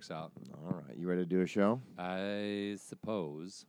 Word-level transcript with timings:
works 0.00 0.10
out. 0.10 0.32
All 0.64 0.82
right, 0.88 0.96
you 0.96 1.06
ready 1.06 1.20
to 1.20 1.26
do 1.28 1.42
a 1.42 1.46
show? 1.46 1.78
I 1.98 2.78
suppose. 2.82 3.66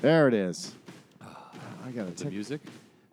There 0.00 0.28
it 0.28 0.34
is. 0.34 0.74
I 1.20 1.90
got 1.90 2.06
The 2.16 2.24
to 2.24 2.30
music. 2.30 2.60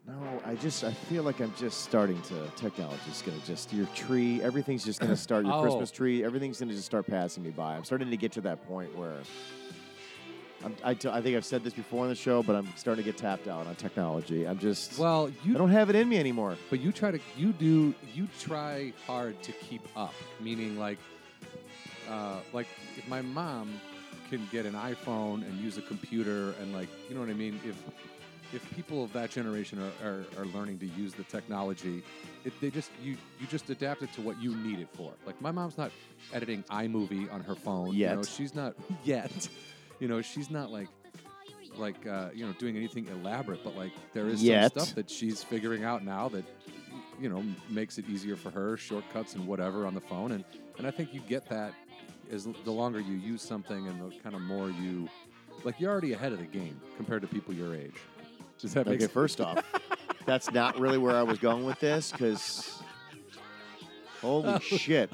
No, 0.07 0.13
I 0.45 0.53
just 0.55 0.83
I 0.83 0.91
feel 0.91 1.23
like 1.23 1.39
I'm 1.39 1.53
just 1.57 1.81
starting 1.81 2.21
to 2.23 2.47
technology's 2.55 3.23
gonna 3.23 3.39
just 3.45 3.73
your 3.73 3.87
tree, 3.87 4.39
everything's 4.43 4.83
just 4.85 4.99
gonna 4.99 5.15
start 5.15 5.45
your 5.45 5.53
Oh. 5.57 5.61
Christmas 5.63 5.89
tree, 5.89 6.23
everything's 6.23 6.59
gonna 6.59 6.73
just 6.73 6.85
start 6.85 7.07
passing 7.07 7.41
me 7.43 7.49
by. 7.49 7.75
I'm 7.75 7.85
starting 7.85 8.11
to 8.11 8.17
get 8.17 8.31
to 8.33 8.41
that 8.41 8.63
point 8.67 8.95
where 8.95 9.15
I'm, 10.63 10.75
I, 10.83 10.93
t- 10.93 11.09
I 11.09 11.21
think 11.23 11.35
I've 11.35 11.45
said 11.45 11.63
this 11.63 11.73
before 11.73 12.03
on 12.03 12.09
the 12.09 12.15
show, 12.15 12.43
but 12.43 12.55
I'm 12.55 12.67
starting 12.75 13.03
to 13.03 13.09
get 13.11 13.17
tapped 13.17 13.47
out 13.47 13.65
on 13.65 13.73
technology. 13.75 14.47
I'm 14.47 14.59
just 14.59 14.99
Well, 14.99 15.31
I 15.43 15.47
you 15.47 15.55
don't 15.55 15.71
have 15.71 15.89
it 15.89 15.95
in 15.95 16.07
me 16.07 16.17
anymore. 16.19 16.55
But 16.69 16.81
you 16.81 16.91
try 16.91 17.09
to, 17.09 17.19
you 17.35 17.51
do, 17.53 17.95
you 18.13 18.27
try 18.39 18.93
hard 19.07 19.41
to 19.41 19.51
keep 19.53 19.81
up. 19.95 20.13
Meaning, 20.39 20.77
like, 20.77 20.99
uh, 22.11 22.35
like 22.53 22.67
if 22.97 23.07
my 23.07 23.21
mom 23.21 23.79
can 24.29 24.47
get 24.51 24.65
an 24.65 24.73
iPhone 24.73 25.47
and 25.47 25.57
use 25.59 25.77
a 25.77 25.81
computer, 25.81 26.53
and 26.61 26.73
like, 26.73 26.89
you 27.07 27.15
know 27.15 27.21
what 27.21 27.29
I 27.29 27.33
mean. 27.33 27.59
If 27.65 27.75
if 28.53 28.75
people 28.75 29.03
of 29.03 29.13
that 29.13 29.31
generation 29.31 29.79
are, 29.79 30.07
are, 30.07 30.25
are 30.37 30.45
learning 30.47 30.77
to 30.79 30.85
use 30.85 31.13
the 31.13 31.23
technology, 31.23 32.03
it, 32.43 32.53
they 32.59 32.69
just 32.69 32.91
you 33.01 33.17
you 33.39 33.47
just 33.47 33.69
adapt 33.69 34.01
it 34.01 34.11
to 34.13 34.21
what 34.21 34.41
you 34.41 34.55
need 34.57 34.79
it 34.79 34.89
for. 34.93 35.11
Like 35.25 35.39
my 35.41 35.51
mom's 35.51 35.77
not 35.77 35.91
editing 36.33 36.63
iMovie 36.63 37.31
on 37.31 37.41
her 37.41 37.55
phone. 37.55 37.93
You 38.11 38.17
know, 38.17 38.23
she's 38.23 38.53
not 38.53 38.75
yet. 39.03 39.49
You 39.99 40.07
know, 40.07 40.21
she's 40.21 40.49
not 40.49 40.71
like 40.71 40.89
like 41.77 42.05
uh, 42.07 42.29
you 42.33 42.45
know 42.45 42.53
doing 42.53 42.75
anything 42.75 43.07
elaborate, 43.07 43.63
but 43.63 43.75
like 43.75 43.91
there 44.13 44.27
is 44.27 44.43
Yet. 44.43 44.73
some 44.73 44.83
stuff 44.83 44.95
that 44.95 45.09
she's 45.09 45.43
figuring 45.43 45.83
out 45.83 46.03
now 46.03 46.29
that 46.29 46.43
you 47.19 47.29
know 47.29 47.43
makes 47.69 47.97
it 47.97 48.09
easier 48.09 48.35
for 48.35 48.49
her, 48.49 48.77
shortcuts 48.77 49.35
and 49.35 49.47
whatever 49.47 49.85
on 49.85 49.93
the 49.93 50.01
phone, 50.01 50.33
and 50.33 50.43
and 50.77 50.87
I 50.87 50.91
think 50.91 51.13
you 51.13 51.21
get 51.21 51.47
that 51.49 51.73
l- 52.31 52.55
the 52.63 52.71
longer 52.71 52.99
you 52.99 53.15
use 53.15 53.41
something 53.41 53.87
and 53.87 54.01
the 54.11 54.15
kind 54.19 54.35
of 54.35 54.41
more 54.41 54.69
you 54.69 55.07
like 55.63 55.79
you're 55.79 55.91
already 55.91 56.13
ahead 56.13 56.31
of 56.31 56.39
the 56.39 56.45
game 56.45 56.79
compared 56.97 57.21
to 57.21 57.27
people 57.27 57.53
your 57.53 57.75
age. 57.75 57.95
Does 58.59 58.73
that 58.73 58.85
make 58.85 58.95
Okay, 58.95 59.01
sense? 59.01 59.11
first 59.11 59.41
off, 59.41 59.63
that's 60.25 60.51
not 60.51 60.79
really 60.79 60.97
where 60.97 61.15
I 61.15 61.23
was 61.23 61.39
going 61.39 61.65
with 61.65 61.79
this 61.79 62.11
because 62.11 62.81
holy 64.21 64.59
shit. 64.61 65.11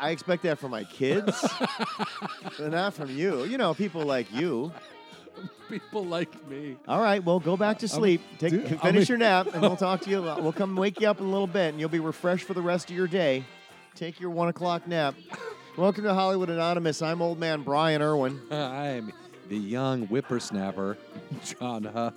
I 0.00 0.10
expect 0.10 0.44
that 0.44 0.58
from 0.58 0.70
my 0.70 0.84
kids, 0.84 1.44
but 2.58 2.70
not 2.70 2.94
from 2.94 3.10
you. 3.14 3.44
You 3.44 3.58
know, 3.58 3.74
people 3.74 4.02
like 4.02 4.32
you. 4.32 4.72
people 5.68 6.04
like 6.04 6.48
me? 6.48 6.76
All 6.88 7.00
right, 7.00 7.22
well, 7.22 7.38
go 7.38 7.56
back 7.56 7.78
to 7.80 7.88
sleep. 7.88 8.22
Take, 8.38 8.50
dude, 8.52 8.80
finish 8.80 9.08
your 9.10 9.18
nap, 9.18 9.48
and 9.52 9.60
we'll 9.62 9.76
talk 9.88 10.00
to 10.02 10.10
you. 10.10 10.22
We'll 10.22 10.52
come 10.52 10.74
wake 10.74 11.00
you 11.00 11.08
up 11.08 11.20
in 11.20 11.26
a 11.26 11.30
little 11.30 11.46
bit, 11.46 11.68
and 11.70 11.78
you'll 11.80 11.90
be 11.90 12.00
refreshed 12.00 12.44
for 12.46 12.54
the 12.54 12.62
rest 12.62 12.88
of 12.90 12.96
your 12.96 13.06
day. 13.08 13.44
Take 13.94 14.20
your 14.20 14.30
one 14.30 14.48
o'clock 14.48 14.86
nap. 14.88 15.14
Welcome 15.76 16.04
to 16.04 16.14
Hollywood 16.14 16.50
Anonymous. 16.50 17.00
I'm 17.02 17.22
old 17.22 17.38
man 17.38 17.62
Brian 17.62 18.02
Irwin. 18.02 18.40
I'm 18.50 19.12
the 19.48 19.56
young 19.56 20.06
whippersnapper, 20.06 20.96
John 21.44 21.84
Huff. 21.84 22.14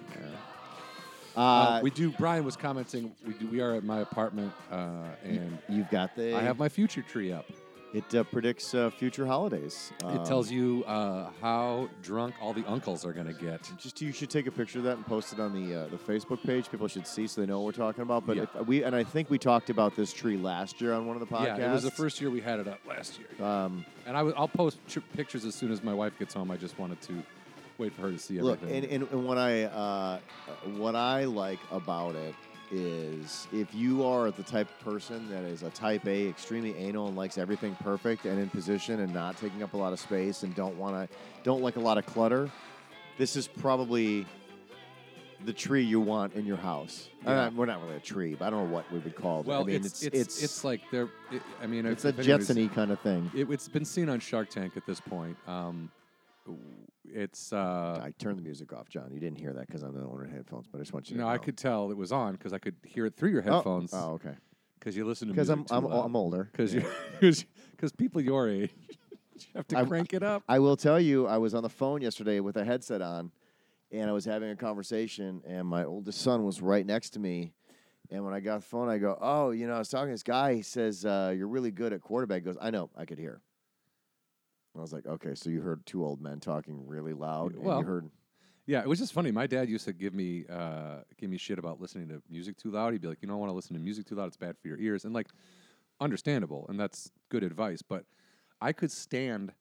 Uh, 1.36 1.40
Uh, 1.40 1.80
we 1.82 1.90
do. 1.90 2.12
Brian 2.12 2.46
was 2.46 2.56
commenting. 2.56 3.12
We 3.26 3.34
do. 3.34 3.48
We 3.48 3.60
are 3.62 3.74
at 3.74 3.84
my 3.84 4.00
apartment, 4.02 4.52
uh, 4.72 5.06
and 5.24 5.58
you've 5.68 5.90
got 5.90 6.16
the. 6.16 6.36
I 6.36 6.42
have 6.42 6.60
my 6.60 6.70
future 6.70 7.02
tree 7.02 7.32
up. 7.32 7.46
It 7.94 8.16
uh, 8.16 8.24
predicts 8.24 8.74
uh, 8.74 8.90
future 8.90 9.26
holidays. 9.28 9.92
It 10.04 10.26
tells 10.26 10.50
you 10.50 10.84
uh, 10.88 11.30
how 11.42 11.90
drunk 12.02 12.34
all 12.42 12.52
the 12.52 12.66
uncles 12.68 13.06
are 13.06 13.14
going 13.14 13.28
to 13.28 13.34
get. 13.34 13.72
Just 13.78 14.02
you 14.02 14.12
should 14.12 14.32
take 14.32 14.48
a 14.48 14.52
picture 14.52 14.80
of 14.80 14.86
that 14.86 14.98
and 14.98 15.06
post 15.06 15.32
it 15.32 15.40
on 15.40 15.54
the 15.54 15.82
uh, 15.82 15.88
the 15.90 15.98
Facebook 15.98 16.42
page. 16.44 16.72
People 16.72 16.88
should 16.88 17.06
see 17.06 17.28
so 17.28 17.40
they 17.42 17.46
know 17.46 17.60
what 17.62 17.66
we're 17.78 17.86
talking 17.86 18.02
about. 18.02 18.26
But 18.26 18.38
Yeah. 18.38 18.44
if 18.60 18.66
we 18.68 18.84
and 18.84 18.96
I 18.96 19.04
think 19.04 19.30
we 19.30 19.38
talked 19.38 19.70
about 19.70 19.96
this 19.96 20.12
tree 20.12 20.38
last 20.38 20.82
year 20.82 20.92
on 20.94 21.06
one 21.06 21.16
of 21.16 21.20
the 21.20 21.28
podcasts. 21.36 21.60
Yeah, 21.60 21.70
it 21.70 21.74
was 21.74 21.84
the 21.84 21.92
first 21.92 22.20
year 22.20 22.32
we 22.32 22.42
had 22.42 22.60
it 22.60 22.68
up 22.68 22.80
last 22.88 23.20
year. 23.20 23.48
Um, 23.48 23.86
And 24.08 24.18
I 24.18 24.22
w- 24.22 24.36
I'll 24.36 24.48
post 24.48 24.80
ch- 24.88 24.98
pictures 25.16 25.46
as 25.46 25.54
soon 25.54 25.72
as 25.72 25.84
my 25.84 25.94
wife 25.94 26.18
gets 26.18 26.34
home. 26.34 26.50
I 26.50 26.58
just 26.58 26.80
wanted 26.80 27.00
to 27.04 27.14
wait 27.78 27.94
for 27.94 28.02
her 28.02 28.12
to 28.12 28.18
see 28.18 28.42
Look, 28.42 28.62
and, 28.64 28.86
and, 28.86 29.04
and 29.12 29.26
what 29.28 29.38
I 29.38 29.64
uh, 29.66 30.20
what 30.78 30.96
I 30.96 31.26
like 31.26 31.60
about 31.72 32.16
it 32.16 32.34
is 32.74 33.48
if 33.54 33.74
you 33.74 34.04
are 34.04 34.32
the 34.32 34.44
type 34.44 34.68
of 34.68 34.80
person 34.86 35.30
that 35.30 35.44
is 35.44 35.62
a 35.64 35.70
type 35.70 36.06
A, 36.08 36.28
extremely 36.28 36.76
anal 36.76 37.08
and 37.08 37.16
likes 37.16 37.38
everything 37.38 37.76
perfect 37.84 38.26
and 38.26 38.40
in 38.40 38.50
position 38.50 39.00
and 39.02 39.14
not 39.14 39.38
taking 39.38 39.62
up 39.62 39.74
a 39.74 39.78
lot 39.78 39.94
of 39.94 40.00
space 40.00 40.44
and 40.44 40.56
don't 40.56 40.76
want 40.78 40.96
to 41.10 41.16
don't 41.44 41.62
like 41.62 41.76
a 41.76 41.80
lot 41.80 41.98
of 41.98 42.06
clutter, 42.06 42.50
this 43.18 43.36
is 43.36 43.48
probably 43.48 44.26
the 45.46 45.54
tree 45.54 45.84
you 45.84 46.00
want 46.00 46.34
in 46.36 46.46
your 46.46 46.58
house. 46.58 47.10
Uh, 47.28 47.32
Yeah. 47.32 47.50
we're 47.50 47.66
not 47.66 47.82
really 47.84 47.98
a 47.98 48.00
tree, 48.00 48.34
but 48.34 48.46
I 48.46 48.50
don't 48.50 48.68
know 48.68 48.74
what 48.74 48.90
we 48.92 49.00
would 49.00 49.16
call 49.16 49.42
it. 49.42 49.46
well, 49.46 49.62
I 49.62 49.66
mean, 49.66 49.76
it's, 49.86 50.02
it's, 50.02 50.18
it's 50.18 50.44
it's 50.44 50.64
like 50.64 50.82
they're. 50.90 51.10
It, 51.32 51.42
I 51.62 51.68
mean, 51.68 51.86
it's 51.86 52.06
if 52.06 52.18
a 52.18 52.24
Jetson-y 52.24 52.70
kind 52.74 52.92
of 52.92 53.00
thing. 53.02 53.30
It, 53.36 53.50
it's 53.50 53.68
been 53.68 53.86
seen 53.86 54.10
on 54.10 54.20
Shark 54.20 54.50
Tank 54.50 54.78
at 54.78 54.86
this 54.86 55.00
point. 55.02 55.38
Um, 55.48 55.92
it's 57.06 57.52
uh, 57.54 58.00
I 58.04 58.12
turned 58.18 58.38
the 58.38 58.42
music 58.42 58.74
off, 58.74 58.90
John. 58.90 59.10
You 59.12 59.20
didn't 59.20 59.38
hear 59.40 59.54
that 59.54 59.68
because 59.68 59.84
I'm 59.84 59.94
the 59.94 60.06
owner 60.06 60.24
of 60.26 60.32
headphones, 60.32 60.68
but 60.72 60.78
I 60.80 60.82
just 60.82 60.94
want 60.94 61.10
you 61.10 61.16
to 61.16 61.22
no, 61.22 61.28
know. 61.28 61.34
I 61.34 61.38
could 61.38 61.58
tell 61.58 61.92
it 61.92 61.98
was 61.98 62.12
on 62.12 62.34
because 62.34 62.54
I 62.54 62.58
could 62.60 62.76
hear 62.84 63.06
it 63.06 63.16
through 63.16 63.32
your 63.32 63.44
Oh, 63.48 63.56
headphones. 63.56 63.92
Oh, 63.94 64.14
okay. 64.14 64.36
Because 64.80 64.96
you 64.98 65.06
listen 65.06 65.28
to 65.30 65.34
Because 65.34 65.50
music 65.50 65.68
I'm 65.72 65.86
I'm. 65.86 65.92
I'm 65.92 66.16
older. 66.16 66.50
Because 66.52 66.76
because 67.20 67.92
people 67.98 68.22
your 68.22 68.50
age 68.50 68.72
you 69.38 69.46
have 69.56 69.68
to 69.70 69.78
I- 69.80 69.86
crank 69.86 70.14
it 70.14 70.24
up. 70.24 70.44
I 70.48 70.60
will 70.60 70.78
tell 70.78 71.00
you, 71.00 71.28
I 71.28 71.38
was 71.38 71.54
on 71.54 71.64
the 71.64 71.70
phone 71.70 72.02
yesterday 72.02 72.40
with 72.40 72.58
a 72.58 72.64
headset 72.66 73.02
on, 73.02 73.32
and 73.92 74.10
I 74.10 74.14
was 74.14 74.26
having 74.26 74.50
a 74.50 74.56
conversation, 74.56 75.42
and 75.48 75.68
my 75.68 75.84
oldest 75.86 76.22
son 76.22 76.44
was 76.44 76.62
right 76.62 76.86
next 76.86 77.12
to 77.12 77.20
me. 77.20 77.54
And 78.12 78.24
when 78.26 78.34
I 78.34 78.42
got 78.42 78.60
the 78.60 78.66
phone, 78.66 78.90
I 78.90 78.98
go, 78.98 79.18
"Oh, 79.22 79.52
you 79.52 79.66
know, 79.68 79.74
I 79.76 79.80
was 79.80 79.90
talking 79.90 80.08
to 80.10 80.14
this 80.14 80.24
guy. 80.24 80.54
He 80.56 80.62
says 80.62 81.06
uh, 81.06 81.34
you're 81.36 81.48
really 81.48 81.72
good 81.72 81.94
at 81.94 82.02
quarterback." 82.02 82.42
He 82.42 82.46
goes, 82.46 82.58
"I 82.62 82.70
know, 82.70 82.90
I 82.98 83.06
could 83.06 83.18
hear." 83.18 83.42
I 84.76 84.82
was 84.82 84.94
like, 84.94 85.06
"Okay, 85.06 85.36
so 85.36 85.50
you 85.50 85.62
heard 85.62 85.86
two 85.86 86.04
old 86.04 86.22
men 86.22 86.40
talking 86.40 86.88
really 86.88 87.14
loud, 87.14 87.54
and 87.54 87.64
Well, 87.64 87.80
you 87.80 87.86
heard." 87.86 88.10
Yeah, 88.66 88.80
it 88.80 88.88
was 88.88 89.00
just 89.00 89.12
funny. 89.14 89.30
My 89.30 89.46
dad 89.46 89.70
used 89.70 89.86
to 89.86 89.94
give 89.94 90.14
me 90.14 90.46
uh, 90.50 91.02
give 91.18 91.30
me 91.30 91.38
shit 91.38 91.60
about 91.60 91.82
listening 91.82 92.08
to 92.10 92.22
music 92.30 92.58
too 92.58 92.72
loud. 92.72 92.94
He'd 92.94 93.02
be 93.02 93.08
like, 93.08 93.22
"You 93.22 93.28
don't 93.28 93.40
want 93.40 93.50
to 93.50 93.56
listen 93.56 93.76
to 93.76 93.82
music 93.82 94.06
too 94.06 94.16
loud; 94.16 94.28
it's 94.28 94.38
bad 94.38 94.58
for 94.58 94.68
your 94.68 94.80
ears." 94.80 95.06
And 95.06 95.14
like, 95.14 95.28
understandable, 96.00 96.66
and 96.70 96.80
that's 96.80 97.12
good 97.30 97.44
advice. 97.44 97.82
But 97.82 98.06
I 98.62 98.72
could 98.72 98.92
stand 98.92 99.54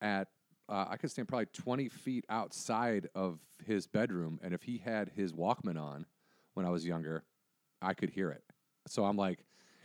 at 0.00 0.28
uh, 0.68 0.86
I 0.88 0.96
could 0.96 1.10
stand 1.10 1.28
probably 1.28 1.46
twenty 1.46 1.88
feet 1.88 2.24
outside 2.28 3.08
of 3.14 3.40
his 3.64 3.86
bedroom, 3.86 4.38
and 4.42 4.54
if 4.54 4.62
he 4.62 4.78
had 4.78 5.10
his 5.14 5.32
Walkman 5.32 5.80
on 5.80 6.06
when 6.54 6.66
I 6.66 6.70
was 6.70 6.86
younger, 6.86 7.24
I 7.80 7.94
could 7.94 8.10
hear 8.10 8.30
it. 8.30 8.44
So 8.86 9.04
I'm 9.04 9.16
like, 9.16 9.44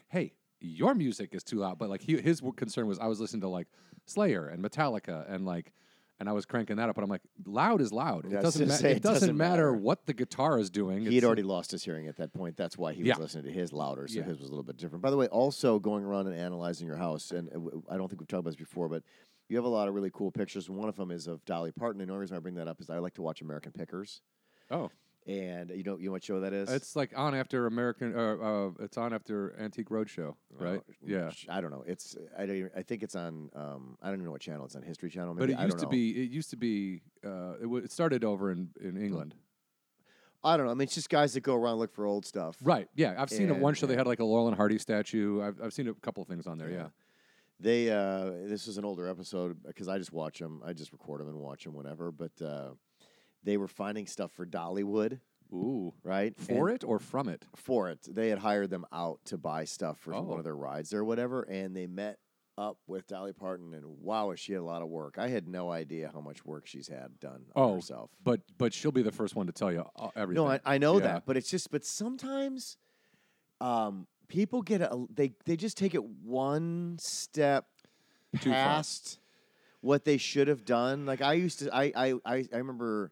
"Hey, 0.09 0.33
your 0.59 0.93
music 0.93 1.33
is 1.33 1.43
too 1.43 1.57
loud." 1.57 1.79
But 1.79 1.89
like, 1.89 2.01
he, 2.01 2.17
his 2.17 2.41
concern 2.57 2.87
was 2.87 2.99
I 2.99 3.07
was 3.07 3.19
listening 3.19 3.41
to 3.41 3.47
like 3.47 3.67
Slayer 4.07 4.47
and 4.47 4.63
Metallica 4.63 5.31
and 5.31 5.45
like. 5.45 5.73
And 6.19 6.27
I 6.27 6.31
was 6.31 6.47
cranking 6.47 6.77
that 6.77 6.89
up, 6.89 6.95
but 6.95 7.03
I'm 7.03 7.11
like, 7.11 7.21
loud 7.45 7.79
is 7.79 7.93
loud. 7.93 8.25
It 8.25 8.31
doesn't, 8.41 8.67
ma- 8.67 8.73
it 8.73 8.83
it 8.85 9.03
doesn't, 9.03 9.03
doesn't 9.03 9.37
matter 9.37 9.67
matter. 9.67 9.73
what 9.73 10.07
the 10.07 10.15
guitar 10.15 10.57
is 10.57 10.71
doing. 10.71 11.05
He 11.05 11.13
had 11.13 11.23
already 11.23 11.43
lost 11.43 11.69
his 11.69 11.83
hearing 11.83 12.07
at 12.07 12.17
that 12.17 12.33
point. 12.33 12.57
That's 12.57 12.75
why 12.75 12.93
he 12.93 13.03
was 13.03 13.09
Yeah. 13.09 13.17
listening 13.19 13.43
to 13.43 13.51
his 13.51 13.71
louder, 13.71 14.07
so 14.07 14.15
Yeah. 14.17 14.23
his 14.25 14.39
was 14.39 14.47
a 14.47 14.51
little 14.51 14.63
bit 14.63 14.77
different. 14.77 15.03
By 15.03 15.11
the 15.11 15.17
way, 15.17 15.27
also 15.27 15.77
going 15.77 16.03
around 16.03 16.25
and 16.25 16.35
analyzing 16.35 16.87
your 16.87 16.95
house, 16.97 17.29
and 17.29 17.49
uh, 17.49 17.77
I 17.93 17.97
don't 17.97 18.07
think 18.09 18.19
we've 18.19 18.27
talked 18.27 18.39
about 18.39 18.49
this 18.49 18.55
before, 18.55 18.89
but 18.89 19.03
you 19.47 19.57
have 19.57 19.65
a 19.65 19.69
lot 19.69 19.87
of 19.87 19.93
really 19.93 20.09
cool 20.11 20.31
pictures. 20.31 20.67
One 20.71 20.89
of 20.89 20.95
them 20.95 21.11
is 21.11 21.27
of 21.27 21.45
Dolly 21.45 21.71
Parton. 21.71 22.01
And 22.01 22.09
the 22.09 22.13
only 22.13 22.21
reason 22.21 22.35
I 22.35 22.39
bring 22.39 22.55
that 22.55 22.67
up 22.67 22.81
is 22.81 22.89
I 22.89 22.97
like 22.97 23.13
to 23.13 23.21
watch 23.21 23.41
American 23.41 23.71
Pickers, 23.73 24.21
Oh, 24.71 24.89
and 25.27 25.69
you 25.71 25.83
know 25.83 25.97
you 25.97 26.05
know 26.05 26.11
what 26.13 26.23
show 26.23 26.39
that 26.39 26.53
is? 26.53 26.69
it's 26.71 26.95
like 26.95 27.11
on 27.17 27.35
after 27.35 27.67
American. 27.67 28.15
Uh, 28.17 28.35
uh, 28.37 28.69
it's 28.79 28.97
on 28.97 29.13
after 29.13 29.55
Antique 29.59 29.89
Roadshow, 29.89 30.35
right? 30.57 30.79
Uh, 30.79 30.93
yeah. 31.05 31.31
I 31.49 31.59
don't 31.61 31.71
know. 31.71 31.83
It's 31.85 32.15
I 32.37 32.45
don't. 32.45 32.55
Even, 32.55 32.71
I 32.75 32.81
think 32.81 33.03
it's 33.03 33.15
on. 33.15 33.49
Um, 33.55 33.97
I 34.01 34.07
don't 34.07 34.15
even 34.15 34.25
know 34.25 34.31
what 34.31 34.41
channel 34.41 34.65
it's 34.65 34.75
on. 34.75 34.81
History 34.83 35.09
Channel. 35.09 35.33
But 35.33 35.41
Maybe 35.41 35.53
it 35.53 35.59
I 35.59 35.65
used 35.65 35.79
to 35.79 35.83
know. 35.85 35.89
be. 35.89 36.11
It 36.23 36.29
used 36.31 36.49
to 36.51 36.57
be. 36.57 37.01
Uh, 37.25 37.53
it, 37.59 37.63
w- 37.63 37.83
it 37.83 37.91
started 37.91 38.23
over 38.23 38.51
in 38.51 38.69
in 38.79 38.95
England. 38.97 39.35
I 40.43 40.55
don't 40.55 40.65
know. 40.67 40.71
I 40.71 40.75
mean, 40.75 40.83
it's 40.83 40.95
just 40.95 41.09
guys 41.09 41.33
that 41.33 41.41
go 41.41 41.55
around 41.55 41.71
and 41.73 41.79
look 41.79 41.93
for 41.93 42.05
old 42.05 42.25
stuff. 42.25 42.55
Right. 42.61 42.87
Yeah. 42.95 43.15
I've 43.17 43.29
seen 43.29 43.47
it 43.49 43.53
And- 43.53 43.61
one 43.61 43.73
show. 43.73 43.85
They 43.87 43.95
had 43.97 44.07
like 44.07 44.19
a 44.19 44.23
Laurel 44.23 44.47
and 44.47 44.55
Hardy 44.55 44.77
statue. 44.77 45.41
I've 45.41 45.59
I've 45.61 45.73
seen 45.73 45.87
a 45.87 45.93
couple 45.95 46.21
of 46.21 46.29
things 46.29 46.47
on 46.47 46.57
there. 46.57 46.69
Yeah. 46.69 46.87
They 47.59 47.89
uh, 47.89 48.29
this 48.47 48.67
is 48.67 48.77
an 48.77 48.85
older 48.85 49.09
episode 49.09 49.57
because 49.65 49.87
I 49.87 49.97
just 49.97 50.13
watch 50.13 50.37
them. 50.39 50.61
I 50.63 50.73
just 50.73 50.91
record 50.93 51.19
them 51.21 51.27
and 51.27 51.37
watch 51.39 51.63
them 51.63 51.73
whenever. 51.73 52.11
But 52.11 52.31
uh, 52.41 52.69
they 53.47 53.55
were 53.57 53.67
finding 53.69 54.05
stuff 54.05 54.31
for 54.33 54.45
Dollywood, 54.45 55.19
Ooh. 55.53 55.93
right? 56.03 56.37
For 56.37 56.67
And- 56.67 56.75
it 56.75 56.83
or 56.83 56.99
from 56.99 57.29
it? 57.29 57.45
For 57.55 57.89
it, 57.89 58.01
they 58.13 58.27
had 58.29 58.39
hired 58.39 58.69
them 58.69 58.85
out 58.91 59.21
to 59.25 59.37
buy 59.37 59.63
stuff 59.63 59.97
for 59.99 60.13
Oh. 60.13 60.21
one 60.21 60.37
of 60.37 60.43
their 60.43 60.55
rides 60.55 60.93
or 60.93 61.03
whatever, 61.05 61.43
and 61.43 61.73
they 61.75 61.87
met 61.87 62.19
up 62.57 62.79
with 62.87 63.05
Dolly 63.07 63.33
Parton, 63.33 63.73
and 63.73 63.85
wow, 64.01 64.33
she 64.35 64.51
had 64.51 64.61
a 64.61 64.65
lot 64.65 64.81
of 64.81 64.89
work. 64.89 65.17
I 65.19 65.27
had 65.29 65.47
no 65.47 65.71
idea 65.71 66.09
how 66.13 66.19
much 66.21 66.43
work 66.43 66.65
she's 66.65 66.87
had 66.87 67.19
done 67.19 67.45
on 67.55 67.63
Oh, 67.69 67.75
herself. 67.75 68.09
But 68.23 68.41
but 68.57 68.73
she'll 68.73 68.91
be 68.91 69.03
the 69.03 69.11
first 69.11 69.35
one 69.35 69.45
to 69.45 69.53
tell 69.53 69.71
you 69.71 69.85
uh, 69.95 70.09
everything. 70.15 70.43
No, 70.43 70.49
I, 70.51 70.59
I 70.65 70.77
know 70.79 70.95
Yeah. 70.97 71.03
that, 71.07 71.25
but 71.27 71.37
it's 71.37 71.49
just, 71.49 71.69
but 71.71 71.85
sometimes, 71.85 72.77
um, 73.61 74.07
people 74.27 74.61
get 74.61 74.81
a, 74.81 75.05
they 75.13 75.33
they 75.45 75.55
just 75.55 75.77
take 75.77 75.93
it 75.93 76.03
one 76.03 76.97
step 76.99 77.67
Too 78.41 78.49
far. 78.49 78.53
past 78.53 79.19
what 79.81 80.03
they 80.03 80.17
should 80.17 80.47
have 80.47 80.65
done. 80.65 81.05
Like 81.05 81.21
I 81.21 81.33
used 81.33 81.59
to, 81.59 81.73
I 81.73 81.91
I 81.95 82.13
I, 82.25 82.35
I 82.51 82.57
remember 82.57 83.11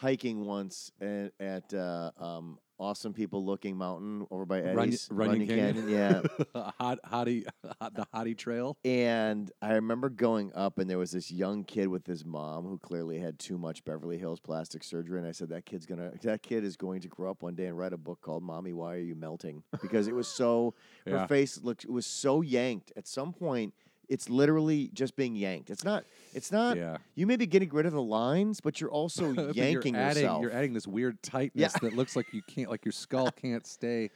hiking 0.00 0.46
once 0.46 0.90
at, 1.00 1.32
at 1.38 1.74
uh, 1.74 2.10
um, 2.18 2.58
awesome 2.78 3.12
people 3.12 3.44
looking 3.44 3.76
mountain 3.76 4.26
over 4.30 4.46
by 4.46 4.62
Eddie's 4.62 5.08
Runyon 5.10 5.46
Canyon. 5.46 5.88
Yeah. 5.90 6.22
Hot, 6.78 6.98
hottie, 7.04 7.44
hot, 7.80 7.94
the 7.94 8.06
hottie 8.14 8.36
trail. 8.36 8.78
And 8.84 9.50
I 9.60 9.74
remember 9.74 10.08
going 10.08 10.52
up, 10.54 10.78
and 10.78 10.88
there 10.88 10.96
was 10.96 11.10
this 11.10 11.30
young 11.30 11.64
kid 11.64 11.88
with 11.88 12.06
his 12.06 12.24
mom 12.24 12.64
who 12.64 12.78
clearly 12.78 13.18
had 13.18 13.38
too 13.38 13.58
much 13.58 13.84
Beverly 13.84 14.16
Hills 14.16 14.40
plastic 14.40 14.82
surgery. 14.82 15.18
And 15.18 15.28
I 15.28 15.32
said, 15.32 15.50
"That 15.50 15.66
kid's 15.66 15.84
gonna, 15.84 16.12
that 16.22 16.42
kid 16.42 16.64
is 16.64 16.76
going 16.76 17.02
to 17.02 17.08
grow 17.08 17.30
up 17.30 17.42
one 17.42 17.54
day 17.54 17.66
and 17.66 17.76
write 17.76 17.92
a 17.92 17.98
book 17.98 18.20
called 18.22 18.42
"Mommy, 18.42 18.72
Why 18.72 18.94
Are 18.94 18.98
You 18.98 19.14
Melting?" 19.14 19.62
Because 19.82 20.08
it 20.08 20.14
was 20.14 20.28
so, 20.28 20.74
her 21.06 21.26
face 21.26 21.60
looked, 21.62 21.84
it 21.84 21.92
was 21.92 22.06
so 22.06 22.40
yanked. 22.40 22.92
At 22.96 23.06
some 23.06 23.32
point, 23.34 23.74
it's 24.10 24.28
literally 24.28 24.90
just 24.92 25.14
being 25.14 25.36
yanked. 25.36 25.70
It's 25.70 25.84
not, 25.84 26.04
it's 26.34 26.50
not. 26.50 26.76
Yeah. 26.76 26.96
You 27.14 27.28
may 27.28 27.36
be 27.36 27.46
getting 27.46 27.70
rid 27.70 27.86
of 27.86 27.92
the 27.92 28.02
lines, 28.02 28.60
but 28.60 28.80
you're 28.80 28.90
also 28.90 29.32
But 29.34 29.54
yanking 29.54 29.94
you're 29.94 30.02
adding, 30.02 30.22
yourself. 30.24 30.42
You're 30.42 30.52
adding 30.52 30.72
this 30.72 30.86
weird 30.86 31.22
tightness 31.22 31.72
that 31.74 31.94
looks 31.94 32.16
like 32.16 32.26
you 32.34 32.42
can't, 32.42 32.68
like 32.68 32.84
your 32.84 32.92
skull 32.92 33.30
can't 33.42 33.64
stay. 33.64 34.10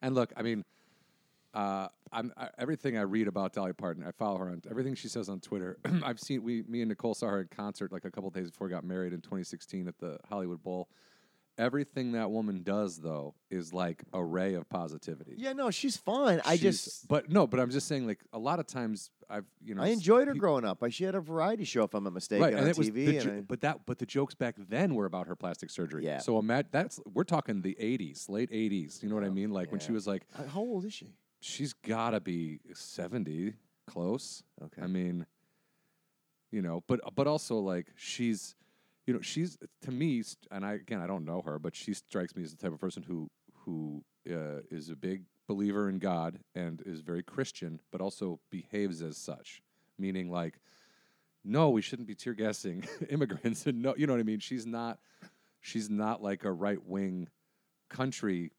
And 0.00 0.14
look, 0.14 0.32
I 0.36 0.42
mean, 0.42 0.64
uh, 1.54 1.88
I'm 2.12 2.32
I, 2.36 2.48
everything 2.56 2.96
I 2.96 3.02
read 3.02 3.26
about 3.26 3.52
Dolly 3.52 3.72
Parton. 3.72 4.04
I 4.06 4.12
follow 4.12 4.38
her 4.38 4.48
on 4.48 4.62
everything 4.70 4.94
she 4.94 5.08
says 5.08 5.28
on 5.28 5.40
Twitter. 5.40 5.76
I've 6.04 6.20
seen 6.20 6.44
we, 6.44 6.62
me 6.68 6.80
and 6.80 6.88
Nicole 6.88 7.14
saw 7.14 7.26
her 7.26 7.40
in 7.40 7.48
concert 7.48 7.90
like 7.90 8.04
a 8.04 8.10
couple 8.10 8.30
days 8.30 8.50
before 8.50 8.68
we 8.68 8.70
got 8.70 8.84
married 8.84 9.12
in 9.12 9.20
2016 9.20 9.88
at 9.88 9.98
the 9.98 10.18
Hollywood 10.28 10.62
Bowl. 10.62 10.88
Everything 11.62 12.12
that 12.12 12.30
woman 12.30 12.62
does, 12.64 12.98
though, 12.98 13.34
is 13.50 13.72
like 13.72 14.02
a 14.12 14.22
ray 14.22 14.54
of 14.54 14.68
positivity. 14.68 15.34
yeah, 15.38 15.52
no, 15.52 15.70
she's 15.70 15.96
fine. 15.96 16.40
I 16.44 16.56
She's- 16.56 16.84
just, 16.84 17.08
but 17.08 17.30
no, 17.30 17.46
but 17.46 17.60
I'm 17.60 17.70
just 17.70 17.86
saying, 17.86 18.06
like 18.06 18.18
a 18.32 18.38
lot 18.38 18.58
of 18.58 18.66
times 18.66 19.10
I've, 19.30 19.44
you 19.64 19.74
know, 19.76 19.82
I 19.82 19.88
enjoyed 19.88 20.26
her 20.26 20.34
growing 20.34 20.64
up. 20.64 20.82
I, 20.82 20.88
she 20.88 21.04
had 21.04 21.14
a 21.14 21.20
variety 21.20 21.64
show, 21.64 21.84
if 21.84 21.94
I'm 21.94 22.02
not 22.04 22.12
mistaken, 22.14 22.42
on 22.44 22.54
and 22.54 22.68
it 22.68 22.76
was 22.76 22.90
TV. 22.90 22.94
the 23.06 23.16
and 23.18 23.24
jo- 23.24 23.36
I- 23.36 23.40
but 23.42 23.60
that 23.60 23.86
but 23.86 23.98
the 23.98 24.06
jokes 24.06 24.34
back 24.34 24.56
then 24.68 24.94
were 24.96 25.06
about 25.06 25.28
her 25.28 25.36
plastic 25.36 25.70
surgery. 25.70 26.04
Yeah. 26.04 26.18
So 26.18 26.38
imagine 26.40 26.68
that's 26.72 26.98
we're 27.14 27.24
talking 27.24 27.62
the 27.62 27.76
'80s, 27.80 28.28
late 28.28 28.50
'80s. 28.50 29.02
You 29.02 29.08
know 29.08 29.14
what 29.14 29.24
I 29.24 29.30
mean? 29.30 29.50
Like 29.52 29.70
when 29.70 29.80
she 29.80 29.88
yeah. 29.88 29.94
was 29.94 30.06
like, 30.08 30.24
Uh, 30.36 30.46
how 30.48 30.60
old 30.60 30.84
is 30.84 30.92
she? 30.92 31.14
she's 31.40 31.72
got 31.72 32.10
to 32.10 32.20
be 32.20 32.60
70, 32.72 33.54
close. 33.86 34.42
Okay. 34.62 34.82
I 34.82 34.86
mean, 34.86 35.26
you 36.50 36.62
know, 36.62 36.82
but 36.86 37.00
but 37.14 37.26
also 37.26 37.56
like 37.58 37.86
she's, 37.96 38.54
you 39.06 39.14
know, 39.14 39.20
she's 39.20 39.58
to 39.82 39.90
me, 39.90 40.22
and 40.50 40.64
I 40.64 40.74
again 40.74 41.00
I 41.00 41.06
don't 41.06 41.24
know 41.24 41.42
her, 41.42 41.58
but 41.58 41.74
she 41.74 41.94
strikes 41.94 42.36
me 42.36 42.42
as 42.42 42.54
the 42.54 42.56
type 42.56 42.72
of 42.72 42.80
person 42.80 43.02
who 43.02 43.30
who 43.64 44.04
uh, 44.30 44.60
is 44.70 44.88
a 44.88 44.96
big 44.96 45.24
believer 45.48 45.88
in 45.88 45.98
God 45.98 46.38
and 46.54 46.82
is 46.86 47.00
very 47.00 47.22
Christian, 47.22 47.80
but 47.90 48.00
also 48.00 48.40
behaves 48.50 49.02
as 49.02 49.16
such, 49.16 49.62
meaning 49.98 50.30
like, 50.30 50.58
no, 51.44 51.70
we 51.70 51.82
shouldn't 51.82 52.08
be 52.08 52.14
tear 52.14 52.34
gassing 52.34 52.84
immigrants, 53.10 53.66
and 53.66 53.82
no, 53.82 53.94
you 53.96 54.06
know 54.06 54.12
what 54.12 54.20
I 54.20 54.24
mean. 54.24 54.40
She's 54.40 54.66
not, 54.66 54.98
she's 55.60 55.90
not 55.90 56.22
like 56.22 56.44
a 56.44 56.52
right 56.52 56.84
wing 56.84 57.28
country 57.88 58.52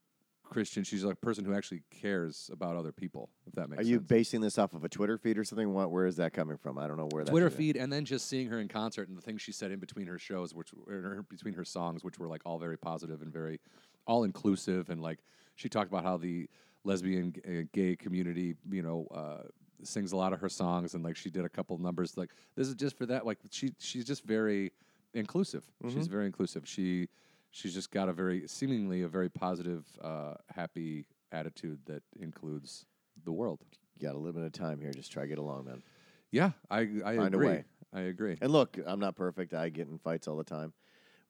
Christian. 0.53 0.83
She's 0.83 1.03
like 1.03 1.15
a 1.15 1.25
person 1.25 1.43
who 1.43 1.53
actually 1.53 1.81
cares 1.89 2.49
about 2.53 2.75
other 2.75 2.91
people. 2.91 3.29
If 3.47 3.53
that 3.55 3.69
makes 3.69 3.79
sense. 3.79 3.79
Are 3.79 3.83
sense. 3.83 3.89
you 3.89 3.99
basing 3.99 4.41
this 4.41 4.57
off 4.57 4.73
of 4.73 4.83
a 4.83 4.89
Twitter 4.89 5.17
feed 5.17 5.37
or 5.37 5.43
something? 5.43 5.73
What, 5.73 5.91
where 5.91 6.05
is 6.05 6.15
that 6.17 6.33
coming 6.33 6.57
from? 6.57 6.77
I 6.77 6.87
don't 6.87 6.97
know 6.97 7.07
where 7.11 7.23
that 7.23 7.31
Twitter 7.31 7.49
feed, 7.49 7.75
and 7.75 7.91
then 7.91 8.05
just 8.05 8.27
seeing 8.27 8.47
her 8.49 8.59
in 8.59 8.67
concert 8.67 9.09
and 9.09 9.17
the 9.17 9.21
things 9.21 9.41
she 9.41 9.51
said 9.51 9.71
in 9.71 9.79
between 9.79 10.07
her 10.07 10.19
shows, 10.19 10.53
which 10.53 10.69
or 10.87 11.25
between 11.29 11.53
her 11.55 11.65
songs, 11.65 12.03
which 12.03 12.19
were 12.19 12.27
like 12.27 12.41
all 12.45 12.59
very 12.59 12.77
positive 12.77 13.21
and 13.21 13.33
very 13.33 13.59
all 14.05 14.23
inclusive, 14.23 14.89
and 14.89 15.01
like 15.01 15.19
she 15.55 15.67
talked 15.67 15.89
about 15.89 16.03
how 16.03 16.17
the 16.17 16.47
lesbian 16.83 17.33
uh, 17.47 17.63
gay 17.73 17.95
community, 17.95 18.55
you 18.69 18.83
know. 18.83 19.07
Uh, 19.13 19.47
sings 19.85 20.13
a 20.13 20.15
lot 20.15 20.31
of 20.31 20.39
her 20.39 20.47
songs 20.47 20.93
and 20.93 21.03
like 21.03 21.17
she 21.17 21.29
did 21.29 21.43
a 21.43 21.49
couple 21.49 21.77
numbers 21.77 22.15
like 22.15 22.29
this 22.55 22.69
is 22.69 22.73
just 22.73 22.97
for 22.97 23.05
that 23.05 23.25
like 23.25 23.37
she 23.51 23.73
she's 23.79 24.05
just 24.05 24.23
very 24.23 24.71
inclusive 25.13 25.65
she's 25.89 26.07
very 26.07 26.25
inclusive 26.25 26.65
she 26.65 27.09
she's 27.53 27.73
just 27.73 27.89
got 27.91 28.09
a 28.09 28.13
very 28.13 28.47
seemingly 28.47 29.01
a 29.03 29.07
very 29.07 29.29
positive 29.29 29.85
uh 30.01 30.33
happy 30.53 31.05
attitude 31.31 31.79
that 31.85 32.03
includes 32.19 32.85
the 33.23 33.31
world 33.31 33.59
You 33.97 34.05
got 34.07 34.15
a 34.15 34.17
little 34.17 34.33
bit 34.33 34.43
of 34.43 34.51
time 34.51 34.81
here. 34.81 34.91
Just 34.91 35.11
try 35.11 35.23
to 35.23 35.29
get 35.29 35.37
along, 35.37 35.65
man. 35.65 35.81
yeah 36.31 36.51
i 36.69 36.79
i 37.05 37.15
Find 37.15 37.33
a 37.33 37.37
agree 37.37 37.47
way. 37.47 37.63
i 37.93 38.01
agree 38.01 38.37
And 38.41 38.51
look, 38.51 38.77
I'm 38.85 38.99
not 38.99 39.15
perfect. 39.15 39.53
I 39.53 39.69
get 39.69 39.87
in 39.87 39.97
fights 39.99 40.27
all 40.27 40.35
the 40.37 40.43
time 40.43 40.73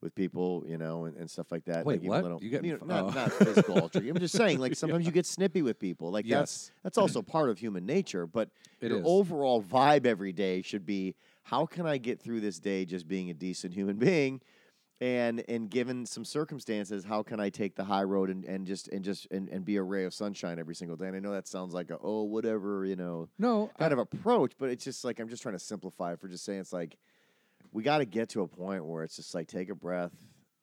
with 0.02 0.14
people, 0.14 0.64
you 0.66 0.76
know, 0.76 1.04
and, 1.06 1.16
and 1.16 1.30
stuff 1.30 1.50
like 1.50 1.64
that. 1.64 1.86
Wait, 1.86 2.00
like 2.02 2.08
what? 2.10 2.22
Little, 2.24 2.42
You 2.42 2.50
get 2.50 2.62
in 2.64 2.70
know, 2.72 2.84
not, 2.84 3.04
oh. 3.04 3.10
not 3.10 3.32
physical 3.32 3.78
altercation. 3.78 4.10
I'm 4.14 4.20
just 4.20 4.36
saying, 4.36 4.58
like 4.58 4.74
sometimes 4.82 5.06
you 5.06 5.12
get 5.12 5.24
snippy 5.26 5.62
with 5.62 5.78
people. 5.78 6.10
Like 6.10 6.26
that's 6.28 6.68
Yes. 6.68 6.70
that's 6.82 6.98
also 6.98 7.22
part 7.36 7.48
of 7.50 7.58
human 7.58 7.86
nature. 7.86 8.26
But 8.26 8.50
It 8.82 8.90
your 8.90 8.98
is. 9.00 9.04
overall 9.06 9.62
vibe 9.62 10.04
every 10.04 10.32
day 10.32 10.60
should 10.62 10.84
be 10.84 11.14
how 11.44 11.64
can 11.66 11.86
I 11.86 11.96
get 11.98 12.20
through 12.20 12.40
this 12.40 12.58
day 12.58 12.84
just 12.86 13.06
being 13.08 13.30
a 13.30 13.34
decent 13.34 13.72
human 13.74 13.96
being? 13.96 14.40
And 15.00 15.44
and 15.48 15.68
given 15.68 16.06
some 16.06 16.24
circumstances, 16.24 17.04
how 17.04 17.22
can 17.22 17.40
I 17.40 17.50
take 17.50 17.74
the 17.74 17.84
high 17.84 18.04
road 18.04 18.30
and, 18.30 18.44
and 18.44 18.66
just 18.66 18.88
and 18.88 19.04
just 19.04 19.26
and, 19.30 19.48
and 19.48 19.64
be 19.64 19.76
a 19.76 19.82
ray 19.82 20.04
of 20.04 20.14
sunshine 20.14 20.58
every 20.58 20.74
single 20.74 20.96
day? 20.96 21.06
And 21.08 21.16
I 21.16 21.18
know 21.18 21.32
that 21.32 21.48
sounds 21.48 21.74
like 21.74 21.90
a 21.90 21.98
oh 22.00 22.22
whatever, 22.22 22.84
you 22.84 22.96
know, 22.96 23.28
no 23.38 23.70
kind 23.78 23.92
of 23.92 23.98
approach, 23.98 24.52
but 24.58 24.70
it's 24.70 24.84
just 24.84 25.04
like 25.04 25.18
I'm 25.18 25.28
just 25.28 25.42
trying 25.42 25.56
to 25.56 25.58
simplify 25.58 26.12
it 26.12 26.20
for 26.20 26.28
just 26.28 26.44
saying 26.44 26.60
it's 26.60 26.72
like 26.72 26.96
we 27.72 27.82
got 27.82 27.98
to 27.98 28.04
get 28.04 28.28
to 28.30 28.42
a 28.42 28.46
point 28.46 28.84
where 28.86 29.02
it's 29.02 29.16
just 29.16 29.34
like 29.34 29.48
take 29.48 29.68
a 29.68 29.74
breath 29.74 30.12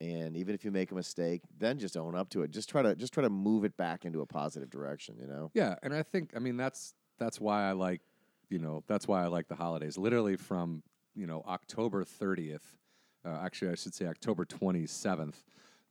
and 0.02 0.36
even 0.36 0.52
if 0.52 0.64
you 0.64 0.72
make 0.72 0.90
a 0.90 0.96
mistake, 0.96 1.42
then 1.58 1.78
just 1.78 1.96
own 1.96 2.16
up 2.16 2.28
to 2.30 2.42
it. 2.42 2.50
Just 2.50 2.68
try 2.68 2.82
to 2.82 2.96
just 2.96 3.12
try 3.12 3.22
to 3.22 3.30
move 3.30 3.64
it 3.64 3.76
back 3.76 4.04
into 4.04 4.20
a 4.20 4.26
positive 4.26 4.68
direction, 4.68 5.16
you 5.20 5.28
know. 5.28 5.52
Yeah, 5.54 5.76
and 5.82 5.94
I 5.94 6.02
think 6.02 6.32
I 6.34 6.40
mean 6.40 6.56
that's 6.56 6.94
that's 7.18 7.40
why 7.40 7.68
I 7.68 7.72
like 7.72 8.00
you 8.48 8.58
know 8.58 8.82
that's 8.88 9.06
why 9.06 9.22
I 9.22 9.28
like 9.28 9.46
the 9.46 9.54
holidays. 9.54 9.96
Literally 9.96 10.36
from 10.36 10.82
you 11.14 11.26
know 11.28 11.44
October 11.46 12.02
thirtieth, 12.02 12.76
uh, 13.24 13.40
actually 13.42 13.70
I 13.70 13.74
should 13.74 13.94
say 13.94 14.06
October 14.06 14.44
twenty 14.44 14.86
seventh 14.86 15.42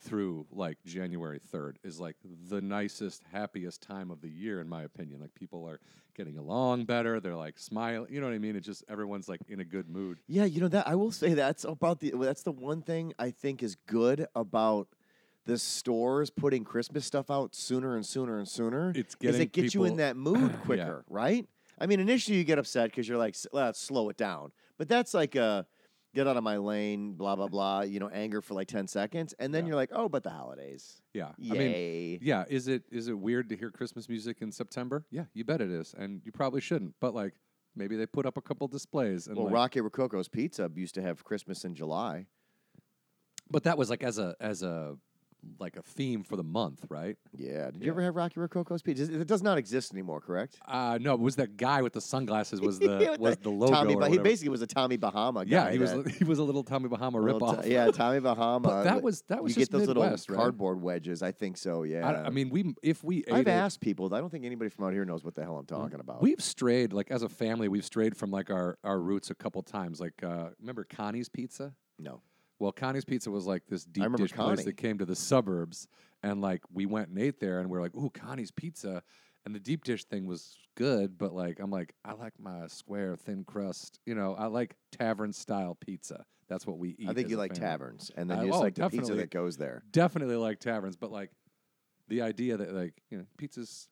through 0.01 0.47
like 0.51 0.77
January 0.83 1.39
third 1.39 1.77
is 1.83 1.99
like 1.99 2.15
the 2.49 2.59
nicest, 2.59 3.23
happiest 3.31 3.81
time 3.81 4.09
of 4.09 4.21
the 4.21 4.29
year 4.29 4.59
in 4.59 4.67
my 4.67 4.83
opinion. 4.83 5.21
Like 5.21 5.35
people 5.35 5.67
are 5.67 5.79
getting 6.15 6.37
along 6.37 6.85
better. 6.85 7.19
They're 7.19 7.35
like 7.35 7.59
smiling. 7.59 8.11
You 8.11 8.19
know 8.19 8.27
what 8.27 8.33
I 8.33 8.39
mean? 8.39 8.55
It's 8.55 8.65
just 8.65 8.83
everyone's 8.89 9.29
like 9.29 9.41
in 9.47 9.59
a 9.59 9.65
good 9.65 9.89
mood. 9.89 10.19
Yeah, 10.27 10.45
you 10.45 10.59
know 10.59 10.67
that 10.69 10.87
I 10.87 10.95
will 10.95 11.11
say 11.11 11.33
that's 11.33 11.63
about 11.63 11.99
the 11.99 12.13
well, 12.13 12.27
that's 12.27 12.43
the 12.43 12.51
one 12.51 12.81
thing 12.81 13.13
I 13.19 13.31
think 13.31 13.61
is 13.63 13.75
good 13.87 14.27
about 14.35 14.87
the 15.45 15.57
stores 15.57 16.29
putting 16.29 16.63
Christmas 16.63 17.05
stuff 17.05 17.31
out 17.31 17.55
sooner 17.55 17.95
and 17.95 18.05
sooner 18.05 18.37
and 18.37 18.47
sooner. 18.47 18.91
It's 18.95 19.13
is 19.13 19.15
getting 19.15 19.41
it 19.41 19.51
gets 19.53 19.73
you 19.73 19.85
in 19.85 19.97
that 19.97 20.15
mood 20.15 20.59
quicker, 20.65 21.03
right? 21.09 21.47
I 21.79 21.87
mean, 21.87 21.99
initially 21.99 22.37
you 22.37 22.43
get 22.43 22.59
upset 22.59 22.91
because 22.91 23.07
you're 23.07 23.17
like, 23.17 23.35
let's 23.51 23.79
slow 23.79 24.09
it 24.09 24.17
down, 24.17 24.51
but 24.77 24.87
that's 24.87 25.13
like 25.13 25.35
a 25.35 25.65
get 26.13 26.27
out 26.27 26.37
of 26.37 26.43
my 26.43 26.57
lane, 26.57 27.13
blah 27.13 27.35
blah 27.35 27.47
blah. 27.47 27.81
You 27.81 27.99
know, 27.99 28.09
anger 28.09 28.41
for 28.41 28.53
like 28.53 28.67
ten 28.67 28.87
seconds, 28.87 29.33
and 29.39 29.53
then 29.53 29.63
Yeah. 29.65 29.69
you're 29.69 29.75
like, 29.75 29.91
oh, 29.93 30.09
but 30.09 30.23
the 30.23 30.29
holidays, 30.29 31.01
Yeah, 31.13 31.31
yay. 31.37 31.51
I 31.55 31.57
mean, 31.57 32.19
yeah. 32.21 32.45
Is 32.49 32.67
it 32.67 32.83
is 32.91 33.07
it 33.07 33.17
weird 33.17 33.49
to 33.49 33.55
hear 33.57 33.71
Christmas 33.71 34.07
music 34.09 34.41
in 34.41 34.51
September? 34.51 35.05
Yeah, 35.11 35.25
you 35.33 35.43
bet 35.43 35.61
it 35.61 35.69
is, 35.69 35.93
and 35.97 36.21
you 36.25 36.31
probably 36.31 36.61
shouldn't. 36.61 36.95
But 36.99 37.13
like 37.13 37.33
maybe 37.75 37.95
they 37.95 38.05
put 38.05 38.25
up 38.25 38.35
a 38.37 38.41
couple 38.41 38.67
displays 38.67 39.27
and 39.27 39.37
well, 39.37 39.45
like, 39.45 39.53
Rocky 39.53 39.81
Rococo's 39.81 40.27
Pizza 40.27 40.69
used 40.75 40.93
to 40.95 41.01
have 41.01 41.23
Christmas 41.23 41.63
in 41.63 41.73
July. 41.75 42.25
But 43.49 43.63
that 43.63 43.77
was 43.77 43.89
like 43.89 44.03
as 44.03 44.17
a 44.17 44.35
as 44.39 44.63
a 44.63 44.97
like 45.59 45.75
a 45.75 45.81
theme 45.81 46.23
for 46.23 46.35
the 46.35 46.43
month, 46.43 46.85
right? 46.89 47.17
Yeah. 47.35 47.71
Did 47.71 47.83
you 47.83 47.91
ever 47.91 48.01
have 48.03 48.15
Rocky 48.15 48.39
Rococo's 48.39 48.81
Pizza? 48.81 49.03
It 49.03 49.27
does 49.27 49.41
not 49.41 49.57
exist 49.57 49.91
anymore, 49.91 50.21
correct? 50.21 50.59
Uh 50.67 50.99
no, 51.01 51.13
it 51.15 51.19
was 51.19 51.35
that 51.37 51.57
guy 51.57 51.81
with 51.81 51.93
the 51.93 52.01
sunglasses 52.01 52.61
was 52.61 52.77
the 52.79 53.07
With 53.11 53.19
was 53.19 53.37
the 53.37 53.49
logo. 53.49 53.73
Tommy, 53.73 53.89
or 53.89 53.91
he 53.91 53.95
whatever. 54.09 54.21
basically 54.23 54.49
was 54.49 54.61
a 54.61 54.67
Tommy 54.67 54.97
Bahama 54.97 55.45
guy. 55.45 55.51
yeah, 55.67 55.71
he 55.71 55.79
was 55.79 55.91
that- 55.93 56.11
he 56.19 56.23
was 56.23 56.39
a 56.39 56.43
little 56.43 56.63
Tommy 56.63 56.89
Bahama 56.89 57.19
little 57.19 57.39
ripoff. 57.39 57.63
Ti- 57.63 57.71
yeah, 57.73 57.89
Tommy 57.91 58.19
Bahama. 58.29 58.59
But 58.67 58.83
that 58.83 59.01
was 59.01 59.23
that 59.23 59.41
was 59.43 59.55
you 59.55 59.61
just 59.61 59.71
get 59.71 59.77
those 59.79 59.87
Midwest, 59.87 60.29
little 60.29 60.35
right? 60.35 60.41
cardboard 60.43 60.81
wedges. 60.81 61.23
I 61.23 61.31
think 61.31 61.57
so. 61.57 61.83
Yeah. 61.83 62.07
I, 62.07 62.27
I 62.27 62.29
mean, 62.29 62.49
we 62.49 62.73
if 62.83 63.03
we 63.03 63.19
ate 63.19 63.31
I've 63.33 63.47
it, 63.47 63.51
asked 63.51 63.81
people. 63.81 64.13
I 64.13 64.19
don't 64.19 64.29
think 64.29 64.45
anybody 64.45 64.69
from 64.69 64.85
out 64.85 64.93
here 64.93 65.05
knows 65.05 65.23
what 65.23 65.35
the 65.35 65.43
hell 65.43 65.57
I'm 65.57 65.65
talking 65.65 65.99
about. 65.99 66.21
We've 66.21 66.41
strayed 66.41 66.93
like 66.93 67.09
as 67.09 67.23
a 67.23 67.29
family. 67.29 67.67
We've 67.67 67.85
strayed 67.85 68.15
from 68.15 68.29
like 68.31 68.49
our 68.51 68.77
our 68.83 68.99
roots 68.99 69.29
a 69.31 69.35
couple 69.35 69.61
times. 69.63 69.99
Like 69.99 70.21
uh, 70.23 70.49
remember 70.59 70.83
Connie's 70.83 71.29
Pizza? 71.29 71.73
no. 71.97 72.21
Well, 72.61 72.71
Connie's 72.71 73.05
Pizza 73.05 73.31
was 73.31 73.47
like 73.47 73.63
this 73.67 73.85
deep 73.85 74.03
remember 74.03 74.19
dish 74.19 74.33
place 74.33 74.63
that 74.65 74.77
came 74.77 74.99
to 74.99 75.05
the 75.05 75.15
suburbs, 75.15 75.87
and 76.21 76.41
like 76.41 76.61
we 76.71 76.85
went 76.85 77.09
and 77.09 77.17
ate 77.17 77.39
there, 77.39 77.59
and 77.59 77.71
we 77.71 77.77
are 77.79 77.81
like, 77.81 77.95
"Ooh, 77.95 78.11
Connie's 78.11 78.51
Pizza," 78.51 79.01
and 79.47 79.55
the 79.55 79.59
deep 79.59 79.83
dish 79.83 80.03
thing 80.03 80.27
was 80.27 80.55
good, 80.75 81.17
but 81.17 81.33
like 81.33 81.59
I'm 81.59 81.71
like, 81.71 81.95
I 82.05 82.13
like 82.13 82.33
my 82.39 82.67
square 82.67 83.15
thin 83.15 83.45
crust. 83.45 83.99
You 84.05 84.13
know, 84.13 84.35
I 84.35 84.45
like 84.45 84.75
tavern 84.91 85.33
style 85.33 85.73
pizza. 85.73 86.23
That's 86.49 86.67
what 86.67 86.77
we 86.77 86.89
eat. 86.99 87.09
I 87.09 87.13
think 87.13 87.25
as 87.25 87.31
you 87.31 87.37
a 87.37 87.39
like 87.39 87.55
family. 87.55 87.67
taverns, 87.67 88.11
and 88.15 88.29
then 88.29 88.37
I- 88.37 88.43
you 88.43 88.49
just 88.49 88.59
oh, 88.59 88.61
like 88.61 88.75
the 88.75 88.83
pizza 88.83 88.97
definitely. 88.97 89.23
that 89.23 89.31
goes 89.31 89.57
there. 89.57 89.83
Definitely 89.89 90.35
like 90.35 90.59
taverns, 90.59 90.95
but 90.95 91.11
like 91.11 91.31
the 92.09 92.21
idea 92.21 92.57
that 92.57 92.75
like 92.75 92.93
you 93.09 93.17
know 93.17 93.25
pizza's 93.37 93.89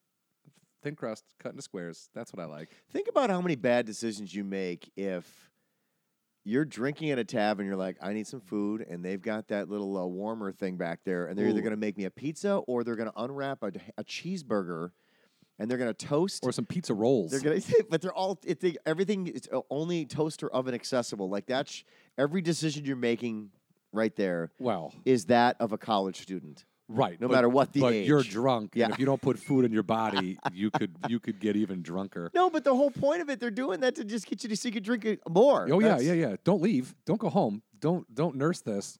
thin 0.83 0.95
crust 0.95 1.23
cut 1.39 1.53
into 1.53 1.63
squares. 1.63 2.09
That's 2.13 2.31
what 2.31 2.43
I 2.43 2.45
like. 2.45 2.69
Think 2.91 3.07
about 3.07 3.31
how 3.31 3.41
many 3.41 3.55
bad 3.55 3.87
decisions 3.87 4.35
you 4.35 4.43
make 4.43 4.91
if 4.95 5.48
you're 6.49 6.65
drinking 6.65 7.11
at 7.11 7.19
a 7.19 7.23
tavern. 7.23 7.65
You're 7.65 7.75
like, 7.75 7.97
I 8.01 8.13
need 8.13 8.25
some 8.25 8.41
food, 8.41 8.85
and 8.89 9.05
they've 9.05 9.21
got 9.21 9.49
that 9.49 9.69
little 9.69 9.95
uh, 9.97 10.05
warmer 10.05 10.51
thing 10.51 10.77
back 10.77 11.01
there, 11.05 11.27
and 11.27 11.37
they're 11.37 11.47
either 11.47 11.61
going 11.61 11.71
to 11.71 11.77
make 11.77 11.95
me 11.95 12.05
a 12.05 12.11
pizza 12.11 12.55
or 12.67 12.83
they're 12.83 12.95
going 12.95 13.11
to 13.11 13.21
unwrap 13.21 13.61
a, 13.61 13.71
a 13.97 14.03
cheeseburger, 14.03 14.89
and 15.59 15.69
they're 15.69 15.77
going 15.77 15.93
to 15.93 16.05
toast. 16.05 16.43
Or 16.43 16.51
some 16.51 16.65
pizza 16.65 16.93
rolls. 16.93 17.31
They're 17.31 17.39
gonna, 17.39 17.61
but 17.89 18.01
they're 18.01 18.13
all 18.13 18.39
it, 18.45 18.59
they, 18.59 18.77
everything. 18.85 19.27
It's 19.27 19.47
only 19.69 20.05
toaster 20.05 20.49
oven 20.49 20.73
accessible. 20.73 21.29
Like 21.29 21.45
that's 21.45 21.83
every 22.17 22.41
decision 22.41 22.83
you're 22.83 22.95
making 22.95 23.51
right 23.91 24.15
there 24.15 24.51
well, 24.59 24.93
is 25.05 25.25
that 25.25 25.55
of 25.59 25.71
a 25.71 25.77
college 25.77 26.21
student. 26.21 26.65
Right. 26.89 27.21
no 27.21 27.27
but- 27.27 27.35
matter 27.35 27.49
what 27.49 27.71
the 27.71 27.81
but 27.81 27.93
you're 27.93 28.23
drunk. 28.23 28.71
Yeah. 28.73 28.85
And 28.85 28.93
if 28.93 28.99
you 28.99 29.05
don't 29.05 29.21
put 29.21 29.37
food 29.39 29.63
in 29.63 29.71
your 29.71 29.83
body, 29.83 30.37
you 30.51 30.71
could 30.71 30.95
you 31.07 31.19
could 31.19 31.39
get 31.39 31.55
even 31.55 31.81
drunker. 31.81 32.31
No, 32.33 32.49
but 32.49 32.63
the 32.63 32.75
whole 32.75 32.91
point 32.91 33.21
of 33.21 33.29
it, 33.29 33.39
they're 33.39 33.51
doing 33.51 33.79
that 33.81 33.95
to 33.95 34.03
just 34.03 34.25
get 34.27 34.41
you 34.43 34.49
to 34.49 34.57
so 34.57 34.67
you 34.67 34.73
can 34.73 34.83
drink 34.83 35.05
more. 35.29 35.67
Oh 35.71 35.79
yeah, 35.79 35.89
That's- 35.89 36.03
yeah, 36.05 36.13
yeah. 36.13 36.35
Don't 36.43 36.61
leave. 36.61 36.95
Don't 37.05 37.19
go 37.19 37.29
home. 37.29 37.61
Don't 37.79 38.13
don't 38.13 38.35
nurse 38.35 38.61
this. 38.61 38.97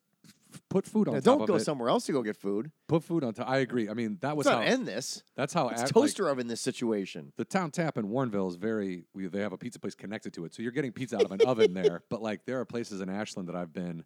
Put 0.67 0.86
food 0.88 1.08
on 1.08 1.13
Yeah, 1.13 1.19
top 1.19 1.39
don't 1.39 1.46
go 1.48 1.55
it. 1.55 1.60
somewhere 1.60 1.89
else 1.89 2.08
to 2.08 2.12
go 2.12 2.24
get 2.24 2.36
food. 2.36 2.72
Put 2.88 3.03
food 3.03 3.24
on 3.24 3.34
top. 3.36 3.48
I 3.48 3.58
agree. 3.60 3.88
I 3.88 3.93
mean, 3.93 4.17
that 4.22 4.36
was 4.36 4.48
Let's 4.48 4.58
how. 4.58 4.63
end 4.63 4.88
this. 4.88 5.22
that's 5.36 5.53
how. 5.53 5.69
It's 5.69 5.81
ad- 5.81 5.86
like, 5.88 5.93
toaster 5.93 6.27
oven 6.27 6.48
this 6.48 6.60
situation. 6.62 7.34
the 7.38 7.46
town 7.46 7.69
tap 7.69 7.98
in 8.00 8.08
Warrenville 8.10 8.50
is 8.50 8.55
very. 8.55 9.03
We, 9.13 9.27
they 9.27 9.41
have 9.41 9.53
a 9.53 9.58
pizza 9.58 9.79
place 9.79 9.93
connected 9.93 10.34
to 10.34 10.46
it, 10.46 10.55
so 10.55 10.63
you're 10.63 10.72
getting 10.72 10.91
pizza 10.91 11.17
out 11.17 11.24
of 11.24 11.31
an 11.31 11.41
oven 11.46 11.74
there. 11.75 12.01
But 12.10 12.24
like, 12.24 12.46
there 12.46 12.60
are 12.60 12.65
places 12.65 13.00
in 13.01 13.10
Ashland 13.10 13.48
that 13.50 13.55
I've 13.55 13.72
been 13.74 14.03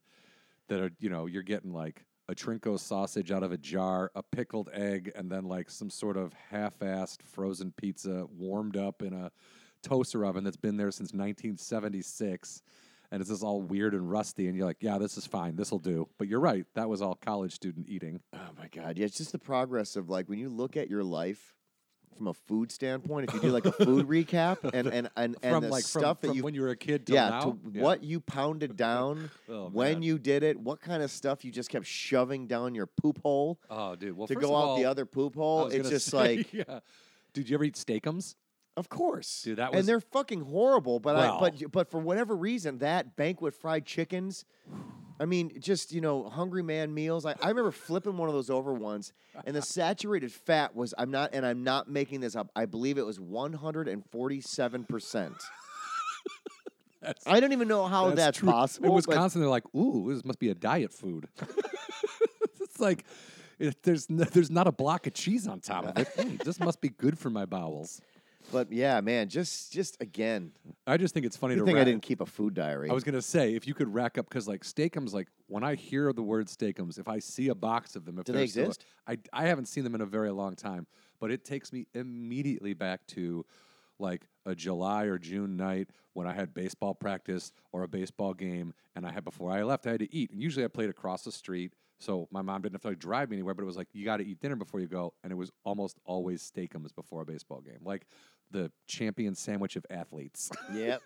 that 0.67 0.81
are 0.81 0.91
you 0.99 1.09
know 1.09 1.27
you're 1.27 1.43
getting 1.43 1.71
like 1.71 2.05
a 2.29 2.35
trinco 2.35 2.79
sausage 2.79 3.31
out 3.31 3.43
of 3.43 3.51
a 3.51 3.57
jar, 3.57 4.11
a 4.15 4.23
pickled 4.23 4.69
egg, 4.73 5.11
and 5.15 5.29
then 5.31 5.45
like 5.45 5.69
some 5.69 5.89
sort 5.89 6.17
of 6.17 6.33
half-assed 6.49 7.21
frozen 7.23 7.73
pizza 7.75 8.25
warmed 8.37 8.77
up 8.77 9.01
in 9.01 9.13
a 9.13 9.31
toaster 9.81 10.25
oven 10.25 10.43
that's 10.43 10.57
been 10.57 10.77
there 10.77 10.91
since 10.91 11.11
1976. 11.13 12.61
And 13.11 13.21
it's 13.21 13.29
just 13.29 13.43
all 13.43 13.61
weird 13.61 13.93
and 13.93 14.09
rusty, 14.09 14.47
and 14.47 14.57
you're 14.57 14.65
like, 14.65 14.81
"Yeah, 14.81 14.97
this 14.97 15.17
is 15.17 15.27
fine. 15.27 15.55
This 15.55 15.69
will 15.69 15.77
do." 15.77 16.09
But 16.17 16.27
you're 16.27 16.39
right; 16.39 16.65
that 16.73 16.89
was 16.89 16.99
all 16.99 17.13
college 17.13 17.53
student 17.53 17.87
eating. 17.87 18.19
Oh 18.33 18.49
my 18.57 18.67
god, 18.69 18.97
yeah, 18.97 19.05
it's 19.05 19.17
just 19.17 19.31
the 19.31 19.37
progress 19.37 19.95
of 19.95 20.09
like 20.09 20.27
when 20.27 20.39
you 20.39 20.49
look 20.49 20.75
at 20.77 20.89
your 20.89 21.03
life 21.03 21.53
from 22.15 22.27
a 22.27 22.33
food 22.33 22.71
standpoint. 22.71 23.27
If 23.29 23.35
you 23.35 23.41
do 23.41 23.47
like 23.49 23.65
a 23.65 23.71
food 23.71 24.07
recap 24.09 24.63
and 24.63 24.87
and 24.87 25.09
and, 25.15 25.35
and 25.41 25.53
from 25.53 25.63
the 25.63 25.69
like 25.69 25.83
stuff 25.83 26.19
from, 26.21 26.27
that 26.27 26.27
from 26.29 26.37
you 26.37 26.43
when 26.43 26.53
you 26.53 26.61
were 26.61 26.69
a 26.69 26.75
kid 26.75 27.05
till 27.07 27.15
yeah 27.15 27.29
now. 27.29 27.41
to 27.41 27.49
what 27.81 28.03
you 28.03 28.19
pounded 28.19 28.75
down 28.75 29.29
Oh, 29.49 29.69
when 29.69 29.93
man. 29.93 30.01
you 30.03 30.17
did 30.19 30.43
it, 30.43 30.59
what 30.59 30.81
kind 30.81 31.03
of 31.03 31.11
stuff 31.11 31.43
you 31.45 31.51
just 31.51 31.69
kept 31.69 31.85
shoving 31.85 32.47
down 32.47 32.75
your 32.75 32.87
poop 32.87 33.21
hole 33.21 33.59
Oh, 33.69 33.95
dude. 33.95 34.15
Well, 34.17 34.27
to 34.27 34.33
first 34.35 34.45
go 34.47 34.55
of 34.55 34.61
out 34.61 34.67
all, 34.69 34.77
the 34.77 34.85
other 34.85 35.05
poop 35.05 35.35
hole. 35.35 35.67
It's 35.67 35.89
just 35.89 36.05
say, 36.11 36.37
like, 36.37 36.53
yeah. 36.53 36.79
Did 37.33 37.49
you 37.49 37.55
ever 37.55 37.63
eat 37.63 37.75
steakums? 37.75 38.35
of 38.75 38.89
course, 38.89 39.43
Dude, 39.43 39.57
that 39.57 39.71
was- 39.71 39.79
and 39.81 39.87
they're 39.87 39.99
fucking 40.01 40.41
horrible. 40.41 40.99
But 40.99 41.15
I, 41.15 41.39
but 41.39 41.71
but 41.71 41.91
for 41.91 41.99
whatever 41.99 42.35
reason, 42.35 42.79
that 42.79 43.15
banquet 43.15 43.53
fried 43.53 43.85
chickens. 43.85 44.45
I 45.19 45.25
mean, 45.25 45.59
just 45.59 45.91
you 45.91 46.01
know, 46.01 46.29
hungry 46.29 46.63
man 46.63 46.93
meals. 46.93 47.25
I, 47.25 47.35
I 47.41 47.49
remember 47.49 47.71
flipping 47.71 48.17
one 48.17 48.29
of 48.29 48.35
those 48.35 48.49
over 48.49 48.73
once, 48.73 49.13
and 49.45 49.55
the 49.55 49.61
saturated 49.63 50.31
fat 50.31 50.75
was 50.75 50.93
I'm 50.97 51.11
not, 51.11 51.31
and 51.33 51.45
I'm 51.45 51.63
not 51.63 51.89
making 51.89 52.21
this 52.21 52.35
up. 52.35 52.49
I 52.55 52.65
believe 52.65 52.97
it 52.97 53.05
was 53.05 53.19
147 53.19 54.83
percent. 54.85 55.35
I 57.25 57.39
don't 57.39 57.51
even 57.51 57.67
know 57.67 57.85
how 57.85 58.11
that's, 58.11 58.37
true. 58.37 58.49
possible. 58.49 58.87
In 58.87 58.91
but- 58.91 59.07
Wisconsin, 59.07 59.41
they're 59.41 59.49
like, 59.49 59.63
"Ooh, 59.75 60.13
this 60.13 60.23
must 60.23 60.39
be 60.39 60.49
a 60.49 60.55
diet 60.55 60.93
food." 60.93 61.27
it's 62.61 62.79
like 62.79 63.05
it, 63.59 63.81
there's 63.83 64.09
no, 64.09 64.23
there's 64.23 64.51
not 64.51 64.67
a 64.67 64.71
block 64.71 65.05
of 65.07 65.13
cheese 65.13 65.47
on 65.47 65.59
top 65.59 65.85
of 65.85 65.97
it. 65.97 66.07
Hmm, 66.17 66.35
this 66.43 66.59
must 66.59 66.81
be 66.81 66.89
good 66.89 67.17
for 67.19 67.29
my 67.29 67.45
bowels. 67.45 68.01
But 68.53 68.71
yeah, 68.71 69.01
man, 69.01 69.27
just 69.29 69.73
just 69.73 69.97
again, 70.01 70.51
I 70.87 70.95
just 70.97 71.13
think 71.13 71.25
it's 71.25 71.35
funny 71.35 71.55
good 71.55 71.61
to. 71.61 71.65
thing 71.65 71.75
I 71.75 71.79
rack- 71.79 71.87
didn't 71.87 72.03
keep 72.03 72.21
a 72.21 72.25
food 72.25 72.53
diary. 72.53 72.89
I 72.89 72.93
was 72.93 73.03
gonna 73.03 73.21
say 73.21 73.55
if 73.55 73.67
you 73.67 73.73
could 73.73 73.93
rack 73.93 74.17
up 74.17 74.29
because 74.29 74.47
like 74.47 74.61
steakums, 74.63 75.11
like 75.13 75.27
when 75.47 75.63
I 75.63 75.75
hear 75.75 76.13
the 76.13 76.21
word 76.23 76.47
steakums, 76.47 76.97
if 76.99 77.07
I 77.07 77.19
see 77.19 77.49
a 77.49 77.55
box 77.55 77.95
of 77.95 78.05
them, 78.05 78.19
if 78.19 78.25
Do 78.25 78.31
they 78.31 78.39
they're 78.39 78.47
still- 78.47 78.63
exist? 78.67 78.85
I 79.07 79.17
I 79.33 79.47
haven't 79.47 79.65
seen 79.65 79.83
them 79.83 79.95
in 79.95 80.01
a 80.01 80.05
very 80.05 80.31
long 80.31 80.55
time, 80.55 80.87
but 81.19 81.31
it 81.31 81.43
takes 81.43 81.73
me 81.73 81.87
immediately 81.93 82.73
back 82.73 83.05
to 83.07 83.45
like 83.99 84.27
a 84.45 84.53
July 84.55 85.05
or 85.05 85.17
June 85.17 85.55
night 85.57 85.89
when 86.13 86.27
I 86.27 86.33
had 86.33 86.53
baseball 86.53 86.93
practice 86.93 87.51
or 87.71 87.83
a 87.83 87.87
baseball 87.87 88.33
game, 88.33 88.73
and 88.95 89.05
I 89.05 89.11
had 89.11 89.23
before 89.23 89.51
I 89.51 89.63
left 89.63 89.87
I 89.87 89.91
had 89.91 89.99
to 90.01 90.13
eat, 90.15 90.31
and 90.31 90.41
usually 90.41 90.63
I 90.63 90.67
played 90.67 90.89
across 90.89 91.23
the 91.23 91.31
street. 91.31 91.73
So 91.99 92.27
my 92.31 92.41
mom 92.41 92.61
didn't 92.63 92.73
have 92.73 92.81
to 92.81 92.87
like, 92.89 92.99
drive 92.99 93.29
me 93.29 93.37
anywhere, 93.37 93.53
but 93.53 93.61
it 93.61 93.65
was 93.65 93.77
like 93.77 93.87
you 93.93 94.03
got 94.03 94.17
to 94.17 94.25
eat 94.25 94.41
dinner 94.41 94.57
before 94.57 94.81
you 94.81 94.87
go, 94.87 95.13
and 95.23 95.31
it 95.31 95.35
was 95.35 95.51
almost 95.63 95.99
always 96.05 96.41
steakums 96.43 96.93
before 96.93 97.21
a 97.21 97.25
baseball 97.25 97.61
game, 97.61 97.79
like 97.85 98.07
the 98.53 98.71
champion 98.87 99.35
sandwich 99.35 99.75
of 99.75 99.85
athletes. 99.89 100.49
yep, 100.73 101.01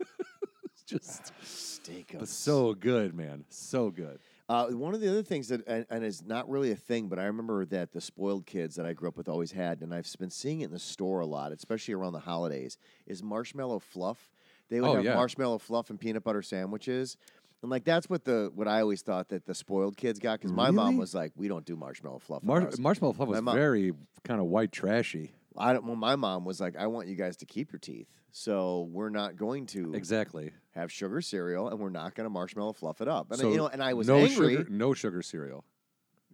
it's 0.66 0.84
just 0.86 1.32
steak. 1.44 2.16
but 2.20 2.28
so 2.28 2.74
good, 2.76 3.16
man. 3.16 3.46
So 3.50 3.90
good. 3.90 4.20
Uh, 4.50 4.68
one 4.68 4.94
of 4.94 5.02
the 5.02 5.10
other 5.10 5.24
things 5.24 5.50
that, 5.50 5.68
and, 5.68 5.86
and 5.90 6.06
is 6.06 6.24
not 6.24 6.50
really 6.50 6.72
a 6.72 6.76
thing, 6.76 7.10
but 7.10 7.20
I 7.20 7.24
remember 7.26 7.66
that 7.66 7.92
the 7.92 8.00
spoiled 8.00 8.46
kids 8.46 8.76
that 8.76 8.86
I 8.86 8.94
grew 8.94 9.10
up 9.10 9.18
with 9.18 9.28
always 9.28 9.52
had, 9.52 9.82
and 9.82 9.94
I've 9.94 10.08
been 10.20 10.30
seeing 10.30 10.62
it 10.62 10.66
in 10.66 10.72
the 10.72 10.80
store 10.80 11.20
a 11.20 11.26
lot, 11.26 11.52
especially 11.52 11.96
around 11.96 12.14
the 12.14 12.20
holidays, 12.20 12.78
is 13.06 13.22
marshmallow 13.22 13.80
fluff. 13.80 14.32
They 14.70 14.80
would 14.80 14.90
Oh, 14.90 14.96
have 14.96 15.04
yeah. 15.06 15.16
marshmallow 15.16 15.58
fluff 15.58 15.90
and 15.90 16.00
peanut 16.00 16.24
butter 16.24 16.42
sandwiches. 16.42 17.18
And 17.64 17.72
like 17.72 17.84
that's 17.86 18.08
what 18.10 18.24
the 18.24 18.52
what 18.54 18.68
I 18.68 18.82
always 18.82 19.02
thought 19.02 19.30
that 19.30 19.46
the 19.46 19.56
spoiled 19.56 19.98
kids 19.98 20.20
got 20.20 20.40
because 20.40 20.52
my 20.54 20.70
mom 20.72 20.90
Really? 20.90 21.00
was 21.00 21.16
like, 21.16 21.32
we 21.36 21.48
don't 21.48 21.66
do 21.66 21.76
marshmallow 21.76 22.20
fluff. 22.20 22.44
in 22.44 22.48
Mar- 22.48 22.62
ours." 22.62 22.80
marshmallow 22.80 23.14
fluff 23.14 23.28
was 23.30 23.38
My 23.38 23.42
mom- 23.42 23.56
very 23.56 23.94
kind 24.24 24.40
of 24.40 24.46
white 24.46 24.72
trashy. 24.72 25.32
I 25.58 25.74
don't. 25.74 25.86
Well, 25.86 25.96
my 25.96 26.16
mom 26.16 26.46
was 26.46 26.60
like, 26.62 26.76
I 26.78 26.88
want 26.88 27.08
you 27.08 27.16
guys 27.16 27.38
to 27.38 27.46
keep 27.46 27.72
your 27.72 27.80
teeth, 27.80 28.10
so 28.32 28.88
we're 28.92 29.10
not 29.10 29.36
going 29.36 29.66
to 29.68 29.94
Exactly. 29.94 30.52
have 30.72 30.92
sugar 30.92 31.22
cereal, 31.22 31.70
and 31.70 31.80
we're 31.80 31.90
not 31.90 32.16
going 32.16 32.26
to 32.26 32.30
marshmallow 32.30 32.74
fluff 32.74 33.02
it 33.02 33.08
up. 33.08 33.32
And 33.32 33.40
So 33.40 33.52
you 33.52 33.58
know, 33.58 33.68
and 33.68 33.82
I 33.84 33.94
was 33.94 34.08
no 34.08 34.18
angry. 34.18 34.56
sugar, 34.58 34.68
no 34.70 34.94
sugar 34.94 35.22
cereal. 35.22 35.66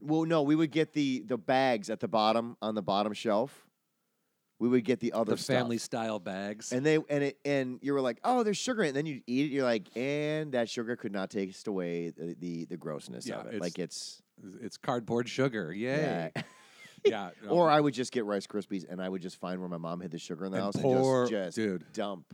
Well, 0.01 0.25
no, 0.25 0.42
we 0.42 0.56
would 0.56 0.72
get 0.72 0.94
the 0.94 1.24
the 1.25 1.38
bags 1.38 1.89
at 1.89 2.00
the 2.00 2.08
bottom 2.08 2.58
on 2.62 2.75
the 2.75 2.82
bottom 2.82 3.13
shelf. 3.13 3.65
We 4.60 4.70
would 4.70 4.86
get 4.86 5.00
the 5.01 5.12
other 5.13 5.32
The 5.36 5.38
stuff. 5.42 5.56
family 5.58 5.77
style 5.77 6.20
bags. 6.20 6.72
and 6.72 6.86
they 6.86 6.96
and 7.10 7.24
it 7.24 7.38
and 7.44 7.80
you 7.82 7.92
were 7.94 8.01
like, 8.01 8.20
oh, 8.24 8.44
there's 8.44 8.58
sugar 8.58 8.82
in 8.84 8.86
it. 8.86 8.89
And 8.89 8.98
then 8.98 9.06
you 9.06 9.22
eat 9.27 9.48
it. 9.51 9.53
You're 9.56 9.63
like, 9.65 9.89
and 9.98 10.53
that 10.53 10.70
sugar 10.70 10.96
could 10.96 11.12
not 11.12 11.30
taste 11.30 11.68
away 11.68 12.12
the 12.12 12.36
the, 12.39 12.65
the 12.65 12.77
grossness 12.77 13.27
Yeah, 13.27 13.39
of 13.39 13.46
it. 13.48 13.56
it's- 13.56 13.62
Like 13.62 13.80
it's 13.80 14.22
it's 14.62 14.77
cardboard 14.77 15.27
sugar. 15.30 15.74
Yay. 15.74 16.32
yeah. 16.36 16.42
Yeah. 17.10 17.31
no. 17.43 17.50
or 17.51 17.69
I 17.69 17.79
would 17.81 17.93
just 17.93 18.12
get 18.12 18.25
Rice 18.25 18.48
Krispies 18.48 18.86
and 18.89 19.01
I 19.01 19.10
would 19.10 19.22
just 19.22 19.38
find 19.39 19.60
where 19.60 19.69
my 19.69 19.77
mom 19.77 20.00
hid 20.01 20.12
the 20.12 20.17
sugar 20.19 20.45
in 20.45 20.51
the 20.51 20.57
And 20.57 20.63
house 20.65 20.75
pour- 20.77 21.22
and 21.24 21.29
just 21.29 21.55
just 21.55 21.55
dude. 21.57 21.86
dump. 21.93 22.25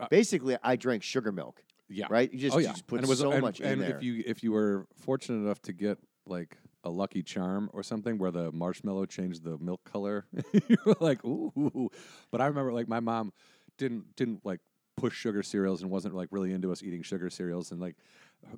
uh, 0.00 0.06
Basically, 0.10 0.56
I 0.62 0.76
drank 0.76 1.02
sugar 1.02 1.32
milk. 1.32 1.62
yeah. 1.88 2.06
Right? 2.10 2.32
You 2.32 2.38
just, 2.38 2.56
oh 2.56 2.58
you 2.58 2.66
just 2.66 2.86
put 2.86 2.96
and 3.00 3.06
it 3.06 3.08
was 3.08 3.18
so 3.20 3.32
and, 3.32 3.42
much 3.42 3.60
in 3.60 3.72
and 3.72 3.82
there. 3.82 3.96
if 3.96 4.02
you 4.02 4.22
if 4.26 4.42
you 4.42 4.52
were 4.52 4.86
fortunate 5.00 5.38
enough 5.44 5.60
to 5.62 5.72
get 5.72 5.98
like 6.26 6.56
a 6.84 6.90
lucky 6.90 7.22
charm 7.22 7.68
or 7.72 7.82
something 7.82 8.16
where 8.18 8.30
the 8.30 8.50
marshmallow 8.52 9.06
changed 9.06 9.42
the 9.44 9.58
milk 9.58 9.82
color, 9.84 10.24
you 10.68 10.76
were 10.84 10.96
like, 11.00 11.24
ooh. 11.24 11.90
But 12.30 12.40
I 12.40 12.46
remember 12.46 12.72
like 12.72 12.88
my 12.88 13.00
mom 13.00 13.32
didn't 13.78 14.16
didn't 14.16 14.44
like 14.44 14.60
push 14.96 15.14
sugar 15.14 15.42
cereals 15.42 15.82
and 15.82 15.90
wasn't 15.90 16.14
like 16.14 16.28
really 16.30 16.52
into 16.52 16.72
us 16.72 16.82
eating 16.82 17.02
sugar 17.02 17.28
cereals 17.28 17.70
and 17.70 17.78
like 17.80 17.96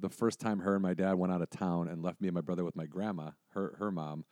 the 0.00 0.08
first 0.08 0.38
time 0.38 0.60
her 0.60 0.74
and 0.74 0.82
my 0.82 0.94
dad 0.94 1.14
went 1.14 1.32
out 1.32 1.42
of 1.42 1.50
town 1.50 1.88
and 1.88 2.02
left 2.02 2.20
me 2.20 2.28
and 2.28 2.34
my 2.34 2.40
brother 2.40 2.64
with 2.64 2.76
my 2.76 2.86
grandma, 2.86 3.30
her 3.54 3.74
her 3.78 3.90
mom, 3.90 4.24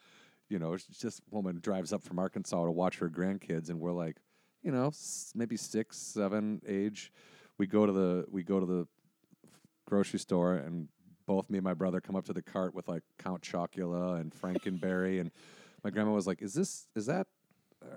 you 0.49 0.59
know, 0.59 0.73
it's 0.75 0.87
just 0.87 1.21
woman 1.31 1.59
drives 1.61 1.93
up 1.93 2.03
from 2.03 2.19
Arkansas 2.19 2.65
to 2.65 2.71
watch 2.71 2.99
her 2.99 3.09
grandkids 3.09 3.69
and 3.69 3.81
we're 3.81 3.93
like, 3.93 4.17
you 4.63 4.71
know, 4.71 4.91
maybe 5.35 5.57
six, 5.57 5.97
seven 5.97 6.61
age. 6.67 7.13
We 7.59 7.67
go 7.67 7.87
to 7.87 7.93
the 7.93 8.27
we 8.31 8.43
go 8.43 8.61
to 8.61 8.67
the 8.67 8.87
grocery 9.87 10.19
store 10.19 10.55
and 10.55 10.89
both 11.27 11.51
me 11.51 11.59
and 11.59 11.65
my 11.65 11.75
brother 11.75 12.01
come 12.01 12.17
up 12.17 12.25
to 12.27 12.33
the 12.33 12.43
cart 12.43 12.75
with 12.75 12.89
like 12.89 13.03
Count 13.19 13.43
Chocula 13.43 14.21
and 14.21 14.33
Frankenberry 14.33 15.21
and 15.21 15.31
my 15.83 15.91
grandma 15.91 16.13
was 16.13 16.27
like, 16.27 16.43
"Is 16.43 16.55
this 16.55 16.89
is 16.97 17.07
that 17.07 17.27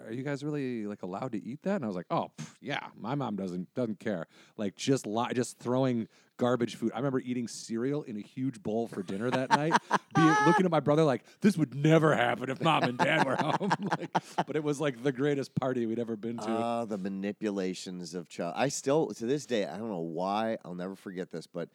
are 0.05 0.11
you 0.11 0.23
guys 0.23 0.43
really 0.43 0.85
like 0.85 1.03
allowed 1.03 1.31
to 1.33 1.43
eat 1.43 1.61
that?" 1.63 1.75
And 1.75 1.83
I 1.83 1.87
was 1.87 1.95
like, 1.95 2.07
"Oh, 2.09 2.31
pff, 2.37 2.49
yeah, 2.61 2.87
my 2.97 3.15
mom 3.15 3.35
doesn't 3.35 3.73
doesn't 3.75 3.99
care. 3.99 4.27
Like 4.57 4.75
just 4.75 5.05
li- 5.07 5.33
just 5.33 5.59
throwing 5.59 6.07
garbage 6.37 6.75
food. 6.75 6.91
I 6.93 6.97
remember 6.97 7.19
eating 7.19 7.47
cereal 7.47 8.03
in 8.03 8.17
a 8.17 8.21
huge 8.21 8.63
bowl 8.63 8.87
for 8.87 9.03
dinner 9.03 9.29
that 9.29 9.49
night, 9.55 9.73
being, 10.15 10.35
looking 10.45 10.65
at 10.65 10.71
my 10.71 10.79
brother 10.79 11.03
like 11.03 11.23
this 11.41 11.57
would 11.57 11.75
never 11.75 12.15
happen 12.15 12.49
if 12.49 12.61
mom 12.61 12.83
and 12.83 12.97
dad 12.97 13.25
were 13.25 13.35
home. 13.35 13.71
like, 13.99 14.09
but 14.47 14.55
it 14.55 14.63
was 14.63 14.79
like 14.79 15.03
the 15.03 15.11
greatest 15.11 15.53
party 15.55 15.85
we'd 15.85 15.99
ever 15.99 16.15
been 16.15 16.37
to. 16.37 16.49
Ah, 16.49 16.85
the 16.85 16.97
manipulations 16.97 18.15
of 18.15 18.29
child. 18.29 18.53
I 18.57 18.69
still, 18.69 19.07
to 19.07 19.25
this 19.25 19.45
day, 19.45 19.65
I 19.65 19.77
don't 19.77 19.89
know 19.89 19.99
why. 19.99 20.57
I'll 20.65 20.75
never 20.75 20.95
forget 20.95 21.29
this, 21.29 21.45
but 21.45 21.69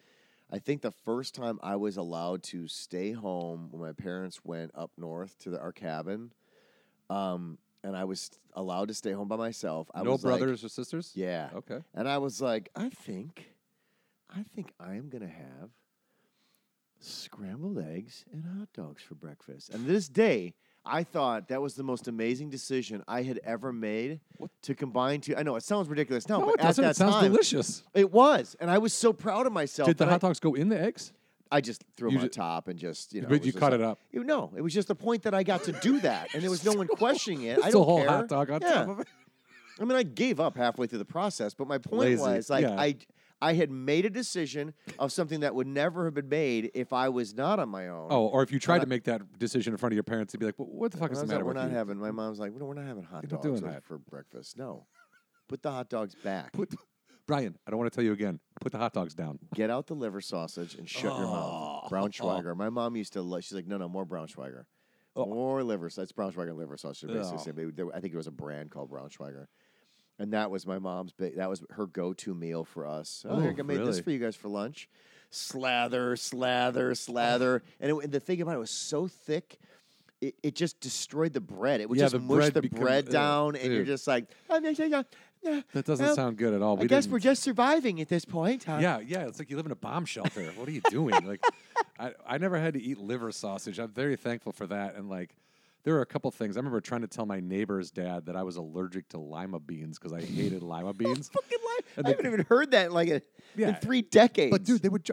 I 0.51 0.59
think 0.59 0.81
the 0.81 0.91
first 0.91 1.33
time 1.35 1.59
I 1.63 1.75
was 1.75 1.97
allowed 1.97 2.43
to 2.43 2.67
stay 2.67 3.11
home 3.11 3.69
when 3.71 3.81
my 3.81 3.93
parents 3.93 4.41
went 4.43 4.71
up 4.75 4.91
north 4.97 5.37
to 5.39 5.49
the, 5.49 5.59
our 5.59 5.71
cabin, 5.71 6.31
um, 7.09 7.57
and 7.85 7.95
I 7.95 8.03
was 8.03 8.31
allowed 8.53 8.87
to 8.87 8.93
stay 8.93 9.11
home 9.11 9.27
by 9.27 9.35
myself. 9.35 9.89
I 9.93 10.03
no 10.03 10.11
was 10.11 10.23
like- 10.25 10.39
brothers 10.39 10.63
or 10.63 10.69
sisters? 10.69 11.11
yeah. 11.15 11.49
Okay. 11.55 11.79
And 11.93 12.07
I 12.09 12.17
was 12.17 12.41
like, 12.41 12.69
I 12.75 12.89
think, 12.89 13.45
I 14.29 14.43
think 14.55 14.73
I 14.79 14.95
am 14.95 15.09
gonna 15.09 15.27
have 15.27 15.69
scrambled 16.99 17.77
eggs 17.79 18.25
and 18.31 18.43
hot 18.45 18.69
dogs 18.73 19.03
for 19.03 19.15
breakfast. 19.15 19.69
And 19.73 19.85
this 19.85 20.07
day, 20.07 20.53
I 20.87 21.03
thought 21.03 21.47
that 21.49 21.61
was 21.61 21.75
the 21.75 21.83
most 21.83 22.07
amazing 22.07 22.49
decision 22.49 23.03
I 23.07 23.23
had 23.23 23.39
ever 23.43 23.73
made 23.73 24.19
What? 24.37 24.51
to 24.63 24.75
combine 24.75 25.21
two. 25.21 25.35
I 25.35 25.43
know 25.43 25.55
it 25.55 25.63
sounds 25.63 25.87
ridiculous 25.89 26.29
now, 26.29 26.39
No, 26.39 26.45
but 26.45 26.53
it 26.55 26.59
at 26.61 26.63
doesn't. 26.67 26.83
that 26.83 26.91
It 26.91 26.95
sounds 26.95 27.15
time, 27.15 27.31
delicious. 27.31 27.83
it 27.93 28.11
was, 28.11 28.55
and 28.59 28.69
I 28.69 28.77
was 28.77 28.93
so 28.93 29.11
proud 29.11 29.47
of 29.47 29.53
myself. 29.53 29.87
Did 29.87 29.97
the 29.97 30.05
that 30.05 30.11
hot 30.11 30.23
I, 30.23 30.27
dogs 30.27 30.39
go 30.39 30.53
in 30.53 30.69
the 30.69 30.79
eggs? 30.79 31.11
I 31.51 31.61
just 31.61 31.83
threw 31.95 32.09
You 32.11 32.17
them 32.17 32.23
on 32.25 32.29
top 32.29 32.67
and 32.67 32.77
just 32.79 33.13
you 33.13 33.21
know. 33.21 33.27
but 33.29 33.45
you 33.45 33.53
cut 33.53 33.71
like- 33.71 33.73
it 33.73 33.81
up. 33.81 33.99
You 34.11 34.23
know, 34.23 34.51
it 34.55 34.61
was 34.61 34.73
just 34.73 34.87
the 34.87 34.95
point 34.95 35.23
that 35.23 35.33
I 35.33 35.43
got 35.43 35.63
to 35.65 35.71
do 35.73 35.99
that, 36.01 36.33
and 36.33 36.41
there 36.43 36.49
was 36.49 36.65
no 36.65 36.73
one 36.73 36.87
questioning 37.03 37.43
it. 37.43 37.59
I 37.59 37.65
It's 37.67 37.73
don't 37.73 37.81
a 37.81 37.85
whole 37.85 37.99
care. 37.99 38.07
hot 38.09 38.27
dog 38.27 38.49
on 38.49 38.61
Yeah. 38.61 38.73
top 38.73 38.89
of 38.89 38.99
it. 39.01 39.07
I 39.79 39.83
mean, 39.83 39.97
I 39.97 40.03
gave 40.03 40.39
up 40.39 40.55
halfway 40.57 40.87
through 40.87 40.99
the 40.99 41.05
process, 41.05 41.53
but 41.53 41.67
my 41.67 41.77
point 41.77 41.99
Lazy, 42.01 42.21
was 42.21 42.49
like 42.49 42.63
yeah. 42.63 42.79
I 42.79 42.95
I 43.41 43.53
had 43.53 43.69
made 43.69 44.05
a 44.05 44.09
decision 44.09 44.73
of 44.97 45.11
something 45.11 45.41
that 45.41 45.53
would 45.53 45.67
never 45.67 46.05
have 46.05 46.13
been 46.13 46.29
made 46.29 46.71
if 46.73 46.93
I 46.93 47.09
was 47.09 47.35
not 47.35 47.59
on 47.59 47.67
my 47.67 47.89
own. 47.89 48.07
Oh, 48.09 48.27
or 48.27 48.41
if 48.41 48.51
you 48.51 48.59
tried 48.59 48.77
I- 48.77 48.85
to 48.85 48.87
make 48.87 49.03
that 49.03 49.37
decision 49.37 49.73
in 49.73 49.77
front 49.77 49.91
of 49.91 49.95
your 49.95 50.03
parents, 50.03 50.31
they'd 50.33 50.39
be 50.39 50.45
like, 50.45 50.57
well, 50.57 50.69
"What 50.69 50.91
the 50.93 50.97
fuck 50.97 51.11
is 51.11 51.19
the 51.19 51.25
matter 51.27 51.39
like, 51.39 51.43
we're 51.43 51.49
with 51.49 51.57
not 51.57 51.69
you?" 51.71 51.75
having. 51.75 51.97
My 51.97 52.11
mom's 52.11 52.39
like, 52.39 52.53
no, 52.55 52.65
we're 52.65 52.73
not 52.73 52.85
having 52.87 53.03
hot 53.03 53.27
dogs 53.27 53.43
doing 53.43 53.59
for- 53.59 53.67
that. 53.67 53.83
for 53.83 53.97
breakfast. 53.97 54.57
No, 54.57 54.87
put 55.49 55.61
the 55.61 55.69
hot 55.71 55.89
dogs 55.89 56.15
back. 56.15 56.53
Put, 56.53 56.73
Brian, 57.27 57.57
I 57.65 57.71
don't 57.71 57.79
want 57.79 57.91
to 57.91 57.95
tell 57.95 58.03
you 58.03 58.13
again. 58.13 58.39
Put 58.61 58.71
the 58.71 58.77
hot 58.77 58.93
dogs 58.93 59.15
down. 59.15 59.39
Get 59.55 59.69
out 59.71 59.87
the 59.87 59.95
liver 59.95 60.21
sausage 60.21 60.75
and 60.75 60.87
shut 60.87 61.03
your 61.17 61.27
mouth. 61.27 61.89
Braunschweiger. 61.89 62.55
My 62.55 62.69
mom 62.69 62.95
used 62.95 63.13
to. 63.13 63.21
Lo- 63.21 63.39
she's 63.39 63.53
like, 63.53 63.65
no, 63.67 63.77
no, 63.77 63.89
more 63.89 64.05
Braunschweiger. 64.05 64.65
Oh. 65.15 65.25
More 65.25 65.63
liver. 65.63 65.89
That's 65.95 66.11
Braunschweiger 66.11 66.49
and 66.49 66.57
liver 66.57 66.77
sausage. 66.77 67.09
Basically, 67.09 67.37
the 67.37 67.43
same. 67.43 67.55
They- 67.55 67.83
they- 67.83 67.89
I 67.93 67.99
think 67.99 68.13
it 68.13 68.17
was 68.17 68.27
a 68.27 68.31
brand 68.31 68.69
called 68.69 68.91
Braunschweiger. 68.91 69.47
And 70.19 70.33
that 70.33 70.51
was 70.51 70.65
my 70.67 70.77
mom's. 70.79 71.13
Big, 71.13 71.35
that 71.37 71.49
was 71.49 71.63
her 71.71 71.87
go-to 71.87 72.33
meal 72.35 72.63
for 72.63 72.85
us. 72.85 73.25
Oh, 73.27 73.33
oh 73.35 73.39
here, 73.39 73.53
Oh, 73.57 73.59
I 73.59 73.63
made 73.63 73.79
this 73.79 73.87
really? 73.87 74.01
for 74.03 74.11
you 74.11 74.19
guys 74.19 74.35
for 74.35 74.47
lunch. 74.47 74.87
Slather, 75.31 76.15
slather, 76.15 76.95
slather, 76.95 77.63
and, 77.81 77.91
it, 77.91 78.03
and 78.03 78.11
the 78.13 78.19
thing 78.21 78.41
about 78.41 78.55
it 78.55 78.59
was 78.59 78.69
so 78.71 79.07
thick, 79.07 79.57
it, 80.21 80.35
it 80.41 80.55
just 80.55 80.79
destroyed 80.79 81.33
the 81.33 81.41
bread. 81.41 81.81
It 81.81 81.89
would 81.89 81.97
Yeah, 81.97 82.05
just 82.05 82.13
the 82.13 82.19
mush 82.19 82.35
bread 82.37 82.53
the 82.53 82.61
become- 82.61 82.79
bread 82.79 83.05
ugh, 83.07 83.11
down, 83.11 83.55
and 83.57 83.65
you're 83.73 83.79
dude. 83.81 83.87
just 83.87 84.07
like, 84.07 84.27
"Oh, 84.49 84.57
yeah, 84.59 84.69
yeah, 84.69 84.85
yeah, 84.85 85.03
That 85.73 85.85
doesn't 85.85 86.05
well, 86.05 86.15
sound 86.15 86.37
good 86.37 86.53
at 86.53 86.61
all. 86.61 86.77
I 86.81 86.85
guess 86.85 87.03
didn't- 87.05 87.13
we're 87.13 87.19
just 87.19 87.43
surviving 87.43 88.01
at 88.01 88.09
this 88.09 88.25
point. 88.25 88.63
Huh? 88.65 88.79
Yeah, 88.81 88.99
yeah. 88.99 89.27
It's 89.27 89.39
like 89.39 89.49
you 89.49 89.55
live 89.57 89.65
in 89.65 89.71
a 89.71 89.75
bomb 89.77 90.05
shelter. 90.05 90.43
what 90.55 90.67
are 90.67 90.71
you 90.71 90.81
doing? 90.89 91.13
Like, 91.25 91.43
I, 91.99 92.11
I 92.27 92.37
never 92.37 92.57
had 92.59 92.73
to 92.73 92.81
eat 92.81 92.97
liver 92.97 93.31
sausage. 93.31 93.79
I'm 93.79 93.91
very 93.91 94.15
thankful 94.15 94.51
for 94.51 94.67
that. 94.67 94.95
And 94.95 95.09
like, 95.09 95.35
there 95.83 95.93
were 95.93 96.01
a 96.01 96.05
couple 96.05 96.31
things. 96.31 96.57
I 96.57 96.59
remember 96.59 96.81
trying 96.81 97.01
to 97.01 97.07
tell 97.07 97.25
my 97.25 97.39
neighbor's 97.39 97.91
dad 97.91 98.25
that 98.25 98.35
I 98.35 98.43
was 98.43 98.55
allergic 98.57 99.07
to 99.09 99.19
lima 99.19 99.59
beans 99.59 99.99
because 99.99 100.13
I 100.13 100.21
hated 100.21 100.63
lima 100.63 100.93
beans. 100.97 101.29
fucking. 101.29 101.59
And 101.97 102.07
I 102.07 102.09
haven't 102.09 102.25
even 102.25 102.45
heard 102.49 102.71
that 102.71 102.87
in 102.87 102.91
like 102.93 103.09
a, 103.09 103.21
Yeah. 103.55 103.69
in 103.69 103.75
three 103.75 104.01
decades. 104.01 104.51
But 104.51 104.63
dude, 104.63 104.81
they 104.81 104.89
would. 104.89 105.07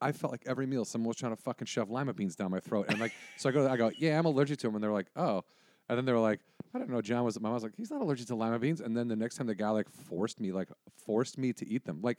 I 0.00 0.12
felt 0.12 0.32
like 0.32 0.44
every 0.46 0.64
meal 0.66 0.84
someone 0.86 1.08
was 1.08 1.16
trying 1.18 1.36
to 1.36 1.42
fucking 1.42 1.66
shove 1.66 1.90
lima 1.90 2.14
beans 2.14 2.34
down 2.34 2.50
my 2.50 2.58
throat, 2.60 2.86
and 2.88 2.98
like, 2.98 3.12
so 3.36 3.50
I 3.50 3.52
go, 3.52 3.68
I 3.68 3.76
go, 3.76 3.90
yeah, 3.98 4.18
I'm 4.18 4.24
allergic 4.24 4.58
to 4.60 4.66
them, 4.66 4.74
and 4.76 4.82
they're 4.82 4.90
like, 4.92 5.08
oh, 5.14 5.44
and 5.88 5.96
then 5.96 6.04
they 6.04 6.12
were 6.12 6.18
like, 6.18 6.40
I 6.74 6.78
don't 6.78 6.90
know, 6.90 7.00
John 7.00 7.24
was. 7.24 7.38
My 7.40 7.48
mom 7.48 7.54
was 7.54 7.62
like, 7.62 7.74
he's 7.76 7.90
not 7.90 8.02
allergic 8.02 8.26
to 8.28 8.34
lima 8.34 8.58
beans, 8.58 8.80
and 8.80 8.96
then 8.96 9.08
the 9.08 9.16
next 9.16 9.36
time 9.36 9.46
the 9.46 9.54
guy 9.54 9.70
like 9.70 9.88
forced 9.90 10.40
me, 10.40 10.52
like 10.52 10.68
forced 11.06 11.38
me 11.38 11.52
to 11.54 11.68
eat 11.68 11.84
them, 11.84 12.00
like 12.02 12.18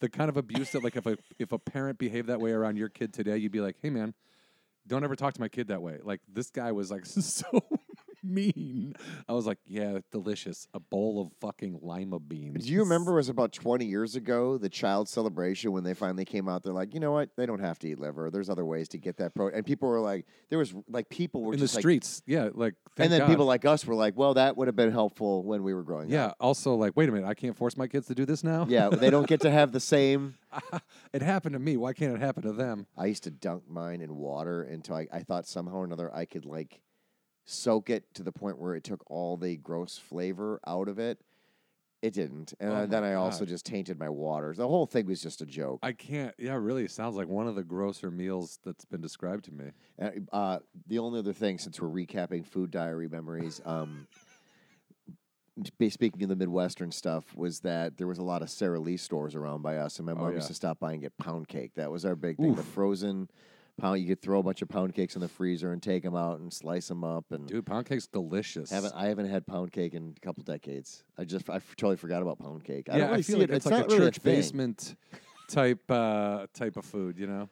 the 0.00 0.08
kind 0.08 0.28
of 0.28 0.36
abuse 0.36 0.70
that 0.70 0.82
like 0.82 0.96
if 0.96 1.06
a 1.06 1.16
if 1.38 1.52
a 1.52 1.58
parent 1.58 1.98
behaved 1.98 2.28
that 2.28 2.40
way 2.40 2.50
around 2.50 2.76
your 2.76 2.88
kid 2.88 3.12
today, 3.12 3.36
you'd 3.36 3.52
be 3.52 3.60
like, 3.60 3.76
hey 3.80 3.90
man, 3.90 4.14
don't 4.86 5.04
ever 5.04 5.16
talk 5.16 5.34
to 5.34 5.40
my 5.40 5.48
kid 5.48 5.68
that 5.68 5.82
way. 5.82 5.98
Like 6.02 6.20
this 6.32 6.50
guy 6.50 6.72
was 6.72 6.90
like 6.90 7.06
so 7.06 7.46
mean. 8.24 8.94
I 9.28 9.32
was 9.32 9.46
like, 9.46 9.58
yeah, 9.66 9.98
delicious, 10.10 10.66
a 10.74 10.80
bowl 10.80 11.20
of 11.20 11.32
fucking 11.40 11.78
lima 11.82 12.18
beans. 12.18 12.64
Do 12.64 12.72
you 12.72 12.80
remember 12.80 13.12
it 13.12 13.16
was 13.16 13.28
about 13.28 13.52
20 13.52 13.84
years 13.84 14.16
ago, 14.16 14.58
the 14.58 14.68
child 14.68 15.08
celebration 15.08 15.72
when 15.72 15.84
they 15.84 15.94
finally 15.94 16.24
came 16.24 16.48
out? 16.48 16.62
They're 16.62 16.72
like, 16.72 16.94
you 16.94 17.00
know 17.00 17.12
what? 17.12 17.30
They 17.36 17.46
don't 17.46 17.60
have 17.60 17.78
to 17.80 17.88
eat 17.88 17.98
liver. 18.00 18.30
There's 18.30 18.48
other 18.50 18.64
ways 18.64 18.88
to 18.90 18.98
get 18.98 19.16
that 19.18 19.34
protein. 19.34 19.58
And 19.58 19.66
people 19.66 19.88
were 19.88 20.00
like, 20.00 20.26
there 20.50 20.58
was 20.58 20.74
like 20.88 21.08
people 21.08 21.42
were 21.42 21.52
in 21.54 21.58
the 21.60 21.64
like, 21.66 21.70
streets? 21.80 22.22
yeah, 22.26 22.48
like 22.54 22.74
thank 22.96 23.04
and 23.06 23.12
then 23.12 23.20
God. 23.20 23.28
people 23.28 23.44
like 23.46 23.64
us 23.64 23.84
were 23.86 23.94
like, 23.94 24.16
well, 24.16 24.34
that 24.34 24.56
would 24.56 24.68
have 24.68 24.76
been 24.76 24.92
helpful 24.92 25.42
when 25.44 25.62
we 25.62 25.74
were 25.74 25.82
growing 25.82 26.08
Yeah. 26.10 26.26
up. 26.26 26.36
Also, 26.40 26.74
like, 26.74 26.92
wait 26.96 27.08
a 27.08 27.12
minute, 27.12 27.26
I 27.26 27.34
can't 27.34 27.56
force 27.56 27.76
my 27.76 27.86
kids 27.86 28.06
to 28.08 28.14
do 28.14 28.24
this 28.24 28.42
now. 28.44 28.66
Yeah, 28.68 28.88
they 28.88 29.10
don't 29.10 29.26
get 29.26 29.40
to 29.42 29.50
have 29.50 29.72
the 29.72 29.80
same. 29.94 30.34
it 31.12 31.22
happened 31.22 31.52
to 31.54 31.58
me. 31.58 31.76
Why 31.76 31.92
can't 31.92 32.14
it 32.14 32.20
happen 32.20 32.42
to 32.44 32.52
them? 32.52 32.86
I 32.96 33.06
used 33.06 33.24
to 33.24 33.30
dunk 33.30 33.64
mine 33.68 34.00
in 34.00 34.14
water 34.16 34.62
until 34.62 34.96
I, 34.96 35.06
I 35.12 35.20
thought 35.20 35.46
somehow 35.46 35.76
or 35.78 35.84
another 35.84 36.14
I 36.14 36.24
could 36.24 36.44
like 36.44 36.80
soak 37.44 37.90
it 37.90 38.12
to 38.14 38.22
the 38.22 38.32
point 38.32 38.58
where 38.58 38.74
it 38.74 38.84
took 38.84 39.02
all 39.10 39.36
the 39.36 39.56
gross 39.56 39.98
flavor 39.98 40.60
out 40.66 40.88
of 40.88 40.98
it. 40.98 41.18
It 42.02 42.12
didn't, 42.12 42.52
and 42.60 42.70
Oh 42.70 42.76
I- 42.82 42.86
then 42.86 43.02
I 43.02 43.14
also 43.14 43.46
just 43.46 43.64
tainted 43.64 43.98
my 43.98 44.10
waters. 44.10 44.58
The 44.58 44.68
whole 44.68 44.84
thing 44.84 45.06
was 45.06 45.22
just 45.22 45.40
a 45.40 45.46
joke. 45.46 45.78
I 45.82 45.92
can't. 45.92 46.34
Yeah, 46.38 46.56
really, 46.56 46.84
it 46.84 46.90
sounds 46.90 47.16
like 47.16 47.28
one 47.28 47.46
of 47.48 47.54
the 47.54 47.62
grosser 47.62 48.10
meals 48.10 48.58
that's 48.62 48.84
been 48.84 49.00
described 49.00 49.46
to 49.46 49.52
me. 49.52 49.70
Uh, 49.98 50.10
Uh, 50.30 50.58
the 50.86 50.98
only 50.98 51.18
other 51.18 51.32
thing, 51.32 51.56
since 51.56 51.80
we're 51.80 51.88
recapping 51.88 52.44
food 52.44 52.70
diary 52.70 53.08
memories, 53.08 53.62
um, 53.64 54.06
speaking 55.88 56.22
of 56.24 56.28
the 56.28 56.36
Midwestern 56.36 56.92
stuff, 56.92 57.34
was 57.34 57.60
that 57.60 57.96
there 57.96 58.06
was 58.06 58.18
a 58.18 58.24
lot 58.24 58.42
of 58.42 58.50
Sara 58.50 58.78
Lee 58.80 58.98
stores 58.98 59.34
around 59.34 59.62
by 59.62 59.78
us, 59.78 59.98
and 59.98 60.04
my 60.04 60.12
mom 60.12 60.34
used 60.34 60.44
yeah. 60.44 60.48
to 60.48 60.54
stop 60.54 60.78
by 60.80 60.92
and 60.92 61.00
get 61.00 61.16
pound 61.16 61.48
cake. 61.48 61.72
That 61.76 61.90
was 61.90 62.04
our 62.04 62.16
big 62.16 62.36
thing. 62.36 62.54
The 62.54 62.62
frozen 62.62 63.30
pound. 63.80 64.00
You 64.00 64.08
could 64.08 64.22
throw 64.22 64.38
a 64.40 64.42
bunch 64.42 64.62
of 64.62 64.68
pound 64.68 64.94
cakes 64.94 65.14
in 65.14 65.20
the 65.20 65.28
freezer 65.28 65.72
and 65.72 65.82
take 65.82 66.02
them 66.02 66.14
out 66.16 66.40
and 66.40 66.52
slice 66.52 66.88
them 66.88 67.04
up. 67.04 67.24
And 67.30 67.46
Dude, 67.46 67.66
pound 67.66 67.86
cake's 67.86 68.06
delicious. 68.06 68.70
haven't 68.70 68.94
I 68.94 69.06
haven't 69.06 69.28
had 69.28 69.46
pound 69.46 69.72
cake 69.72 69.94
in 69.94 70.14
a 70.16 70.20
couple 70.20 70.42
decades. 70.42 71.04
I 71.18 71.24
just 71.24 71.48
I 71.50 71.58
totally 71.76 71.96
forgot 71.96 72.22
about 72.22 72.38
pound 72.38 72.64
cake. 72.64 72.88
I 72.90 72.94
yeah, 72.94 72.98
don't 72.98 73.08
really 73.10 73.18
I 73.18 73.22
feel 73.22 73.34
see 73.36 73.40
like 73.40 73.50
it. 73.50 73.54
it's, 73.54 73.66
like 73.66 73.84
a 73.84 73.86
really 73.86 73.98
church 73.98 74.18
thing. 74.18 74.34
basement 74.34 74.96
type 75.48 75.90
uh, 75.90 76.46
type 76.54 76.76
of 76.76 76.84
food, 76.84 77.18
you 77.18 77.26
know. 77.26 77.48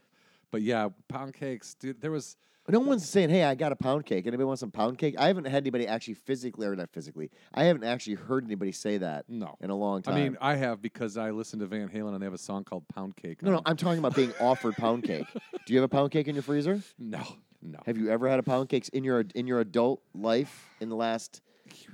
But 0.50 0.62
yeah, 0.62 0.88
pound 1.08 1.34
cakes, 1.34 1.74
dude. 1.74 2.00
There 2.00 2.10
was 2.10 2.36
No 2.68 2.78
one's 2.78 3.08
saying, 3.08 3.30
"Hey, 3.30 3.42
I 3.42 3.54
got 3.54 3.72
a 3.72 3.76
pound 3.76 4.06
cake." 4.06 4.26
Anybody 4.26 4.44
want 4.44 4.58
some 4.58 4.70
pound 4.70 4.98
cake? 4.98 5.16
I 5.18 5.26
haven't 5.26 5.46
had 5.46 5.62
anybody 5.64 5.86
actually 5.86 6.14
physically, 6.14 6.66
or 6.66 6.76
not 6.76 6.90
physically. 6.90 7.30
I 7.52 7.64
haven't 7.64 7.84
actually 7.84 8.14
heard 8.14 8.44
anybody 8.44 8.72
say 8.72 8.98
that 8.98 9.24
no. 9.28 9.56
in 9.60 9.70
a 9.70 9.74
long 9.74 10.02
time. 10.02 10.14
I 10.14 10.20
mean, 10.20 10.36
I 10.40 10.54
have 10.54 10.80
because 10.80 11.16
I 11.16 11.30
listen 11.30 11.58
to 11.58 11.66
Van 11.66 11.88
Halen 11.88 12.12
and 12.14 12.22
they 12.22 12.26
have 12.26 12.34
a 12.34 12.38
song 12.38 12.64
called 12.64 12.86
Pound 12.88 13.16
Cake. 13.16 13.42
no, 13.42 13.50
no, 13.50 13.62
I'm 13.66 13.76
talking 13.76 13.98
about 13.98 14.14
being 14.14 14.32
offered 14.40 14.76
pound 14.76 15.02
cake. 15.04 15.26
Do 15.66 15.72
you 15.72 15.80
have 15.80 15.84
a 15.84 15.88
pound 15.88 16.12
cake 16.12 16.28
in 16.28 16.34
your 16.34 16.42
freezer? 16.42 16.80
no, 16.98 17.22
no. 17.60 17.78
Have 17.86 17.98
you 17.98 18.10
ever 18.10 18.28
had 18.28 18.38
a 18.38 18.42
pound 18.42 18.68
cake 18.68 18.88
in 18.92 19.02
your 19.04 19.24
in 19.34 19.46
your 19.46 19.60
adult 19.60 20.02
life 20.14 20.68
in 20.80 20.88
the 20.88 20.96
last 20.96 21.42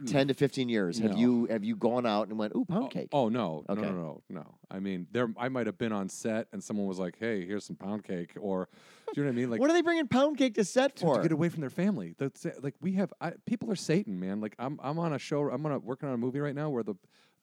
ten 0.06 0.28
to 0.28 0.34
fifteen 0.34 0.68
years? 0.68 0.98
Have 0.98 1.12
No. 1.12 1.16
you 1.16 1.46
have 1.46 1.64
you 1.64 1.76
gone 1.76 2.06
out 2.06 2.28
and 2.28 2.38
went, 2.38 2.54
"Ooh, 2.54 2.64
pound 2.64 2.90
cake"? 2.90 3.08
Oh 3.12 3.28
no, 3.28 3.64
Okay. 3.68 3.80
no, 3.80 3.88
no, 3.90 4.22
no, 4.28 4.40
no. 4.40 4.54
I 4.70 4.80
mean, 4.80 5.06
there. 5.12 5.32
I 5.36 5.48
might 5.48 5.66
have 5.66 5.78
been 5.78 5.92
on 5.92 6.08
set 6.08 6.48
and 6.52 6.62
someone 6.62 6.86
was 6.86 6.98
like, 6.98 7.16
"Hey, 7.18 7.44
here's 7.46 7.64
some 7.64 7.76
pound 7.76 8.04
cake," 8.04 8.32
or 8.38 8.68
do 9.14 9.20
you 9.20 9.24
know 9.24 9.30
what 9.30 9.32
I 9.32 9.40
mean? 9.40 9.50
Like, 9.50 9.60
what 9.60 9.70
are 9.70 9.72
they 9.72 9.82
bringing 9.82 10.06
pound 10.08 10.38
cake 10.38 10.54
to 10.54 10.64
set 10.64 10.96
to, 10.96 11.04
for? 11.06 11.16
to 11.16 11.22
get 11.22 11.32
away 11.32 11.48
from 11.48 11.60
their 11.60 11.70
family. 11.70 12.14
That's 12.18 12.44
it. 12.44 12.62
like 12.62 12.74
we 12.80 12.92
have. 12.94 13.12
I, 13.20 13.32
people 13.46 13.70
are 13.70 13.76
Satan, 13.76 14.18
man. 14.20 14.40
Like 14.40 14.54
I'm. 14.58 14.78
I'm 14.82 14.98
on 14.98 15.12
a 15.12 15.18
show. 15.18 15.48
I'm 15.50 15.64
on 15.66 15.72
a, 15.72 15.78
working 15.78 16.08
on 16.08 16.14
a 16.14 16.18
movie 16.18 16.40
right 16.40 16.54
now 16.54 16.70
where 16.70 16.82
the, 16.82 16.94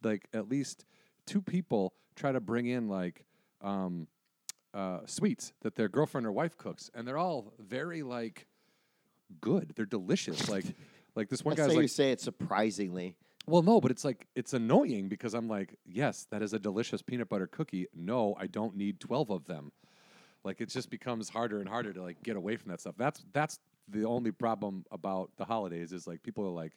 like 0.03 0.27
at 0.33 0.47
least 0.49 0.85
two 1.25 1.41
people 1.41 1.93
try 2.15 2.31
to 2.31 2.39
bring 2.39 2.67
in 2.67 2.87
like, 2.87 3.25
um, 3.61 4.07
uh, 4.73 4.99
sweets 5.05 5.53
that 5.61 5.75
their 5.75 5.89
girlfriend 5.89 6.25
or 6.27 6.31
wife 6.31 6.57
cooks, 6.57 6.89
and 6.93 7.07
they're 7.07 7.17
all 7.17 7.53
very 7.59 8.03
like, 8.03 8.47
good. 9.41 9.73
They're 9.75 9.85
delicious. 9.85 10.49
like, 10.49 10.65
like 11.15 11.29
this 11.29 11.43
one 11.43 11.55
That's 11.55 11.67
guy's 11.67 11.73
how 11.73 11.77
like, 11.77 11.83
you 11.83 11.87
say 11.87 12.11
it 12.11 12.21
surprisingly. 12.21 13.15
Well, 13.47 13.61
no, 13.61 13.79
but 13.79 13.91
it's 13.91 14.03
like 14.03 14.27
it's 14.35 14.53
annoying 14.53 15.07
because 15.07 15.33
I'm 15.33 15.47
like, 15.47 15.75
yes, 15.85 16.27
that 16.31 16.41
is 16.41 16.53
a 16.53 16.59
delicious 16.59 17.01
peanut 17.01 17.29
butter 17.29 17.47
cookie. 17.47 17.87
No, 17.93 18.35
I 18.39 18.47
don't 18.47 18.75
need 18.75 18.99
twelve 18.99 19.29
of 19.29 19.45
them. 19.45 19.71
Like 20.43 20.61
it 20.61 20.69
just 20.69 20.89
becomes 20.89 21.29
harder 21.29 21.59
and 21.59 21.69
harder 21.69 21.93
to 21.93 22.01
like 22.01 22.21
get 22.23 22.35
away 22.35 22.55
from 22.57 22.71
that 22.71 22.81
stuff. 22.81 22.95
That's 22.97 23.23
that's 23.33 23.59
the 23.87 24.05
only 24.05 24.31
problem 24.31 24.85
about 24.91 25.31
the 25.37 25.45
holidays 25.45 25.91
is 25.91 26.07
like 26.07 26.23
people 26.23 26.45
are 26.45 26.49
like, 26.49 26.73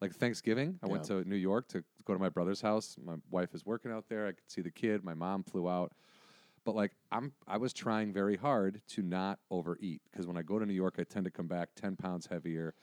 like 0.00 0.12
Thanksgiving. 0.12 0.78
I 0.82 0.88
went 0.88 1.04
to 1.04 1.28
New 1.28 1.36
York 1.36 1.68
to 1.68 1.84
go 2.04 2.14
to 2.14 2.18
my 2.18 2.28
brother's 2.28 2.60
house. 2.60 2.96
My 3.02 3.14
wife 3.30 3.54
is 3.54 3.64
working 3.64 3.92
out 3.92 4.06
there. 4.08 4.26
I 4.26 4.32
could 4.32 4.50
see 4.50 4.60
the 4.60 4.70
kid. 4.70 5.04
My 5.04 5.14
mom 5.14 5.44
flew 5.44 5.68
out. 5.68 5.92
But 6.64 6.74
like 6.74 6.92
I'm, 7.10 7.32
I 7.46 7.58
was 7.58 7.72
trying 7.72 8.12
very 8.12 8.36
hard 8.36 8.82
to 8.88 9.02
not 9.02 9.38
overeat 9.50 10.00
because 10.10 10.26
when 10.26 10.36
I 10.36 10.42
go 10.42 10.58
to 10.58 10.66
New 10.66 10.74
York, 10.74 10.96
I 10.98 11.04
tend 11.04 11.24
to 11.26 11.30
come 11.30 11.46
back 11.46 11.70
ten 11.76 11.96
pounds 11.96 12.26
heavier 12.26 12.74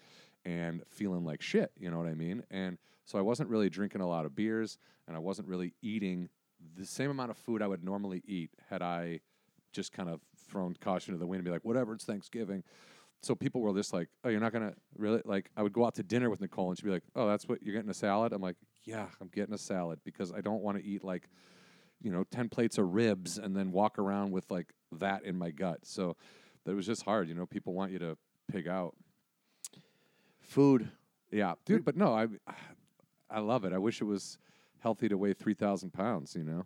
and 0.49 0.81
feeling 0.89 1.23
like 1.23 1.41
shit. 1.41 1.71
You 1.79 1.91
know 1.91 1.99
what 1.99 2.07
I 2.07 2.15
mean? 2.15 2.43
And 2.49 2.77
so 3.05 3.19
I 3.19 3.21
wasn't 3.21 3.49
really 3.49 3.69
drinking 3.69 4.01
a 4.01 4.07
lot 4.07 4.25
of 4.25 4.35
beers, 4.35 4.77
and 5.07 5.15
I 5.15 5.19
wasn't 5.19 5.47
really 5.47 5.73
eating 5.81 6.29
the 6.75 6.85
same 6.85 7.11
amount 7.11 7.31
of 7.31 7.37
food 7.37 7.61
I 7.61 7.67
would 7.67 7.83
normally 7.83 8.23
eat 8.25 8.51
had 8.69 8.81
I 8.81 9.19
just 9.71 9.93
kind 9.93 10.09
of 10.09 10.21
thrown 10.49 10.75
caution 10.81 11.13
to 11.13 11.19
the 11.19 11.27
wind 11.27 11.39
and 11.39 11.45
be 11.45 11.51
like, 11.51 11.63
whatever, 11.63 11.93
it's 11.93 12.03
Thanksgiving. 12.03 12.63
So 13.21 13.35
people 13.35 13.61
were 13.61 13.73
just 13.73 13.93
like, 13.93 14.09
oh, 14.23 14.29
you're 14.29 14.39
not 14.39 14.53
gonna 14.53 14.73
really 14.97 15.21
like. 15.23 15.51
I 15.55 15.61
would 15.61 15.73
go 15.73 15.85
out 15.85 15.95
to 15.95 16.03
dinner 16.03 16.29
with 16.29 16.41
Nicole, 16.41 16.69
and 16.69 16.77
she'd 16.77 16.85
be 16.85 16.91
like, 16.91 17.03
oh, 17.15 17.27
that's 17.27 17.47
what 17.47 17.61
you're 17.61 17.75
getting 17.75 17.89
a 17.91 17.93
salad. 17.93 18.33
I'm 18.33 18.41
like, 18.41 18.55
yeah, 18.85 19.07
I'm 19.21 19.27
getting 19.27 19.53
a 19.53 19.59
salad 19.59 19.99
because 20.03 20.31
I 20.31 20.41
don't 20.41 20.63
want 20.63 20.77
to 20.77 20.83
eat 20.83 21.03
like, 21.03 21.29
you 22.01 22.11
know, 22.11 22.23
ten 22.31 22.49
plates 22.49 22.77
of 22.77 22.93
ribs 22.93 23.37
and 23.37 23.55
then 23.55 23.71
walk 23.71 23.99
around 23.99 24.31
with 24.31 24.49
like 24.49 24.73
that 24.93 25.23
in 25.25 25.37
my 25.37 25.51
gut. 25.51 25.79
So 25.83 26.15
that 26.65 26.75
was 26.75 26.85
just 26.85 27.03
hard. 27.03 27.29
You 27.29 27.35
know, 27.35 27.45
people 27.45 27.73
want 27.73 27.91
you 27.91 27.99
to 27.99 28.17
pig 28.51 28.67
out. 28.67 28.95
Food. 30.49 30.89
Yeah, 31.31 31.53
dude. 31.65 31.85
But 31.85 31.95
no, 31.95 32.13
I, 32.13 32.27
I 33.29 33.39
love 33.39 33.63
it. 33.65 33.73
I 33.73 33.77
wish 33.77 34.01
it 34.01 34.05
was 34.05 34.37
healthy 34.79 35.07
to 35.09 35.17
weigh 35.17 35.33
three 35.33 35.53
thousand 35.53 35.91
pounds. 35.93 36.35
You 36.35 36.43
know. 36.43 36.65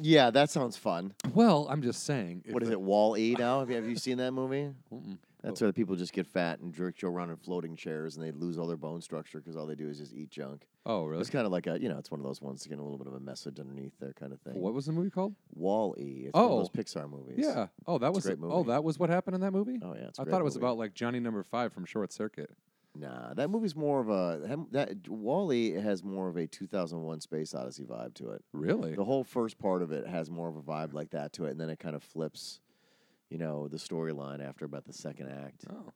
Yeah, 0.00 0.30
that 0.30 0.48
sounds 0.50 0.76
fun. 0.78 1.12
Well, 1.34 1.66
I'm 1.70 1.82
just 1.82 2.04
saying. 2.04 2.44
What 2.50 2.62
is 2.62 2.70
it, 2.70 2.80
Wall 2.80 3.18
E 3.18 3.36
now? 3.38 3.60
Have 3.60 3.68
you, 3.70 3.76
have 3.76 3.86
you 3.88 3.96
seen 3.96 4.16
that 4.16 4.32
movie? 4.32 4.70
Mm-mm. 4.92 5.18
That's 5.42 5.60
where 5.60 5.68
the 5.68 5.74
people 5.74 5.94
just 5.94 6.14
get 6.14 6.26
fat 6.26 6.60
and 6.60 6.72
jerk 6.72 6.98
go 6.98 7.08
around 7.08 7.28
in 7.28 7.36
floating 7.36 7.76
chairs 7.76 8.16
and 8.16 8.24
they 8.24 8.30
lose 8.32 8.56
all 8.56 8.66
their 8.66 8.78
bone 8.78 9.02
structure 9.02 9.40
because 9.40 9.58
all 9.58 9.66
they 9.66 9.74
do 9.74 9.90
is 9.90 9.98
just 9.98 10.14
eat 10.14 10.30
junk. 10.30 10.66
Oh, 10.86 11.04
really? 11.04 11.20
It's 11.20 11.28
kind 11.28 11.44
of 11.44 11.52
like 11.52 11.66
a, 11.66 11.78
you 11.78 11.90
know, 11.90 11.98
it's 11.98 12.10
one 12.10 12.18
of 12.18 12.24
those 12.24 12.40
ones 12.40 12.62
to 12.62 12.70
get 12.70 12.78
a 12.78 12.82
little 12.82 12.96
bit 12.96 13.06
of 13.08 13.12
a 13.12 13.20
message 13.20 13.60
underneath 13.60 13.92
there 14.00 14.14
kind 14.14 14.32
of 14.32 14.40
thing. 14.40 14.54
What 14.54 14.72
was 14.72 14.86
the 14.86 14.92
movie 14.92 15.10
called? 15.10 15.34
Wall 15.54 15.94
E. 15.98 16.24
It's 16.28 16.32
one 16.34 16.44
of 16.44 16.50
those 16.50 16.70
Oh. 16.74 16.78
Pixar 16.78 17.10
movies. 17.10 17.34
Yeah. 17.36 17.66
Oh, 17.86 17.98
that 17.98 18.14
was 18.14 18.24
a 18.24 18.36
great 18.36 18.50
Oh, 18.50 18.62
that 18.64 18.82
was 18.82 18.98
what 18.98 19.10
happened 19.10 19.34
in 19.34 19.42
that 19.42 19.52
movie. 19.52 19.78
Oh, 19.82 19.94
yeah. 19.94 20.04
It's 20.08 20.18
I 20.18 20.24
thought 20.24 20.40
it 20.40 20.44
was 20.44 20.54
movie. 20.54 20.64
about 20.64 20.78
like 20.78 20.94
Johnny 20.94 21.20
Number 21.20 21.42
Five 21.42 21.74
from 21.74 21.84
Short 21.84 22.10
Circuit. 22.10 22.48
Nah, 22.96 23.34
that 23.34 23.50
movie's 23.50 23.74
more 23.74 24.00
of 24.00 24.08
a 24.08 24.66
that 24.70 25.08
WALL-E 25.08 25.72
has 25.72 26.04
more 26.04 26.28
of 26.28 26.36
a 26.36 26.46
2001 26.46 27.20
Space 27.20 27.52
Odyssey 27.54 27.84
vibe 27.84 28.14
to 28.14 28.30
it. 28.30 28.44
Really? 28.52 28.94
The 28.94 29.04
whole 29.04 29.24
first 29.24 29.58
part 29.58 29.82
of 29.82 29.90
it 29.90 30.06
has 30.06 30.30
more 30.30 30.48
of 30.48 30.56
a 30.56 30.62
vibe 30.62 30.92
like 30.92 31.10
that 31.10 31.32
to 31.34 31.46
it, 31.46 31.50
and 31.50 31.60
then 31.60 31.70
it 31.70 31.80
kind 31.80 31.96
of 31.96 32.04
flips, 32.04 32.60
you 33.30 33.38
know, 33.38 33.66
the 33.66 33.78
storyline 33.78 34.46
after 34.46 34.64
about 34.64 34.84
the 34.84 34.92
second 34.92 35.28
act. 35.28 35.64
Oh. 35.68 35.92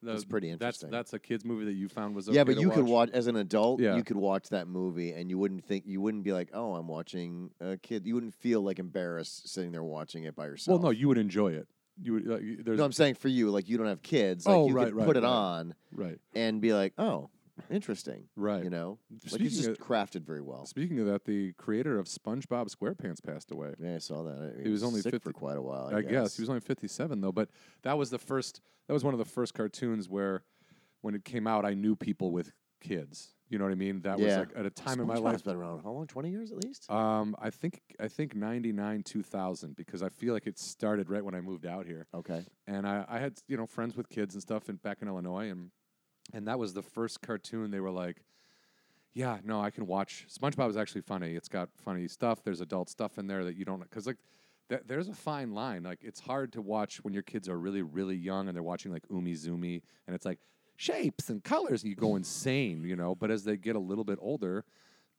The- 0.00 0.24
pretty 0.28 0.48
That's 0.50 0.62
interesting. 0.62 0.90
that's 0.90 1.12
a 1.12 1.18
kids 1.18 1.44
movie 1.44 1.64
that 1.64 1.72
you 1.72 1.88
found 1.88 2.14
was 2.14 2.28
yeah, 2.28 2.44
but 2.44 2.60
you 2.60 2.70
could 2.70 2.84
watch 2.84 3.10
as 3.12 3.26
an 3.26 3.34
adult. 3.34 3.80
Yeah. 3.80 3.96
You 3.96 4.04
could 4.04 4.16
watch 4.16 4.48
that 4.50 4.68
movie, 4.68 5.12
and 5.12 5.28
you 5.28 5.38
wouldn't 5.38 5.64
think 5.64 5.86
you 5.86 6.00
wouldn't 6.00 6.22
be 6.22 6.32
like, 6.32 6.50
"Oh, 6.54 6.74
I'm 6.74 6.86
watching 6.86 7.50
a 7.60 7.76
kid." 7.76 8.06
You 8.06 8.14
wouldn't 8.14 8.34
feel 8.34 8.62
like 8.62 8.78
embarrassed 8.78 9.48
sitting 9.48 9.72
there 9.72 9.82
watching 9.82 10.22
it 10.22 10.36
by 10.36 10.46
yourself. 10.46 10.80
Well, 10.80 10.90
no, 10.90 10.90
you 10.90 11.08
would 11.08 11.18
enjoy 11.18 11.52
it. 11.52 11.66
You 12.00 12.12
would. 12.14 12.24
You- 12.24 12.62
there's 12.62 12.78
no, 12.78 12.84
I'm 12.84 12.92
saying 12.92 13.14
for 13.16 13.28
you, 13.28 13.50
like 13.50 13.68
you 13.68 13.76
don't 13.78 13.86
have 13.86 14.02
kids. 14.02 14.46
Like 14.46 14.54
Oh, 14.56 14.68
you 14.68 14.74
right, 14.74 14.86
could 14.86 14.94
right, 14.94 15.06
put 15.06 15.16
it 15.16 15.22
right. 15.22 15.28
on 15.28 15.74
right, 15.92 16.18
and 16.34 16.60
be 16.60 16.72
like, 16.72 16.92
"Oh, 16.98 17.30
interesting." 17.70 18.24
right. 18.36 18.62
You 18.62 18.70
know, 18.70 18.98
like 19.10 19.20
Speaking 19.30 19.46
it's 19.46 19.56
just 19.56 19.68
of- 19.70 19.78
crafted 19.78 20.22
very 20.24 20.40
well. 20.40 20.64
Speaking 20.66 21.00
of 21.00 21.06
that, 21.06 21.24
the 21.24 21.52
creator 21.54 21.98
of 21.98 22.06
SpongeBob 22.06 22.74
SquarePants 22.74 23.22
passed 23.24 23.50
away. 23.50 23.74
Yeah, 23.80 23.96
I 23.96 23.98
saw 23.98 24.22
that. 24.24 24.60
He 24.62 24.68
was 24.70 24.82
only 24.82 25.00
sick 25.00 25.12
50 25.12 25.24
for 25.24 25.32
quite 25.32 25.56
a 25.56 25.62
while. 25.62 25.90
I, 25.92 25.98
I, 25.98 26.02
guess. 26.02 26.36
he 26.36 26.42
was 26.42 26.48
only 26.48 26.60
57 26.60 27.20
though, 27.20 27.32
but 27.32 27.48
that 27.82 27.98
was 27.98 28.10
the 28.10 28.18
first. 28.18 28.60
That 28.86 28.94
was 28.94 29.04
one 29.04 29.12
of 29.14 29.18
the 29.18 29.24
first 29.26 29.54
cartoons 29.54 30.08
where, 30.08 30.44
when 31.02 31.14
it 31.14 31.24
came 31.24 31.46
out, 31.46 31.64
I 31.66 31.74
knew 31.74 31.94
people 31.96 32.30
with 32.32 32.52
kids. 32.80 33.34
You 33.50 33.58
know 33.58 33.64
what 33.64 33.72
I 33.72 33.76
mean? 33.76 34.00
That 34.02 34.18
was 34.18 34.26
Yeah. 34.26 34.40
like 34.40 34.50
at 34.56 34.66
a 34.66 34.70
time 34.70 35.00
in 35.00 35.06
my 35.06 35.14
life. 35.14 35.42
been 35.44 35.56
around 35.56 35.82
how 35.82 35.90
long? 35.90 36.06
Twenty 36.06 36.30
years 36.30 36.52
at 36.52 36.62
least. 36.64 36.90
Um, 36.90 37.34
I 37.40 37.50
think 37.50 37.80
I 37.98 38.06
think 38.08 38.34
99 38.34 39.02
2000 39.02 39.74
because 39.76 40.02
I 40.02 40.08
feel 40.10 40.34
like 40.34 40.46
it 40.46 40.58
started 40.58 41.08
right 41.08 41.24
when 41.24 41.34
I 41.34 41.40
moved 41.40 41.64
out 41.66 41.86
here. 41.86 42.06
okay. 42.14 42.44
and 42.66 42.86
I, 42.86 43.04
I 43.08 43.18
had 43.18 43.38
you 43.48 43.56
know 43.56 43.66
friends 43.66 43.96
with 43.96 44.08
kids 44.08 44.34
and 44.34 44.42
stuff 44.42 44.68
in, 44.68 44.76
back 44.76 44.98
in 45.02 45.08
Illinois, 45.08 45.48
and 45.50 45.70
and 46.34 46.46
that 46.46 46.58
was 46.58 46.74
the 46.74 46.82
first 46.82 47.22
cartoon 47.22 47.70
they 47.70 47.80
were 47.80 47.90
like, 47.90 48.22
yeah, 49.14 49.38
no, 49.44 49.60
I 49.60 49.70
can 49.70 49.86
watch. 49.86 50.26
SpongeBob 50.28 50.68
is 50.70 50.76
actually 50.76 51.00
funny. 51.00 51.34
It's 51.34 51.48
got 51.48 51.70
funny 51.74 52.06
stuff. 52.08 52.42
There's 52.44 52.60
adult 52.60 52.88
stuff 52.90 53.18
in 53.18 53.26
there 53.26 53.44
that 53.44 53.56
you 53.56 53.64
don't 53.64 53.80
because 53.80 54.06
like. 54.06 54.18
th- 54.68 54.82
There's 54.86 55.08
a 55.08 55.14
fine 55.14 55.54
line. 55.54 55.82
Like 55.84 56.00
it's 56.02 56.20
hard 56.20 56.52
to 56.52 56.60
watch 56.60 56.98
when 57.02 57.14
your 57.14 57.22
kids 57.22 57.48
are 57.48 57.58
really, 57.58 57.80
really 57.82 58.16
young 58.16 58.48
and 58.48 58.54
they're 58.54 58.62
watching 58.62 58.92
like 58.92 59.08
Umizoomi, 59.08 59.80
and 60.06 60.14
it's 60.14 60.26
like 60.26 60.38
shapes 60.78 61.28
and 61.28 61.42
colors, 61.42 61.82
and 61.82 61.90
you 61.90 61.96
go 61.96 62.14
insane, 62.16 62.84
you 62.84 62.94
know. 62.96 63.14
But 63.14 63.30
as 63.30 63.42
they 63.44 63.56
get 63.56 63.74
a 63.76 63.80
little 63.80 64.04
bit 64.04 64.18
older, 64.22 64.64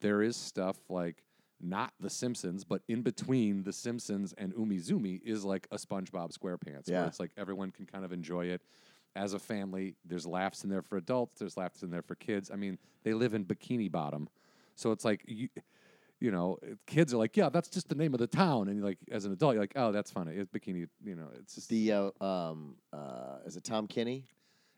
there 0.01 0.21
is 0.23 0.35
stuff 0.37 0.77
like 0.89 1.21
not 1.61 1.91
The 1.99 2.09
Simpsons, 2.09 2.63
but 2.63 2.81
in 2.87 3.01
between 3.01 3.63
The 3.63 3.73
Simpsons 3.73 4.33
and 4.37 4.53
Umizoomi 4.55 5.21
is 5.23 5.43
like 5.43 5.67
a 5.71 5.75
SpongeBob 5.75 6.31
SquarePants, 6.35 6.87
Yeah. 6.89 6.99
where 6.99 7.07
it's 7.07 7.19
like 7.19 7.31
everyone 7.37 7.71
can 7.71 7.85
kind 7.85 8.05
of 8.05 8.13
enjoy 8.13 8.45
it 8.45 8.61
as 9.17 9.33
a 9.33 9.39
family. 9.39 9.95
There's 10.05 10.25
laughs 10.25 10.63
in 10.63 10.69
there 10.69 10.81
for 10.81 10.95
adults. 10.95 11.39
There's 11.39 11.57
laughs 11.57 11.83
in 11.83 11.91
there 11.91 12.01
for 12.03 12.15
kids. 12.15 12.49
I 12.49 12.55
mean, 12.55 12.77
they 13.03 13.13
live 13.13 13.33
in 13.33 13.43
Bikini 13.43 13.91
Bottom, 13.91 14.29
so 14.75 14.91
it's 14.93 15.03
like 15.03 15.25
you, 15.27 15.49
you 16.21 16.31
know, 16.31 16.57
kids 16.85 17.13
are 17.13 17.17
like, 17.17 17.35
yeah, 17.35 17.49
that's 17.49 17.67
just 17.67 17.89
the 17.89 17.95
name 17.95 18.13
of 18.13 18.21
the 18.21 18.27
town, 18.27 18.69
and 18.69 18.81
like, 18.81 18.99
as 19.11 19.25
an 19.25 19.33
adult, 19.33 19.55
you're 19.55 19.63
like, 19.63 19.73
oh, 19.75 19.91
that's 19.91 20.11
funny. 20.11 20.35
It's 20.35 20.49
Bikini, 20.49 20.87
you 21.03 21.15
know, 21.15 21.27
it's 21.37 21.55
just 21.55 21.67
The 21.67 21.91
uh, 21.91 22.23
um 22.23 22.75
uh 22.93 23.39
is 23.45 23.57
it 23.57 23.65
Tom 23.65 23.87
Kenny? 23.87 24.23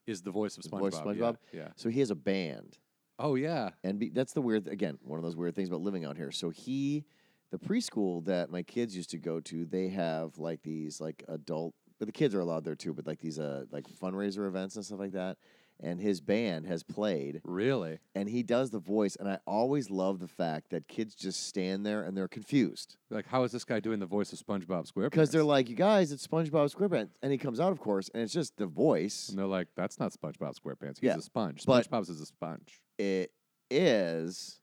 Is 0.07 0.21
the 0.21 0.31
voice 0.31 0.57
of 0.57 0.63
SpongeBob. 0.63 0.79
voice 0.79 0.99
of 0.99 1.17
yeah, 1.17 1.31
Yeah. 1.51 1.67
So 1.75 1.89
he 1.89 1.99
has 1.99 2.11
a 2.11 2.15
band. 2.15 2.77
Oh 3.19 3.35
yeah. 3.35 3.69
And 3.83 3.99
be, 3.99 4.09
that's 4.09 4.33
the 4.33 4.41
weird 4.41 4.67
again, 4.67 4.97
one 5.03 5.19
of 5.19 5.23
those 5.23 5.35
weird 5.35 5.55
things 5.55 5.69
about 5.69 5.81
living 5.81 6.05
out 6.05 6.17
here. 6.17 6.31
So 6.31 6.49
he 6.49 7.05
the 7.51 7.59
preschool 7.59 8.23
that 8.25 8.49
my 8.49 8.63
kids 8.63 8.95
used 8.95 9.11
to 9.11 9.17
go 9.17 9.39
to, 9.41 9.65
they 9.65 9.89
have 9.89 10.37
like 10.37 10.61
these 10.63 10.99
like 11.01 11.23
adult 11.27 11.73
but 11.99 12.07
the 12.07 12.11
kids 12.11 12.33
are 12.33 12.39
allowed 12.39 12.63
there 12.63 12.75
too, 12.75 12.93
but 12.93 13.05
like 13.05 13.19
these 13.19 13.37
uh 13.37 13.65
like 13.71 13.85
fundraiser 14.01 14.47
events 14.47 14.75
and 14.75 14.83
stuff 14.83 14.99
like 14.99 15.11
that. 15.11 15.37
And 15.83 15.99
his 15.99 16.21
band 16.21 16.67
has 16.67 16.83
played 16.83 17.41
Really? 17.43 17.97
and 18.13 18.29
he 18.29 18.43
does 18.43 18.69
the 18.69 18.79
voice 18.79 19.15
and 19.15 19.27
I 19.27 19.39
always 19.47 19.89
love 19.89 20.19
the 20.19 20.27
fact 20.27 20.69
that 20.69 20.87
kids 20.87 21.15
just 21.15 21.47
stand 21.47 21.85
there 21.85 22.03
and 22.03 22.15
they're 22.15 22.27
confused. 22.27 22.97
Like, 23.09 23.25
how 23.25 23.43
is 23.43 23.51
this 23.51 23.63
guy 23.65 23.79
doing 23.79 23.99
the 23.99 24.05
voice 24.05 24.31
of 24.31 24.39
SpongeBob 24.39 24.91
SquarePants? 24.91 25.09
Because 25.11 25.31
they're 25.31 25.43
like, 25.43 25.69
You 25.69 25.75
guys, 25.75 26.11
it's 26.11 26.25
SpongeBob 26.27 26.73
SquarePants 26.75 27.09
and 27.23 27.31
he 27.31 27.37
comes 27.39 27.59
out 27.59 27.71
of 27.71 27.79
course 27.79 28.09
and 28.13 28.21
it's 28.21 28.31
just 28.33 28.57
the 28.57 28.67
voice. 28.67 29.29
and 29.29 29.39
they're 29.39 29.45
like, 29.47 29.69
that's 29.75 29.99
not 29.99 30.11
SpongeBob 30.13 30.53
SquarePants. 30.59 30.99
He's 30.99 31.07
Yeah, 31.07 31.17
a 31.17 31.21
sponge. 31.21 31.65
SpongeBob's 31.65 32.09
is 32.09 32.21
a 32.21 32.25
sponge. 32.27 32.81
it 32.99 33.31
is 33.69 34.59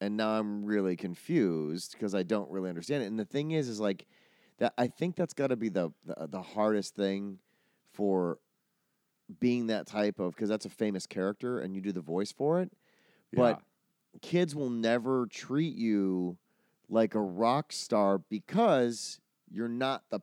and 0.00 0.16
now 0.16 0.38
i'm 0.38 0.64
really 0.64 0.96
confused 0.96 1.92
because 1.92 2.14
i 2.14 2.22
don't 2.22 2.48
really 2.50 2.68
understand 2.68 3.02
it 3.02 3.06
and 3.06 3.18
the 3.18 3.24
thing 3.24 3.50
is 3.50 3.68
is 3.68 3.80
like 3.80 4.06
that 4.58 4.72
i 4.78 4.86
think 4.86 5.16
that's 5.16 5.34
got 5.34 5.48
to 5.48 5.56
be 5.56 5.68
the, 5.68 5.90
the 6.06 6.28
the 6.28 6.40
hardest 6.42 6.94
thing 6.94 7.38
for 7.92 8.38
being 9.40 9.68
that 9.68 9.86
type 9.86 10.18
of 10.18 10.34
because 10.34 10.48
that's 10.48 10.66
a 10.66 10.70
famous 10.70 11.06
character 11.06 11.60
and 11.60 11.74
you 11.74 11.80
do 11.80 11.92
the 11.92 12.00
voice 12.00 12.32
for 12.32 12.60
it 12.60 12.72
but 13.32 13.60
kids 14.20 14.54
will 14.54 14.70
never 14.70 15.26
treat 15.26 15.74
you 15.74 16.36
like 16.88 17.14
a 17.14 17.20
rock 17.20 17.72
star 17.72 18.18
because 18.18 19.20
you're 19.50 19.68
not 19.68 20.02
the 20.10 20.20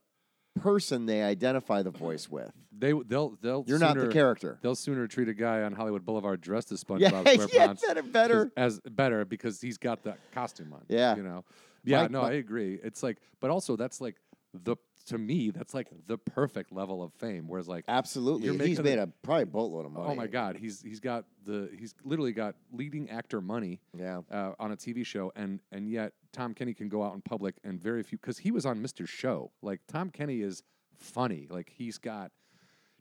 person 0.59 1.05
they 1.05 1.23
identify 1.23 1.81
the 1.81 1.89
voice 1.89 2.29
with 2.31 2.51
they 2.77 2.93
they'll 3.07 3.35
they'll 3.41 3.63
you're 3.67 3.79
sooner, 3.79 3.95
not 3.95 3.97
the 3.97 4.07
character 4.07 4.59
They'll 4.61 4.75
sooner 4.75 5.07
treat 5.07 5.27
a 5.29 5.33
guy 5.33 5.63
on 5.63 5.73
Hollywood 5.73 6.05
Boulevard 6.05 6.41
dressed 6.41 6.71
as 6.71 6.83
SpongeBob 6.85 7.25
yeah 7.25 7.35
SquarePants 7.35 7.81
better 7.81 8.03
better 8.03 8.51
as 8.55 8.79
better 8.81 9.25
because 9.25 9.59
he's 9.61 9.77
got 9.77 10.03
the 10.03 10.15
costume 10.33 10.73
on. 10.73 10.81
Yeah. 10.87 11.15
you 11.15 11.23
know. 11.23 11.45
Yeah, 11.83 12.03
Mike- 12.03 12.11
no, 12.11 12.21
Mike- 12.21 12.31
I 12.31 12.35
agree. 12.35 12.79
It's 12.83 13.01
like, 13.03 13.17
but 13.39 13.49
also 13.49 13.75
that's 13.75 14.01
like 14.01 14.15
the 14.53 14.75
to 15.09 15.17
me 15.19 15.51
that's 15.51 15.73
like 15.73 15.87
the 16.07 16.17
perfect 16.17 16.71
level 16.71 17.03
of 17.03 17.13
fame. 17.13 17.47
Whereas 17.47 17.67
like 17.67 17.85
Absolutely. 17.87 18.45
You're 18.45 18.53
He's 18.53 18.79
making 18.79 18.83
made 18.85 18.99
a- 18.99 19.07
probably 19.21 19.45
boatload 19.45 19.85
of 19.85 19.91
money. 19.91 20.07
Oh 20.09 20.15
my 20.15 20.27
God, 20.27 20.55
he's 20.57 20.81
he's 20.81 20.99
got 20.99 21.25
the 21.45 21.69
he's 21.77 21.93
literally 22.03 22.31
got 22.31 22.55
leading 22.71 23.09
actor 23.09 23.41
money 23.41 23.79
Yeah. 23.97 24.21
uh, 24.31 24.53
on 24.59 24.71
a 24.71 24.75
TV 24.75 25.05
show, 25.05 25.31
and 25.35 25.59
and 25.71 25.89
yet 25.89 26.13
Tom 26.31 26.53
Kenny 26.53 26.73
can 26.73 26.89
go 26.89 27.03
out 27.03 27.13
in 27.13 27.21
public 27.21 27.55
and 27.63 27.81
very 27.81 28.01
few 28.03 28.17
because 28.17 28.37
he 28.39 28.51
was 28.51 28.65
on 28.65 28.81
Mr. 28.81 29.07
Show. 29.07 29.51
Like 29.61 29.81
Tom 29.87 30.09
Kenny 30.09 30.41
is 30.41 30.63
funny. 30.97 31.47
Like 31.49 31.69
he's 31.69 31.97
got 31.97 32.31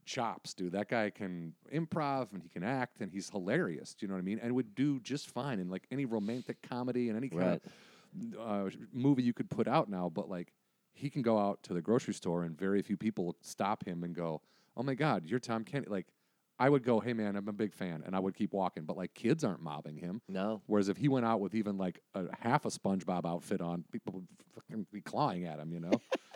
chops, 0.04 0.54
dude. 0.54 0.72
That 0.72 0.88
guy 0.88 1.10
can 1.10 1.52
improv 1.72 2.32
and 2.32 2.42
he 2.42 2.48
can 2.48 2.64
act 2.64 3.00
and 3.00 3.12
he's 3.12 3.28
hilarious. 3.28 3.94
Do 3.94 4.04
you 4.04 4.08
know 4.08 4.14
what 4.14 4.20
I 4.20 4.24
mean? 4.24 4.38
And 4.42 4.54
would 4.54 4.74
do 4.74 5.00
just 5.00 5.28
fine 5.30 5.58
in 5.60 5.68
like 5.68 5.84
any 5.90 6.06
romantic 6.06 6.62
comedy 6.62 7.08
and 7.08 7.16
any 7.18 7.28
kind 7.28 7.60
of 7.60 8.38
uh, 8.40 8.70
movie 8.92 9.22
you 9.22 9.34
could 9.34 9.50
put 9.50 9.68
out 9.68 9.90
now. 9.90 10.10
But 10.12 10.30
like 10.30 10.52
he 10.98 11.08
can 11.10 11.22
go 11.22 11.38
out 11.38 11.62
to 11.64 11.74
the 11.74 11.80
grocery 11.80 12.14
store 12.14 12.42
and 12.42 12.58
very 12.58 12.82
few 12.82 12.96
people 12.96 13.36
stop 13.40 13.84
him 13.84 14.02
and 14.02 14.14
go, 14.14 14.42
"Oh 14.76 14.82
my 14.82 14.94
God, 14.94 15.24
you're 15.26 15.38
Tom 15.38 15.64
Kenny!" 15.64 15.86
Like 15.88 16.06
I 16.58 16.68
would 16.68 16.82
go, 16.82 16.98
"Hey 16.98 17.12
man, 17.12 17.36
I'm 17.36 17.48
a 17.48 17.52
big 17.52 17.72
fan," 17.72 18.02
and 18.04 18.16
I 18.16 18.18
would 18.18 18.34
keep 18.34 18.52
walking. 18.52 18.84
But 18.84 18.96
like 18.96 19.14
kids 19.14 19.44
aren't 19.44 19.62
mobbing 19.62 19.96
him. 19.96 20.20
No. 20.28 20.60
Whereas 20.66 20.88
if 20.88 20.96
he 20.96 21.08
went 21.08 21.24
out 21.24 21.40
with 21.40 21.54
even 21.54 21.78
like 21.78 22.00
a 22.14 22.24
half 22.40 22.64
a 22.64 22.68
SpongeBob 22.68 23.24
outfit 23.24 23.60
on, 23.60 23.84
people 23.92 24.14
would 24.14 24.26
fucking 24.54 24.86
be 24.92 25.00
clawing 25.00 25.46
at 25.46 25.60
him. 25.60 25.72
You 25.72 25.80
know, 25.80 25.92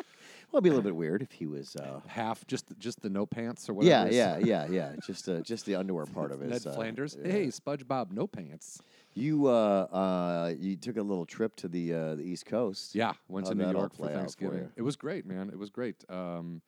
Well, 0.52 0.58
it'd 0.58 0.64
be 0.64 0.68
a 0.68 0.72
little 0.72 0.82
bit 0.90 0.96
weird 0.96 1.22
if 1.22 1.32
he 1.32 1.46
was. 1.46 1.74
Uh, 1.76 2.00
half 2.06 2.46
just 2.46 2.66
just 2.78 3.00
the 3.00 3.08
no 3.08 3.24
pants 3.26 3.68
or 3.68 3.74
whatever. 3.74 4.12
yeah, 4.12 4.38
yeah, 4.38 4.66
yeah. 4.68 4.70
Yeah. 4.70 4.92
Just 5.06 5.28
uh, 5.28 5.40
just 5.40 5.64
the 5.66 5.74
underwear 5.76 6.06
part 6.06 6.30
of 6.30 6.42
it. 6.42 6.50
Ned 6.50 6.66
uh, 6.66 6.72
Flanders. 6.74 7.16
yeah. 7.20 7.32
Hey, 7.32 7.46
SpongeBob, 7.46 8.12
no 8.12 8.26
pants. 8.26 8.80
You 9.14 9.46
uh, 9.46 9.86
uh, 9.92 10.54
you 10.58 10.76
took 10.76 10.96
a 10.96 11.02
little 11.02 11.26
trip 11.26 11.56
to 11.56 11.68
the 11.68 11.94
uh, 11.94 12.14
the 12.16 12.22
East 12.22 12.46
Coast. 12.46 12.94
Yeah, 12.94 13.14
went 13.28 13.46
How'd 13.48 13.58
to 13.58 13.64
New 13.64 13.70
York 13.72 13.96
for 13.96 14.04
out 14.04 14.10
for 14.10 14.16
Thanksgiving. 14.18 14.68
it 14.76 14.82
was 14.82 14.96
great, 14.96 15.26
man. 15.26 15.48
It 15.48 15.58
was 15.58 15.70
great. 15.70 16.04
Um, 16.08 16.62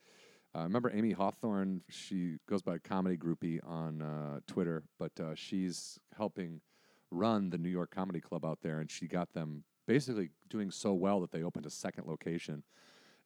I 0.55 0.63
remember 0.63 0.91
Amy 0.95 1.11
Hawthorne. 1.13 1.83
She 1.91 2.37
goes 2.49 2.63
by 2.63 2.79
Comedy 2.79 3.17
Groupie 3.17 3.59
on 3.67 4.01
uh, 4.01 4.41
Twitter, 4.47 4.85
but 4.99 5.13
uh, 5.19 5.35
she's 5.35 5.99
helping 6.17 6.61
run 7.11 7.51
the 7.51 7.59
New 7.59 7.69
York 7.69 7.91
Comedy 7.91 8.21
Club 8.21 8.45
out 8.45 8.61
there, 8.63 8.81
and 8.81 8.91
she 8.91 9.09
got 9.09 9.33
them 9.33 9.65
basically 9.87 10.31
doing 10.49 10.71
so 10.71 10.93
well 10.93 11.21
that 11.21 11.33
they 11.33 11.43
opened 11.43 11.67
a 11.67 11.71
second 11.71 12.07
location. 12.07 12.63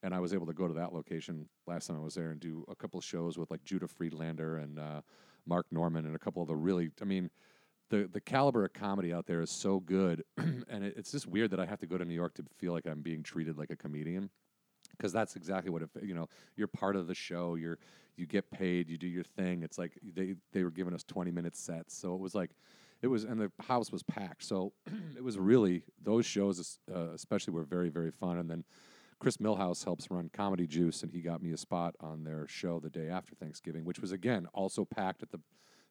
And 0.01 0.13
I 0.13 0.19
was 0.19 0.33
able 0.33 0.45
to 0.47 0.53
go 0.53 0.67
to 0.67 0.73
that 0.75 0.93
location 0.93 1.47
last 1.67 1.87
time 1.87 1.97
I 1.97 2.03
was 2.03 2.15
there 2.15 2.31
and 2.31 2.39
do 2.39 2.65
a 2.69 2.75
couple 2.75 3.01
shows 3.01 3.37
with 3.37 3.51
like 3.51 3.63
Judah 3.65 3.87
Friedlander 3.87 4.57
and 4.57 4.79
uh, 4.79 5.01
Mark 5.45 5.65
Normand 5.71 6.07
and 6.07 6.15
a 6.15 6.19
couple 6.19 6.41
of 6.41 6.47
the 6.47 6.55
really, 6.55 6.89
I 7.01 7.05
mean, 7.05 7.29
the 7.89 8.09
the 8.11 8.21
caliber 8.21 8.65
of 8.65 8.73
comedy 8.73 9.11
out 9.13 9.25
there 9.25 9.41
is 9.41 9.49
so 9.49 9.79
good, 9.79 10.23
and 10.37 10.83
it, 10.83 10.93
it's 10.95 11.11
just 11.11 11.27
weird 11.27 11.51
that 11.51 11.59
I 11.59 11.65
have 11.65 11.79
to 11.79 11.87
go 11.87 11.97
to 11.97 12.05
New 12.05 12.13
York 12.13 12.35
to 12.35 12.45
feel 12.57 12.73
like 12.73 12.85
I'm 12.85 13.01
being 13.01 13.23
treated 13.23 13.57
like 13.57 13.71
a 13.71 13.75
comedian, 13.75 14.29
because 14.97 15.11
that's 15.11 15.35
exactly 15.35 15.71
what 15.71 15.81
it. 15.81 15.89
You 16.01 16.13
know, 16.13 16.27
you're 16.55 16.67
part 16.67 16.95
of 16.95 17.07
the 17.07 17.15
show. 17.15 17.55
You're 17.55 17.79
you 18.15 18.25
get 18.25 18.49
paid. 18.51 18.89
You 18.89 18.97
do 18.97 19.07
your 19.07 19.23
thing. 19.23 19.63
It's 19.63 19.77
like 19.77 19.97
they 20.15 20.35
they 20.53 20.63
were 20.63 20.71
giving 20.71 20.93
us 20.93 21.03
20 21.03 21.31
minute 21.31 21.55
sets, 21.55 21.95
so 21.95 22.13
it 22.13 22.19
was 22.19 22.35
like. 22.35 22.51
It 23.01 23.07
was, 23.07 23.23
and 23.23 23.39
the 23.39 23.49
house 23.61 23.93
was 23.93 24.03
packed. 24.03 24.43
So 24.43 24.73
it 25.15 25.23
was 25.23 25.39
really 25.39 25.83
those 26.03 26.25
shows, 26.25 26.79
uh, 26.93 27.11
especially, 27.13 27.53
were 27.53 27.63
very, 27.63 27.87
very 27.87 28.11
fun. 28.11 28.39
And 28.39 28.49
then 28.49 28.65
Chris 29.19 29.37
Millhouse 29.37 29.83
helps 29.83 30.09
run 30.09 30.29
Comedy 30.31 30.65
Juice, 30.65 31.03
and 31.03 31.11
he 31.11 31.21
got 31.21 31.43
me 31.43 31.51
a 31.51 31.57
spot 31.57 31.95
on 31.99 32.23
their 32.23 32.47
show 32.47 32.79
the 32.79 32.89
day 32.89 33.09
after 33.09 33.35
Thanksgiving, 33.35 33.83
which 33.83 33.99
was 33.99 34.13
again 34.13 34.47
also 34.53 34.85
packed 34.85 35.21
at 35.21 35.31
the 35.31 35.41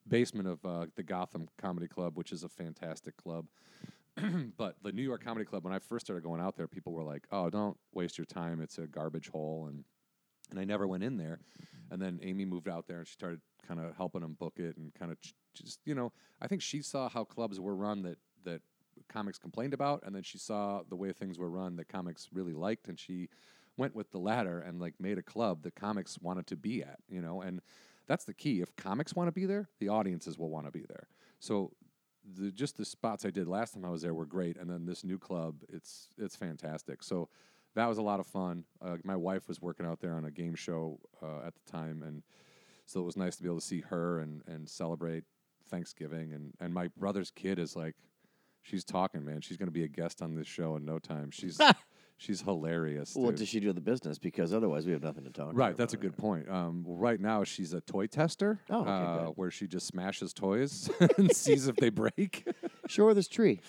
basement 0.08 0.48
of 0.48 0.64
uh, 0.64 0.86
the 0.96 1.02
Gotham 1.02 1.48
Comedy 1.58 1.86
Club, 1.86 2.16
which 2.16 2.32
is 2.32 2.42
a 2.42 2.48
fantastic 2.48 3.16
club. 3.18 3.46
but 4.56 4.76
the 4.82 4.92
New 4.92 5.02
York 5.02 5.22
Comedy 5.22 5.44
Club, 5.44 5.62
when 5.62 5.74
I 5.74 5.78
first 5.78 6.06
started 6.06 6.24
going 6.24 6.40
out 6.40 6.56
there, 6.56 6.66
people 6.66 6.92
were 6.92 7.02
like, 7.02 7.26
"Oh, 7.30 7.50
don't 7.50 7.76
waste 7.92 8.16
your 8.16 8.24
time; 8.24 8.60
it's 8.60 8.78
a 8.78 8.86
garbage 8.86 9.28
hole." 9.28 9.66
And 9.68 9.84
and 10.50 10.58
I 10.58 10.64
never 10.64 10.86
went 10.86 11.04
in 11.04 11.18
there. 11.18 11.40
And 11.90 12.00
then 12.00 12.18
Amy 12.22 12.46
moved 12.46 12.68
out 12.68 12.86
there, 12.86 12.98
and 12.98 13.06
she 13.06 13.12
started 13.12 13.40
kind 13.66 13.78
of 13.78 13.94
helping 13.96 14.22
them 14.22 14.36
book 14.38 14.54
it, 14.56 14.76
and 14.78 14.92
kind 14.94 15.12
of 15.12 15.20
ch- 15.20 15.34
just 15.54 15.80
you 15.84 15.94
know, 15.94 16.12
I 16.40 16.48
think 16.48 16.62
she 16.62 16.80
saw 16.80 17.08
how 17.08 17.24
clubs 17.24 17.60
were 17.60 17.76
run 17.76 18.02
that 18.02 18.18
that 18.44 18.62
comics 19.08 19.38
complained 19.38 19.74
about, 19.74 20.02
and 20.04 20.14
then 20.14 20.22
she 20.22 20.38
saw 20.38 20.82
the 20.88 20.96
way 20.96 21.12
things 21.12 21.38
were 21.38 21.50
run 21.50 21.76
that 21.76 21.88
comics 21.88 22.28
really 22.32 22.54
liked, 22.54 22.88
and 22.88 22.98
she 22.98 23.28
went 23.76 23.94
with 23.94 24.10
the 24.10 24.18
latter 24.18 24.60
and 24.60 24.80
like 24.80 24.94
made 25.00 25.18
a 25.18 25.22
club 25.22 25.62
that 25.62 25.74
comics 25.74 26.18
wanted 26.20 26.46
to 26.48 26.56
be 26.56 26.82
at, 26.82 26.98
you 27.08 27.20
know, 27.20 27.40
and 27.40 27.60
that's 28.06 28.24
the 28.24 28.34
key. 28.34 28.60
If 28.60 28.74
comics 28.76 29.14
want 29.14 29.28
to 29.28 29.32
be 29.32 29.46
there, 29.46 29.68
the 29.78 29.88
audiences 29.88 30.38
will 30.38 30.50
want 30.50 30.66
to 30.66 30.72
be 30.72 30.84
there. 30.88 31.08
So 31.38 31.72
the 32.36 32.50
just 32.50 32.76
the 32.76 32.84
spots 32.84 33.24
I 33.24 33.30
did 33.30 33.46
last 33.46 33.74
time 33.74 33.84
I 33.84 33.90
was 33.90 34.02
there 34.02 34.14
were 34.14 34.26
great, 34.26 34.56
and 34.56 34.68
then 34.68 34.86
this 34.86 35.04
new 35.04 35.18
club, 35.18 35.62
it's 35.68 36.08
it's 36.18 36.36
fantastic. 36.36 37.02
So 37.02 37.28
that 37.74 37.86
was 37.86 37.98
a 37.98 38.02
lot 38.02 38.20
of 38.20 38.26
fun. 38.26 38.64
Uh, 38.82 38.96
my 39.04 39.16
wife 39.16 39.46
was 39.46 39.60
working 39.62 39.86
out 39.86 40.00
there 40.00 40.14
on 40.14 40.24
a 40.24 40.30
game 40.30 40.54
show 40.54 40.98
uh, 41.22 41.46
at 41.46 41.54
the 41.54 41.70
time, 41.70 42.02
and 42.02 42.22
so 42.86 43.00
it 43.00 43.04
was 43.04 43.16
nice 43.16 43.36
to 43.36 43.42
be 43.42 43.48
able 43.48 43.60
to 43.60 43.66
see 43.66 43.80
her 43.82 44.20
and 44.20 44.42
and 44.46 44.68
celebrate 44.68 45.24
Thanksgiving. 45.70 46.32
And 46.32 46.54
and 46.60 46.74
my 46.74 46.88
brother's 46.96 47.30
kid 47.30 47.58
is 47.58 47.76
like, 47.76 47.94
she's 48.62 48.84
talking, 48.84 49.24
man. 49.24 49.40
She's 49.40 49.56
going 49.56 49.68
to 49.68 49.72
be 49.72 49.84
a 49.84 49.88
guest 49.88 50.22
on 50.22 50.34
this 50.34 50.46
show 50.46 50.76
in 50.76 50.84
no 50.84 50.98
time. 50.98 51.30
She's 51.30 51.60
she's 52.16 52.40
hilarious. 52.42 53.14
What 53.14 53.30
dude. 53.30 53.36
does 53.40 53.48
she 53.48 53.60
do 53.60 53.68
in 53.68 53.74
the 53.74 53.80
business? 53.80 54.18
Because 54.18 54.52
otherwise, 54.52 54.86
we 54.86 54.92
have 54.92 55.02
nothing 55.02 55.24
to 55.24 55.30
talk. 55.30 55.50
to 55.50 55.56
Right, 55.56 55.68
her 55.70 55.74
that's 55.74 55.94
a 55.94 55.98
good 55.98 56.16
point. 56.16 56.48
Um, 56.50 56.84
well, 56.86 56.96
right 56.96 57.20
now, 57.20 57.44
she's 57.44 57.72
a 57.72 57.80
toy 57.80 58.06
tester, 58.06 58.58
Oh, 58.70 58.80
okay, 58.82 58.90
uh, 58.90 59.18
good. 59.26 59.32
where 59.36 59.50
she 59.50 59.66
just 59.66 59.86
smashes 59.86 60.32
toys 60.32 60.90
and 61.18 61.34
sees 61.34 61.68
if 61.68 61.76
they 61.76 61.90
break. 61.90 62.46
Show 62.88 63.06
her 63.06 63.14
this 63.14 63.28
tree. 63.28 63.60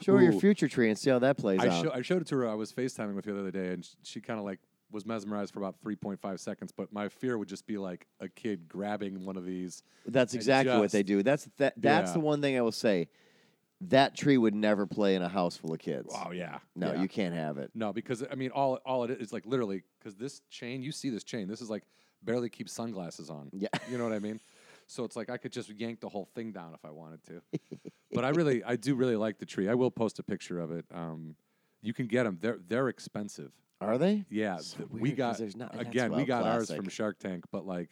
Show 0.00 0.16
her 0.16 0.22
your 0.22 0.32
future 0.32 0.66
tree 0.68 0.88
and 0.88 0.98
see 0.98 1.10
how 1.10 1.18
that 1.18 1.36
plays 1.36 1.60
I, 1.60 1.68
out. 1.68 1.82
show, 1.84 1.92
I 1.92 2.00
showed 2.00 2.22
it 2.22 2.28
to 2.28 2.36
her. 2.36 2.48
I 2.48 2.54
was 2.54 2.72
FaceTiming 2.72 3.14
with 3.14 3.26
her 3.26 3.34
the 3.34 3.40
other 3.40 3.50
day, 3.50 3.68
and 3.74 3.84
sh- 3.84 3.88
she 4.02 4.20
kind 4.22 4.38
of 4.38 4.46
like 4.46 4.58
was 4.90 5.04
mesmerized 5.04 5.52
for 5.52 5.60
about 5.60 5.76
3.5 5.84 6.40
seconds. 6.40 6.72
But 6.74 6.90
my 6.90 7.08
fear 7.10 7.36
would 7.36 7.48
just 7.48 7.66
be 7.66 7.76
like 7.76 8.06
a 8.18 8.28
kid 8.28 8.66
grabbing 8.66 9.26
one 9.26 9.36
of 9.36 9.44
these. 9.44 9.82
That's 10.06 10.32
and 10.32 10.40
exactly 10.40 10.76
what 10.78 10.90
they 10.90 11.02
do. 11.02 11.22
That's 11.22 11.48
that. 11.58 11.74
That's 11.76 12.08
Yeah. 12.10 12.14
the 12.14 12.20
one 12.20 12.40
thing 12.40 12.56
I 12.56 12.62
will 12.62 12.72
say. 12.72 13.08
That 13.82 14.14
tree 14.14 14.36
would 14.36 14.54
never 14.54 14.86
play 14.86 15.14
in 15.14 15.22
a 15.22 15.28
house 15.28 15.56
full 15.56 15.72
of 15.72 15.78
kids. 15.78 16.12
Oh 16.14 16.32
yeah, 16.32 16.58
No, 16.76 16.92
yeah. 16.92 17.00
you 17.02 17.08
can't 17.08 17.34
have 17.34 17.56
it. 17.56 17.70
No, 17.74 17.92
because 17.92 18.22
I 18.30 18.34
mean, 18.34 18.50
all 18.50 18.74
all 18.84 19.04
it 19.04 19.10
is 19.10 19.32
like 19.32 19.46
literally 19.46 19.82
because 19.98 20.16
this 20.16 20.42
chain, 20.50 20.82
you 20.82 20.92
see 20.92 21.08
this 21.08 21.24
chain. 21.24 21.48
This 21.48 21.60
is 21.62 21.70
like 21.70 21.84
barely 22.22 22.50
keeps 22.50 22.72
sunglasses 22.72 23.30
on. 23.30 23.48
Yeah. 23.52 23.68
you 23.90 23.96
know 23.96 24.04
what 24.04 24.12
I 24.12 24.18
mean. 24.18 24.38
So 24.86 25.04
it's 25.04 25.16
like 25.16 25.30
I 25.30 25.38
could 25.38 25.52
just 25.52 25.70
yank 25.70 26.00
the 26.00 26.08
whole 26.10 26.28
thing 26.34 26.52
down 26.52 26.74
if 26.74 26.84
I 26.84 26.90
wanted 26.90 27.22
to. 27.28 27.40
but 28.12 28.24
I 28.24 28.30
really, 28.30 28.62
I 28.64 28.76
do 28.76 28.94
really 28.96 29.16
like 29.16 29.38
the 29.38 29.46
tree. 29.46 29.68
I 29.68 29.74
will 29.74 29.90
post 29.90 30.18
a 30.18 30.22
picture 30.22 30.58
of 30.58 30.70
it. 30.72 30.84
Um, 30.92 31.36
you 31.80 31.94
can 31.94 32.06
get 32.06 32.24
them. 32.24 32.38
They're 32.40 32.58
they're 32.68 32.88
expensive. 32.88 33.52
Are 33.80 33.96
they? 33.96 34.26
Yeah, 34.28 34.58
So 34.58 34.78
th- 34.78 34.90
we 34.90 35.12
got 35.12 35.38
there's 35.38 35.56
not- 35.56 35.80
again. 35.80 36.12
We 36.12 36.24
got 36.24 36.44
ours 36.44 36.70
from. 36.70 36.90
Shark 36.90 37.18
Tank, 37.18 37.44
but 37.50 37.66
like 37.66 37.88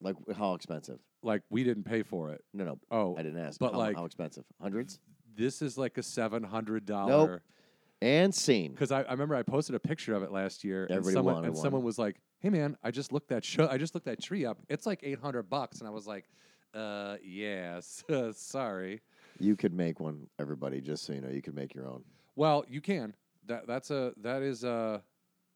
Like 0.00 0.16
how 0.36 0.54
expensive? 0.54 0.98
like 1.22 1.42
we 1.50 1.64
didn't 1.64 1.84
pay 1.84 2.02
for 2.02 2.30
it. 2.30 2.44
No, 2.54 2.64
no. 2.64 2.78
Oh, 2.90 3.16
I 3.16 3.22
didn't 3.22 3.40
ask. 3.40 3.58
but 3.58 3.72
how, 3.72 3.78
like- 3.78 3.96
how 3.96 4.04
expensive? 4.04 4.44
Hundreds 4.60 5.00
this 5.36 5.62
is 5.62 5.78
like 5.78 5.98
a 5.98 6.02
seven 6.02 6.42
hundred 6.42 6.86
dollar. 6.86 7.42
and 8.02 8.34
scene. 8.34 8.72
Because 8.72 8.90
I, 8.90 9.02
I 9.02 9.12
remember 9.12 9.34
I 9.34 9.42
posted 9.42 9.74
a 9.74 9.80
picture 9.80 10.14
of 10.14 10.22
it 10.22 10.32
last 10.32 10.64
year, 10.64 10.86
and 10.90 11.04
someone 11.04 11.44
and 11.44 11.54
one. 11.54 11.62
someone 11.62 11.82
was 11.82 11.98
like, 11.98 12.16
"Hey 12.40 12.50
man, 12.50 12.76
I 12.82 12.90
just 12.90 13.12
looked 13.12 13.28
that 13.28 13.44
show. 13.44 13.68
I 13.68 13.78
just 13.78 13.94
looked 13.94 14.06
that 14.06 14.22
tree 14.22 14.44
up. 14.44 14.58
It's 14.68 14.86
like 14.86 15.00
eight 15.02 15.20
hundred 15.20 15.44
bucks." 15.44 15.78
And 15.78 15.86
I 15.88 15.90
was 15.90 16.06
like, 16.06 16.24
"Uh, 16.74 17.16
yes, 17.22 18.02
sorry." 18.32 19.02
You 19.38 19.54
could 19.54 19.74
make 19.74 20.00
one, 20.00 20.28
everybody. 20.38 20.80
Just 20.80 21.04
so 21.04 21.12
you 21.12 21.20
know, 21.20 21.28
you 21.28 21.42
could 21.42 21.54
make 21.54 21.74
your 21.74 21.86
own. 21.86 22.02
Well, 22.34 22.64
you 22.68 22.80
can. 22.80 23.14
That 23.46 23.66
that's 23.66 23.90
a 23.90 24.12
that 24.22 24.42
is 24.42 24.64
uh 24.64 25.00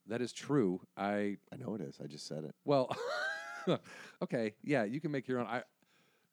that 0.07 0.20
is 0.20 0.33
true. 0.33 0.81
I 0.96 1.38
I 1.53 1.57
know 1.57 1.74
it 1.74 1.81
is. 1.81 1.98
I 2.03 2.07
just 2.07 2.26
said 2.26 2.44
it. 2.44 2.55
well, 2.64 2.90
okay, 4.23 4.55
yeah, 4.62 4.85
you 4.85 5.01
can 5.01 5.11
make 5.11 5.29
your 5.29 5.38
own. 5.40 5.46
I 5.46 5.62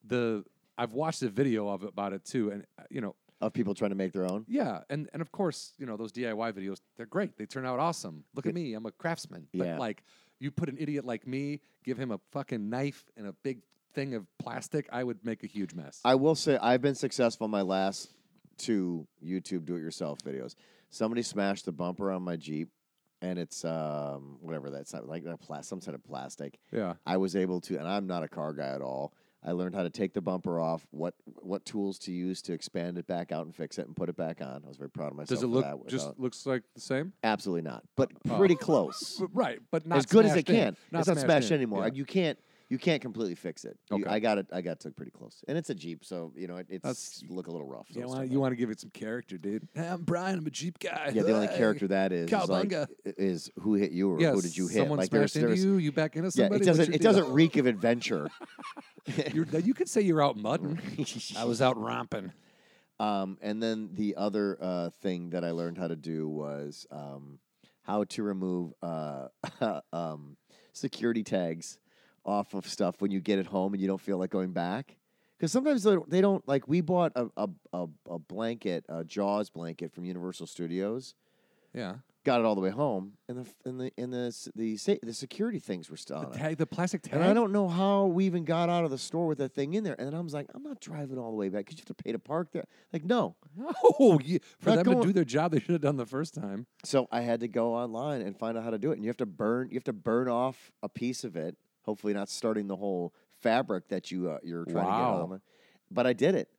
the 0.06 0.44
I've 0.78 0.94
watched 0.94 1.22
a 1.24 1.30
video 1.30 1.68
of 1.70 1.84
it 1.84 1.90
about 1.90 2.13
it 2.13 2.24
too, 2.26 2.52
and 2.52 2.66
uh, 2.80 2.84
you 2.90 3.02
know, 3.02 3.16
Of 3.42 3.54
people 3.54 3.74
trying 3.74 3.92
to 3.92 3.96
make 3.96 4.13
their 4.13 4.26
own. 4.30 4.46
Yeah, 4.48 4.82
and 4.90 5.10
and 5.13 5.22
of 5.22 5.32
course, 5.32 5.74
you 5.78 5.86
know 5.86 5.98
those 5.98 6.12
DIY 6.12 6.54
videos. 6.54 6.80
They're 6.96 7.06
great. 7.06 7.38
They 7.38 7.46
turn 7.46 7.66
out 7.66 7.80
awesome. 7.80 8.24
Look 8.36 8.46
at 8.46 8.54
me. 8.54 8.74
I'm 8.74 8.86
a 8.86 8.92
craftsman. 8.92 9.48
But 9.54 9.68
Yeah. 9.68 9.78
like, 9.78 10.04
you 10.40 10.52
put 10.52 10.70
an 10.70 10.78
idiot 10.80 11.06
like 11.06 11.26
me, 11.28 11.62
give 11.84 11.98
him 11.98 12.12
a 12.12 12.20
fucking 12.32 12.70
knife 12.70 13.06
and 13.18 13.28
a 13.28 13.34
big 13.44 13.62
thing 13.94 14.13
of 14.13 14.26
plastic, 14.38 14.88
I 14.92 15.04
would 15.04 15.26
make 15.26 15.44
a 15.44 15.48
huge 15.48 15.74
mess. 15.74 16.00
I 16.06 16.13
will 16.16 16.36
say 16.36 16.58
I've 16.62 16.82
been 16.82 16.94
successful 16.96 17.46
in 17.46 17.52
my 17.52 17.63
last 17.63 18.13
two 18.58 19.08
YouTube 19.24 19.66
do-it-yourself 19.66 20.20
videos. 20.20 20.54
Somebody 20.90 21.24
smashed 21.24 21.66
the 21.66 21.72
bumper 21.72 22.12
on 22.12 22.22
my 22.22 22.36
Jeep, 22.36 22.70
and 23.21 23.39
it's 23.39 23.65
um, 23.65 24.38
whatever 24.41 24.69
that's 24.69 24.93
not 24.93 25.08
like 25.08 25.25
a 25.25 25.38
pla- 25.38 25.62
some 25.62 25.82
sort 25.82 25.95
of 25.95 26.03
plastic. 26.03 26.60
yeah. 26.71 26.93
I 27.06 27.17
was 27.17 27.36
able 27.36 27.62
to, 27.62 27.77
and 27.77 27.88
I'm 27.88 28.08
not 28.08 28.23
a 28.23 28.27
car 28.27 28.53
guy 28.53 28.67
at 28.69 28.82
all. 28.82 29.13
I 29.45 29.51
learned 29.51 29.75
how 29.75 29.84
to 29.84 29.89
take 29.89 30.13
the 30.13 30.19
bumper 30.21 30.60
off, 30.60 30.86
what 30.91 31.13
what 31.41 31.63
tools 31.63 31.99
to 31.99 32.12
use 32.12 32.41
to 32.43 32.53
expand 32.53 32.97
it 32.97 33.06
back 33.08 33.32
out 33.32 33.45
and 33.45 33.56
fix 33.56 33.77
it 33.77 33.86
and 33.86 33.95
put 33.95 34.10
it 34.10 34.17
back 34.17 34.41
on. 34.41 34.63
I 34.65 34.67
was 34.67 34.77
very 34.77 34.89
proud 34.89 35.12
of 35.12 35.15
myself. 35.15 35.30
Does 35.30 35.43
it 35.43 35.47
look 35.47 35.63
that 35.63 35.88
just 35.88 36.08
without- 36.08 36.19
looks 36.19 36.45
like 36.45 36.63
the 36.73 36.82
same? 36.82 37.13
absolutely 37.23 37.62
not, 37.62 37.84
but 37.95 38.12
Oh. 38.30 38.38
pretty 38.38 38.56
close, 38.56 39.21
right, 39.34 39.60
but 39.71 39.86
not 39.86 39.99
as 39.99 40.06
good 40.08 40.25
as 40.25 40.32
it 40.36 40.47
smashed 40.47 40.47
can. 40.47 40.77
it's 40.99 41.08
not 41.08 41.17
smashed 41.19 41.51
in. 41.51 41.58
anymore. 41.58 41.88
Yeah. 41.88 41.93
You 41.93 42.03
can't 42.06 42.39
you 42.69 42.77
can't 42.77 43.01
completely 43.01 43.36
fix 43.36 43.63
it. 43.65 43.77
You- 43.89 43.97
Okay. 43.97 44.10
I 44.10 44.19
got 44.19 44.38
it. 44.38 44.47
I 44.51 44.62
got 44.62 44.80
took 44.80 44.95
pretty 44.95 45.12
close, 45.12 45.43
and 45.47 45.58
it's 45.58 45.69
a 45.69 45.75
Jeep, 45.75 46.03
so 46.03 46.34
you 46.36 46.47
know 46.47 46.58
it, 46.58 46.67
it's 46.69 46.84
That's- 46.84 47.23
look 47.30 47.47
a 47.47 47.51
little 47.51 47.67
rough. 47.67 47.88
so 47.89 47.99
You 47.99 48.06
it's 48.06 48.10
want 48.10 48.21
not 48.25 48.32
you 48.32 48.39
want 48.39 48.51
to 48.51 48.56
give 48.56 48.69
it 48.69 48.80
some 48.80 48.89
character, 48.89 49.38
dude. 49.38 49.67
Hey, 49.73 49.88
I'm 49.88 50.03
Brian. 50.03 50.39
I'm 50.39 50.45
a 50.47 50.49
Jeep 50.49 50.80
guy. 50.80 51.12
Yeah, 51.13 51.23
the 51.23 51.34
only 51.34 51.47
Hey. 51.47 51.58
character 51.58 51.88
that 51.88 52.12
is 52.12 52.25
is, 52.32 52.32
like, 52.49 52.69
Cowabunga. 52.69 52.88
is 53.06 53.49
who 53.60 53.75
hit 53.75 53.91
you 53.91 54.12
or 54.12 54.19
Yes, 54.19 54.36
who 54.36 54.41
did 54.41 54.58
you 54.58 54.67
hit? 54.67 54.77
Someone 54.77 54.97
like 54.99 55.10
smashed 55.10 55.36
into 55.38 55.56
you. 55.56 55.77
You 55.77 55.91
back 55.91 56.15
into 56.15 56.27
yeah, 56.27 56.45
somebody. 56.45 56.63
it 56.63 56.65
doesn't 56.65 56.93
it 56.93 57.01
deal? 57.01 57.13
doesn't 57.13 57.32
reek 57.34 57.56
of 57.58 57.65
adventure. 57.65 58.30
You're, 59.34 59.45
you 59.62 59.73
could 59.73 59.88
say 59.88 60.01
you're 60.01 60.21
out 60.21 60.36
mudding. 60.36 60.80
I 61.38 61.45
was 61.45 61.62
out 61.62 61.77
romping. 61.77 62.34
Um, 62.99 63.38
and 63.41 63.63
then 63.63 63.91
the 63.93 64.15
other 64.17 64.58
uh, 64.60 64.89
thing 65.01 65.30
that 65.30 65.45
I 65.45 65.51
learned 65.51 65.77
how 65.77 65.88
to 65.88 65.95
do 65.95 66.27
was 66.27 66.86
um, 66.91 67.39
how 67.84 68.03
to 68.06 68.23
remove 68.23 68.73
uh, 68.82 69.27
um, 69.93 70.36
security 70.73 71.23
tags 71.23 71.77
off 72.28 72.54
of 72.54 72.68
stuff 72.68 73.02
when 73.02 73.10
you 73.12 73.20
get 73.22 73.40
it 73.40 73.48
home 73.48 73.74
and 73.74 73.82
you 73.82 73.88
don't 73.88 74.02
feel 74.02 74.18
like 74.18 74.30
going 74.30 74.52
back. 74.52 74.98
Because 75.38 75.52
sometimes 75.52 75.84
they 75.84 75.92
don't, 75.92 76.10
they 76.10 76.22
don't 76.22 76.48
like. 76.48 76.68
We 76.68 76.82
bought 76.82 77.12
a, 77.16 77.28
a, 77.38 77.48
a, 77.72 77.88
a 78.10 78.20
blanket, 78.20 78.86
a 78.90 79.04
Jaws 79.04 79.50
blanket 79.52 79.92
from 79.94 80.04
Universal 80.06 80.48
Studios. 80.48 81.13
Yeah. 81.74 81.96
Got 82.24 82.42
it 82.42 82.46
all 82.46 82.56
the 82.56 82.62
way 82.62 82.72
home, 82.72 83.13
and 83.30 83.38
the 83.38 83.46
and 83.63 83.80
the 83.80 83.92
and 83.98 84.12
the 84.12 84.50
the 84.54 84.78
the 85.02 85.13
security 85.13 85.60
things 85.60 85.90
were 85.90 85.96
still 85.96 86.20
The 86.20 86.28
on 86.28 86.34
it. 86.34 86.38
tag, 86.38 86.58
the 86.58 86.66
plastic 86.66 87.02
tag. 87.02 87.13
And 87.13 87.24
I 87.24 87.34
don't 87.34 87.54
know 87.54 87.70
how 87.70 88.08
we 88.08 88.26
even 88.26 88.44
got 88.44 88.68
out 88.68 88.84
of 88.84 88.92
the 88.92 88.98
store 88.98 89.28
with 89.28 89.38
that 89.38 89.54
thing 89.54 89.76
in 89.76 89.86
there. 89.86 89.96
And 89.98 90.08
then 90.08 90.13
I 90.13 90.20
was 90.20 90.34
like, 90.34 90.48
I'm 90.54 90.62
not 90.62 90.82
driving 90.82 91.18
all 91.18 91.30
the 91.30 91.38
way 91.38 91.48
back 91.48 91.66
because 91.68 91.78
you 91.78 91.84
have 91.88 91.96
to 91.96 92.04
pay 92.04 92.12
to 92.12 92.20
park 92.20 92.52
there. 92.52 92.66
Like, 92.92 93.06
no. 93.06 93.38
No, 93.56 94.20
you, 94.26 94.40
for 94.60 94.72
them 94.76 94.84
to 94.84 95.02
do 95.02 95.13
their 95.13 95.24
job, 95.24 95.52
they 95.54 95.60
should 95.62 95.70
have 95.70 95.82
done 95.82 95.96
the 95.96 96.06
first 96.06 96.34
time. 96.34 96.66
So 96.84 97.08
I 97.13 97.22
had 97.22 97.40
to 97.42 97.48
go 97.48 97.74
online 97.76 98.20
and 98.22 98.38
find 98.38 98.58
out 98.58 98.63
how 98.66 98.72
to 98.72 98.78
do 98.80 98.92
it. 98.92 98.96
And 98.96 99.06
you 99.06 99.10
have 99.10 99.18
to 99.18 99.26
burn, 99.26 99.70
you 99.72 99.76
have 99.76 99.86
to 99.86 99.94
burn 99.94 100.28
off 100.28 100.72
a 100.84 100.90
piece 100.90 101.24
of 101.24 101.38
it. 101.38 101.56
Hopefully, 101.88 102.13
not 102.13 102.30
starting 102.30 102.67
the 102.67 102.76
whole 102.76 103.13
fabric 103.41 103.88
that 103.88 104.12
you 104.12 104.30
uh, 104.30 104.39
you're 104.43 104.65
trying 104.65 104.86
to 104.86 104.91
get 104.91 104.97
on. 105.32 105.41
But 105.89 106.06
I 106.06 106.12
did 106.13 106.36
it, 106.36 106.50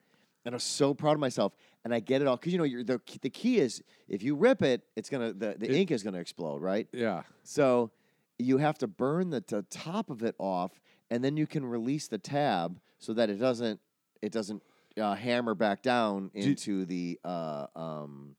and 0.45 0.55
I 0.55 0.57
was 0.57 0.63
so 0.65 0.95
proud 0.95 1.13
of 1.13 1.21
myself. 1.21 1.53
And 1.85 1.95
I 1.95 2.01
get 2.01 2.23
it 2.23 2.27
all 2.27 2.37
because 2.37 2.53
you 2.53 2.59
know 2.59 2.65
you're, 2.65 2.83
the 2.83 3.01
the 3.21 3.31
key 3.31 3.59
is 3.59 3.83
if 4.09 4.23
you 4.23 4.35
rip 4.35 4.63
it, 4.63 4.83
it's 4.97 5.11
gonna 5.11 5.33
the, 5.33 5.55
the 5.59 5.67
It- 5.71 5.77
ink 5.77 5.91
is 5.91 6.03
gonna 6.03 6.19
explode, 6.19 6.63
right? 6.63 6.89
Yeah. 6.93 7.23
So 7.45 7.91
you 8.39 8.59
have 8.59 8.79
to 8.79 8.87
burn 8.87 9.31
the, 9.31 9.45
the 9.47 9.63
top 9.63 10.09
of 10.11 10.23
it 10.23 10.35
off, 10.39 10.81
and 11.11 11.23
then 11.23 11.37
you 11.37 11.47
can 11.47 11.65
release 11.65 12.09
the 12.09 12.19
tab 12.19 12.81
so 12.99 13.13
that 13.13 13.29
it 13.29 13.37
doesn't 13.37 13.81
it 14.23 14.33
doesn't 14.33 14.63
uh, 14.99 15.15
hammer 15.15 15.55
back 15.55 15.83
down 15.83 16.31
into 16.35 16.85
the 16.87 17.19
uh, 17.23 17.67
um, 17.77 18.35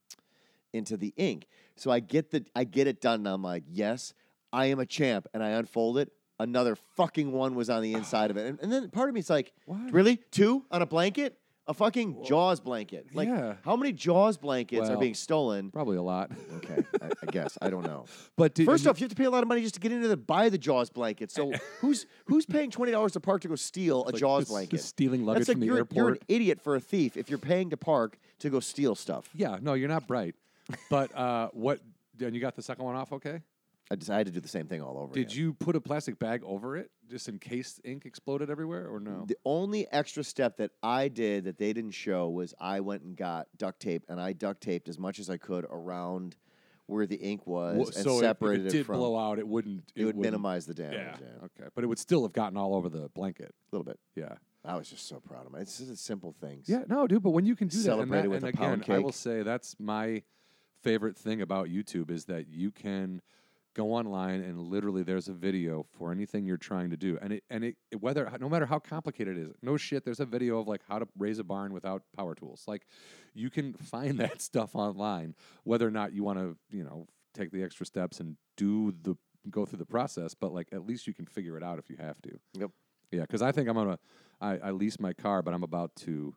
into 0.72 0.96
the 0.96 1.14
ink. 1.16 1.46
So 1.76 1.90
I 1.90 2.00
get 2.00 2.30
the 2.32 2.44
I 2.56 2.64
get 2.64 2.88
it 2.88 3.00
done, 3.00 3.20
and 3.20 3.28
I'm 3.28 3.42
like, 3.42 3.62
yes, 3.68 4.12
I 4.52 4.66
am 4.66 4.80
a 4.80 4.86
champ, 4.86 5.28
and 5.32 5.42
I 5.42 5.50
unfold 5.50 5.98
it. 5.98 6.12
Another 6.42 6.74
fucking 6.96 7.32
one 7.32 7.54
was 7.54 7.68
on 7.68 7.82
the 7.82 7.92
inside 7.92 8.30
of 8.30 8.36
it, 8.36 8.46
and, 8.46 8.58
and 8.60 8.72
then 8.72 8.88
part 8.90 9.08
of 9.10 9.14
me 9.14 9.20
is 9.20 9.28
like, 9.30 9.52
What? 9.66 9.92
really 9.92 10.16
two 10.30 10.64
on 10.70 10.80
a 10.82 10.86
blanket? 10.86 11.36
A 11.66 11.74
fucking 11.74 12.24
Jaws 12.24 12.58
blanket. 12.58 13.06
Like, 13.14 13.28
Yeah. 13.28 13.54
how 13.64 13.76
many 13.76 13.92
Jaws 13.92 14.36
blankets 14.38 14.88
are 14.88 14.92
Well, 14.92 15.00
being 15.00 15.14
stolen? 15.14 15.70
Probably 15.70 15.98
a 15.98 16.02
lot. 16.02 16.32
Okay, 16.56 16.82
I, 17.00 17.10
I 17.22 17.26
guess 17.30 17.56
I 17.62 17.70
don't 17.70 17.84
know. 17.84 18.06
But 18.36 18.54
did, 18.54 18.66
First 18.66 18.86
off, 18.88 18.98
you 18.98 19.04
have 19.04 19.10
to 19.10 19.16
pay 19.16 19.26
a 19.26 19.30
lot 19.30 19.42
of 19.44 19.48
money 19.48 19.60
just 19.60 19.74
to 19.74 19.80
get 19.80 19.92
into 19.92 20.08
the 20.08 20.16
buy 20.16 20.48
the 20.48 20.58
Jaws 20.58 20.90
blanket. 20.90 21.30
So 21.30 21.52
who's 21.80 22.06
who's 22.24 22.44
paying 22.46 22.70
twenty 22.72 22.90
dollars 22.90 23.12
to 23.12 23.20
park 23.20 23.42
to 23.42 23.48
go 23.48 23.54
steal 23.54 24.04
a 24.06 24.12
Jaws 24.12 24.42
just- 24.44 24.50
blanket? 24.50 24.76
just 24.76 24.88
stealing 24.88 25.24
luggage 25.24 25.40
That's 25.42 25.48
like 25.50 25.54
from 25.56 25.60
the 25.60 25.66
you're, 25.66 25.76
airport. 25.76 25.96
you're 25.96 26.08
an 26.14 26.18
idiot 26.26 26.60
for 26.60 26.74
a 26.74 26.80
thief 26.80 27.16
if 27.16 27.28
you're 27.30 27.38
paying 27.38 27.70
to 27.70 27.76
park 27.76 28.18
to 28.40 28.50
go 28.50 28.58
steal 28.58 28.94
stuff. 28.96 29.28
yeah, 29.34 29.58
no, 29.60 29.74
you're 29.74 29.88
not 29.90 30.08
bright. 30.08 30.34
But 30.88 31.14
uh, 31.14 31.50
what? 31.52 31.80
And 32.18 32.34
you 32.34 32.40
got 32.40 32.56
the 32.56 32.62
second 32.62 32.84
one 32.84 32.96
off, 32.96 33.12
okay? 33.12 33.42
I 33.90 33.96
decided 33.96 34.26
to 34.26 34.32
do 34.32 34.40
the 34.40 34.48
same 34.48 34.66
thing 34.66 34.80
all 34.80 34.98
over. 34.98 35.14
Did 35.14 35.26
again. 35.32 35.36
you 35.38 35.54
put 35.54 35.74
a 35.74 35.80
plastic 35.80 36.18
bag 36.18 36.42
over 36.44 36.76
it 36.76 36.90
just 37.08 37.28
in 37.28 37.38
case 37.40 37.80
ink 37.84 38.06
exploded 38.06 38.48
everywhere, 38.48 38.86
or 38.88 39.00
no? 39.00 39.24
The 39.26 39.36
only 39.44 39.90
extra 39.90 40.22
step 40.22 40.58
that 40.58 40.70
I 40.82 41.08
did 41.08 41.44
that 41.44 41.58
they 41.58 41.72
didn't 41.72 41.90
show 41.92 42.28
was 42.28 42.54
I 42.60 42.80
went 42.80 43.02
and 43.02 43.16
got 43.16 43.48
duct 43.56 43.80
tape 43.80 44.04
and 44.08 44.20
I 44.20 44.32
duct 44.32 44.60
taped 44.60 44.88
as 44.88 44.98
much 44.98 45.18
as 45.18 45.28
I 45.28 45.38
could 45.38 45.64
around 45.68 46.36
where 46.86 47.04
the 47.06 47.16
ink 47.16 47.46
was 47.46 47.76
Wha- 47.78 47.84
and 47.86 47.94
so 47.94 48.20
separated 48.20 48.66
if 48.66 48.68
it 48.68 48.72
did 48.72 48.80
it 48.82 48.86
from. 48.86 48.98
blow 48.98 49.18
out, 49.18 49.38
it 49.40 49.46
wouldn't. 49.48 49.92
it 49.96 50.04
would 50.04 50.16
wouldn't- 50.16 50.22
minimize 50.22 50.66
the 50.66 50.74
damage. 50.74 50.94
Yeah. 50.94 51.16
Yeah, 51.20 51.44
Okay, 51.46 51.68
but 51.74 51.82
it 51.82 51.88
would 51.88 51.98
still 51.98 52.22
have 52.22 52.32
gotten 52.32 52.56
all 52.56 52.74
over 52.76 52.88
the 52.88 53.08
blanket. 53.08 53.52
a 53.72 53.76
little 53.76 53.84
bit. 53.84 53.98
Yeah. 54.14 54.34
I 54.64 54.76
was 54.76 54.88
just 54.90 55.08
so 55.08 55.18
proud 55.20 55.46
of 55.46 55.54
him. 55.54 55.60
It's 55.60 55.78
just 55.78 56.04
simple 56.04 56.32
things. 56.40 56.68
Yeah, 56.68 56.82
no, 56.86 57.06
dude. 57.06 57.22
But 57.22 57.30
when 57.30 57.46
you 57.46 57.56
can 57.56 57.68
do 57.68 57.76
that, 57.78 57.78
and, 57.78 57.84
Celebrate 58.10 58.22
that, 58.22 58.28
with 58.30 58.44
and 58.44 58.54
a 58.54 58.56
pound 58.56 58.82
again, 58.82 58.96
I 58.96 58.98
will 58.98 59.10
say 59.12 59.42
that's 59.42 59.74
my 59.80 60.22
favorite 60.82 61.16
thing 61.16 61.40
about 61.40 61.68
YouTube 61.68 62.10
is 62.10 62.26
that 62.26 62.46
you 62.48 62.70
can 62.70 63.22
go 63.74 63.92
online 63.92 64.40
and 64.42 64.58
literally 64.58 65.02
there's 65.02 65.28
a 65.28 65.32
video 65.32 65.86
for 65.96 66.10
anything 66.10 66.44
you're 66.44 66.56
trying 66.56 66.90
to 66.90 66.96
do, 66.96 67.18
and 67.22 67.32
it 67.34 67.44
and 67.50 67.64
it 67.64 67.76
whether 67.98 68.30
no 68.40 68.48
matter 68.48 68.66
how 68.66 68.78
complicated 68.78 69.36
it 69.36 69.42
is, 69.42 69.54
no 69.62 69.76
shit. 69.76 70.04
There's 70.04 70.20
a 70.20 70.26
video 70.26 70.60
of 70.60 70.68
like 70.68 70.82
how 70.88 70.98
to 70.98 71.08
raise 71.18 71.38
a 71.38 71.44
barn 71.44 71.72
without 71.72 72.02
power 72.16 72.34
tools. 72.34 72.64
Like 72.66 72.86
you 73.34 73.50
can 73.50 73.72
find 73.92 74.18
that 74.18 74.40
stuff 74.40 74.74
online, 74.74 75.34
whether 75.64 75.86
or 75.86 75.92
not 75.92 76.12
you 76.12 76.24
want 76.24 76.38
to, 76.38 76.56
you 76.76 76.84
know, 76.84 77.06
take 77.34 77.52
the 77.52 77.62
extra 77.62 77.86
steps 77.86 78.20
and 78.20 78.36
do 78.56 78.94
the 79.02 79.16
go 79.48 79.64
through 79.64 79.78
the 79.78 79.86
process. 79.86 80.34
But 80.34 80.52
like 80.52 80.68
at 80.72 80.86
least 80.86 81.06
you 81.06 81.14
can 81.14 81.26
figure 81.26 81.56
it 81.56 81.62
out 81.62 81.78
if 81.78 81.88
you 81.88 81.96
have 81.98 82.20
to. 82.22 82.38
Yep. 82.58 82.70
Yeah, 83.12 83.22
because 83.22 83.42
I 83.42 83.52
think 83.52 83.68
I'm 83.68 83.74
gonna. 83.74 83.98
I, 84.40 84.56
I 84.58 84.70
lease 84.70 84.98
my 84.98 85.12
car, 85.12 85.42
but 85.42 85.52
I'm 85.52 85.62
about 85.62 85.94
to. 85.96 86.34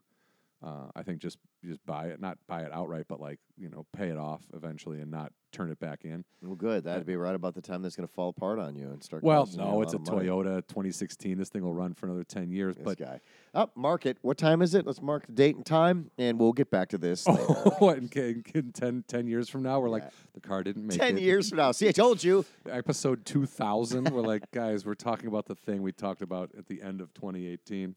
Uh, 0.64 0.88
I 0.96 1.02
think 1.02 1.20
just 1.20 1.36
just 1.62 1.84
buy 1.84 2.06
it, 2.06 2.20
not 2.20 2.38
buy 2.48 2.62
it 2.62 2.72
outright, 2.72 3.04
but 3.06 3.20
like 3.20 3.38
you 3.58 3.68
know, 3.68 3.84
pay 3.94 4.08
it 4.08 4.16
off 4.16 4.40
eventually 4.54 5.00
and 5.00 5.10
not 5.10 5.30
turn 5.52 5.70
it 5.70 5.78
back 5.78 6.04
in. 6.04 6.24
Well, 6.42 6.56
good. 6.56 6.84
That'd 6.84 7.04
be 7.04 7.16
right 7.16 7.34
about 7.34 7.54
the 7.54 7.60
time 7.60 7.82
that's 7.82 7.96
going 7.96 8.08
to 8.08 8.12
fall 8.12 8.30
apart 8.30 8.58
on 8.58 8.74
you 8.74 8.88
and 8.88 9.02
start. 9.04 9.22
Well, 9.22 9.48
no, 9.56 9.82
it's 9.82 9.92
a 9.92 9.98
lot 9.98 10.14
money. 10.14 10.28
Toyota 10.28 10.66
2016. 10.66 11.36
This 11.36 11.50
thing 11.50 11.62
will 11.62 11.74
run 11.74 11.92
for 11.92 12.06
another 12.06 12.24
10 12.24 12.50
years. 12.50 12.76
This 12.76 12.84
but 12.84 12.98
guy. 12.98 13.20
Up, 13.52 13.76
mark 13.76 14.06
it. 14.06 14.16
What 14.22 14.38
time 14.38 14.62
is 14.62 14.74
it? 14.74 14.86
Let's 14.86 15.02
mark 15.02 15.26
the 15.26 15.32
date 15.32 15.54
and 15.54 15.66
time, 15.66 16.10
and 16.16 16.40
we'll 16.40 16.52
get 16.52 16.70
back 16.70 16.88
to 16.90 16.98
this 16.98 17.26
what 17.78 17.98
in, 17.98 18.08
in, 18.14 18.44
in 18.54 18.72
10, 18.72 19.04
10 19.06 19.26
years 19.26 19.50
from 19.50 19.62
now, 19.62 19.80
we're 19.80 19.90
like 19.90 20.04
the 20.32 20.40
car 20.40 20.62
didn't 20.62 20.86
make 20.86 20.98
Ten 20.98 21.18
it. 21.18 21.22
years 21.22 21.50
from 21.50 21.58
now. 21.58 21.72
See, 21.72 21.88
I 21.88 21.92
told 21.92 22.24
you. 22.24 22.44
Episode 22.70 23.26
2000, 23.26 24.10
we're 24.10 24.22
like, 24.22 24.50
guys, 24.50 24.86
we're 24.86 24.94
talking 24.94 25.28
about 25.28 25.46
the 25.46 25.54
thing 25.54 25.82
we 25.82 25.92
talked 25.92 26.22
about 26.22 26.50
at 26.56 26.66
the 26.66 26.82
end 26.82 27.00
of 27.00 27.12
2018. 27.14 27.94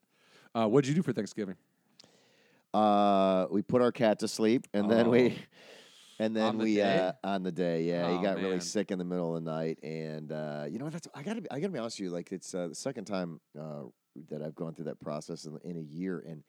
Uh, 0.53 0.67
what'd 0.67 0.87
you 0.87 0.95
do 0.95 1.01
for 1.01 1.13
Thanksgiving? 1.13 1.55
Uh, 2.73 3.47
we 3.49 3.61
put 3.61 3.81
our 3.81 3.91
cat 3.91 4.19
to 4.19 4.27
sleep, 4.27 4.67
and 4.73 4.89
then 4.89 5.07
Oh. 5.07 5.11
we, 5.11 5.37
and 6.19 6.35
then 6.35 6.43
On 6.43 6.57
the 6.57 6.63
we 6.63 6.75
day? 6.75 6.97
uh, 6.97 7.11
on 7.23 7.43
the 7.43 7.51
day. 7.51 7.83
Yeah, 7.83 8.07
Oh, 8.07 8.17
he 8.17 8.23
got 8.23 8.35
really 8.37 8.51
man. 8.51 8.61
sick 8.61 8.91
in 8.91 8.97
the 8.99 9.05
middle 9.05 9.35
of 9.35 9.43
the 9.43 9.49
night, 9.49 9.79
and 9.83 10.31
uh, 10.31 10.65
you 10.69 10.77
know 10.79 10.89
that's 10.89 11.07
I 11.15 11.23
gotta 11.23 11.41
be, 11.41 11.49
I 11.51 11.59
gotta 11.59 11.71
be 11.73 11.79
honest 11.79 11.99
with 11.99 12.05
you. 12.05 12.11
Like 12.11 12.31
it's 12.31 12.53
uh, 12.53 12.67
the 12.69 12.75
second 12.75 13.05
time 13.05 13.39
uh, 13.59 13.83
that 14.29 14.41
I've 14.41 14.55
gone 14.55 14.73
through 14.75 14.85
that 14.85 14.99
process 14.99 15.45
in, 15.45 15.57
in 15.63 15.77
a 15.77 15.81
year, 15.81 16.23
and 16.27 16.43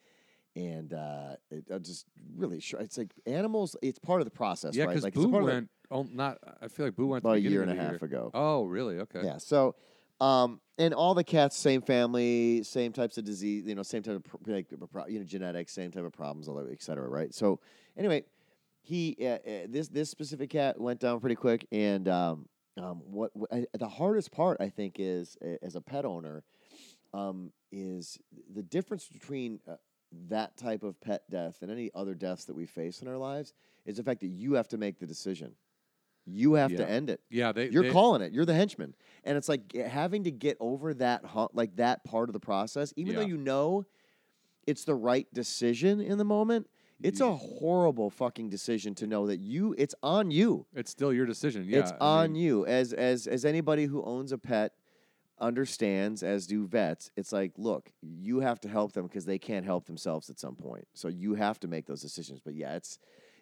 and 0.57 0.93
uh, 0.93 1.37
it, 1.51 1.65
I 1.73 1.79
just 1.79 2.07
really 2.37 2.61
sure 2.61 2.81
it's 2.81 2.99
like 2.99 3.13
animals. 3.27 3.77
It's 3.81 3.99
part 4.01 4.21
of 4.21 4.25
the 4.27 4.31
process, 4.33 4.75
yeah, 4.75 4.85
right? 4.85 4.91
because 4.91 5.05
Like 5.05 5.15
it's 5.15 5.23
a 5.25 5.27
Boo 5.27 5.33
part 5.33 5.43
of 5.45 5.49
the- 5.49 5.55
went. 5.55 5.71
Oh, 5.91 6.07
not. 6.13 6.37
I 6.61 6.69
feel 6.69 6.85
like 6.85 6.97
Boo 6.97 7.07
went 7.07 7.23
about 7.25 7.37
a 7.39 7.41
the 7.41 7.49
year 7.49 7.63
and 7.63 7.71
a 7.71 7.73
of 7.75 7.79
the 7.79 7.85
half 7.93 8.03
ago. 8.03 8.31
Oh, 8.35 8.65
really? 8.65 8.99
Okay. 8.99 9.23
Yeah. 9.25 9.39
So, 9.39 9.75
um, 10.21 10.61
and 10.79 10.95
all 10.95 11.15
the 11.15 11.25
cats, 11.25 11.57
same 11.57 11.83
family, 11.83 12.63
same 12.63 12.93
types 12.93 13.19
of 13.19 13.25
disease, 13.25 13.65
you 13.67 13.75
know, 13.75 13.83
same 13.83 14.03
type 14.03 14.17
of 14.17 14.47
like 14.47 14.71
you 15.09 15.19
know 15.19 15.25
genetics, 15.25 15.73
same 15.73 15.91
type 15.91 16.05
of 16.05 16.13
problems, 16.13 16.49
all 16.49 16.55
that, 16.55 16.71
et 16.71 16.83
cetera. 16.83 17.09
Right. 17.09 17.35
So, 17.35 17.61
anyway, 17.97 18.25
he 18.83 19.17
uh, 19.21 19.25
uh, 19.25 19.39
this 19.69 19.89
this 19.89 20.11
specific 20.11 20.51
cat 20.51 20.81
went 20.81 21.01
down 21.01 21.21
pretty 21.21 21.35
quick, 21.35 21.67
and 21.73 22.09
um, 22.09 22.47
um, 22.77 23.03
what, 23.05 23.31
what 23.35 23.53
I, 23.53 23.67
the 23.77 23.89
hardest 23.89 24.31
part 24.31 24.59
I 24.61 24.69
think 24.69 24.97
is 24.99 25.37
as 25.63 25.75
a 25.75 25.81
pet 25.81 26.05
owner, 26.05 26.45
um, 27.13 27.53
is 27.73 28.19
the 28.55 28.63
difference 28.63 29.09
between. 29.09 29.61
Uh, 29.69 29.75
that 30.31 30.57
type 30.57 30.85
of 30.85 30.99
pet 31.03 31.23
death 31.29 31.59
and 31.61 31.71
any 31.71 31.91
other 31.95 32.15
deaths 32.15 32.47
that 32.47 32.55
we 32.55 32.65
face 32.65 33.03
in 33.03 33.09
our 33.09 33.19
lives 33.19 33.53
is 33.85 33.99
the 33.99 34.03
fact 34.03 34.21
that 34.21 34.29
you 34.29 34.55
have 34.55 34.67
to 34.67 34.79
make 34.79 34.99
the 34.99 35.07
decision. 35.07 35.53
You 36.29 36.55
have 36.55 36.71
Yeah. 36.71 36.79
to 36.79 36.91
end 36.91 37.11
it. 37.11 37.21
Yeah, 37.31 37.53
they. 37.53 37.69
You're 37.69 37.85
they, 37.85 37.91
calling 37.91 38.23
it. 38.23 38.33
You're 38.33 38.45
the 38.45 38.55
henchman, 38.55 38.95
and 39.25 39.37
it's 39.37 39.49
like 39.49 39.73
having 39.75 40.25
to 40.25 40.31
get 40.31 40.57
over 40.61 40.95
that 40.95 41.25
hump, 41.25 41.53
like 41.55 41.77
that 41.77 42.05
part 42.05 42.29
of 42.29 42.33
the 42.33 42.41
process, 42.41 42.93
even 42.97 43.15
though 43.15 43.23
you 43.23 43.37
know 43.37 43.85
it's 44.67 44.85
the 44.85 44.95
right 44.95 45.27
decision 45.33 46.01
in 46.01 46.19
the 46.19 46.25
moment. 46.25 46.69
It's 47.01 47.21
a 47.21 47.33
horrible 47.33 48.11
fucking 48.11 48.51
decision 48.51 48.93
to 48.97 49.07
know 49.07 49.29
that 49.29 49.39
you. 49.39 49.73
It's 49.79 49.95
on 50.03 50.33
you. 50.33 50.67
It's 50.75 50.91
still 50.91 51.13
your 51.13 51.27
decision. 51.27 51.65
Yeah, 51.65 51.79
it's 51.79 51.93
I 51.93 52.25
on 52.25 52.33
mean, 52.33 52.43
you. 52.43 52.67
As 52.67 52.93
as 52.93 53.29
as 53.29 53.45
anybody 53.45 53.85
who 53.85 54.03
owns 54.03 54.33
a 54.33 54.39
pet 54.39 54.73
understands, 55.41 56.23
as 56.23 56.47
do 56.47 56.67
vets. 56.67 57.11
It's 57.17 57.33
like, 57.33 57.53
look, 57.57 57.91
you 58.03 58.41
have 58.41 58.61
to 58.61 58.69
help 58.69 58.93
them 58.93 59.07
because 59.07 59.25
they 59.25 59.39
can't 59.39 59.65
help 59.65 59.87
themselves 59.87 60.29
at 60.31 60.39
some 60.39 60.57
point. 60.57 60.87
So 60.95 61.09
you 61.09 61.35
have 61.35 61.61
to 61.61 61.69
make 61.69 61.87
those 61.87 62.03
decisions. 62.03 62.41
But 62.45 62.55
yeah, 62.55 62.75
it's 62.75 62.99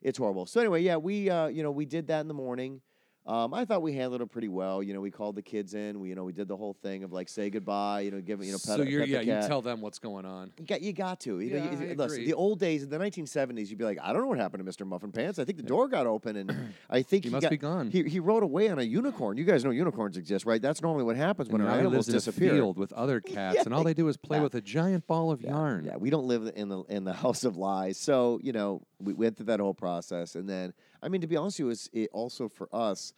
it's 0.07 0.19
horrible. 0.19 0.47
So 0.47 0.61
anyway, 0.61 0.83
yeah, 0.83 0.97
we 0.97 1.29
uh, 1.29 1.49
you 1.49 1.65
know 1.65 1.73
we 1.73 1.85
did 1.85 2.07
that 2.07 2.21
in 2.21 2.29
the 2.29 2.35
morning. 2.35 2.81
Um, 3.27 3.53
I 3.55 3.65
thought 3.65 3.83
we 3.83 3.93
handled 3.93 4.21
it 4.23 4.31
pretty 4.31 4.47
well. 4.49 4.83
You 4.85 4.95
know, 4.95 5.01
we 5.01 5.11
called 5.11 5.35
the 5.35 5.43
kids 5.43 5.75
in. 5.75 5.99
We 5.99 6.11
you 6.11 6.15
know 6.15 6.23
we 6.23 6.33
did 6.33 6.47
the 6.47 6.57
whole 6.57 6.75
thing 6.75 7.03
of 7.03 7.13
like 7.13 7.29
say 7.29 7.51
goodbye. 7.51 8.01
You 8.03 8.13
know, 8.13 8.21
give 8.21 8.43
you 8.45 8.53
know 8.53 8.59
pet, 8.59 8.77
so 8.77 8.83
you're 8.83 9.01
pet 9.01 9.09
yeah, 9.09 9.19
the 9.19 9.43
you 9.43 9.49
tell 9.49 9.61
them 9.63 9.81
what's 9.81 9.99
going 9.99 10.25
on. 10.25 10.53
You 10.59 10.65
got, 10.67 10.81
you 10.81 10.93
got 10.93 11.19
to. 11.21 11.41
You 11.41 11.51
know, 11.51 11.57
Yeah, 11.57 11.65
you- 11.65 11.91
I 11.91 11.95
listen, 11.95 12.03
agree. 12.05 12.27
the 12.27 12.35
old 12.35 12.61
days 12.61 12.85
in 12.85 12.91
the 12.91 12.99
1970s, 12.99 13.69
you'd 13.69 13.79
be 13.79 13.85
like, 13.85 13.99
I 14.01 14.13
don't 14.13 14.23
know 14.23 14.29
what 14.29 14.39
happened 14.39 14.65
to 14.65 14.71
Mr. 14.71 14.87
Muffin 14.87 15.11
Pants. 15.11 15.39
I 15.41 15.45
think 15.45 15.57
the 15.59 15.65
door 15.65 15.89
got 15.89 16.07
open, 16.07 16.37
and 16.37 16.53
I 16.91 17.03
think 17.03 17.25
He 17.25 17.31
he, 17.31 17.33
must 17.35 17.43
got, 17.43 17.51
be 17.51 17.57
gone. 17.57 17.91
He, 17.91 18.05
he 18.05 18.21
rode 18.21 18.45
away 18.45 18.69
on 18.69 18.79
a 18.79 18.83
unicorn. 18.83 19.37
You 19.39 19.45
guys 19.45 19.65
know 19.65 19.71
unicorns 19.73 20.17
exist, 20.17 20.47
right? 20.47 20.63
That's 20.63 20.81
normally 20.81 21.03
what 21.05 21.17
happens 21.17 21.49
when 21.49 21.61
and 21.63 21.69
our 21.71 21.79
animals 21.81 22.07
disappear. 22.07 22.51
field 22.53 22.79
with 22.79 22.93
other 22.93 23.21
cats, 23.35 23.57
Yeah, 23.57 23.63
and 23.65 23.75
all 23.75 23.83
they 23.83 23.95
do 23.95 24.07
is 24.07 24.17
play 24.17 24.39
yeah. 24.39 24.45
with 24.45 24.55
a 24.55 24.61
giant 24.61 25.07
ball 25.09 25.33
of 25.33 25.41
yarn. 25.43 25.85
Yeah, 25.85 25.97
we 25.97 26.11
don't 26.11 26.27
live 26.29 26.53
in 26.55 26.69
the 26.69 26.83
in 26.85 27.03
the 27.03 27.13
house 27.25 27.43
of 27.45 27.57
lies. 27.57 27.99
So 27.99 28.39
you 28.43 28.53
know, 28.53 28.83
we 29.01 29.13
went 29.15 29.37
through 29.37 29.47
that 29.47 29.59
whole 29.59 29.75
process, 29.75 30.37
and 30.37 30.49
then 30.49 30.73
I 31.03 31.09
mean, 31.09 31.21
to 31.21 31.27
be 31.27 31.37
honest 31.37 31.59
with 31.59 31.67
you, 31.67 31.71
it's 31.71 31.91
it 31.93 32.11
also 32.13 32.49
for 32.49 32.69
us. 32.73 33.13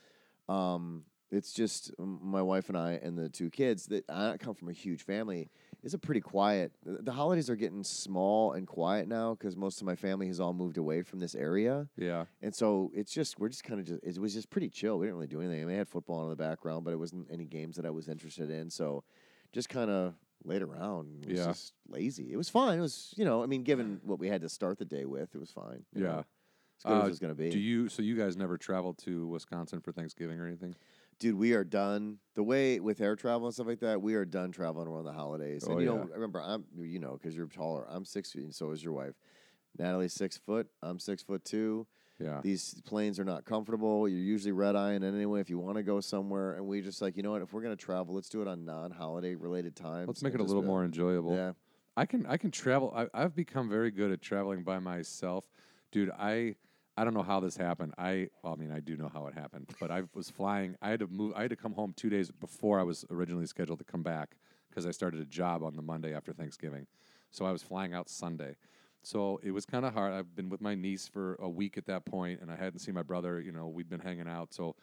Um, 0.49 1.05
it's 1.31 1.53
just 1.53 1.93
my 1.99 2.41
wife 2.41 2.69
and 2.71 2.79
I 2.79 2.93
and 3.03 3.19
the 3.19 3.29
two 3.29 3.51
kids 3.51 3.87
that 3.89 4.09
I 4.09 4.39
come 4.39 4.55
from 4.55 4.69
a 4.71 4.73
huge 4.73 5.03
family. 5.05 5.51
It's 5.83 5.93
a 5.95 5.99
pretty 5.99 6.23
quiet. 6.23 6.73
The 6.85 7.03
the 7.03 7.13
holidays 7.13 7.51
are 7.51 7.55
getting 7.57 7.85
small 7.85 8.53
and 8.53 8.67
quiet 8.67 9.09
now 9.09 9.35
because 9.35 9.55
most 9.55 9.81
of 9.83 9.87
my 9.87 9.95
family 9.95 10.27
has 10.29 10.41
all 10.41 10.55
moved 10.55 10.79
away 10.79 11.03
from 11.03 11.19
this 11.19 11.35
area. 11.35 11.87
Yeah. 11.97 12.25
And 12.41 12.55
so 12.55 12.91
it's 12.95 13.13
just 13.13 13.39
we're 13.39 13.51
just 13.51 13.63
kind 13.63 13.79
of 13.79 13.87
just 13.87 14.03
it 14.03 14.19
was 14.19 14.33
just 14.33 14.49
pretty 14.49 14.71
chill. 14.71 14.99
We 14.99 15.05
didn't 15.07 15.17
really 15.17 15.27
do 15.29 15.41
anything. 15.41 15.61
I 15.63 15.65
mean, 15.67 15.75
I 15.75 15.79
had 15.79 15.89
football 15.89 16.23
in 16.25 16.31
the 16.31 16.37
background, 16.37 16.85
but 16.85 16.93
it 16.95 16.99
wasn't 16.99 17.29
any 17.31 17.45
games 17.45 17.77
that 17.77 17.85
I 17.85 17.91
was 17.91 18.09
interested 18.09 18.51
in. 18.51 18.71
So 18.71 19.05
just 19.53 19.69
kind 19.69 19.91
of 19.91 20.15
laid 20.45 20.63
around. 20.63 21.25
It 21.25 21.31
was 21.31 21.39
Yeah. 21.41 21.47
just 21.47 21.75
lazy. 21.89 22.33
It 22.33 22.37
was 22.37 22.49
fine. 22.49 22.79
It 22.79 22.83
was 22.83 23.13
you 23.19 23.27
know 23.27 23.43
I 23.43 23.47
mean 23.47 23.65
given 23.65 24.01
what 24.03 24.19
we 24.19 24.29
had 24.29 24.41
to 24.41 24.49
start 24.49 24.79
the 24.79 24.85
day 24.87 25.05
with, 25.05 25.35
it 25.35 25.39
was 25.39 25.51
fine. 25.51 25.85
Yeah. 25.95 26.03
know, 26.03 26.25
as 26.79 26.85
good 26.85 27.03
Uh, 27.03 27.07
it 27.07 27.09
was 27.09 27.19
gonna 27.19 27.35
be. 27.35 27.51
Do 27.51 27.59
you? 27.59 27.89
So 27.89 28.03
you 28.03 28.17
guys 28.17 28.37
never 28.37 28.57
traveled 28.57 28.99
to 28.99 29.27
Wisconsin 29.27 29.81
for 29.81 29.93
Thanksgiving 29.93 30.39
or 30.41 30.47
anything? 30.47 30.75
Dude, 31.19 31.35
we 31.35 31.53
are 31.53 31.65
done. 31.65 32.19
The 32.37 32.45
way 32.45 32.79
with 32.79 33.01
air 33.01 33.17
travel 33.17 33.49
and 33.49 33.55
stuff 33.55 33.67
like 33.67 33.81
that, 33.81 34.01
we 34.01 34.15
are 34.15 34.25
done 34.25 34.53
traveling 34.53 34.87
around 34.87 35.05
the 35.05 35.13
holidays. 35.13 35.65
Oh, 35.67 35.73
and 35.73 35.81
you 35.81 35.87
know, 35.87 35.97
yeah. 35.97 36.15
remember, 36.15 36.41
I'm 36.41 36.65
you 36.79 37.01
know 37.01 37.19
because 37.21 37.37
you're 37.37 37.47
taller. 37.47 37.87
I'm 37.89 38.05
six 38.05 38.33
feet, 38.33 38.45
and 38.45 38.55
so 38.55 38.71
is 38.71 38.83
your 38.83 38.93
wife. 38.93 39.15
Natalie's 39.79 40.13
six 40.13 40.37
foot. 40.37 40.69
I'm 40.83 40.99
six 40.99 41.23
foot 41.23 41.45
two. 41.45 41.87
Yeah. 42.21 42.41
These 42.43 42.81
planes 42.85 43.21
are 43.21 43.25
not 43.25 43.45
comfortable. 43.45 44.09
You're 44.09 44.19
usually 44.19 44.51
red 44.51 44.75
eyeing 44.75 45.05
anyway 45.05 45.41
if 45.41 45.49
you 45.49 45.59
want 45.59 45.77
to 45.77 45.85
go 45.85 46.01
somewhere. 46.01 46.55
And 46.55 46.67
we 46.67 46.81
just 46.81 47.01
like, 47.01 47.17
you 47.17 47.23
know 47.23 47.31
what? 47.31 47.43
If 47.43 47.53
we're 47.53 47.63
gonna 47.63 47.77
travel, 47.77 48.15
let's 48.15 48.29
do 48.29 48.43
it 48.43 48.49
on 48.49 48.65
non-holiday 48.65 49.37
related 49.37 49.77
times. 49.77 50.09
Let's 50.09 50.23
make 50.23 50.35
it 50.35 50.41
a 50.41 50.45
little 50.45 50.63
more 50.63 50.85
enjoyable. 50.85 51.35
Yeah, 51.35 51.53
I 51.97 52.07
can 52.07 52.27
I 52.27 52.37
can 52.37 52.51
travel. 52.51 52.93
I, 52.97 53.07
I've 53.15 53.35
become 53.35 53.69
very 53.69 53.91
good 53.91 54.11
at 54.11 54.21
traveling 54.21 54.63
by 54.65 54.79
myself, 54.79 55.49
dude. 55.93 56.11
I 56.11 56.57
I 56.99 57.05
don't 57.05 57.15
know 57.15 57.23
how 57.23 57.39
this 57.39 57.57
happened. 57.57 57.95
I 57.97 58.29
well, 58.43 58.55
I 58.55 58.57
mean 58.57 58.73
I 58.73 58.81
do 58.81 58.97
know 58.97 59.09
how 59.13 59.27
it 59.29 59.35
happened, 59.35 59.71
but 59.79 59.91
I 59.91 60.03
was 60.15 60.29
flying. 60.31 60.77
I 60.83 60.91
had 60.91 61.01
to 61.01 61.07
move. 61.07 61.33
I 61.37 61.43
had 61.43 61.51
to 61.51 61.57
come 61.57 61.73
home 61.73 61.95
two 61.97 62.11
days 62.11 62.31
before 62.31 62.81
I 62.81 62.83
was 62.83 63.05
originally 63.11 63.47
scheduled 63.47 63.79
to 63.79 63.85
come 63.85 64.03
back 64.03 64.37
because 64.69 64.85
I 64.85 64.91
started 64.91 65.21
a 65.21 65.25
job 65.25 65.63
on 65.63 65.77
the 65.77 65.83
Monday 65.83 66.15
after 66.15 66.33
Thanksgiving. 66.33 66.87
So 67.31 67.45
I 67.45 67.53
was 67.53 67.63
flying 67.63 67.95
out 67.95 68.09
Sunday. 68.09 68.57
So 69.03 69.41
it 69.45 69.53
was 69.53 69.65
kind 69.65 69.85
of 69.85 69.95
hard. 69.95 70.13
I've 70.13 70.35
been 70.35 70.49
with 70.49 70.61
my 70.61 70.75
niece 70.75 71.07
for 71.07 71.37
a 71.37 71.49
week 71.49 71.79
at 71.79 71.87
that 71.87 72.05
point, 72.05 72.41
and 72.41 72.51
I 72.51 72.57
hadn't 72.57 72.81
seen 72.81 72.95
my 72.95 73.03
brother. 73.03 73.41
You 73.41 73.53
know, 73.53 73.69
we'd 73.69 73.89
been 73.89 74.01
hanging 74.01 74.29
out. 74.29 74.53
So 74.53 74.75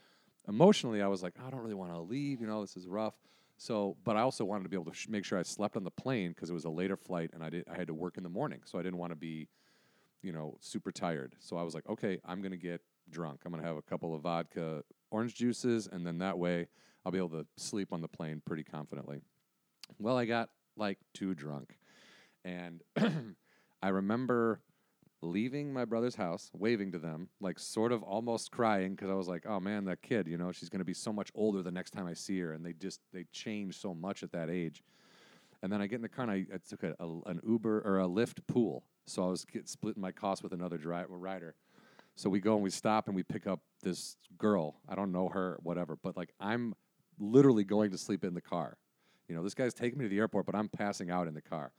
emotionally, 0.47 1.01
I 1.01 1.07
was 1.07 1.21
like, 1.21 1.33
I 1.45 1.49
don't 1.49 1.59
really 1.59 1.75
want 1.75 1.91
to 1.91 1.99
leave. 1.99 2.39
You 2.39 2.47
know, 2.47 2.61
this 2.61 2.77
is 2.77 2.87
rough. 2.87 3.15
So, 3.57 3.97
but 4.03 4.15
I 4.15 4.21
also 4.21 4.43
wanted 4.45 4.63
to 4.63 4.69
be 4.69 4.75
able 4.75 4.91
to 4.91 4.93
sh- 4.93 5.07
make 5.07 5.25
sure 5.25 5.39
I 5.39 5.43
slept 5.43 5.77
on 5.77 5.83
the 5.83 5.91
plane 5.91 6.29
because 6.29 6.49
it 6.49 6.53
was 6.53 6.65
a 6.65 6.69
later 6.69 6.97
flight, 6.97 7.31
and 7.33 7.43
I 7.43 7.49
did. 7.49 7.65
I 7.71 7.75
had 7.75 7.87
to 7.87 7.93
work 7.93 8.17
in 8.17 8.23
the 8.23 8.29
morning, 8.29 8.61
so 8.65 8.77
I 8.77 8.83
didn't 8.83 8.97
want 8.97 9.11
to 9.11 9.17
be, 9.17 9.47
you 10.25 10.33
know, 10.33 10.57
super 10.59 10.91
tired. 10.91 11.35
So 11.39 11.55
I 11.55 11.63
was 11.63 11.75
like, 11.75 11.87
okay, 11.87 12.19
I'm 12.25 12.41
gonna 12.41 12.57
get 12.57 12.81
drunk. 13.09 13.41
I'm 13.45 13.51
gonna 13.51 13.63
have 13.63 13.77
a 13.77 13.81
couple 13.81 14.15
of 14.15 14.23
vodka 14.23 14.83
orange 15.11 15.35
juices, 15.35 15.87
and 15.91 16.05
then 16.05 16.17
that 16.17 16.37
way 16.37 16.67
I'll 17.05 17.11
be 17.11 17.19
able 17.19 17.29
to 17.29 17.45
sleep 17.57 17.93
on 17.93 18.01
the 18.01 18.07
plane 18.07 18.41
pretty 18.43 18.63
confidently. 18.63 19.21
Well, 19.99 20.17
I 20.17 20.25
got 20.25 20.49
like 20.75 20.97
too 21.13 21.35
drunk, 21.35 21.77
and 22.43 22.81
I 23.83 23.89
remember 23.89 24.61
leaving 25.21 25.71
my 25.71 25.85
brother's 25.85 26.15
house, 26.15 26.49
waving 26.53 26.91
to 26.91 26.99
them, 26.99 27.29
like 27.39 27.59
sort 27.59 27.91
of 27.91 28.03
almost 28.03 28.51
crying 28.51 28.95
because 28.95 29.09
I 29.09 29.13
was 29.13 29.27
like, 29.27 29.45
"Oh 29.47 29.59
man, 29.59 29.85
that 29.85 30.01
kid, 30.01 30.27
you 30.27 30.37
know, 30.37 30.51
she's 30.51 30.69
going 30.69 30.79
to 30.79 30.85
be 30.85 30.93
so 30.93 31.13
much 31.13 31.31
older 31.35 31.61
the 31.61 31.71
next 31.71 31.91
time 31.91 32.07
I 32.07 32.13
see 32.13 32.39
her." 32.39 32.53
And 32.53 32.65
they 32.65 32.73
just 32.73 32.99
they 33.13 33.25
change 33.31 33.77
so 33.77 33.93
much 33.93 34.23
at 34.23 34.31
that 34.31 34.49
age. 34.49 34.83
And 35.61 35.71
then 35.71 35.81
I 35.81 35.87
get 35.87 35.97
in 35.97 36.01
the 36.01 36.09
car 36.09 36.29
and 36.29 36.31
I, 36.31 36.55
I 36.55 36.57
took 36.67 36.83
a, 36.83 36.95
a, 36.99 37.07
an 37.29 37.41
Uber 37.47 37.81
or 37.81 37.99
a 37.99 38.07
Lyft 38.07 38.45
pool, 38.47 38.83
so 39.05 39.23
I 39.23 39.29
was 39.29 39.45
get, 39.45 39.67
splitting 39.67 40.01
my 40.01 40.11
cost 40.11 40.43
with 40.43 40.53
another 40.53 40.77
dri- 40.77 41.05
rider. 41.07 41.55
So 42.15 42.29
we 42.29 42.39
go 42.39 42.53
and 42.53 42.63
we 42.63 42.69
stop 42.69 43.07
and 43.07 43.15
we 43.15 43.23
pick 43.23 43.45
up 43.45 43.59
this 43.81 44.15
girl. 44.37 44.75
I 44.87 44.95
don't 44.95 45.11
know 45.11 45.29
her, 45.29 45.59
whatever, 45.63 45.97
but 46.01 46.15
like 46.15 46.33
I'm 46.39 46.73
literally 47.19 47.63
going 47.63 47.91
to 47.91 47.97
sleep 47.97 48.23
in 48.23 48.33
the 48.33 48.41
car. 48.41 48.77
You 49.27 49.35
know, 49.35 49.43
this 49.43 49.53
guy's 49.53 49.73
taking 49.73 49.99
me 49.99 50.05
to 50.05 50.09
the 50.09 50.19
airport, 50.19 50.45
but 50.45 50.55
I'm 50.55 50.69
passing 50.69 51.09
out 51.09 51.27
in 51.27 51.33
the 51.33 51.41
car. 51.41 51.71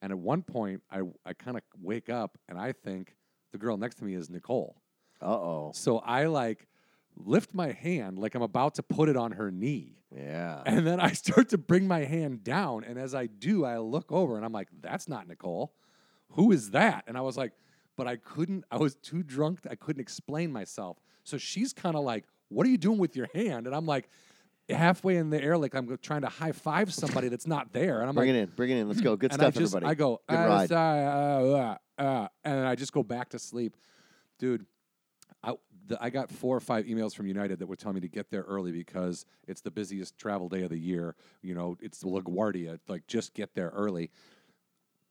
And 0.00 0.10
at 0.10 0.18
one 0.18 0.42
point, 0.42 0.82
I 0.90 1.02
I 1.24 1.34
kind 1.34 1.56
of 1.56 1.62
wake 1.80 2.08
up 2.08 2.38
and 2.48 2.58
I 2.58 2.72
think 2.72 3.14
the 3.52 3.58
girl 3.58 3.76
next 3.76 3.96
to 3.96 4.04
me 4.04 4.14
is 4.14 4.30
Nicole. 4.30 4.76
Uh 5.20 5.26
oh. 5.26 5.72
So 5.74 5.98
I 5.98 6.26
like 6.26 6.66
lift 7.16 7.54
my 7.54 7.72
hand 7.72 8.18
like 8.18 8.34
I'm 8.34 8.42
about 8.42 8.76
to 8.76 8.82
put 8.82 9.08
it 9.08 9.16
on 9.16 9.32
her 9.32 9.50
knee. 9.50 9.98
Yeah. 10.14 10.62
And 10.66 10.86
then 10.86 11.00
I 11.00 11.12
start 11.12 11.50
to 11.50 11.58
bring 11.58 11.86
my 11.86 12.04
hand 12.04 12.44
down. 12.44 12.84
And 12.84 12.98
as 12.98 13.14
I 13.14 13.26
do, 13.26 13.64
I 13.64 13.78
look 13.78 14.10
over 14.10 14.36
and 14.36 14.44
I'm 14.44 14.52
like, 14.52 14.68
that's 14.80 15.08
not 15.08 15.28
Nicole. 15.28 15.74
Who 16.32 16.52
is 16.52 16.70
that? 16.70 17.04
And 17.06 17.16
I 17.16 17.20
was 17.20 17.36
like, 17.36 17.52
but 17.96 18.06
I 18.06 18.16
couldn't, 18.16 18.64
I 18.70 18.76
was 18.76 18.94
too 18.96 19.22
drunk. 19.22 19.60
I 19.70 19.74
couldn't 19.74 20.00
explain 20.00 20.52
myself. 20.52 20.98
So 21.24 21.38
she's 21.38 21.72
kind 21.72 21.94
of 21.96 22.04
like, 22.04 22.24
what 22.48 22.66
are 22.66 22.70
you 22.70 22.78
doing 22.78 22.98
with 22.98 23.16
your 23.16 23.28
hand? 23.34 23.66
And 23.66 23.74
I'm 23.74 23.86
like, 23.86 24.08
halfway 24.68 25.16
in 25.16 25.30
the 25.30 25.42
air, 25.42 25.58
like 25.58 25.74
I'm 25.74 25.98
trying 25.98 26.22
to 26.22 26.28
high 26.28 26.52
five 26.52 26.92
somebody 26.92 27.28
that's 27.28 27.46
not 27.46 27.72
there. 27.72 28.00
And 28.00 28.08
I'm 28.08 28.14
Bring 28.14 28.28
like, 28.30 28.36
it 28.36 28.42
in. 28.42 28.48
Bring 28.56 28.70
it 28.70 28.78
in. 28.78 28.88
Let's 28.88 29.00
go. 29.00 29.16
Good 29.16 29.32
stuff, 29.32 29.48
I 29.48 29.50
just, 29.50 29.74
everybody. 29.74 29.90
I 29.90 29.94
go, 29.94 30.20
Good 30.28 30.36
"Uh, 30.36 30.48
ride. 30.48 30.72
uh, 30.72 30.76
uh, 30.76 31.76
uh," 31.98 32.28
and 32.44 32.58
then 32.58 32.66
I 32.66 32.74
just 32.74 32.92
go 32.92 33.02
back 33.02 33.30
to 33.30 33.38
sleep, 33.38 33.76
dude. 34.38 34.64
I, 35.42 35.54
the, 35.86 35.98
I 36.02 36.10
got 36.10 36.30
four 36.30 36.56
or 36.56 36.60
five 36.60 36.86
emails 36.86 37.14
from 37.14 37.26
United 37.26 37.58
that 37.58 37.66
were 37.66 37.76
telling 37.76 37.96
me 37.96 38.00
to 38.02 38.08
get 38.08 38.30
there 38.30 38.42
early 38.42 38.72
because 38.72 39.26
it's 39.48 39.60
the 39.60 39.70
busiest 39.70 40.16
travel 40.16 40.48
day 40.48 40.62
of 40.62 40.70
the 40.70 40.78
year. 40.78 41.16
You 41.42 41.54
know, 41.54 41.76
it's 41.80 42.02
LaGuardia. 42.04 42.78
Like, 42.88 43.06
just 43.06 43.34
get 43.34 43.54
there 43.54 43.70
early. 43.74 44.10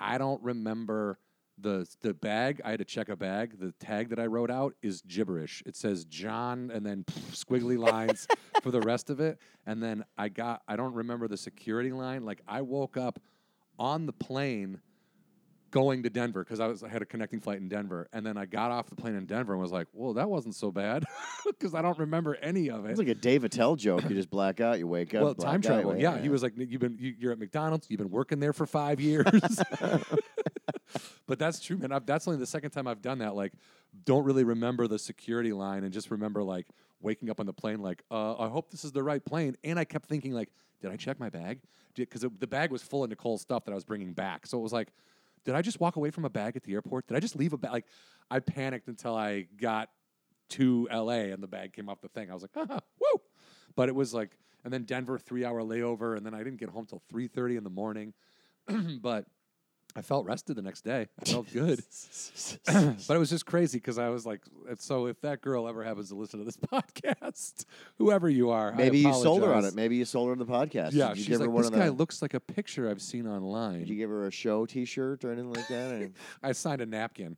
I 0.02 0.18
don't 0.18 0.41
remember 0.41 1.20
the 1.58 1.88
the 2.02 2.14
bag. 2.14 2.62
I 2.66 2.72
had 2.72 2.80
to 2.80 2.86
check 2.86 3.10
a 3.10 3.16
bag. 3.16 3.60
The 3.60 3.74
tag 3.80 4.10
that 4.10 4.20
I 4.20 4.26
wrote 4.26 4.52
out 4.52 4.74
is 4.82 5.02
gibberish. 5.02 5.62
It 5.66 5.76
says 5.76 6.06
John 6.06 6.72
and 6.74 6.86
then 6.86 7.04
squiggly 7.32 7.78
lines 7.78 8.28
for 8.62 8.72
the 8.72 8.82
rest 8.82 9.10
of 9.10 9.20
it. 9.20 9.38
And 9.66 9.82
then 9.82 10.04
I 10.18 10.30
got 10.30 10.64
I 10.68 10.76
don't 10.76 10.93
remember 10.93 11.28
the 11.28 11.38
security 11.38 11.91
line. 11.91 12.26
Like 12.26 12.41
I 12.47 12.62
woke 12.62 12.97
up 12.97 13.20
on 13.78 14.06
the 14.06 14.14
plane 14.14 14.82
going 15.72 16.03
to 16.03 16.09
Denver 16.09 16.43
because 16.43 16.59
I 16.59 16.67
was 16.67 16.84
I 16.84 16.89
had 16.89 17.01
a 17.01 17.05
connecting 17.05 17.39
flight 17.39 17.57
in 17.59 17.67
Denver, 17.69 18.07
and 18.13 18.26
then 18.26 18.38
I 18.38 18.45
got 18.45 18.72
off 18.72 18.89
the 18.89 18.95
plane 18.95 19.15
in 19.15 19.26
Denver 19.26 19.53
and 19.53 19.61
was 19.61 19.72
like, 19.72 19.88
"Well, 19.93 20.13
that 20.13 20.30
wasn't 20.30 20.55
so 20.55 20.72
bad," 20.72 21.05
because 21.45 21.74
I 21.74 21.82
don't 21.82 21.97
remember 21.97 22.36
any 22.36 22.69
of 22.69 22.86
it. 22.86 22.89
It's 22.91 22.99
like 22.99 23.07
a 23.07 23.15
Dave 23.15 23.43
Attell 23.43 23.76
joke. 23.76 24.03
You 24.03 24.09
just 24.15 24.30
black 24.30 24.59
out. 24.61 24.78
You 24.80 24.88
wake 24.88 25.13
up. 25.15 25.24
well, 25.24 25.34
time 25.36 25.55
out, 25.55 25.63
travel. 25.63 25.91
wake- 25.93 26.01
Yeah, 26.01 26.17
he 26.19 26.30
was 26.30 26.43
like, 26.43 26.53
"You've 26.57 26.82
been 26.82 26.97
you, 26.99 27.15
you're 27.17 27.32
at 27.32 27.39
McDonald's. 27.39 27.88
You've 27.89 27.99
been 27.99 28.11
working 28.11 28.39
there 28.39 28.53
for 28.53 28.65
five 28.65 28.99
years." 28.99 29.26
but 31.28 31.39
that's 31.39 31.59
true, 31.59 31.78
man. 31.78 31.91
I've, 31.91 32.05
that's 32.05 32.28
only 32.28 32.39
the 32.39 32.45
second 32.45 32.72
time 32.72 32.88
I've 32.88 33.01
done 33.01 33.19
that. 33.19 33.36
Like, 33.36 33.53
don't 34.05 34.24
really 34.26 34.43
remember 34.43 34.88
the 34.88 34.99
security 34.99 35.53
line, 35.53 35.84
and 35.84 35.93
just 35.93 36.11
remember 36.11 36.43
like 36.43 36.67
waking 37.01 37.30
up 37.30 37.39
on 37.39 37.45
the 37.45 37.53
plane, 37.53 37.82
like, 37.82 38.03
uh, 38.11 38.36
"I 38.38 38.49
hope 38.49 38.69
this 38.72 38.84
is 38.84 38.91
the 38.91 39.03
right 39.03 39.24
plane." 39.24 39.55
And 39.63 39.80
I 39.80 39.86
kept 39.86 40.07
thinking, 40.07 40.34
like, 40.34 40.49
"Did 40.82 40.91
I 40.91 40.97
check 40.97 41.19
my 41.19 41.30
bag?" 41.30 41.59
Because 41.95 42.22
the 42.22 42.47
bag 42.47 42.72
was 42.72 42.82
full 42.82 43.03
of 43.03 43.09
Nicole's 43.09 43.41
stuff 43.41 43.65
that 43.65 43.72
I 43.72 43.76
was 43.76 43.84
bringing 43.84 44.13
back. 44.13 44.47
So 44.47 44.57
it 44.57 44.61
was 44.61 44.72
like, 44.72 44.88
did 45.46 45.56
I 45.56 45.62
just 45.62 45.80
walk 45.80 45.96
away 45.96 46.12
from 46.12 46.26
a 46.26 46.30
bag 46.30 46.56
at 46.56 46.64
the 46.64 46.74
airport? 46.74 47.08
Did 47.08 47.18
I 47.18 47.20
just 47.20 47.36
leave 47.36 47.54
a 47.54 47.58
bag? 47.58 47.72
Like, 47.72 47.86
I 48.30 48.39
panicked 48.39 48.88
until 48.88 49.16
I 49.16 49.48
got 49.60 49.89
to 50.50 50.88
LA 50.92 51.32
and 51.32 51.42
the 51.42 51.48
bag 51.48 51.74
came 51.74 51.89
off 51.89 52.02
the 52.02 52.10
thing. 52.10 52.30
I 52.30 52.34
was 52.34 52.44
like, 52.44 52.52
ah, 52.56 52.80
woo! 53.00 53.22
But 53.76 53.89
it 53.89 53.96
was 53.96 54.14
like, 54.14 54.38
and 54.64 54.72
then 54.74 54.84
Denver, 54.84 55.18
three 55.18 55.44
hour 55.46 55.62
layover, 55.62 56.16
and 56.16 56.26
then 56.26 56.34
I 56.34 56.39
didn't 56.39 56.58
get 56.60 56.70
home 56.70 56.86
till 56.86 57.02
three 57.10 57.28
thirty 57.28 57.56
in 57.56 57.64
the 57.64 57.70
morning. 57.70 58.14
but 59.02 59.26
I 59.96 60.02
felt 60.02 60.26
rested 60.26 60.56
the 60.56 60.62
next 60.62 60.82
day. 60.82 61.08
I 61.20 61.26
felt 61.26 61.52
good. 61.52 61.80
but 62.66 63.16
it 63.16 63.20
was 63.20 63.30
just 63.30 63.46
crazy 63.46 63.78
because 63.78 63.98
I 63.98 64.10
was 64.10 64.26
like, 64.26 64.42
so 64.78 65.08
if 65.08 65.20
that 65.22 65.42
girl 65.42 65.68
ever 65.68 65.84
happens 65.84 66.10
to 66.10 66.16
listen 66.16 66.39
to 66.39 66.46
this 66.46 66.58
podcast, 66.74 67.66
whoever 67.98 68.30
you 68.30 68.50
are, 68.52 68.72
I 68.74 68.76
Maybe 68.76 69.00
you 69.00 69.14
sold 69.14 69.44
her 69.44 69.54
on 69.54 69.66
it. 69.66 69.76
Maybe 69.76 69.98
you 69.98 70.06
sold 70.06 70.28
her 70.28 70.32
on 70.32 70.39
the 70.39 70.46
podcast. 70.46 70.94
Yeah, 70.94 71.10
Did 71.10 71.18
you 71.18 71.24
she's 71.24 71.28
give 71.30 71.39
her 71.39 71.46
like, 71.48 71.54
one 71.54 71.62
this 71.64 71.72
of 71.72 71.78
guy 71.78 71.86
the, 71.88 71.92
looks 71.92 72.22
like 72.22 72.34
a 72.34 72.39
picture 72.39 72.89
I've 72.89 73.02
seen 73.02 73.28
online. 73.28 73.80
Did 73.80 73.89
you 73.89 73.96
give 73.96 74.10
her 74.10 74.28
a 74.28 74.32
show 74.32 74.66
T-shirt 74.66 75.26
or 75.26 75.32
anything 75.32 75.54
like 75.54 75.68
that? 75.68 75.92
Or- 75.94 76.12
I 76.44 76.52
signed 76.54 76.82
a 76.82 76.86
napkin. 76.86 77.38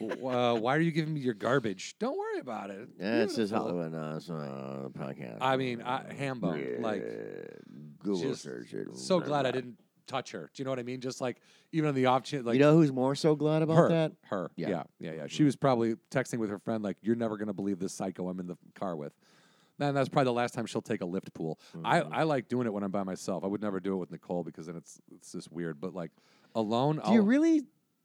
Uh, 0.00 0.56
why 0.56 0.76
are 0.76 0.80
you 0.80 0.92
giving 0.92 1.14
me 1.14 1.20
your 1.20 1.34
garbage? 1.34 1.96
Don't 1.98 2.16
worry 2.16 2.40
about 2.40 2.70
it. 2.70 2.88
yeah, 2.98 3.22
it 3.22 3.30
says 3.30 3.50
Beautiful. 3.50 3.58
Hollywood 3.58 3.94
uh, 3.94 4.16
it's, 4.16 4.30
uh, 4.30 4.88
podcast. 4.96 5.38
I 5.40 5.56
mean, 5.56 5.82
I, 5.82 6.12
ham 6.12 6.38
bone. 6.38 6.76
Like, 6.80 7.02
Google 8.02 8.22
just 8.22 8.42
search 8.42 8.72
it. 8.72 8.96
so 8.96 9.20
glad 9.20 9.46
I 9.46 9.50
didn't 9.50 9.76
touch 10.08 10.32
her. 10.32 10.50
Do 10.52 10.60
you 10.60 10.64
know 10.64 10.70
what 10.72 10.78
I 10.78 10.82
mean? 10.82 11.00
Just 11.00 11.20
like 11.20 11.40
even 11.72 11.88
on 11.88 11.94
the 11.94 12.06
off 12.06 12.24
chance, 12.24 12.44
like 12.44 12.54
you 12.54 12.60
know 12.60 12.74
who's 12.74 12.90
more 12.92 13.14
so 13.14 13.36
glad 13.36 13.62
about 13.62 13.76
her, 13.76 13.88
that? 13.90 14.12
her, 14.24 14.50
Yeah. 14.56 14.68
yeah. 14.68 14.82
yeah, 14.98 15.12
yeah, 15.12 15.26
She 15.28 15.44
was 15.44 15.54
probably 15.54 15.94
texting 16.10 16.38
with 16.38 16.50
her 16.50 16.58
friend, 16.58 16.82
like, 16.82 16.96
"You're 17.02 17.14
never 17.16 17.36
gonna 17.36 17.52
believe 17.54 17.78
this 17.78 17.92
psycho 17.92 18.28
I'm 18.28 18.40
in 18.40 18.46
the 18.48 18.56
car 18.74 18.96
with." 18.96 19.12
Man, 19.78 19.94
that's 19.94 20.08
probably 20.08 20.24
the 20.24 20.32
last 20.32 20.54
time 20.54 20.66
she'll 20.66 20.82
take 20.82 21.02
a 21.02 21.06
Lyft 21.06 21.32
pool. 21.34 21.60
I, 21.84 22.00
Mm-hmm. 22.00 22.12
I 22.12 22.22
like 22.24 22.48
doing 22.48 22.66
it 22.66 22.72
when 22.72 22.82
I'm 22.82 22.90
by 22.90 23.04
myself. 23.04 23.44
I 23.44 23.46
would 23.46 23.62
never 23.62 23.78
do 23.78 23.92
it 23.92 23.96
with 23.98 24.10
Nicole 24.10 24.42
because 24.42 24.66
then 24.66 24.74
it's 24.74 25.00
it's 25.14 25.30
just 25.30 25.52
weird. 25.52 25.80
But 25.80 25.94
like 25.94 26.10
alone, 26.56 26.96
Do 27.04 27.12
you 27.12 27.20
I'll- 27.20 27.26
really 27.26 27.62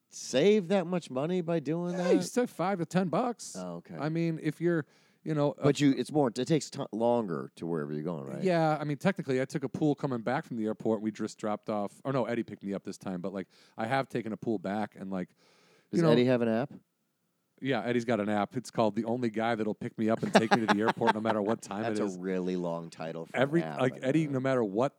save 0.10 0.68
that 0.68 0.86
much 0.86 1.10
money 1.10 1.42
by 1.42 1.60
doing 1.60 1.94
Yeah, 1.98 2.12
you 2.12 2.18
that? 2.20 2.24
save 2.26 2.50
five 2.50 2.78
to 2.80 2.86
ten 2.86 3.08
bucks. 3.08 3.56
Oh, 3.58 3.78
okay. 3.78 3.96
I 4.00 4.10
mean, 4.10 4.40
if 4.44 4.62
you're, 4.62 4.86
you 5.24 5.34
know, 5.34 5.56
a 5.58 5.64
but 5.64 5.80
you, 5.80 5.94
it's 5.98 6.12
more. 6.12 6.30
It 6.36 6.48
takes 6.48 6.70
ti 6.70 6.84
longer 6.92 7.52
to 7.56 7.66
wherever 7.66 7.94
you're 7.94 8.04
going, 8.04 8.26
right? 8.26 8.44
Yeah, 8.44 8.78
I 8.80 8.84
mean, 8.84 8.98
technically, 8.98 9.42
I 9.42 9.46
took 9.46 9.64
a 9.64 9.70
pool 9.70 9.96
coming 9.96 10.20
back 10.22 10.46
from 10.46 10.58
the 10.58 10.66
airport. 10.66 11.02
We 11.02 11.12
just 11.12 11.38
dropped 11.38 11.70
off. 11.70 11.92
Or 12.04 12.12
no, 12.14 12.26
Eddie 12.26 12.44
picked 12.44 12.64
me 12.64 12.74
up 12.74 12.84
this 12.84 12.98
time, 12.98 13.22
but 13.22 13.34
like 13.34 13.48
I 13.78 13.86
have 13.86 14.10
taken 14.10 14.34
a 14.34 14.38
pool 14.38 14.60
back, 14.60 14.96
and 15.00 15.12
like, 15.12 15.30
Does 15.92 16.00
you 16.00 16.06
know, 16.06 16.12
Eddie 16.12 16.26
have 16.26 16.42
an 16.42 16.50
app? 16.50 16.72
yeah, 17.62 17.82
Eddie's 17.86 18.04
got 18.06 18.20
an 18.20 18.28
app. 18.30 18.58
It's 18.58 18.70
called 18.70 18.96
"The 18.96 19.06
Only 19.06 19.30
Guy 19.30 19.56
That'll 19.56 19.74
Pick 19.74 19.98
Me 19.98 20.10
Up 20.10 20.22
and 20.24 20.34
Take 20.34 20.54
Me 20.54 20.66
to 20.66 20.74
the 20.74 20.82
Airport, 20.82 21.16
no 21.16 21.22
matter 21.22 21.42
what 21.42 21.62
time 21.62 21.86
It 21.86 21.94
Is. 21.94 22.00
That's 22.00 22.16
a 22.16 22.20
really 22.20 22.58
long 22.58 22.90
title. 22.90 23.26
For 23.28 23.38
Every 23.38 23.64
app, 23.64 23.80
like 23.80 24.00
Eddie, 24.02 24.28
no 24.28 24.42
matter 24.42 24.64
what 24.64 24.94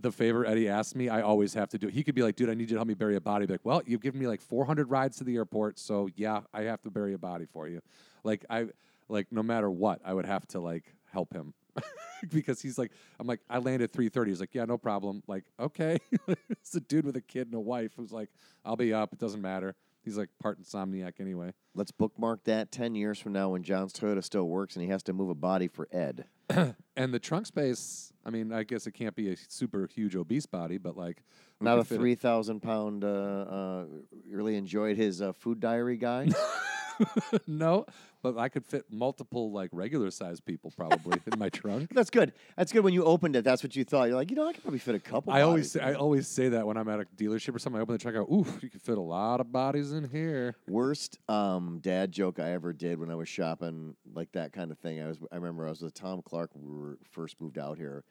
the 0.00 0.12
favor 0.12 0.44
Eddie 0.44 0.68
asked 0.68 0.94
me, 0.94 1.08
I 1.08 1.22
always 1.22 1.54
have 1.54 1.70
to 1.70 1.78
do. 1.78 1.88
it. 1.88 1.94
He 1.94 2.02
could 2.04 2.14
be 2.14 2.22
like, 2.22 2.36
"Dude, 2.36 2.50
I 2.50 2.54
need 2.54 2.64
you 2.70 2.74
to 2.74 2.76
help 2.76 2.88
me 2.88 2.94
bury 2.94 3.16
a 3.16 3.20
body." 3.20 3.46
Be 3.46 3.54
like, 3.54 3.64
"Well, 3.64 3.82
you've 3.86 4.02
given 4.02 4.20
me 4.20 4.26
like 4.26 4.42
400 4.42 4.90
rides 4.90 5.16
to 5.18 5.24
the 5.24 5.36
airport, 5.36 5.78
so 5.78 6.08
yeah, 6.16 6.40
I 6.52 6.62
have 6.62 6.82
to 6.82 6.90
bury 6.90 7.14
a 7.14 7.18
body 7.18 7.46
for 7.50 7.66
you." 7.66 7.80
Like 8.24 8.44
I, 8.50 8.66
like 9.08 9.30
no 9.30 9.42
matter 9.42 9.70
what, 9.70 10.00
I 10.04 10.12
would 10.14 10.26
have 10.26 10.46
to 10.48 10.60
like 10.60 10.94
help 11.12 11.32
him 11.32 11.54
because 12.30 12.60
he's 12.60 12.78
like, 12.78 12.92
I'm 13.18 13.26
like, 13.26 13.40
I 13.48 13.58
landed 13.58 13.92
3:30. 13.92 14.26
He's 14.28 14.40
like, 14.40 14.54
"Yeah, 14.54 14.64
no 14.64 14.78
problem." 14.78 15.22
Like, 15.26 15.44
okay, 15.58 15.98
it's 16.50 16.74
a 16.74 16.80
dude 16.80 17.04
with 17.04 17.16
a 17.16 17.20
kid 17.20 17.48
and 17.48 17.54
a 17.54 17.60
wife 17.60 17.92
who's 17.96 18.12
like, 18.12 18.30
"I'll 18.64 18.76
be 18.76 18.92
up. 18.92 19.12
It 19.12 19.18
doesn't 19.18 19.40
matter." 19.42 19.74
He's 20.02 20.16
like 20.16 20.28
part 20.40 20.62
insomniac 20.62 21.14
anyway. 21.18 21.52
Let's 21.74 21.90
bookmark 21.90 22.44
that 22.44 22.70
ten 22.70 22.94
years 22.94 23.18
from 23.18 23.32
now 23.32 23.50
when 23.50 23.62
John's 23.62 23.92
Toyota 23.92 24.22
still 24.22 24.48
works 24.48 24.76
and 24.76 24.84
he 24.84 24.90
has 24.90 25.02
to 25.04 25.12
move 25.12 25.30
a 25.30 25.34
body 25.34 25.68
for 25.68 25.88
Ed. 25.92 26.26
And 26.98 27.12
the 27.12 27.18
trunk 27.18 27.44
space, 27.44 28.10
I 28.24 28.30
mean, 28.30 28.54
I 28.54 28.62
guess 28.62 28.86
it 28.86 28.92
can't 28.92 29.14
be 29.14 29.30
a 29.30 29.36
super 29.36 29.86
huge 29.94 30.16
obese 30.16 30.46
body, 30.46 30.78
but 30.78 30.96
like 30.96 31.22
Not 31.60 31.78
a 31.78 31.84
three 31.84 32.14
thousand 32.14 32.60
pound. 32.60 33.04
Uh, 33.04 33.08
uh, 33.08 33.84
really 34.30 34.56
enjoyed 34.56 34.96
his 34.96 35.20
uh, 35.20 35.34
food 35.34 35.60
diary 35.60 35.98
guy. 35.98 36.28
no, 37.46 37.86
but 38.22 38.38
I 38.38 38.48
could 38.48 38.64
fit 38.64 38.84
multiple 38.90 39.52
like 39.52 39.70
regular 39.72 40.10
sized 40.10 40.44
people 40.44 40.72
probably 40.76 41.20
in 41.30 41.38
my 41.38 41.48
trunk. 41.50 41.90
That's 41.94 42.10
good. 42.10 42.32
That's 42.56 42.72
good. 42.72 42.84
When 42.84 42.94
you 42.94 43.04
opened 43.04 43.36
it, 43.36 43.44
that's 43.44 43.62
what 43.62 43.76
you 43.76 43.84
thought. 43.84 44.04
You're 44.08 44.16
like, 44.16 44.30
you 44.30 44.36
know, 44.36 44.46
I 44.46 44.52
could 44.52 44.62
probably 44.62 44.78
fit 44.78 44.94
a 44.94 45.00
couple. 45.00 45.32
I 45.32 45.42
always 45.42 45.70
say, 45.72 45.80
I 45.80 45.94
always 45.94 46.28
say 46.28 46.48
that 46.50 46.66
when 46.66 46.76
I'm 46.76 46.88
at 46.88 47.00
a 47.00 47.04
dealership 47.16 47.54
or 47.54 47.58
something. 47.58 47.78
I 47.78 47.82
open 47.82 47.94
the 47.94 47.98
truck, 47.98 48.14
I 48.14 48.18
go, 48.18 48.34
"Oof, 48.34 48.62
you 48.62 48.70
can 48.70 48.80
fit 48.80 48.98
a 48.98 49.02
lot 49.02 49.40
of 49.40 49.52
bodies 49.52 49.92
in 49.92 50.08
here." 50.08 50.56
worst 50.68 51.18
um, 51.28 51.80
dad 51.82 52.12
joke 52.12 52.38
I 52.38 52.52
ever 52.52 52.72
did 52.72 52.98
when 52.98 53.10
I 53.10 53.14
was 53.14 53.28
shopping, 53.28 53.96
like 54.14 54.32
that 54.32 54.52
kind 54.52 54.70
of 54.70 54.78
thing. 54.78 55.00
I 55.00 55.08
was. 55.08 55.18
I 55.30 55.36
remember 55.36 55.66
I 55.66 55.70
was 55.70 55.82
with 55.82 55.94
Tom 55.94 56.22
Clark. 56.22 56.50
when 56.54 56.64
We 56.64 56.80
were 56.80 56.98
first 57.10 57.40
moved 57.40 57.58
out 57.58 57.78
here, 57.78 58.04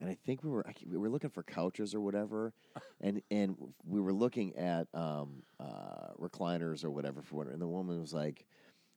and 0.00 0.08
I 0.10 0.16
think 0.26 0.42
we 0.42 0.50
were 0.50 0.64
we 0.86 0.96
were 0.96 1.08
looking 1.08 1.30
for 1.30 1.42
couches 1.42 1.94
or 1.94 2.00
whatever, 2.00 2.52
and 3.00 3.22
and 3.30 3.56
we 3.86 4.00
were 4.00 4.12
looking 4.12 4.56
at 4.56 4.88
um, 4.94 5.42
uh, 5.58 6.12
recliners 6.18 6.84
or 6.84 6.90
whatever 6.90 7.22
for 7.22 7.36
whatever. 7.36 7.52
And 7.52 7.62
the 7.62 7.68
woman 7.68 8.00
was 8.00 8.12
like. 8.14 8.46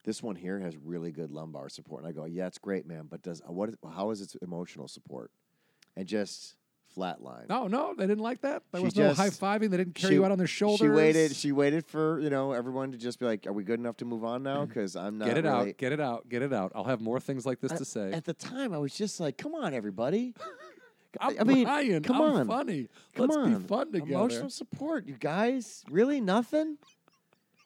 This 0.05 0.21
one 0.21 0.35
here 0.35 0.59
has 0.59 0.75
really 0.75 1.13
good 1.13 1.31
lumbar 1.31 1.69
support, 1.69 2.03
and 2.03 2.09
I 2.09 2.11
go, 2.11 2.25
"Yeah, 2.25 2.47
it's 2.47 2.57
great, 2.57 2.85
man. 2.85 3.07
But 3.09 3.21
does 3.21 3.41
what? 3.47 3.69
Is, 3.69 3.75
how 3.95 4.09
is 4.11 4.19
its 4.19 4.35
emotional 4.41 4.89
support?" 4.89 5.31
And 5.95 6.05
just 6.05 6.55
flatline. 6.93 7.47
No, 7.47 7.67
no, 7.67 7.93
they 7.97 8.05
didn't 8.05 8.21
like 8.23 8.41
that. 8.41 8.63
There 8.73 8.81
She 8.81 8.85
was 8.85 8.95
no 8.97 9.13
high 9.13 9.29
fiving. 9.29 9.69
They 9.71 9.77
didn't 9.77 9.95
carry 9.95 10.11
she- 10.11 10.15
you 10.15 10.25
out 10.25 10.31
on 10.31 10.37
their 10.37 10.45
shoulders. 10.45 10.79
She 10.79 10.89
waited. 10.89 11.35
She 11.35 11.51
waited 11.53 11.85
for 11.87 12.19
you 12.19 12.29
know 12.29 12.51
everyone 12.51 12.91
to 12.91 12.97
just 12.97 13.17
be 13.17 13.25
like, 13.25 13.47
"Are 13.47 13.53
we 13.53 13.63
good 13.63 13.79
enough 13.79 13.95
to 13.97 14.05
move 14.05 14.25
on 14.25 14.43
now?" 14.43 14.65
Because 14.65 14.97
I'm 14.97 15.17
not 15.17 15.29
get 15.29 15.37
it 15.37 15.45
really- 15.45 15.69
out, 15.69 15.77
get 15.77 15.93
it 15.93 16.01
out, 16.01 16.27
get 16.27 16.41
it 16.41 16.51
out. 16.51 16.73
I'll 16.75 16.83
have 16.83 16.99
more 16.99 17.21
things 17.21 17.45
like 17.45 17.61
this 17.61 17.71
I- 17.71 17.77
to 17.77 17.85
say. 17.85 18.11
At 18.11 18.25
the 18.25 18.33
time, 18.33 18.73
I 18.73 18.79
was 18.79 18.93
just 18.93 19.21
like, 19.21 19.37
"Come 19.37 19.55
on, 19.55 19.73
everybody! 19.73 20.33
I'm 21.19 21.35
I 21.39 21.43
mean, 21.43 22.01
come 22.03 22.15
I'm 22.21 22.33
on. 22.35 22.47
funny. 22.47 22.87
Come 23.15 23.27
Let's 23.27 23.37
on, 23.37 23.55
be 23.61 23.67
fun 23.67 23.91
together. 23.91 24.11
Emotional 24.13 24.49
support, 24.49 25.05
you 25.07 25.15
guys. 25.19 25.83
Really, 25.89 26.19
nothing." 26.21 26.77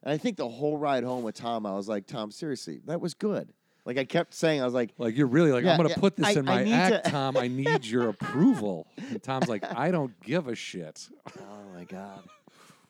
And 0.03 0.13
I 0.13 0.17
think 0.17 0.37
the 0.37 0.47
whole 0.47 0.77
ride 0.77 1.03
home 1.03 1.23
with 1.23 1.35
Tom, 1.35 1.65
I 1.65 1.73
was 1.75 1.87
like, 1.87 2.07
"Tom, 2.07 2.31
seriously, 2.31 2.79
that 2.85 3.01
was 3.01 3.13
good." 3.13 3.53
Like 3.85 3.97
I 3.97 4.03
kept 4.03 4.33
saying, 4.33 4.61
I 4.61 4.65
was 4.65 4.73
like, 4.73 4.91
Like 4.97 5.15
you're 5.15 5.27
really 5.27 5.51
like, 5.53 5.63
Yeah, 5.63 5.71
I'm 5.71 5.77
gonna 5.77 5.89
yeah, 5.89 5.95
put 5.95 6.17
this 6.17 6.25
I- 6.27 6.31
in 6.39 6.43
my 6.45 6.67
act, 6.69 7.05
to- 7.05 7.11
Tom. 7.11 7.37
I 7.37 7.47
need 7.47 7.85
your 7.85 8.09
approval. 8.09 8.85
And 8.97 9.23
Tom's 9.23 9.47
like, 9.47 9.63
I 9.63 9.91
don't 9.91 10.19
give 10.21 10.49
a 10.49 10.55
shit. 10.55 11.07
"Oh 11.39 11.41
my 11.73 11.85
god." 11.85 12.19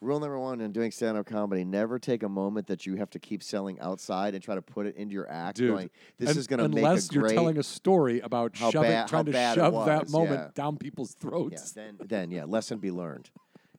Rule 0.00 0.20
number 0.20 0.38
one 0.38 0.60
in 0.60 0.70
doing 0.70 0.92
stand-up 0.92 1.26
comedy: 1.26 1.64
never 1.64 1.98
take 1.98 2.22
a 2.22 2.28
moment 2.28 2.68
that 2.68 2.86
you 2.86 2.94
have 2.96 3.10
to 3.10 3.18
keep 3.18 3.42
selling 3.42 3.80
outside 3.80 4.34
and 4.34 4.42
try 4.42 4.54
to 4.54 4.62
put 4.62 4.86
it 4.86 4.94
into 4.96 5.12
your 5.12 5.28
act. 5.28 5.58
Dude, 5.58 5.70
going, 5.72 5.90
this 6.18 6.30
Un- 6.30 6.38
is 6.38 6.46
going 6.46 6.60
to 6.60 6.68
make 6.68 6.84
a 6.84 6.86
unless 6.86 7.08
great. 7.08 7.16
you're 7.20 7.30
telling 7.32 7.58
a 7.58 7.62
story 7.64 8.20
about 8.20 8.56
How 8.56 8.70
shoving, 8.70 8.90
bad- 8.90 9.08
trying 9.08 9.24
to 9.24 9.32
shove 9.32 9.86
that 9.86 10.08
moment 10.10 10.40
yeah. 10.40 10.50
down 10.54 10.76
people's 10.76 11.16
yeah, 11.20 11.28
throats. 11.30 11.72
then, 11.72 11.96
then 12.04 12.30
yeah, 12.30 12.44
lesson 12.44 12.78
be 12.78 12.92
learned. 12.92 13.30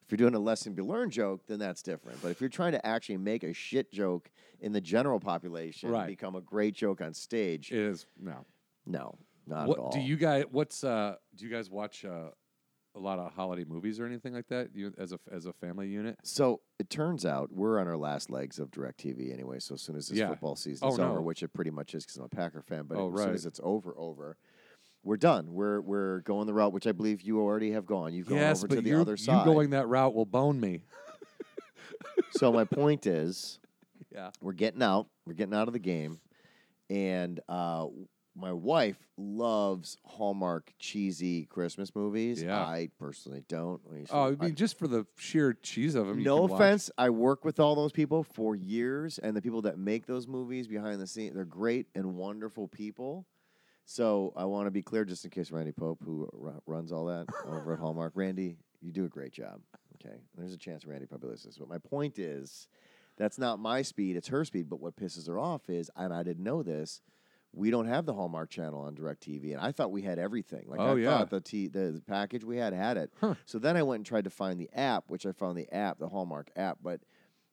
If 0.03 0.11
you're 0.11 0.17
doing 0.17 0.35
a 0.35 0.39
lesson 0.39 0.73
be 0.73 0.81
learned 0.81 1.11
joke, 1.13 1.43
then 1.47 1.59
that's 1.59 1.81
different. 1.83 2.21
But 2.21 2.29
if 2.31 2.41
you're 2.41 2.49
trying 2.49 2.73
to 2.73 2.85
actually 2.85 3.17
make 3.17 3.43
a 3.43 3.53
shit 3.53 3.89
joke 3.91 4.29
in 4.59 4.73
the 4.73 4.81
general 4.81 5.19
population 5.21 5.89
Right. 5.89 6.07
become 6.07 6.35
a 6.35 6.41
great 6.41 6.73
joke 6.73 6.99
on 6.99 7.13
stage, 7.13 7.71
It 7.71 7.77
is 7.77 8.07
no. 8.19 8.45
no, 8.85 9.15
not 9.47 9.67
What 9.69 9.77
at 9.77 9.83
all. 9.85 9.91
do 9.91 9.99
you 10.01 10.17
guys? 10.17 10.43
What's 10.51 10.83
uh? 10.83 11.15
Do 11.35 11.45
you 11.45 11.51
guys 11.51 11.69
watch 11.69 12.03
uh, 12.03 12.31
a 12.95 12.99
lot 12.99 13.19
of 13.19 13.31
holiday 13.33 13.63
movies 13.67 13.99
or 13.99 14.05
anything 14.05 14.33
like 14.33 14.47
that? 14.47 14.69
You 14.73 14.93
as 14.97 15.11
a 15.11 15.19
as 15.31 15.45
a 15.45 15.53
family 15.53 15.87
unit? 15.87 16.17
So 16.23 16.61
it 16.79 16.89
turns 16.89 17.25
out 17.25 17.51
we're 17.51 17.79
on 17.79 17.87
our 17.87 17.97
last 17.97 18.29
legs 18.29 18.59
of 18.59 18.71
Directv 18.71 19.31
anyway. 19.33 19.59
So 19.59 19.75
as 19.75 19.81
soon 19.81 19.95
as 19.95 20.07
this 20.07 20.17
Yeah. 20.17 20.29
football 20.29 20.55
season's 20.55 20.99
Oh, 20.99 21.03
over, 21.03 21.15
no. 21.15 21.21
which 21.21 21.43
it 21.43 21.53
pretty 21.53 21.71
much 21.71 21.93
is 21.95 22.03
because 22.05 22.17
I'm 22.17 22.25
a 22.25 22.29
Packer 22.29 22.61
fan, 22.61 22.85
but 22.87 22.97
Oh, 22.97 23.13
as 23.13 23.21
soon 23.23 23.33
as 23.33 23.45
it's 23.45 23.59
over, 23.63 23.93
over, 23.97 24.37
we're 25.03 25.17
done. 25.17 25.53
We're 25.53 25.79
we're 25.81 26.19
going 26.21 26.47
the 26.47 26.53
route 26.53 26.73
which 26.73 26.87
I 26.87 26.91
believe 26.91 27.21
you 27.21 27.39
already 27.39 27.71
have 27.71 27.85
gone. 27.85 28.13
You've 28.13 28.27
gone 28.27 28.37
yes, 28.39 28.63
over 28.63 28.75
to 28.75 28.81
the 28.81 28.93
other 28.95 29.13
you 29.13 29.17
side. 29.17 29.45
going 29.45 29.69
that 29.69 29.87
route 29.87 30.13
will 30.13 30.25
bone 30.25 30.59
me. 30.59 30.81
so 32.31 32.51
my 32.51 32.63
point 32.65 33.05
is, 33.07 33.59
Yeah. 34.11 34.31
we're 34.41 34.53
getting 34.53 34.81
out. 34.81 35.07
We're 35.25 35.33
getting 35.33 35.53
out 35.53 35.67
of 35.67 35.73
the 35.73 35.79
game, 35.79 36.19
and 36.89 37.39
uh, 37.47 37.87
my 38.39 38.53
wife 38.53 38.97
loves 39.17 39.97
Hallmark 40.05 40.73
cheesy 40.79 41.45
Christmas 41.45 41.93
movies. 41.95 42.41
Yeah. 42.41 42.57
I 42.59 42.89
personally 42.99 43.43
don't. 43.47 43.81
I 43.89 43.93
mean, 43.93 44.05
Oh, 44.09 44.21
I 44.21 44.27
I- 44.27 44.35
mean, 44.45 44.55
just 44.55 44.77
for 44.77 44.87
the 44.87 45.05
sheer 45.17 45.53
cheese 45.53 45.95
of 45.95 46.07
them. 46.07 46.23
no 46.23 46.45
offense, 46.45 46.89
I 46.97 47.09
work 47.09 47.43
with 47.43 47.59
all 47.59 47.75
those 47.75 47.91
people 47.91 48.23
for 48.23 48.55
years, 48.55 49.19
and 49.19 49.35
the 49.35 49.41
people 49.41 49.61
that 49.63 49.77
make 49.77 50.05
those 50.05 50.27
movies 50.27 50.67
behind 50.67 51.01
the 51.01 51.07
scenes, 51.07 51.35
they're 51.35 51.45
great 51.45 51.87
and 51.95 52.15
wonderful 52.15 52.67
people. 52.67 53.25
So 53.85 54.33
I 54.35 54.45
want 54.45 54.67
to 54.67 54.71
be 54.71 54.81
clear, 54.83 55.03
just 55.03 55.25
in 55.25 55.31
case 55.31 55.51
Randy 55.51 55.71
Pope, 55.71 55.99
who 56.05 56.29
ru- 56.31 56.61
runs 56.67 56.91
all 56.91 57.05
that 57.07 57.25
over 57.45 57.73
at 57.73 57.79
Hallmark, 57.79 58.13
Randy, 58.15 58.57
you 58.81 58.91
do 58.91 59.05
a 59.05 59.09
great 59.09 59.31
job. 59.33 59.61
Okay, 59.95 60.15
there's 60.37 60.53
a 60.53 60.57
chance 60.57 60.85
Randy 60.85 61.05
probably 61.07 61.31
listens. 61.31 61.57
But 61.57 61.67
my 61.67 61.79
point 61.79 62.19
is, 62.19 62.67
that's 63.17 63.37
not 63.37 63.59
my 63.59 63.81
speed; 63.81 64.15
it's 64.15 64.29
her 64.29 64.45
speed. 64.45 64.69
But 64.69 64.79
what 64.79 64.95
pisses 64.95 65.27
her 65.27 65.37
off 65.39 65.69
is, 65.69 65.89
and 65.97 66.13
I 66.13 66.23
didn't 66.23 66.43
know 66.43 66.63
this. 66.63 67.01
We 67.53 67.71
don't 67.71 67.87
have 67.87 68.05
the 68.05 68.13
Hallmark 68.13 68.49
channel 68.51 68.81
on 68.81 68.95
DirecTV, 68.95 69.53
and 69.53 69.59
I 69.59 69.71
thought 69.71 69.91
we 69.91 70.03
had 70.03 70.19
everything. 70.19 70.65
Like 70.67 70.79
Oh, 70.79 70.95
I 70.95 70.99
yeah. 70.99 71.09
thought 71.09 71.29
the, 71.31 71.41
t- 71.41 71.67
the 71.67 71.91
the 71.91 72.01
package 72.01 72.43
we 72.43 72.57
had 72.57 72.73
had 72.73 72.95
it. 72.97 73.11
Huh. 73.19 73.35
So 73.45 73.57
then 73.57 73.75
I 73.75 73.81
went 73.83 73.99
and 73.99 74.05
tried 74.05 74.25
to 74.25 74.29
find 74.29 74.59
the 74.59 74.69
app, 74.73 75.05
which 75.09 75.25
I 75.25 75.31
found 75.31 75.57
the 75.57 75.71
app, 75.73 75.97
the 75.97 76.09
Hallmark 76.09 76.51
app, 76.55 76.77
but 76.83 77.01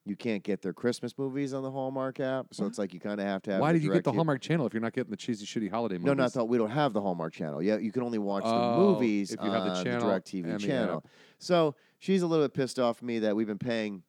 you 0.04 0.14
can't 0.14 0.42
get 0.44 0.62
their 0.62 0.72
Christmas 0.74 1.16
movies 1.18 1.52
on 1.54 1.62
the 1.64 1.70
Hallmark 1.70 2.20
app. 2.20 2.48
So 2.52 2.66
it's 2.66 2.78
like 2.78 2.92
you 2.94 3.00
kind 3.00 3.18
of 3.20 3.26
have 3.26 3.42
to 3.44 3.52
have. 3.52 3.60
Why 3.60 3.72
did 3.72 3.82
you 3.82 3.90
get 3.90 4.04
the 4.04 4.12
DirecTV 4.12 4.14
Hallmark 4.16 4.40
channel 4.42 4.66
if 4.66 4.74
you're 4.74 4.82
not 4.82 4.92
getting 4.92 5.10
the 5.10 5.16
cheesy, 5.16 5.46
shitty 5.46 5.70
holiday 5.70 5.94
movies? 5.94 6.06
No, 6.06 6.14
no, 6.14 6.24
I 6.24 6.28
thought 6.28 6.48
we 6.48 6.58
don't 6.58 6.70
have 6.70 6.92
the 6.92 7.00
Hallmark 7.00 7.32
channel. 7.32 7.62
Yeah, 7.62 7.78
you 7.78 7.90
can 7.90 8.02
only 8.02 8.18
watch 8.18 8.44
the 8.44 8.50
Oh, 8.50 8.76
movies 8.76 9.32
if 9.32 9.42
you 9.42 9.50
have 9.50 9.64
the 9.64 9.70
on 9.70 9.82
channel 9.84 10.08
DirecTV 10.08 10.58
the 10.60 10.66
channel. 10.66 10.96
app. 10.98 11.10
So 11.38 11.74
she's 11.98 12.20
a 12.22 12.26
little 12.26 12.44
bit 12.44 12.52
pissed 12.54 12.78
off 12.78 12.98
at 12.98 13.02
me 13.02 13.18
that 13.20 13.34
we've 13.34 13.46
been 13.48 13.58
paying 13.58 14.02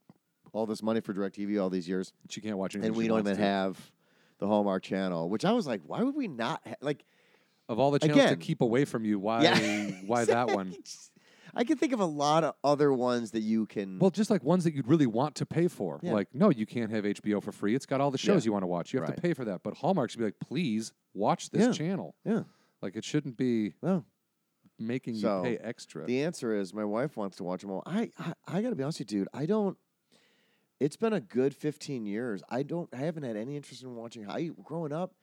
all 0.54 0.66
this 0.66 0.84
money 0.84 1.00
for 1.02 1.14
DirecTV 1.14 1.60
all 1.62 1.70
these 1.70 1.88
years, 1.90 2.14
she 2.30 2.42
can't 2.42 2.58
watch 2.58 2.76
anything. 2.76 2.90
and 2.90 2.98
we 2.98 3.08
don't 3.08 3.20
even 3.20 3.36
to. 3.38 3.42
have 3.42 3.92
the 4.40 4.48
Hallmark 4.48 4.84
channel. 4.84 5.30
Which 5.30 5.46
I 5.46 5.52
was 5.52 5.68
like, 5.68 5.82
why 5.86 6.04
would 6.04 6.16
we 6.16 6.28
not? 6.28 6.62
Ha-? 6.68 6.76
Like, 6.82 7.04
of 7.70 7.80
all 7.80 7.92
the 7.92 8.00
channels 8.00 8.18
Again. 8.20 8.30
to 8.30 8.38
keep 8.38 8.62
away 8.62 8.86
from 8.86 9.04
you. 9.06 9.20
Why? 9.20 9.44
Yeah, 9.44 9.92
why 10.06 10.26
that 10.26 10.50
one? 10.52 10.76
I 11.56 11.64
can 11.64 11.78
think 11.78 11.92
of 11.92 12.00
a 12.00 12.06
lot 12.06 12.44
of 12.44 12.54
other 12.64 12.94
ones 12.94 13.32
that 13.32 13.40
you 13.40 13.66
can. 13.66 13.98
Well, 14.00 14.12
just 14.12 14.30
like 14.30 14.44
ones 14.44 14.64
that 14.66 14.76
you'd 14.76 14.88
really 14.88 15.08
want 15.08 15.36
to 15.36 15.46
pay 15.46 15.68
for. 15.68 16.00
Yeah. 16.04 16.14
Like, 16.14 16.28
no, 16.34 16.50
you 16.52 16.66
can't 16.68 16.92
have 16.92 17.04
HBO 17.04 17.42
for 17.42 17.52
free. 17.52 17.74
It's 17.74 17.86
got 17.88 18.00
all 18.00 18.12
the 18.12 18.18
shows 18.18 18.44
Yeah. 18.46 18.50
you 18.50 18.54
want 18.54 18.64
to 18.64 18.68
watch. 18.68 18.94
You 18.94 19.00
have 19.00 19.10
Right. 19.10 19.16
to 19.16 19.22
pay 19.22 19.34
for 19.34 19.44
that. 19.46 19.64
But 19.64 19.76
Hallmark 19.78 20.12
should 20.12 20.20
be 20.20 20.26
like, 20.26 20.40
please 20.40 20.94
watch 21.16 21.50
this 21.50 21.66
Yeah. 21.68 21.72
channel. 21.72 22.16
yeah, 22.24 22.44
Like, 22.82 22.96
it 22.96 23.04
shouldn't 23.04 23.38
be 23.38 23.74
no. 23.82 24.06
making 24.78 25.16
So, 25.16 25.38
you 25.44 25.58
pay 25.58 25.58
extra. 25.64 26.06
The 26.06 26.22
answer 26.24 26.54
is 26.54 26.74
my 26.76 26.86
wife 26.86 27.18
wants 27.18 27.38
to 27.38 27.44
watch 27.44 27.62
them 27.62 27.72
all. 27.72 27.82
I, 27.88 28.12
I 28.20 28.34
I 28.46 28.62
got 28.62 28.70
to 28.70 28.76
be 28.76 28.84
honest 28.84 29.00
with 29.00 29.12
you, 29.12 29.20
dude. 29.22 29.30
I 29.34 29.46
don't. 29.48 29.78
It's 30.80 30.96
been 30.96 31.14
a 31.14 31.20
good 31.22 31.56
fifteen 31.56 32.06
years. 32.06 32.44
I 32.50 32.64
don't. 32.64 32.90
I 32.94 32.98
haven't 32.98 33.24
had 33.24 33.36
any 33.36 33.56
interest 33.56 33.84
in 33.84 33.96
watching. 33.96 34.30
I 34.30 34.52
growing 34.64 34.92
up, 34.94 35.14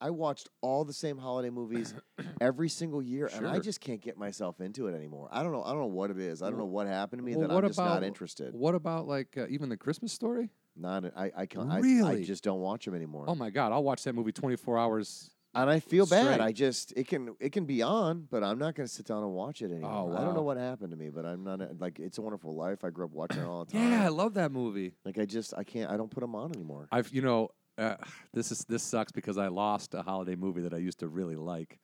I 0.00 0.10
watched 0.10 0.48
all 0.62 0.84
the 0.84 0.92
same 0.94 1.18
holiday 1.18 1.50
movies 1.50 1.94
every 2.40 2.68
single 2.70 3.02
year, 3.02 3.28
and 3.34 3.46
I 3.46 3.54
Sure. 3.54 3.62
just 3.62 3.80
can't 3.80 4.00
get 4.00 4.16
myself 4.16 4.60
into 4.60 4.86
it 4.86 4.94
anymore. 4.94 5.28
I 5.30 5.42
don't 5.42 5.52
know. 5.52 5.62
I 5.62 5.70
don't 5.70 5.80
know 5.80 5.86
what 5.86 6.10
it 6.10 6.18
is. 6.18 6.40
I 6.42 6.48
don't 6.48 6.58
know 6.58 6.64
what 6.64 6.86
happened 6.86 7.20
to 7.20 7.24
me 7.24 7.36
well, 7.36 7.48
that 7.48 7.54
what 7.54 7.64
I'm 7.64 7.70
just 7.70 7.78
not 7.78 7.98
about- 7.98 8.04
interested. 8.04 8.54
what 8.54 8.74
about 8.74 9.06
like 9.06 9.36
uh, 9.36 9.46
even 9.48 9.68
the 9.68 9.76
Christmas 9.76 10.12
story? 10.12 10.50
Not. 10.76 11.04
I. 11.14 11.30
I 11.36 11.46
can't. 11.46 11.70
I, 11.70 11.76
I 11.76 11.80
Really? 11.80 12.24
just 12.24 12.42
don't 12.42 12.60
watch 12.60 12.86
them 12.86 12.94
anymore. 12.94 13.26
Oh 13.28 13.34
my 13.34 13.50
God, 13.50 13.72
I'll 13.72 13.84
watch 13.84 14.04
that 14.04 14.14
movie 14.14 14.32
24 14.32 14.78
hours. 14.78 15.30
And 15.54 15.70
I 15.70 15.80
feel 15.80 16.06
bad. 16.06 16.40
I 16.40 16.52
just 16.52 16.92
it 16.96 17.06
can 17.08 17.34
it 17.40 17.52
can 17.52 17.64
be 17.64 17.82
on, 17.82 18.26
but 18.30 18.42
I'm 18.42 18.58
not 18.58 18.74
going 18.74 18.86
to 18.86 18.92
sit 18.92 19.06
down 19.06 19.22
and 19.22 19.32
watch 19.32 19.62
it 19.62 19.70
anymore. 19.70 20.16
I 20.16 20.24
don't 20.24 20.34
know 20.34 20.42
what 20.42 20.56
happened 20.56 20.90
to 20.90 20.96
me, 20.96 21.10
but 21.10 21.24
I'm 21.26 21.44
not 21.44 21.60
like 21.80 21.98
It's 21.98 22.18
a 22.18 22.22
Wonderful 22.22 22.54
Life. 22.54 22.84
I 22.84 22.90
grew 22.90 23.04
up 23.04 23.12
watching 23.12 23.42
it 23.42 23.46
all 23.46 23.64
the 23.64 23.72
time. 23.72 23.90
Yeah, 23.90 24.04
I 24.04 24.08
love 24.08 24.34
that 24.34 24.52
movie. 24.52 24.94
Like 25.04 25.18
I 25.18 25.24
just 25.24 25.54
I 25.56 25.64
can't 25.64 25.90
I 25.90 25.96
don't 25.96 26.10
put 26.10 26.20
them 26.20 26.34
on 26.34 26.52
anymore. 26.52 26.88
I've 26.90 27.10
you 27.12 27.22
know 27.22 27.50
uh, 27.78 27.96
this 28.32 28.52
is 28.52 28.64
this 28.64 28.82
sucks 28.82 29.12
because 29.12 29.38
I 29.38 29.48
lost 29.48 29.94
a 29.94 30.02
holiday 30.02 30.36
movie 30.36 30.62
that 30.62 30.74
I 30.74 30.78
used 30.78 31.00
to 31.00 31.08
really 31.08 31.36
like, 31.36 31.78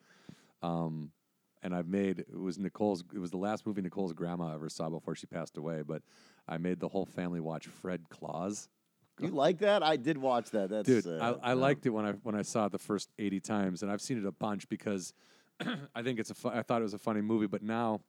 um, 0.62 1.10
and 1.62 1.74
I've 1.74 1.88
made 1.88 2.20
it 2.20 2.38
was 2.38 2.58
Nicole's 2.58 3.04
it 3.14 3.18
was 3.18 3.30
the 3.30 3.38
last 3.38 3.66
movie 3.66 3.82
Nicole's 3.82 4.12
grandma 4.12 4.54
ever 4.54 4.68
saw 4.68 4.88
before 4.88 5.14
she 5.14 5.26
passed 5.26 5.56
away. 5.56 5.82
But 5.82 6.02
I 6.48 6.58
made 6.58 6.80
the 6.80 6.88
whole 6.88 7.06
family 7.06 7.40
watch 7.40 7.66
Fred 7.66 8.08
Claus. 8.08 8.68
You 9.20 9.28
like 9.28 9.58
that? 9.58 9.82
I 9.82 9.96
did 9.96 10.18
watch 10.18 10.50
that. 10.50 10.70
That's 10.70 10.86
Dude, 10.86 11.06
uh, 11.06 11.36
I, 11.42 11.50
I 11.50 11.52
liked 11.54 11.86
it 11.86 11.90
when 11.90 12.04
I 12.04 12.12
when 12.22 12.34
I 12.34 12.42
saw 12.42 12.66
it 12.66 12.72
the 12.72 12.78
first 12.78 13.10
eighty 13.18 13.40
times, 13.40 13.82
and 13.82 13.90
I've 13.90 14.00
seen 14.00 14.18
it 14.18 14.26
a 14.26 14.32
bunch 14.32 14.68
because 14.68 15.12
I 15.94 16.02
think 16.02 16.18
it's 16.18 16.30
a 16.30 16.34
fu- 16.34 16.48
I 16.48 16.62
thought 16.62 16.80
it 16.80 16.84
was 16.84 16.94
a 16.94 16.98
funny 16.98 17.20
movie, 17.20 17.46
but 17.46 17.62
now 17.62 18.00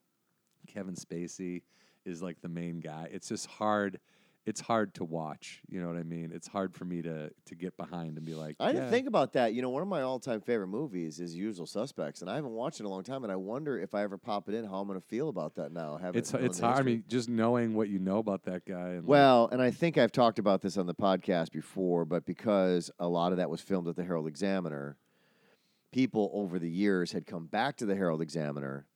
Kevin 0.67 0.95
Spacey 0.95 1.63
is 2.05 2.21
like 2.21 2.41
the 2.41 2.49
main 2.49 2.79
guy. 2.79 3.09
It's 3.11 3.29
just 3.29 3.47
hard. 3.47 3.99
It's 4.45 4.61
hard 4.61 4.95
to 4.95 5.03
watch. 5.03 5.61
You 5.67 5.81
know 5.81 5.87
what 5.87 5.97
I 5.97 6.03
mean? 6.03 6.31
It's 6.33 6.47
hard 6.47 6.73
for 6.73 6.85
me 6.85 7.01
to 7.03 7.29
to 7.45 7.55
get 7.55 7.77
behind 7.77 8.17
and 8.17 8.25
be 8.25 8.33
like. 8.33 8.55
I 8.59 8.71
didn't 8.71 8.85
yeah. 8.85 8.89
think 8.89 9.07
about 9.07 9.33
that. 9.33 9.53
You 9.53 9.61
know, 9.61 9.69
one 9.69 9.81
of 9.81 9.87
my 9.87 10.01
all-time 10.01 10.41
favorite 10.41 10.67
movies 10.67 11.19
is 11.19 11.35
Usual 11.35 11.65
Suspects, 11.65 12.21
and 12.21 12.29
I 12.29 12.35
haven't 12.35 12.51
watched 12.51 12.79
it 12.79 12.83
in 12.83 12.85
a 12.87 12.89
long 12.89 13.03
time. 13.03 13.23
And 13.23 13.31
I 13.31 13.35
wonder 13.35 13.79
if 13.79 13.93
I 13.93 14.03
ever 14.03 14.17
pop 14.17 14.49
it 14.49 14.55
in, 14.55 14.65
how 14.65 14.75
I'm 14.75 14.87
going 14.87 14.99
to 14.99 15.07
feel 15.07 15.29
about 15.29 15.55
that 15.55 15.71
now. 15.71 15.97
Having 15.97 16.19
It's 16.19 16.33
it's 16.33 16.59
hard. 16.59 16.79
I 16.79 16.83
mean, 16.83 17.03
just 17.07 17.29
knowing 17.29 17.75
what 17.75 17.89
you 17.89 17.99
know 17.99 18.17
about 18.17 18.43
that 18.43 18.65
guy. 18.65 18.89
And 18.89 19.03
like- 19.03 19.09
Well, 19.09 19.49
and 19.51 19.61
I 19.61 19.71
think 19.71 19.97
I've 19.97 20.11
talked 20.11 20.39
about 20.39 20.61
this 20.61 20.77
on 20.77 20.87
the 20.87 20.95
podcast 20.95 21.51
before, 21.51 22.05
but 22.05 22.25
because 22.25 22.89
a 22.97 23.07
lot 23.07 23.31
of 23.31 23.37
that 23.37 23.49
was 23.49 23.61
filmed 23.61 23.87
at 23.87 23.95
the 23.95 24.03
Herald 24.03 24.27
Examiner, 24.27 24.97
people 25.91 26.31
over 26.33 26.59
the 26.59 26.69
years 26.69 27.11
had 27.11 27.25
come 27.25 27.47
back 27.47 27.77
to 27.77 27.85
the 27.85 27.95
Herald 27.95 28.21
Examiner 28.21 28.87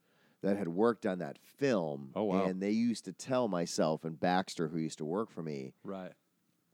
that 0.44 0.58
had 0.58 0.68
worked 0.68 1.06
on 1.06 1.20
that 1.20 1.40
film. 1.58 2.12
Oh, 2.16 2.26
wow. 2.26 2.44
And 2.44 2.62
they 2.62 2.72
used 2.72 3.06
to 3.06 3.14
tell 3.14 3.48
myself 3.48 4.04
and 4.04 4.20
Baxter, 4.20 4.68
who 4.68 4.78
used 4.78 5.00
to 5.00 5.06
work 5.06 5.32
for 5.32 5.42
me, 5.42 5.74
right. 5.84 6.12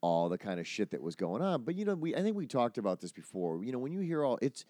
all 0.01 0.27
the 0.27 0.37
kind 0.37 0.59
of 0.59 0.67
shit 0.67 0.91
that 0.91 1.01
was 1.01 1.15
going 1.15 1.41
on. 1.41 1.63
But 1.63 1.75
you 1.75 1.85
know, 1.85 1.95
we 1.95 2.15
I 2.15 2.21
think 2.21 2.35
we 2.35 2.47
talked 2.47 2.77
about 2.77 2.99
this 2.99 3.11
before. 3.11 3.63
You 3.63 3.71
know, 3.71 3.79
when 3.79 3.93
you 3.93 4.01
hear 4.01 4.25
all 4.25 4.39
it's 4.41 4.65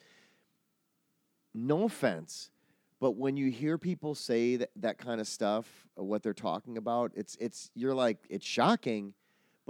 no 1.54 1.84
offense, 1.84 2.52
but 3.00 3.12
when 3.12 3.38
you 3.38 3.50
hear 3.50 3.78
people 3.78 4.14
say 4.14 4.58
that, 4.58 4.72
that 4.76 4.98
kind 4.98 5.22
of 5.22 5.28
stuff, 5.28 5.88
what 5.96 6.22
they're 6.22 6.34
talking 6.34 6.78
about, 6.78 7.12
it's 7.16 7.38
it's 7.40 7.72
you're 7.74 7.96
like 7.96 8.18
it's 8.30 8.46
shocking, 8.46 9.14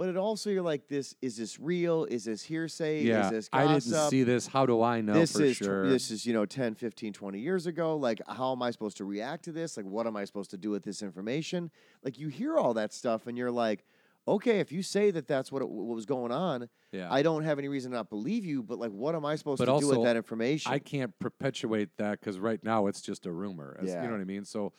but 0.00 0.08
it 0.08 0.16
also 0.16 0.48
you're 0.48 0.62
like 0.62 0.88
this 0.88 1.14
is 1.20 1.36
this 1.36 1.60
real? 1.60 2.06
Is 2.06 2.24
this 2.24 2.42
hearsay? 2.42 3.02
Yeah, 3.02 3.26
is 3.26 3.30
this 3.30 3.50
I 3.52 3.64
gossip? 3.64 3.92
didn't 3.92 4.08
see 4.08 4.22
this. 4.22 4.46
How 4.46 4.64
do 4.64 4.80
I 4.82 5.02
know 5.02 5.12
this 5.12 5.32
for 5.32 5.42
is 5.42 5.58
sure? 5.58 5.90
this 5.90 6.10
is 6.10 6.24
you 6.24 6.32
know 6.32 6.46
10 6.46 6.74
15 6.74 7.12
20 7.12 7.38
years 7.38 7.66
ago 7.66 7.96
like 7.96 8.18
how 8.26 8.52
am 8.52 8.62
i 8.62 8.70
supposed 8.70 8.96
to 8.96 9.04
react 9.04 9.44
to 9.44 9.52
this 9.52 9.76
like 9.76 9.84
what 9.84 10.06
am 10.06 10.16
i 10.16 10.24
supposed 10.24 10.50
to 10.52 10.56
do 10.56 10.70
with 10.70 10.84
this 10.84 11.02
information 11.02 11.70
like 12.02 12.18
you 12.18 12.28
hear 12.28 12.56
all 12.56 12.72
that 12.72 12.94
stuff 12.94 13.26
and 13.26 13.36
you're 13.36 13.50
like 13.50 13.84
okay 14.26 14.58
if 14.60 14.72
you 14.72 14.82
say 14.82 15.10
that 15.10 15.26
that's 15.26 15.52
what, 15.52 15.60
it, 15.60 15.68
what 15.68 15.94
was 15.94 16.06
going 16.06 16.32
on 16.32 16.70
yeah. 16.92 17.12
i 17.12 17.20
don't 17.20 17.44
have 17.44 17.58
any 17.58 17.68
reason 17.68 17.90
to 17.90 17.98
not 17.98 18.08
believe 18.08 18.42
you 18.42 18.62
but 18.62 18.78
like 18.78 18.92
what 18.92 19.14
am 19.14 19.26
i 19.26 19.36
supposed 19.36 19.58
But 19.58 19.66
to 19.66 19.80
do 19.80 19.88
with 19.88 20.02
that 20.04 20.16
information 20.16 20.72
I 20.72 20.78
can't 20.78 21.12
perpetuate 21.18 21.90
that 21.98 22.20
because 22.20 22.38
right 22.38 22.62
now 22.64 22.86
it's 22.86 23.02
just 23.02 23.26
a 23.26 23.32
rumor. 23.32 23.76
as- 23.78 23.88
Yeah. 23.88 24.00
You 24.00 24.08
know 24.08 24.14
what 24.14 24.22
I 24.22 24.24
mean? 24.24 24.46
So 24.46 24.72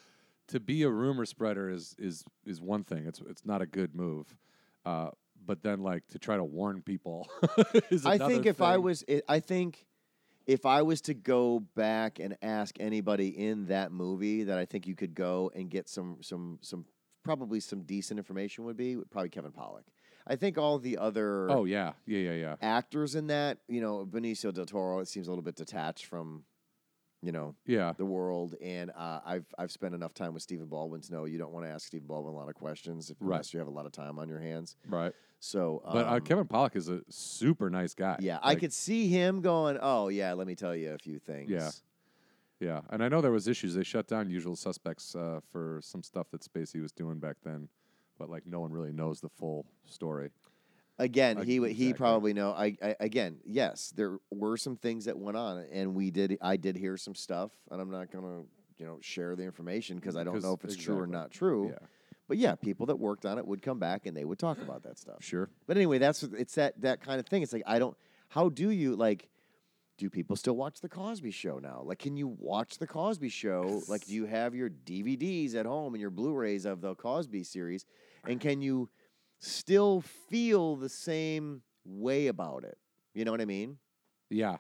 to 0.48 0.60
be 0.60 0.82
a 0.84 0.90
rumor 0.90 1.26
spreader 1.26 1.70
is 1.70 1.96
is 2.00 2.24
is 2.46 2.60
one 2.60 2.84
thing. 2.84 3.06
It's 3.06 3.22
it's 3.30 3.46
not 3.46 3.62
a 3.62 3.66
good 3.66 3.96
move. 3.96 4.36
Uh, 4.86 5.10
but 5.46 5.64
then 5.64 5.82
like 5.82 6.08
to 6.10 6.20
try 6.20 6.38
to 6.38 6.44
warn 6.44 6.82
people 6.82 7.28
is 7.90 8.06
I 8.06 8.18
think 8.18 8.46
if 8.46 8.62
I 8.62 8.78
was, 8.78 9.04
i 9.10 9.22
I 9.28 9.40
think 9.40 9.86
if 10.48 10.66
I 10.66 10.82
was 10.82 11.02
to 11.02 11.14
go 11.14 11.60
back 11.76 12.20
and 12.20 12.38
ask 12.42 12.76
anybody 12.80 13.30
in 13.30 13.68
that 13.68 13.92
movie 13.92 14.44
that 14.44 14.58
I 14.58 14.66
think 14.66 14.88
you 14.88 14.96
could 14.96 15.16
go 15.16 15.52
and 15.56 15.70
get 15.70 15.88
some, 15.88 16.18
some, 16.22 16.60
some, 16.62 16.86
probably 17.24 17.60
some 17.60 17.84
decent 17.84 18.18
information 18.20 18.66
would 18.66 18.78
be 18.78 18.98
probably 19.12 19.30
Kevin 19.30 19.52
Pollak. 19.52 19.84
I 20.28 20.36
think 20.36 20.58
all 20.58 20.78
the 20.78 20.98
other 20.98 21.50
Oh 21.50 21.66
yeah, 21.66 21.94
yeah, 22.06 22.20
yeah, 22.20 22.34
yeah. 22.34 22.56
actors 22.62 23.16
in 23.16 23.28
that, 23.28 23.60
you 23.68 23.82
know, 23.82 24.06
Benicio 24.06 24.54
del 24.54 24.66
Toro, 24.66 25.00
it 25.00 25.08
seems 25.08 25.28
a 25.28 25.32
little 25.32 25.44
bit 25.44 25.56
detached 25.56 26.06
from, 26.06 26.44
you 27.22 27.32
know, 27.32 27.56
Yeah. 27.66 27.94
the 27.98 28.06
world. 28.06 28.56
And 28.62 28.92
uh, 28.96 29.20
I've 29.26 29.46
I've 29.58 29.72
spent 29.72 29.94
enough 29.96 30.14
time 30.14 30.34
with 30.34 30.42
Stephen 30.44 30.66
Baldwin 30.68 31.02
to 31.02 31.14
know 31.14 31.26
you 31.26 31.38
don't 31.38 31.52
want 31.54 31.66
to 31.66 31.72
ask 31.72 31.88
Stephen 31.88 32.08
Baldwin 32.08 32.34
a 32.34 32.38
lot 32.38 32.50
of 32.50 32.56
questions 32.56 33.10
if, 33.10 33.18
Right. 33.20 33.36
unless 33.36 33.54
you 33.54 33.60
have 33.60 33.68
a 33.68 33.72
lot 33.72 33.86
of 33.86 33.92
time 33.92 34.18
on 34.20 34.28
your 34.28 34.40
hands. 34.40 34.76
Right. 34.88 35.14
So, 35.40 35.82
But 35.92 36.08
uh, 36.08 36.14
um, 36.16 36.22
Kevin 36.22 36.46
Pollak 36.46 36.76
is 36.76 36.88
a 36.90 37.02
super 37.10 37.70
nice 37.70 37.94
guy. 37.96 38.18
yeah, 38.20 38.40
I 38.44 38.56
could 38.56 38.74
see 38.74 39.08
him 39.08 39.42
going, 39.42 39.78
"Oh 39.82 40.08
yeah, 40.10 40.34
let 40.34 40.46
me 40.48 40.56
tell 40.56 40.76
you 40.76 40.92
a 40.94 40.98
few 40.98 41.20
things." 41.20 41.50
Yeah. 41.50 41.72
Yeah, 42.60 42.82
and 42.92 43.04
I 43.04 43.10
know 43.10 43.22
there 43.22 43.32
was 43.32 43.48
issues. 43.48 43.74
They 43.74 43.84
shut 43.84 44.08
down 44.08 44.30
Usual 44.30 44.56
Suspects 44.56 45.16
uh, 45.16 45.40
for 45.50 45.80
some 45.82 46.04
stuff 46.04 46.28
that 46.30 46.42
Spacey 46.42 46.80
was 46.80 46.92
doing 46.92 47.20
back 47.20 47.38
then. 47.44 47.70
but 48.20 48.30
like 48.30 48.46
no 48.46 48.60
one 48.60 48.72
really 48.72 48.92
knows 48.92 49.20
the 49.20 49.30
full 49.30 49.66
story. 49.86 50.30
Again, 51.00 51.38
Like, 51.38 51.48
he 51.48 51.60
would 51.60 51.72
he 51.72 51.94
probably 51.94 52.34
know. 52.34 52.52
I, 52.52 52.78
I 52.82 52.96
again, 53.00 53.40
yes, 53.46 53.92
there 53.96 54.18
were 54.30 54.56
some 54.58 54.76
things 54.76 55.06
that 55.06 55.18
went 55.18 55.36
on, 55.38 55.66
and 55.72 55.96
we 55.96 56.12
did. 56.12 56.38
I 56.42 56.58
did 56.58 56.76
hear 56.76 56.96
some 56.98 57.16
stuff, 57.16 57.52
and 57.72 57.82
I'm 57.82 57.90
not 57.90 58.12
gonna 58.12 58.44
you 58.78 58.86
know 58.86 59.00
share 59.02 59.36
the 59.36 59.44
information 59.44 59.98
because 59.98 60.16
I 60.16 60.22
mm, 60.22 60.26
don't 60.26 60.44
know 60.44 60.54
if 60.54 60.64
it's 60.64 60.76
true 60.76 61.00
or 61.00 61.08
not 61.08 61.32
true. 61.32 61.70
Yeah, 61.70 61.88
But 62.28 62.38
yeah, 62.38 62.56
people 62.56 62.86
that 62.88 62.98
worked 62.98 63.26
on 63.26 63.38
it 63.38 63.46
would 63.48 63.62
come 63.62 63.80
back 63.80 64.06
and 64.06 64.16
they 64.16 64.26
would 64.26 64.40
talk 64.40 64.60
about 64.62 64.84
that 64.84 65.00
stuff. 65.00 65.18
sure. 65.24 65.50
But 65.66 65.78
anyway, 65.78 65.98
that's 65.98 66.24
it's 66.24 66.56
that 66.56 66.80
that 66.82 67.02
kind 67.02 67.20
of 67.20 67.26
thing. 67.26 67.42
It's 67.42 67.54
like 67.54 67.64
I 67.66 67.80
don't. 67.80 67.98
How 68.30 68.50
do 68.50 68.70
you 68.70 68.96
like? 68.96 69.28
Do 69.98 70.10
people 70.10 70.36
still 70.36 70.56
watch 70.56 70.82
the 70.82 70.90
Cosby 70.90 71.30
Show 71.32 71.60
now? 71.60 71.84
Like, 71.86 72.00
can 72.00 72.18
you 72.18 72.28
watch 72.40 72.80
the 72.80 72.88
Cosby 72.88 73.30
Show? 73.30 73.84
Like, 73.88 74.06
do 74.06 74.14
you 74.16 74.26
have 74.26 74.56
your 74.56 74.70
DVDs 74.70 75.54
at 75.54 75.68
home 75.68 75.94
and 75.94 76.02
your 76.02 76.10
Blu-rays 76.10 76.66
of 76.66 76.82
the 76.82 76.96
Cosby 76.96 77.44
series? 77.44 77.86
And 78.26 78.40
can 78.40 78.62
you 78.62 78.90
still 79.42 80.02
feel 80.30 80.76
the 80.78 80.88
same 80.90 81.62
way 81.84 82.28
about 82.28 82.64
it? 82.64 82.78
You 83.14 83.26
know 83.26 83.32
what 83.32 83.42
I 83.42 83.46
mean? 83.46 83.78
Yeah, 84.30 84.58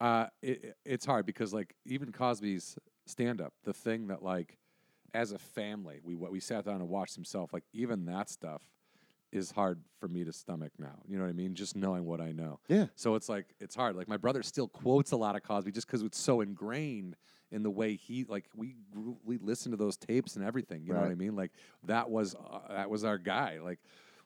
uh, 0.00 0.26
it, 0.42 0.64
it- 0.64 0.76
it's 0.84 1.06
hard 1.06 1.26
because 1.26 1.52
like 1.54 1.74
even 1.84 2.10
Cosby's 2.10 2.76
stand 3.06 3.40
up, 3.40 3.52
the 3.64 3.72
thing 3.72 4.08
that 4.08 4.22
like 4.22 4.58
as 5.12 5.30
a 5.30 5.38
family 5.38 6.00
we 6.02 6.16
we 6.16 6.40
sat 6.40 6.64
down 6.64 6.76
and 6.80 6.88
watched 6.88 7.14
himself, 7.14 7.52
like 7.52 7.64
even 7.72 8.06
that 8.06 8.28
stuff 8.28 8.62
is 9.30 9.50
hard 9.52 9.80
for 10.00 10.08
me 10.08 10.24
to 10.24 10.32
stomach 10.32 10.72
now. 10.78 11.02
You 11.08 11.16
know 11.18 11.24
what 11.24 11.30
I 11.30 11.34
mean? 11.34 11.54
Just 11.54 11.74
knowing 11.76 12.04
what 12.04 12.20
I 12.20 12.30
know. 12.32 12.60
Yeah. 12.68 12.86
So 12.96 13.14
it's 13.16 13.28
like 13.28 13.54
it's 13.60 13.74
hard. 13.76 13.94
Like 13.96 14.08
my 14.08 14.16
brother 14.16 14.42
still 14.42 14.68
quotes 14.68 15.12
a 15.12 15.16
lot 15.16 15.36
of 15.36 15.42
Cosby 15.42 15.70
just 15.72 15.86
because 15.86 16.02
it's 16.02 16.18
so 16.18 16.40
ingrained 16.40 17.16
in 17.52 17.62
the 17.62 17.70
way 17.70 17.94
he 17.94 18.24
like 18.24 18.46
we 18.56 18.74
grew, 18.92 19.16
we 19.24 19.36
listened 19.38 19.72
to 19.72 19.76
those 19.76 19.96
tapes 19.96 20.34
and 20.36 20.44
everything. 20.44 20.84
You 20.84 20.92
know 20.94 21.00
what 21.00 21.10
I 21.12 21.14
mean? 21.16 21.36
Like 21.36 21.52
that 21.86 22.10
was 22.10 22.34
uh, 22.34 22.60
that 22.74 22.90
was 22.90 23.04
our 23.04 23.18
guy. 23.18 23.60
Like 23.62 23.78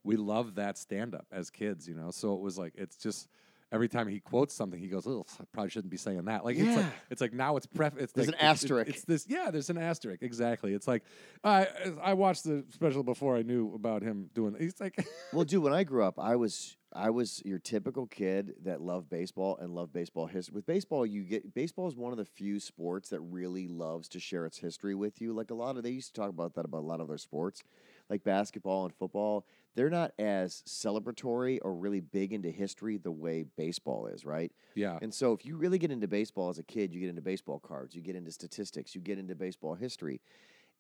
we 0.05 0.17
loved 0.17 0.57
that 0.57 0.79
stand 0.79 1.15
up 1.15 1.27
as 1.33 1.51
kids. 1.51 1.89
You 1.89 1.95
know, 1.95 2.11
so 2.11 2.35
it 2.35 2.41
was 2.41 2.59
like 2.59 2.75
it's 2.77 2.97
just. 2.97 3.29
Every 3.71 3.87
time 3.91 4.09
he 4.09 4.19
quotes 4.19 4.55
something, 4.55 4.81
he 4.81 4.87
goes, 4.87 5.07
"Oh, 5.07 5.27
I 5.39 5.45
probably 5.53 5.69
shouldn't 5.69 5.91
be 5.91 5.99
saying 5.99 6.25
that." 6.25 6.43
Like 6.43 6.57
it's 6.57 6.75
like 6.75 6.87
it's 7.11 7.21
like 7.21 7.35
now 7.35 7.59
it's 7.59 7.67
pref. 7.67 7.99
It's 7.99 8.15
There's 8.15 8.29
like, 8.29 8.37
an 8.37 8.41
it's- 8.41 8.63
asterisk. 8.65 8.89
It's 8.89 9.05
this, 9.05 9.27
yeah. 9.29 9.51
There's 9.51 9.69
an 9.69 9.77
asterisk. 9.77 10.23
Exactly. 10.23 10.73
It's 10.73 10.89
like 10.89 11.03
I 11.45 11.67
I 12.03 12.15
watched 12.15 12.45
the 12.45 12.65
special 12.71 13.03
before 13.03 13.37
I 13.37 13.43
knew 13.43 13.75
about 13.75 14.01
him 14.01 14.31
doing. 14.33 14.57
He's 14.59 14.81
like, 14.81 14.97
Well, 15.35 15.45
dude, 15.45 15.63
when 15.63 15.75
I 15.75 15.85
grew 15.85 16.03
up, 16.03 16.19
I 16.19 16.37
was 16.37 16.79
I 16.95 17.11
was 17.11 17.43
your 17.45 17.59
typical 17.59 18.07
kid 18.07 18.55
that 18.65 18.81
loved 18.81 19.11
baseball 19.11 19.59
and 19.61 19.75
loved 19.75 19.93
baseball 19.93 20.29
history. 20.29 20.55
With 20.55 20.65
baseball, 20.65 21.05
you 21.05 21.25
get 21.25 21.53
baseball 21.53 21.89
is 21.89 21.95
one 21.95 22.13
of 22.13 22.17
the 22.17 22.25
few 22.25 22.61
sports 22.61 23.11
that 23.11 23.21
really 23.21 23.69
loves 23.69 24.09
to 24.09 24.19
share 24.19 24.47
its 24.47 24.57
history 24.57 24.95
with 24.95 25.21
you. 25.21 25.35
Like 25.35 25.51
a 25.51 25.55
lot 25.55 25.77
of 25.77 25.83
they 25.83 25.91
used 25.91 26.15
to 26.15 26.19
talk 26.23 26.31
about 26.31 26.55
that 26.55 26.65
about 26.65 26.79
a 26.85 26.87
lot 26.87 27.03
of 27.03 27.09
their 27.09 27.19
sports, 27.19 27.63
like 28.09 28.25
basketball 28.25 28.87
and 28.87 28.95
football. 28.95 29.45
They're 29.79 29.91
not 29.91 30.11
as 30.19 30.65
celebratory 30.67 31.61
or 31.63 31.73
really 31.73 32.01
big 32.01 32.33
into 32.33 32.51
history 32.51 32.97
the 32.97 33.13
way 33.13 33.45
baseball 33.57 34.09
is, 34.09 34.25
right? 34.25 34.51
yeah, 34.75 34.99
And 35.01 35.15
so, 35.15 35.33
if 35.33 35.47
you 35.47 35.57
really 35.57 35.79
get 35.79 35.93
into 35.93 36.09
baseball 36.09 36.49
as 36.49 36.59
a 36.59 36.65
kid, 36.65 36.93
you 36.93 36.99
get 36.99 37.09
into 37.11 37.23
baseball 37.23 37.61
cards, 37.61 37.95
you 37.95 38.03
get 38.03 38.17
into 38.17 38.33
statistics, 38.33 38.97
you 38.97 39.01
get 39.01 39.21
into 39.21 39.37
baseball 39.37 39.75
history. 39.77 40.21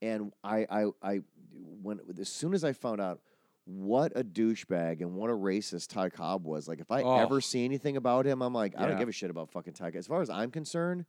And 0.02 0.32
I, 0.42 0.66
I, 0.68 0.84
I, 1.00 1.20
when 1.80 2.00
as 2.20 2.28
soon 2.28 2.54
as 2.54 2.64
I 2.64 2.72
found 2.72 3.00
out 3.00 3.20
what 3.66 4.10
a 4.16 4.24
douchebag 4.24 5.00
and 5.00 5.14
what 5.14 5.30
a 5.30 5.32
racist 5.32 5.90
Ty 5.90 6.08
Cobb 6.08 6.44
was, 6.44 6.66
like 6.66 6.80
if 6.80 6.90
I 6.90 7.02
Oh. 7.02 7.18
ever 7.18 7.40
see 7.40 7.64
anything 7.64 7.96
about 7.96 8.26
him, 8.26 8.42
I'm 8.42 8.52
like, 8.52 8.74
I 8.76 8.84
don't 8.86 8.98
give 8.98 9.08
a 9.08 9.12
shit 9.12 9.30
about 9.30 9.52
fucking 9.52 9.74
Ty. 9.74 9.92
Cobb. 9.92 9.96
As 9.98 10.08
far 10.08 10.22
as 10.22 10.28
I'm 10.30 10.50
concerned, 10.50 11.04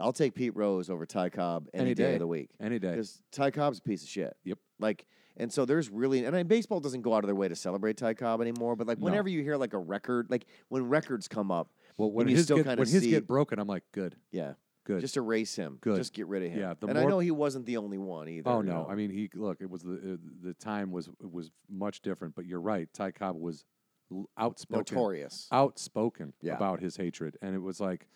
I'll 0.00 0.12
take 0.12 0.34
Pete 0.34 0.56
Rose 0.56 0.90
over 0.90 1.06
Ty 1.06 1.28
Cobb 1.28 1.68
any, 1.74 1.82
Any 1.90 1.94
day. 1.94 2.02
day. 2.04 2.12
of 2.14 2.18
the 2.18 2.26
week 2.26 2.50
any 2.60 2.80
day. 2.80 2.90
because 2.90 3.22
Ty 3.30 3.52
Cobb's 3.52 3.78
a 3.78 3.82
piece 3.82 4.02
of 4.02 4.08
shit. 4.08 4.34
Yep. 4.42 4.58
Like, 4.80 5.06
and 5.40 5.52
so 5.52 5.64
there's 5.64 5.88
really, 5.90 6.24
and 6.24 6.36
I, 6.36 6.42
baseball 6.44 6.80
doesn't 6.80 7.02
go 7.02 7.14
out 7.14 7.24
of 7.24 7.28
their 7.28 7.34
way 7.34 7.48
to 7.48 7.56
celebrate 7.56 7.96
Ty 7.96 8.14
Cobb 8.14 8.40
anymore. 8.40 8.76
But 8.76 8.86
like, 8.86 8.98
No. 8.98 9.06
whenever 9.06 9.28
you 9.28 9.42
hear 9.42 9.56
like 9.56 9.72
a 9.72 9.78
record, 9.78 10.30
like 10.30 10.46
when 10.68 10.88
records 10.88 11.26
come 11.28 11.50
up, 11.50 11.72
Well, 11.96 12.12
when 12.12 12.28
you 12.28 12.36
his 12.36 12.44
still 12.44 12.58
get, 12.58 12.66
when 12.66 12.78
his 12.78 13.02
see- 13.02 13.10
get 13.10 13.26
broken, 13.26 13.58
I'm 13.58 13.66
like, 13.68 13.84
good, 13.92 14.16
yeah, 14.30 14.54
good. 14.84 15.00
just 15.00 15.16
erase 15.16 15.56
him. 15.56 15.78
Good. 15.80 15.96
Just 15.96 16.12
get 16.12 16.26
rid 16.28 16.42
of 16.44 16.50
him. 16.52 16.60
Yeah, 16.60 16.74
the 16.78 16.86
and 16.88 16.98
I 16.98 17.04
know 17.04 17.18
he 17.18 17.30
wasn't 17.30 17.66
the 17.66 17.76
only 17.78 17.98
one 17.98 18.28
either. 18.28 18.48
oh 18.50 18.60
you 18.60 18.66
no, 18.68 18.82
know. 18.82 18.86
I 18.88 18.94
mean, 18.94 19.10
he 19.10 19.28
look. 19.34 19.58
It 19.60 19.68
was 19.70 19.82
the 19.82 19.94
uh, 20.14 20.16
the 20.42 20.54
time 20.54 20.92
was 20.92 21.08
was 21.20 21.50
much 21.68 22.00
different. 22.02 22.34
But 22.34 22.46
you're 22.46 22.60
right. 22.60 22.88
Ty 22.92 23.10
Cobb 23.12 23.36
was 23.36 23.64
outspoken, 24.36 24.78
notorious. 24.96 25.46
outspoken 25.52 26.32
Yeah. 26.42 26.54
about 26.54 26.80
his 26.80 26.96
hatred, 26.96 27.36
and 27.42 27.54
it 27.54 27.60
was 27.62 27.80
like, 27.80 28.06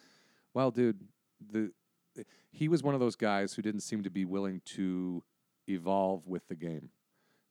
well, 0.53 0.71
dude, 0.71 1.01
the 1.51 1.71
he 2.51 2.69
was 2.69 2.83
one 2.83 2.95
of 2.95 3.01
those 3.01 3.17
guys 3.17 3.55
who 3.55 3.63
didn't 3.63 3.81
seem 3.81 4.03
to 4.05 4.11
be 4.11 4.25
willing 4.25 4.61
to 4.65 5.23
evolve 5.69 6.27
with 6.27 6.47
the 6.49 6.55
game. 6.55 6.91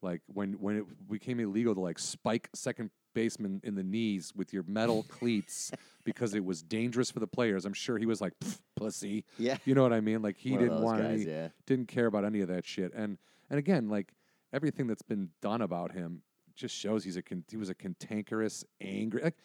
Like 0.03 0.21
when 0.27 0.53
when 0.53 0.77
it 0.77 1.09
became 1.09 1.39
illegal 1.39 1.73
to 1.73 1.81
like 1.81 1.97
spike 1.97 2.49
second 2.53 2.91
baseman 3.15 3.61
in 3.63 3.75
the 3.75 3.83
knees 3.83 4.33
with 4.35 4.53
your 4.53 4.63
metal 4.67 5.03
cleats 5.07 5.71
because 6.03 6.33
it 6.33 6.43
was 6.43 6.61
dangerous 6.61 7.09
for 7.11 7.19
the 7.19 7.27
players. 7.27 7.65
I'm 7.65 7.73
sure 7.73 7.97
he 7.97 8.05
was 8.05 8.19
like 8.21 8.33
"Pff, 8.39 8.59
pussy. 8.75 9.23
Yeah. 9.37 9.57
You 9.65 9.75
know 9.75 9.83
what 9.83 9.93
I 9.93 10.01
mean? 10.01 10.21
Like 10.21 10.37
he 10.37 10.51
One 10.51 10.59
didn't 10.59 10.81
want 10.81 11.01
guys, 11.01 11.21
any, 11.21 11.31
yeah. 11.31 11.47
didn't 11.65 11.87
care 11.87 12.05
about 12.07 12.25
any 12.25 12.41
of 12.41 12.49
that 12.49 12.65
shit. 12.65 12.93
And 12.93 13.17
and 13.49 13.57
again, 13.59 13.89
like 13.89 14.13
everything 14.51 14.87
that's 14.87 15.01
been 15.01 15.29
done 15.41 15.61
about 15.61 15.93
him 15.93 16.21
just 16.55 16.75
shows 16.75 17.03
he's 17.03 17.17
a 17.17 17.21
con- 17.23 17.45
he 17.49 17.57
was 17.57 17.69
a 17.69 17.75
cantankerous, 17.75 18.63
angry. 18.81 19.23
Like, 19.23 19.37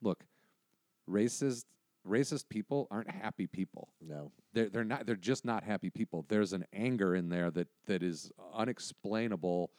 look, 0.00 0.24
racist 1.08 1.64
racist 2.08 2.48
people 2.48 2.86
aren't 2.90 3.10
happy 3.10 3.46
people. 3.46 3.88
No. 4.00 4.30
They're 4.52 4.68
they're 4.68 4.84
not. 4.84 5.06
They're 5.06 5.16
just 5.16 5.44
not 5.44 5.64
happy 5.64 5.90
people. 5.90 6.24
There's 6.28 6.52
an 6.52 6.64
anger 6.72 7.14
in 7.14 7.28
there 7.28 7.50
that 7.50 7.68
that 7.86 8.02
is 8.02 8.30
unexplainable 8.54 9.70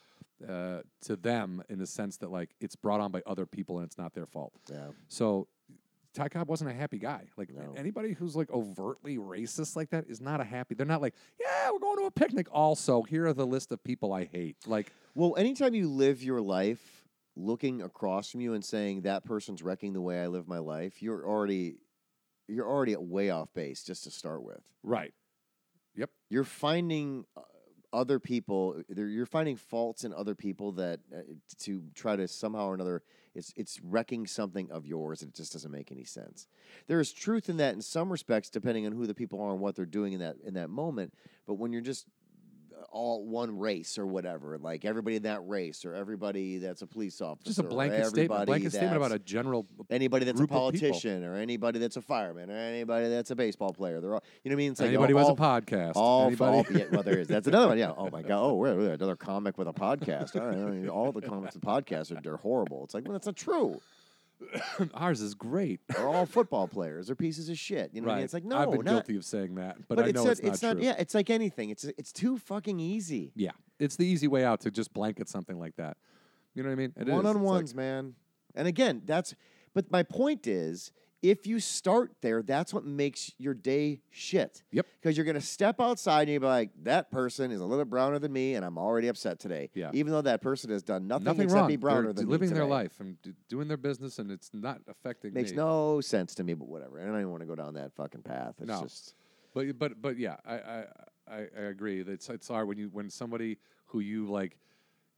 uh, 0.48 0.82
to 1.02 1.16
them 1.16 1.64
in 1.70 1.80
the 1.80 1.88
sense 1.88 2.18
that 2.18 2.30
like 2.32 2.52
it's 2.60 2.76
brought 2.76 3.00
on 3.00 3.12
by 3.12 3.22
other 3.26 3.46
people 3.46 3.78
and 3.80 3.86
it's 3.88 3.98
not 3.98 4.14
their 4.14 4.26
fault. 4.26 4.54
Yeah. 4.72 4.88
So 5.08 5.48
Ty 6.14 6.30
Cobb 6.30 6.48
wasn't 6.50 6.70
a 6.72 6.74
happy 6.74 6.98
guy. 7.00 7.28
Like 7.38 7.54
No. 7.54 7.74
anybody 7.78 8.14
who's 8.14 8.36
like 8.36 8.50
overtly 8.52 9.18
racist 9.18 9.76
like 9.76 9.90
that 9.92 10.06
is 10.08 10.20
not 10.22 10.42
a 10.42 10.44
happy. 10.44 10.74
They're 10.76 10.86
not 10.86 11.02
like, 11.02 11.14
yeah, 11.40 11.70
we're 11.72 11.80
going 11.80 11.98
to 12.00 12.06
a 12.06 12.12
picnic. 12.12 12.48
Also, 12.52 13.04
here 13.04 13.28
are 13.28 13.34
the 13.34 13.46
list 13.46 13.72
of 13.72 13.84
people 13.84 14.14
I 14.14 14.26
hate. 14.26 14.58
Like, 14.66 14.92
Well, 15.16 15.36
anytime 15.38 15.74
you 15.76 15.90
live 15.90 16.24
your 16.24 16.42
life 16.42 17.04
looking 17.36 17.84
across 17.84 18.32
from 18.32 18.42
you 18.42 18.54
and 18.56 18.66
saying 18.66 19.02
that 19.02 19.24
person's 19.26 19.62
wrecking 19.62 19.94
the 19.94 20.02
way 20.02 20.22
I 20.22 20.28
live 20.28 20.48
my 20.48 20.58
life, 20.60 21.02
you're 21.04 21.24
already 21.28 21.78
you're 22.48 22.68
already 22.68 22.96
way 22.96 23.30
off 23.30 23.54
base 23.54 23.84
just 23.84 24.06
to 24.06 24.12
start 24.12 24.42
with. 24.42 24.62
right, 24.82 25.14
yep, 25.96 26.10
You're 26.30 26.46
finding 26.46 27.26
uh, 27.36 27.42
other 27.94 28.20
people. 28.20 28.82
You're 28.96 29.26
finding 29.26 29.56
faults 29.56 30.04
in 30.04 30.14
other 30.14 30.36
people 30.36 30.74
that 30.74 31.00
uh, 31.16 31.22
to 31.60 31.84
try 31.96 32.16
to 32.16 32.28
somehow 32.28 32.68
or 32.68 32.74
another. 32.74 33.04
It's 33.36 33.54
it's 33.56 33.80
wrecking 33.82 34.26
something 34.26 34.72
of 34.72 34.86
yours. 34.86 35.22
and 35.22 35.30
It 35.30 35.36
just 35.36 35.54
doesn't 35.54 35.72
make 35.72 35.92
any 35.92 36.04
sense. 36.04 36.48
There 36.88 37.00
is 37.00 37.12
truth 37.12 37.50
in 37.50 37.58
that 37.58 37.74
in 37.74 37.82
some 37.82 38.12
respects, 38.12 38.50
depending 38.50 38.86
on 38.86 38.92
who 38.94 39.06
the 39.06 39.14
people 39.14 39.42
are 39.42 39.52
and 39.52 39.60
what 39.60 39.76
they're 39.76 39.86
doing 39.86 40.14
in 40.14 40.20
that 40.20 40.38
in 40.44 40.56
that 40.56 40.70
moment. 40.70 41.14
But 41.46 41.56
when 41.56 41.72
you're 41.72 41.82
just 41.82 42.08
all 42.92 43.26
one 43.26 43.58
race 43.58 43.98
or 43.98 44.06
whatever, 44.06 44.58
like 44.58 44.86
everybody 44.86 45.18
in 45.18 45.24
that 45.24 45.48
race 45.48 45.86
or 45.86 45.94
everybody 45.94 46.58
that's 46.58 46.82
a 46.82 46.88
police 46.88 47.22
officer, 47.22 47.48
just 47.48 47.60
a 47.60 47.64
blanket 47.64 48.08
statement. 48.08 48.46
Blanket 48.46 48.72
statement 48.72 48.98
about 48.98 49.12
a 49.12 49.20
general. 49.20 49.66
anybody 49.90 50.26
that's 50.26 50.40
a 50.40 50.48
politician 50.48 51.24
or 51.24 51.36
anybody 51.36 51.80
that's 51.80 51.98
a 51.98 52.02
fireman 52.02 52.50
or 52.50 52.58
anybody 52.58 53.10
that's 53.10 53.32
a 53.32 53.36
baseball 53.36 53.74
player. 53.74 54.02
They're 54.02 54.16
all 54.16 54.24
you 54.44 54.50
know 54.50 54.56
what 54.56 54.58
I 54.60 54.64
mean. 54.64 54.72
It's 54.72 54.82
like 54.82 54.90
anybody 54.90 55.14
who 55.14 55.20
all, 55.20 55.26
has 55.26 55.34
a 55.34 55.42
podcast. 55.42 55.94
all, 55.96 56.28
anybody. 56.28 56.58
all 56.58 56.66
yeah, 56.78 56.86
well, 56.92 57.04
there 57.04 57.20
is. 57.20 57.28
That's 57.28 57.48
another 57.48 57.68
one. 57.68 57.78
Yeah. 57.78 57.88
Oh 57.98 58.10
my 58.12 58.22
god. 58.22 58.40
Oh, 58.40 58.54
we're, 58.54 58.76
we're 58.76 58.94
another 58.94 59.16
comic 59.16 59.58
with 59.58 59.68
a 59.68 59.74
podcast. 59.74 60.40
All, 60.40 60.48
right, 60.48 60.88
all 60.88 61.12
the 61.12 61.22
comics 61.22 61.56
with 61.56 61.64
podcasts 61.64 62.16
are 62.16 62.22
they're 62.22 62.38
horrible. 62.38 62.84
It's 62.84 62.94
like, 62.94 63.06
well, 63.06 63.14
that's 63.14 63.26
not 63.26 63.36
true. 63.36 63.82
Ours 64.94 65.22
is 65.22 65.34
great. 65.34 65.80
They're 65.88 66.08
all 66.08 66.26
football 66.26 66.68
players. 66.68 67.08
They're 67.08 67.16
pieces 67.16 67.50
of 67.50 67.58
shit. 67.58 67.92
You 67.94 68.02
know 68.02 68.08
what 68.08 68.12
I 68.12 68.16
right. 68.16 68.18
mean? 68.20 68.26
It's 68.26 68.34
like, 68.34 68.46
no, 68.46 68.58
I've 68.58 68.72
been 68.72 68.82
not. 68.82 68.92
guilty 68.92 69.18
of 69.18 69.26
saying 69.26 69.56
that, 69.56 69.88
but, 69.88 70.00
I 70.00 70.08
it's 70.08 70.14
know 70.14 70.30
it's 70.30 70.62
not 70.62 70.74
true. 70.74 70.84
Yeah, 70.84 70.96
it's 70.98 71.16
like 71.16 71.30
anything. 71.30 71.70
It's 71.70 71.84
it's 71.84 72.12
too 72.12 72.38
fucking 72.38 72.80
easy. 72.80 73.32
Yeah, 73.36 73.52
it's 73.80 73.96
the 73.96 74.06
easy 74.06 74.28
way 74.28 74.44
out 74.44 74.62
to 74.62 74.72
just 74.72 74.94
blanket 74.94 75.30
something 75.30 75.60
like 75.60 75.76
that. 75.78 75.98
You 76.54 76.64
know 76.64 76.70
what 76.70 76.74
I 76.74 76.76
mean? 76.76 76.94
It 76.96 77.08
is. 77.08 77.14
One 77.14 77.26
on 77.26 77.42
ones, 77.42 77.76
man. 77.76 78.16
And 78.56 78.68
again, 78.68 79.02
that's. 79.06 79.36
But 79.74 79.92
my 79.92 80.02
point 80.02 80.48
is, 80.48 80.92
if 81.30 81.46
you 81.48 81.60
start 81.60 82.12
there, 82.22 82.42
that's 82.42 82.74
what 82.74 82.86
makes 82.86 83.32
your 83.38 83.54
day 83.54 84.02
shit. 84.10 84.64
Yep. 84.72 84.86
Because 85.02 85.18
you're 85.18 85.26
gonna 85.26 85.42
step 85.42 85.80
outside 85.82 86.24
and 86.24 86.32
you'll 86.32 86.42
be 86.42 86.48
like, 86.48 86.70
that 86.84 87.10
person 87.12 87.52
is 87.52 87.60
a 87.60 87.66
little 87.66 87.84
bit 87.84 87.90
browner 87.90 88.20
than 88.20 88.32
me, 88.32 88.56
and 88.56 88.64
I'm 88.66 88.78
already 88.78 89.08
upset 89.08 89.40
today. 89.40 89.70
Yeah. 89.74 89.92
Even 89.94 90.12
though 90.14 90.22
that 90.22 90.42
person 90.42 90.70
has 90.72 90.84
done 90.84 91.08
nothing, 91.08 91.26
Nothing 91.26 91.42
except 91.44 91.60
wrong. 91.60 91.68
be 91.68 91.76
browner 91.76 92.02
They're 92.14 92.14
than 92.14 92.26
me 92.28 92.32
living 92.32 92.54
their 92.54 92.66
life 92.66 93.00
and 93.00 93.22
d- 93.22 93.34
doing 93.50 93.68
their 93.68 93.78
business, 93.78 94.20
and 94.20 94.32
it's 94.32 94.52
not 94.54 94.82
affecting 94.88 95.34
Makes 95.34 95.52
me. 95.52 95.58
no 95.58 96.02
sense 96.02 96.36
to 96.36 96.44
me, 96.44 96.54
but 96.54 96.68
whatever. 96.68 96.98
And 97.00 97.16
I 97.16 97.22
don't 97.22 97.32
want 97.32 97.42
to 97.42 97.48
go 97.48 97.56
down 97.56 97.74
that 97.76 97.94
fucking 97.96 98.22
path. 98.22 98.56
It's 98.60 98.68
No. 98.68 98.82
just 98.82 99.16
But 99.54 99.78
but 99.78 100.02
but 100.02 100.18
yeah, 100.18 100.38
I 100.46 100.56
I, 100.56 100.86
I, 101.30 101.38
I 101.58 101.62
agree. 101.64 102.02
It's 102.02 102.30
it's 102.30 102.48
hard 102.48 102.68
when 102.68 102.78
you 102.78 102.90
when 102.92 103.10
somebody 103.10 103.58
who 103.88 104.00
you 104.00 104.30
like, 104.30 104.58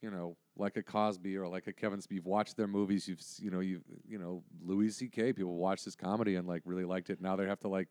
you 0.02 0.10
know, 0.12 0.38
like 0.60 0.78
a 0.78 0.84
Cosby 0.84 1.38
or 1.38 1.48
like 1.48 1.68
a 1.68 1.74
Kevin 1.74 2.02
Smith, 2.02 2.12
you've 2.16 2.26
watched 2.26 2.58
their 2.58 2.68
movies. 2.68 3.08
You've 3.08 3.22
you 3.40 3.50
know 3.52 3.60
you 3.62 3.82
you 4.08 4.18
know 4.20 4.44
Louis 4.62 4.90
C.K. 4.92 5.34
People 5.34 5.56
watched 5.56 5.86
his 5.86 5.96
comedy 5.96 6.36
and 6.36 6.48
like 6.48 6.62
really 6.66 6.86
liked 6.86 7.10
it. 7.10 7.22
Now 7.22 7.36
they 7.36 7.46
have 7.46 7.60
to 7.62 7.68
like 7.70 7.88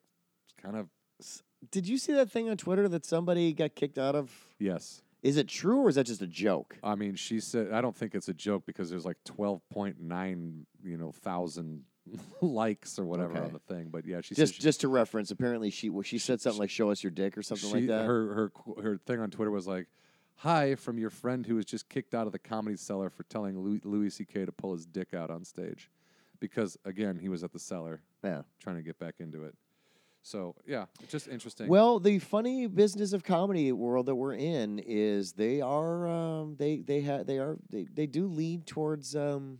kind 0.62 0.76
of 0.76 0.88
Did 1.70 1.88
you 1.88 1.98
see 1.98 2.12
that 2.12 2.30
thing 2.30 2.48
on 2.48 2.56
Twitter 2.56 2.88
that 2.88 3.04
somebody 3.04 3.52
got 3.52 3.74
kicked 3.74 3.98
out 3.98 4.14
of? 4.14 4.30
yes 4.58 5.02
Is 5.22 5.36
it 5.36 5.48
true 5.48 5.80
or 5.80 5.88
is 5.88 5.94
that 5.96 6.06
just 6.06 6.22
a 6.22 6.26
joke? 6.26 6.76
I 6.82 6.94
mean, 6.94 7.16
she 7.16 7.40
said, 7.40 7.72
I 7.72 7.80
don't 7.80 7.96
think 7.96 8.14
it's 8.14 8.28
a 8.28 8.34
joke 8.34 8.64
because 8.66 8.88
there's 8.90 9.04
like 9.04 9.16
12.9, 9.24 10.64
you 10.84 10.96
know, 10.96 11.12
thousand 11.12 11.82
likes 12.40 12.98
or 12.98 13.04
whatever 13.04 13.32
Okay. 13.32 13.40
on 13.46 13.52
the 13.52 13.58
thing. 13.74 13.88
But 13.90 14.06
yeah, 14.06 14.20
she 14.20 14.34
Just 14.34 14.54
she, 14.54 14.62
just 14.62 14.80
to 14.82 14.88
reference, 14.88 15.30
apparently 15.30 15.70
she 15.70 15.90
well, 15.90 16.02
she 16.02 16.18
said 16.18 16.40
something 16.40 16.58
like 16.60 16.70
"show 16.70 16.90
us 16.90 17.02
your 17.02 17.10
dick" 17.10 17.36
or 17.36 17.42
something 17.42 17.70
like 17.70 17.86
that. 17.86 18.04
Her 18.06 18.34
her 18.34 18.52
her 18.82 18.96
thing 18.98 19.20
on 19.20 19.30
Twitter 19.30 19.50
was 19.50 19.66
like, 19.66 19.86
"Hi 20.39 20.74
from 20.74 20.99
your 20.99 21.11
friend 21.11 21.47
who 21.47 21.57
was 21.57 21.64
just 21.64 21.89
kicked 21.89 22.14
out 22.14 22.26
of 22.26 22.32
the 22.32 22.39
comedy 22.39 22.76
cellar 22.76 23.11
for 23.11 23.24
telling 23.24 23.59
Louis, 23.59 23.80
Louis 23.84 24.11
C.K. 24.11 24.45
to 24.47 24.53
pull 24.53 24.72
his 24.72 24.86
dick 24.86 25.14
out 25.14 25.30
on 25.30 25.45
stage, 25.45 25.91
because 26.41 26.76
again 26.84 27.18
he 27.18 27.28
was 27.28 27.45
at 27.45 27.53
the 27.53 27.59
cellar 27.59 28.03
yeah. 28.24 28.43
trying 28.61 28.76
to 28.76 28.82
get 28.82 28.99
back 28.99 29.16
into 29.20 29.45
it." 29.45 29.55
So 30.22 30.55
yeah, 30.66 30.86
it's 31.01 31.12
just 31.12 31.28
interesting. 31.28 31.68
Well, 31.68 32.01
the 32.01 32.18
funny 32.18 32.66
business 32.66 33.12
of 33.12 33.24
comedy 33.24 33.72
world 33.72 34.07
that 34.07 34.14
we're 34.14 34.34
in 34.34 34.78
is 34.78 35.32
they 35.32 35.61
are 35.61 36.07
um, 36.07 36.57
they 36.59 36.80
they 36.80 37.03
ha- 37.03 37.22
they 37.22 37.39
are 37.39 37.57
they, 37.70 37.86
they 37.93 38.07
do 38.07 38.26
lead 38.26 38.66
towards 38.66 39.16
um, 39.16 39.59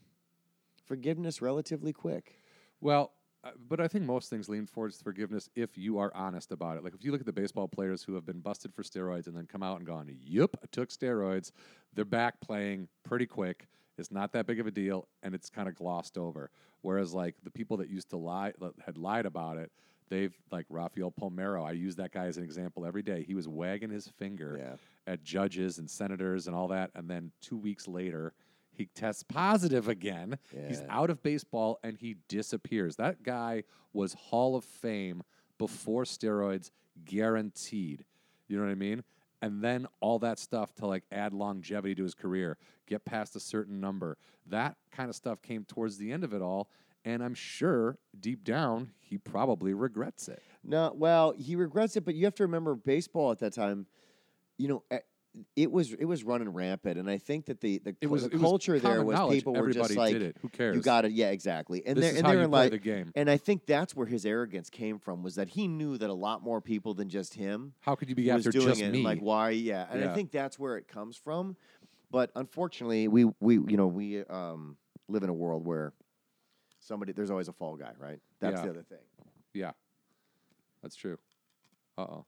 forgiveness 0.85 1.41
relatively 1.41 1.93
quick. 1.93 2.43
Well, 2.81 3.13
uh, 3.45 3.51
but 3.69 3.81
I 3.81 3.89
think 3.89 4.05
most 4.05 4.31
things 4.31 4.49
lean 4.49 4.67
towards 4.67 5.01
forgiveness 5.01 5.49
if 5.55 5.79
you 5.79 5.99
are 5.99 6.13
honest 6.15 6.51
about 6.53 6.77
it. 6.77 6.85
Like 6.85 6.95
if 6.95 7.05
you 7.05 7.13
look 7.13 7.21
at 7.21 7.27
the 7.27 7.33
baseball 7.33 7.69
players 7.69 8.03
who 8.03 8.15
have 8.15 8.27
been 8.27 8.41
busted 8.41 8.75
for 8.75 8.83
steroids 8.83 9.27
and 9.27 9.37
then 9.37 9.47
come 9.47 9.63
out 9.63 9.79
and 9.79 9.87
gone, 9.87 10.09
"Yep, 10.25 10.57
I 10.63 10.67
took 10.73 10.91
steroids." 10.91 11.53
They're 11.95 12.05
back 12.05 12.41
playing 12.41 12.89
pretty 13.05 13.27
quick. 13.27 13.67
It's 13.97 14.11
not 14.11 14.33
that 14.33 14.47
big 14.47 14.61
of 14.61 14.67
a 14.67 14.71
deal, 14.71 15.09
and 15.23 15.35
it's 15.35 15.51
kind 15.51 15.69
of 15.69 15.75
glossed 15.75 16.17
over. 16.19 16.51
Whereas 16.83 17.15
like 17.15 17.35
the 17.43 17.51
people 17.51 17.77
that 17.79 17.89
used 17.89 18.11
to 18.11 18.17
lie 18.17 18.53
that 18.61 18.73
had 18.85 18.97
lied 18.97 19.27
about 19.27 19.57
it, 19.59 19.73
they've 20.09 20.37
like 20.51 20.67
Rafael 20.69 21.11
Palmeiro. 21.13 21.65
I 21.65 21.73
use 21.73 21.97
that 21.97 22.13
guy 22.13 22.27
as 22.27 22.37
an 22.37 22.45
example 22.45 22.87
every 22.87 23.03
day. 23.03 23.23
He 23.25 23.35
was 23.35 23.49
wagging 23.49 23.91
his 23.91 24.09
finger 24.09 24.57
Yeah. 24.59 24.77
at 25.13 25.23
judges 25.23 25.79
and 25.79 25.91
senators 25.91 26.47
and 26.47 26.55
all 26.57 26.69
that, 26.69 26.91
and 26.95 27.09
then 27.11 27.33
two 27.41 27.57
weeks 27.57 27.87
later. 27.89 28.33
He 28.79 28.87
tests 28.95 29.25
positive 29.25 29.89
again. 29.89 30.39
He's 30.69 30.83
out 30.89 31.11
of 31.11 31.21
baseball 31.21 31.81
and 31.83 31.99
he 31.99 32.15
disappears. 32.29 32.95
That 32.95 33.25
guy 33.25 33.65
was 33.93 34.15
Hall 34.15 34.55
of 34.55 34.65
Fame 34.65 35.25
before 35.59 36.05
steroids, 36.05 36.71
guaranteed. 37.05 38.05
You 38.47 38.57
know 38.57 38.65
what 38.65 38.71
I 38.71 38.77
mean? 38.77 39.03
And 39.43 39.63
then 39.65 39.89
all 39.99 40.21
that 40.21 40.39
stuff 40.39 40.73
to 40.77 40.87
like 40.87 41.03
add 41.11 41.33
longevity 41.33 41.97
to 41.97 42.05
his 42.05 42.15
career, 42.15 42.57
get 42.87 43.05
past 43.05 43.35
a 43.35 43.41
certain 43.41 43.81
number. 43.81 44.17
That 44.47 44.77
kind 44.93 45.09
of 45.09 45.17
stuff 45.17 45.43
came 45.43 45.65
towards 45.65 45.99
the 45.99 46.13
end 46.13 46.23
of 46.23 46.33
it 46.33 46.41
all. 46.41 46.71
And 47.05 47.21
I'm 47.21 47.35
sure 47.35 47.99
deep 48.21 48.45
down, 48.45 48.93
he 49.01 49.19
probably 49.19 49.75
regrets 49.75 50.29
it. 50.29 50.41
No, 50.63 50.93
well, 50.95 51.33
he 51.33 51.57
regrets 51.57 51.97
it, 51.97 52.05
but 52.05 52.15
you 52.15 52.25
have 52.27 52.35
to 52.37 52.45
remember 52.45 52.77
baseball 52.77 53.33
at 53.33 53.41
that 53.41 53.55
time. 53.55 53.87
You 54.57 54.69
know, 54.69 54.85
it 55.57 55.71
was 55.71 55.93
it 55.93 56.05
was 56.05 56.25
running 56.25 56.49
rampant, 56.49 56.99
and 56.99 57.09
I 57.09 57.19
think 57.19 57.47
that 57.47 57.61
the 57.61 57.79
the, 57.79 57.97
It 58.01 58.07
was, 58.09 58.29
the 58.29 58.39
culture 58.39 58.73
was 58.75 58.83
there 58.83 59.03
was 59.03 59.33
people 59.35 59.55
were 59.55 59.71
just 59.71 59.97
like. 59.97 60.15
Who 60.41 60.49
cares? 60.49 60.77
"You 60.77 60.83
got 60.83 61.05
it, 61.05 61.13
yeah, 61.13 61.31
exactly." 61.31 61.83
And 61.87 61.97
This 61.97 62.13
they're 62.13 62.19
and 62.25 62.27
they're 62.39 62.47
like, 62.49 62.71
the 62.71 62.79
game. 62.79 63.13
and 63.15 63.31
I 63.31 63.37
think 63.37 63.67
that's 63.67 63.95
where 63.97 64.07
his 64.07 64.25
arrogance 64.27 64.71
came 64.71 64.99
from 64.99 65.23
was 65.23 65.35
that 65.37 65.49
he 65.51 65.69
knew 65.69 65.99
that 65.99 66.11
a 66.11 66.15
lot 66.15 66.43
more 66.43 66.61
people 66.61 66.95
than 66.95 67.09
just 67.09 67.35
him 67.35 67.75
How 67.81 67.95
could 67.95 68.09
you 68.09 68.15
be 68.15 68.31
after 68.31 68.51
doing 68.51 68.69
just 68.69 68.81
it. 68.83 68.91
me? 68.93 69.03
Like 69.03 69.21
why? 69.21 69.51
Yeah, 69.51 69.87
and 69.91 70.05
I 70.05 70.15
think 70.15 70.31
that's 70.31 70.59
where 70.59 70.77
it 70.77 70.89
comes 70.89 71.17
from. 71.17 71.57
But 72.11 72.31
unfortunately, 72.35 73.09
we 73.09 73.25
we 73.41 73.55
you 73.55 73.77
know 73.77 73.87
we 73.87 74.25
um, 74.25 74.77
live 75.09 75.23
in 75.23 75.29
a 75.29 75.35
world 75.35 75.67
where 75.67 75.93
somebody 76.81 77.13
there's 77.13 77.31
always 77.31 77.49
a 77.49 77.53
fall 77.53 77.77
guy, 77.77 77.93
right? 77.99 78.19
That's 78.41 78.57
Yeah. 78.59 78.63
the 78.65 78.71
other 78.71 78.83
thing. 78.83 78.99
yeah, 79.55 79.73
that's 80.83 80.97
true. 80.97 81.19
Uh 81.97 82.03
oh. 82.03 82.25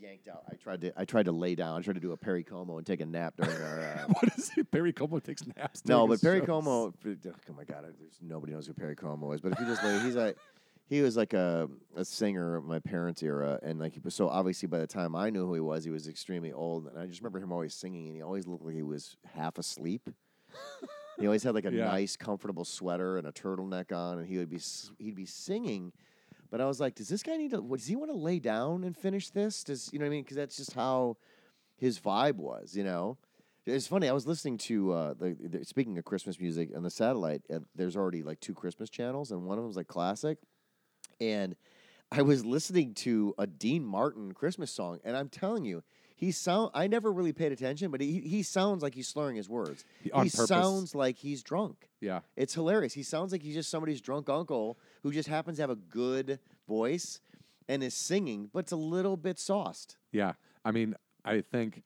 Yanked 0.00 0.28
out. 0.28 0.44
I 0.50 0.54
tried 0.54 0.80
to 0.82 0.92
I 0.96 1.04
tried 1.04 1.24
to 1.26 1.32
lay 1.32 1.54
down. 1.54 1.78
I 1.78 1.82
tried 1.82 1.94
to 1.94 2.00
do 2.00 2.12
a 2.12 2.16
Perry 2.16 2.44
Como 2.44 2.78
and 2.78 2.86
take 2.86 3.00
a 3.00 3.06
nap 3.06 3.34
during 3.36 3.60
our. 3.60 3.80
Uh, 3.80 4.04
what 4.20 4.38
is 4.38 4.50
it? 4.56 4.70
Barry 4.70 4.92
Como 4.92 5.18
takes 5.18 5.44
naps. 5.56 5.82
no, 5.86 6.06
but 6.06 6.20
Perry 6.20 6.38
shows. 6.40 6.46
Como. 6.46 6.94
Oh 7.06 7.52
my 7.56 7.64
God, 7.64 7.84
there's 7.98 8.18
nobody 8.22 8.52
knows 8.52 8.66
who 8.66 8.74
Perry 8.74 8.94
Como 8.96 9.32
is. 9.32 9.40
But 9.40 9.52
if 9.52 9.60
you 9.60 9.66
just 9.66 9.82
lay, 9.82 9.98
he's 10.00 10.16
like. 10.16 10.36
He 10.90 11.02
was 11.02 11.18
like 11.18 11.34
a, 11.34 11.68
a 11.96 12.02
singer 12.02 12.56
of 12.56 12.64
my 12.64 12.78
parents' 12.78 13.22
era, 13.22 13.58
and 13.62 13.78
like 13.78 13.92
he 13.92 14.00
was 14.02 14.14
so 14.14 14.26
obviously 14.30 14.68
by 14.68 14.78
the 14.78 14.86
time 14.86 15.14
I 15.14 15.28
knew 15.28 15.44
who 15.44 15.52
he 15.52 15.60
was, 15.60 15.84
he 15.84 15.90
was 15.90 16.08
extremely 16.08 16.50
old. 16.50 16.86
And 16.86 16.98
I 16.98 17.04
just 17.04 17.20
remember 17.20 17.40
him 17.40 17.52
always 17.52 17.74
singing, 17.74 18.06
and 18.06 18.16
he 18.16 18.22
always 18.22 18.46
looked 18.46 18.64
like 18.64 18.74
he 18.74 18.82
was 18.82 19.14
half 19.34 19.58
asleep. 19.58 20.08
he 21.20 21.26
always 21.26 21.42
had 21.42 21.54
like 21.54 21.66
a 21.66 21.72
Yeah. 21.74 21.84
nice, 21.88 22.16
comfortable 22.16 22.64
sweater 22.64 23.18
and 23.18 23.26
a 23.26 23.32
turtleneck 23.32 23.92
on, 23.94 24.20
and 24.20 24.26
he 24.26 24.38
would 24.38 24.48
be 24.48 24.60
he'd 24.98 25.14
be 25.14 25.26
singing. 25.26 25.92
But 26.50 26.60
I 26.60 26.66
was 26.66 26.80
like, 26.80 26.94
does 26.94 27.08
this 27.08 27.22
guy 27.22 27.36
need 27.36 27.50
to? 27.50 27.60
Does 27.60 27.86
he 27.86 27.96
want 27.96 28.10
to 28.10 28.16
lay 28.16 28.38
down 28.38 28.84
and 28.84 28.96
finish 28.96 29.30
this? 29.30 29.62
Does 29.64 29.90
you 29.92 29.98
know 29.98 30.04
what 30.04 30.08
I 30.08 30.10
mean? 30.10 30.22
Because 30.22 30.36
that's 30.36 30.56
just 30.56 30.72
how 30.72 31.16
his 31.76 31.98
vibe 32.00 32.36
was, 32.36 32.76
you 32.76 32.84
know. 32.84 33.18
It's 33.66 33.86
funny. 33.86 34.08
I 34.08 34.12
was 34.12 34.26
listening 34.26 34.56
to 34.58 34.92
uh, 34.92 35.14
the, 35.14 35.36
the 35.38 35.64
speaking 35.64 35.98
of 35.98 36.04
Christmas 36.04 36.40
music 36.40 36.70
on 36.74 36.82
the 36.82 36.90
satellite. 36.90 37.42
Uh, 37.52 37.58
there's 37.74 37.96
already 37.96 38.22
like 38.22 38.40
two 38.40 38.54
Christmas 38.54 38.88
channels, 38.88 39.30
and 39.30 39.44
one 39.44 39.58
of 39.58 39.64
them 39.64 39.70
is 39.70 39.76
like 39.76 39.88
classic. 39.88 40.38
And 41.20 41.54
I 42.10 42.22
was 42.22 42.46
listening 42.46 42.94
to 42.94 43.34
a 43.36 43.46
Dean 43.46 43.84
Martin 43.84 44.32
Christmas 44.32 44.70
song, 44.70 45.00
and 45.04 45.14
I'm 45.16 45.28
telling 45.28 45.66
you, 45.66 45.82
he 46.18 46.32
sound. 46.32 46.72
I 46.74 46.88
never 46.88 47.10
really 47.12 47.32
paid 47.32 47.52
attention, 47.52 47.90
but 47.90 48.00
he 48.00 48.18
he 48.20 48.42
sounds 48.42 48.82
like 48.82 48.94
he's 48.94 49.06
slurring 49.08 49.36
his 49.36 49.48
words. 49.48 49.84
He- 50.02 50.10
on 50.10 50.24
he 50.24 50.30
purpose. 50.30 50.48
sounds 50.48 50.94
like 50.94 51.16
he's 51.16 51.42
drunk. 51.42 51.88
Yeah. 52.00 52.20
It's 52.36 52.52
hilarious. 52.54 52.92
He 52.92 53.02
sounds 53.04 53.30
like 53.32 53.42
he's 53.42 53.54
just 53.54 53.70
somebody's 53.70 54.00
drunk 54.00 54.28
uncle 54.28 54.78
who 55.02 55.12
just 55.12 55.28
happens 55.28 55.56
to 55.58 55.62
have 55.62 55.70
a 55.70 55.76
good 55.76 56.38
voice 56.66 57.20
and 57.68 57.82
is 57.82 57.94
singing, 57.94 58.50
but 58.52 58.60
it's 58.60 58.72
a 58.72 58.76
little 58.76 59.16
bit 59.16 59.38
sauced. 59.38 59.96
Yeah. 60.12 60.32
I 60.64 60.72
mean, 60.72 60.94
I 61.24 61.40
think 61.40 61.82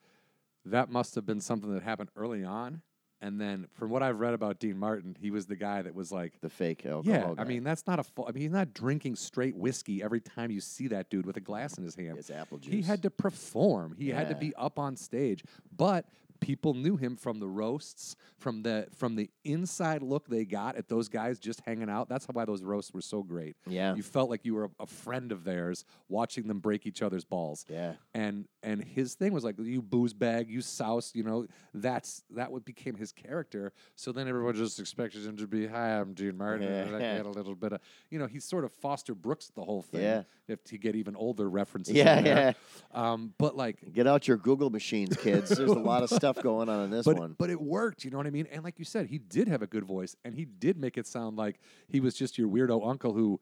that 0.65 0.91
must 0.91 1.15
have 1.15 1.27
been 1.27 1.41
something 1.41 1.73
that 1.75 1.83
happened 1.83 2.11
early 2.17 2.43
on. 2.45 2.83
And 3.25 3.41
then 3.41 3.69
from 3.75 3.89
what 3.91 4.03
I've 4.03 4.19
read 4.19 4.35
about 4.35 4.59
Dean 4.59 4.77
Martin, 4.77 5.17
he 5.21 5.31
was 5.31 5.47
the 5.47 5.55
guy 5.55 5.81
that 5.81 5.95
was 5.95 6.11
like, 6.11 6.41
The 6.41 6.49
fake 6.51 6.85
alcohol. 6.85 7.05
yeah, 7.21 7.31
I 7.31 7.45
guy. 7.45 7.45
mean, 7.45 7.63
that's 7.63 7.87
not 7.87 8.01
a 8.01 8.03
full, 8.03 8.27
I 8.29 8.33
mean, 8.33 8.43
he's 8.43 8.51
not 8.51 8.75
drinking 8.75 9.15
straight 9.15 9.55
whiskey 9.55 10.03
every 10.03 10.21
time 10.21 10.51
you 10.51 10.61
see 10.61 10.89
that 10.89 11.09
dude 11.09 11.25
with 11.25 11.37
a 11.37 11.41
glass 11.41 11.79
in 11.79 11.85
his 11.85 11.95
hand. 11.95 12.19
it's 12.19 12.31
apple 12.31 12.59
juice. 12.59 12.75
He 12.75 12.83
had 12.83 13.01
to 13.05 13.11
perform. 13.11 13.95
He 13.97 14.09
had 14.09 14.29
to 14.29 14.35
Yeah. 14.35 14.41
be 14.41 14.55
up 14.57 14.77
on 14.79 14.97
stage. 14.97 15.45
But 15.77 16.05
people 16.43 16.75
knew 16.75 16.97
him 16.97 17.17
from 17.17 17.39
the 17.39 17.49
roasts, 17.49 18.17
from 18.37 18.63
the 18.63 18.89
from 18.97 19.15
the 19.17 19.31
inside 19.45 20.03
look 20.03 20.29
they 20.29 20.45
got 20.45 20.77
at 20.77 20.89
those 20.89 21.09
guys 21.09 21.39
just 21.39 21.61
hanging 21.65 21.89
out. 21.89 22.09
That's 22.09 22.27
why 22.27 22.45
those 22.45 22.63
roasts 22.63 22.93
were 22.93 23.01
so 23.01 23.23
great. 23.23 23.57
Yeah. 23.67 23.95
You 23.95 24.03
felt 24.03 24.29
like 24.29 24.45
you 24.45 24.55
were 24.55 24.65
a, 24.65 24.71
a 24.81 24.87
friend 24.87 25.33
of 25.33 25.45
theirs 25.45 25.85
watching 26.09 26.49
them 26.49 26.59
break 26.59 26.85
each 26.87 27.01
other's 27.01 27.25
balls. 27.25 27.65
Yeah. 27.69 27.95
And 28.13 28.47
and 28.63 28.83
his 28.83 29.15
thing 29.15 29.33
was 29.33 29.45
like 29.45 29.55
you 29.59 29.81
booze 29.81 30.13
bag, 30.13 30.51
you 30.51 30.61
souse, 30.61 31.13
you 31.15 31.23
know, 31.23 31.47
that's 31.73 32.23
that 32.31 32.51
what 32.53 32.65
became 32.65 32.97
his 32.97 33.13
character. 33.13 33.73
So 33.95 34.13
then 34.13 34.29
everyone 34.29 34.55
just 34.55 34.81
expected 34.81 35.25
him 35.25 35.37
to 35.39 35.47
be, 35.47 35.67
hi, 35.67 35.99
I'm 35.99 36.13
Dean 36.13 36.37
Martin. 36.37 36.67
and 36.69 36.97
I 36.97 37.01
Yeah. 37.01 37.23
a 37.23 37.29
little 37.29 37.55
bit 37.55 37.73
of 37.73 37.81
you 38.11 38.19
know, 38.19 38.27
he's 38.27 38.45
sort 38.45 38.65
of 38.65 38.73
Foster 38.73 39.15
Brooks 39.15 39.51
the 39.55 39.63
whole 39.63 39.83
thing. 39.83 40.03
Yeah. 40.03 40.23
If 40.49 40.65
to 40.65 40.79
get 40.79 40.97
even 40.97 41.15
older 41.15 41.49
references. 41.49 41.95
Yeah, 41.95 42.21
yeah. 42.21 42.53
Um, 42.93 43.33
but 43.39 43.57
like 43.57 43.93
Get 43.93 44.07
out 44.07 44.27
your 44.27 44.37
Google 44.37 44.71
machines, 44.71 45.17
kids. 45.17 45.51
There's 45.51 45.71
a 45.71 45.75
lot 45.75 46.03
of 46.03 46.11
stuff 46.23 46.32
going 46.41 46.69
on 46.69 46.85
in 46.85 46.91
this 46.91 47.05
but 47.05 47.17
one. 47.19 47.35
but 47.39 47.51
it 47.51 47.61
worked, 47.61 48.05
you 48.05 48.11
know 48.11 48.17
what 48.19 48.27
I 48.27 48.31
mean? 48.31 48.47
And 48.53 48.63
like 48.65 48.79
you 48.79 48.85
said, 48.85 49.07
he 49.07 49.19
did 49.19 49.49
have 49.49 49.63
a 49.63 49.67
good 49.67 49.85
voice, 49.85 50.17
and 50.25 50.35
he 50.35 50.45
did 50.45 50.79
make 50.79 50.97
it 50.97 51.07
sound 51.07 51.37
like 51.37 51.59
he 51.89 52.01
was 52.01 52.15
just 52.15 52.39
your 52.39 52.49
weirdo 52.49 52.87
uncle 52.89 53.13
who 53.13 53.41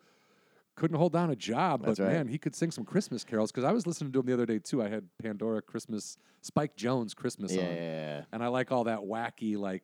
couldn't 0.76 0.96
hold 0.96 1.12
down 1.12 1.30
a 1.30 1.36
job. 1.36 1.84
That's 1.84 1.98
but 1.98 2.06
right. 2.06 2.12
man, 2.14 2.28
he 2.28 2.38
could 2.38 2.54
sing 2.54 2.70
some 2.70 2.84
Christmas 2.84 3.22
carols. 3.24 3.52
Because 3.52 3.64
I 3.64 3.72
was 3.72 3.86
listening 3.86 4.12
to 4.12 4.20
him 4.20 4.26
the 4.26 4.32
other 4.32 4.46
day 4.46 4.58
too. 4.58 4.82
I 4.82 4.88
had 4.88 5.04
Pandora 5.22 5.60
Christmas, 5.60 6.16
Spike 6.40 6.74
Jones 6.76 7.12
Christmas 7.12 7.52
Yeah, 7.54 7.62
on, 7.62 7.74
yeah, 7.74 8.22
and 8.32 8.42
I 8.42 8.48
like 8.48 8.72
all 8.72 8.84
that 8.84 9.00
wacky 9.00 9.56
like. 9.58 9.82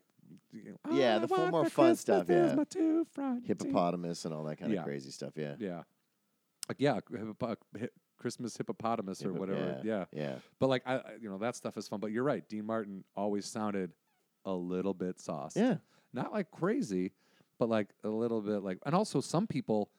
you 0.52 0.70
know, 0.84 0.92
Yeah, 0.96 1.16
"I 1.16 1.18
the 1.18 1.28
full 1.28 1.48
more 1.50 1.64
fun 1.68 1.94
Christmas 1.96 2.00
stuff, 2.00 2.26
yeah. 2.28 3.36
hippopotamus 3.44 4.24
and 4.24 4.32
all 4.34 4.44
that 4.44 4.56
kind 4.56 4.72
Yeah. 4.72 4.80
of 4.80 4.84
crazy 4.86 5.10
stuff. 5.10 5.32
Yeah. 5.36 5.54
Yeah, 5.58 5.82
like 6.68 6.78
yeah, 6.80 6.98
Christmas 8.18 8.56
hippopotamus 8.56 9.24
or 9.24 9.32
whatever. 9.32 9.80
yeah, 9.84 10.04
yeah. 10.12 10.20
Yeah. 10.22 10.34
But 10.58 10.68
like 10.68 10.82
I, 10.86 11.00
you 11.20 11.28
know, 11.30 11.38
that 11.38 11.56
stuff 11.56 11.76
is 11.76 11.86
fun. 11.88 12.00
But 12.00 12.12
you're 12.12 12.24
right. 12.24 12.46
Dean 12.48 12.64
Martin 12.66 13.04
always 13.16 13.46
sounded 13.46 13.92
a 14.44 14.52
little 14.52 14.94
bit 14.94 15.20
sauced. 15.20 15.56
Yeah. 15.56 15.76
Not 16.12 16.32
like 16.32 16.50
crazy, 16.50 17.12
but 17.58 17.68
like 17.68 17.88
a 18.04 18.08
little 18.08 18.40
bit 18.40 18.62
like. 18.62 18.78
And 18.86 18.94
also, 18.94 19.20
some 19.20 19.46
people 19.46 19.90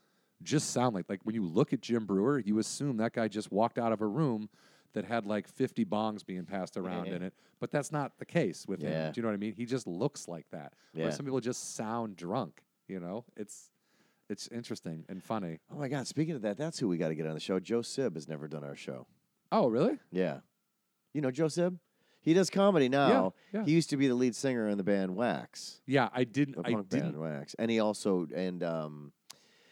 just 0.44 0.72
sound 0.72 0.96
like 0.96 1.06
like 1.10 1.20
when 1.24 1.36
you 1.36 1.44
look 1.44 1.74
at 1.74 1.82
Jim 1.82 2.06
Breuer, 2.06 2.40
you 2.40 2.60
assume 2.60 2.98
that 2.98 3.14
guy 3.14 3.28
just 3.28 3.52
walked 3.52 3.78
out 3.78 3.92
of 3.92 4.02
a 4.02 4.08
room 4.08 4.50
that 4.94 5.04
had 5.06 5.26
like 5.26 5.48
50 5.48 5.86
bongs 5.86 6.26
being 6.26 6.46
passed 6.46 6.78
around 6.78 7.08
Yeah. 7.08 7.16
in 7.16 7.22
it. 7.24 7.34
But 7.60 7.72
that's 7.72 7.92
not 7.92 8.18
the 8.20 8.26
case 8.26 8.66
with 8.68 8.82
Yeah. 8.82 9.08
him. 9.08 9.14
Do 9.14 9.20
you 9.20 9.24
know 9.24 9.30
what 9.30 9.34
I 9.34 9.38
mean? 9.38 9.54
He 9.54 9.66
just 9.66 9.86
looks 9.86 10.28
like 10.28 10.46
that. 10.52 10.74
Yeah. 10.94 11.04
Where 11.04 11.12
some 11.12 11.26
people 11.26 11.40
just 11.40 11.76
sound 11.76 12.16
drunk. 12.16 12.64
You 12.88 13.00
know, 13.00 13.26
it's 13.36 13.70
it's 14.30 14.48
interesting 14.50 15.06
and 15.10 15.24
funny. 15.24 15.60
Oh 15.74 15.78
my 15.80 15.88
God! 15.88 16.08
Speaking 16.08 16.36
of 16.36 16.42
that, 16.44 16.58
that's 16.58 16.80
who 16.80 16.88
we 16.88 16.98
got 16.98 17.10
to 17.10 17.16
get 17.16 17.26
on 17.26 17.34
the 17.34 17.40
show. 17.40 17.60
Joe 17.60 17.82
Sib 17.82 18.16
has 18.16 18.28
never 18.28 18.48
done 18.48 18.64
our 18.64 18.76
show. 18.76 19.08
Oh, 19.52 19.68
really? 19.68 19.98
Yeah. 20.12 20.40
You 21.14 21.22
know 21.22 21.32
Joe 21.32 21.48
Sib? 21.48 21.78
He 22.22 22.34
does 22.34 22.50
comedy 22.50 22.90
now. 22.90 23.34
yeah. 23.54 23.64
He 23.64 23.72
used 23.72 23.90
to 23.92 23.98
be 23.98 24.08
the 24.10 24.16
lead 24.16 24.36
singer 24.36 24.68
in 24.68 24.78
the 24.78 24.84
band 24.84 25.16
Wax, 25.16 25.80
Yeah, 25.86 26.10
I 26.14 26.26
didn't. 26.26 26.56
the 26.62 26.68
I 26.68 26.74
punk 26.74 26.90
didn't. 26.90 27.12
band 27.14 27.22
Wax, 27.22 27.56
and 27.58 27.72
he 27.72 27.80
also 27.80 28.28
and 28.36 28.62
um, 28.64 29.14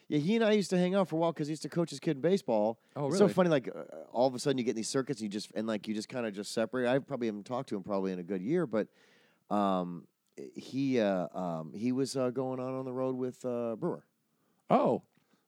Yeah, 0.08 0.20
he 0.20 0.36
and 0.38 0.46
I 0.46 0.52
used 0.54 0.70
to 0.70 0.78
hang 0.78 0.96
out 0.96 1.10
for 1.10 1.18
a 1.18 1.20
while 1.20 1.34
because 1.34 1.48
he 1.48 1.52
used 1.52 1.64
to 1.64 1.70
coach 1.70 1.90
his 1.90 2.00
kid 2.00 2.16
in 2.16 2.22
baseball. 2.22 2.80
Oh, 2.96 3.02
really? 3.02 3.10
It's 3.10 3.18
so 3.20 3.28
funny, 3.28 3.50
like 3.50 3.68
uh, 3.68 3.82
all 4.14 4.28
of 4.28 4.34
a 4.36 4.40
sudden 4.40 4.58
you 4.58 4.64
get 4.64 4.70
in 4.72 4.76
these 4.78 4.88
circuits, 4.88 5.20
and 5.20 5.26
you 5.26 5.32
just 5.38 5.52
and 5.54 5.68
like 5.68 5.86
you 5.90 5.94
just 5.94 6.08
kind 6.08 6.26
of 6.26 6.34
just 6.34 6.54
separate. 6.54 6.88
I 6.88 7.00
probably 7.00 7.28
haven't 7.28 7.46
talked 7.46 7.68
to 7.70 7.76
him 7.76 7.84
probably 7.84 8.14
in 8.14 8.20
a 8.20 8.24
good 8.24 8.42
year, 8.42 8.66
but 8.66 8.88
um, 9.50 10.08
he 10.56 11.02
uh, 11.02 11.28
um, 11.38 11.74
he 11.76 11.92
was 11.92 12.16
uh, 12.16 12.30
going 12.30 12.62
on 12.62 12.74
on 12.74 12.86
the 12.86 12.94
road 12.94 13.16
with 13.18 13.44
uh, 13.44 13.76
Breuer. 13.76 14.06
Oh, 14.70 15.04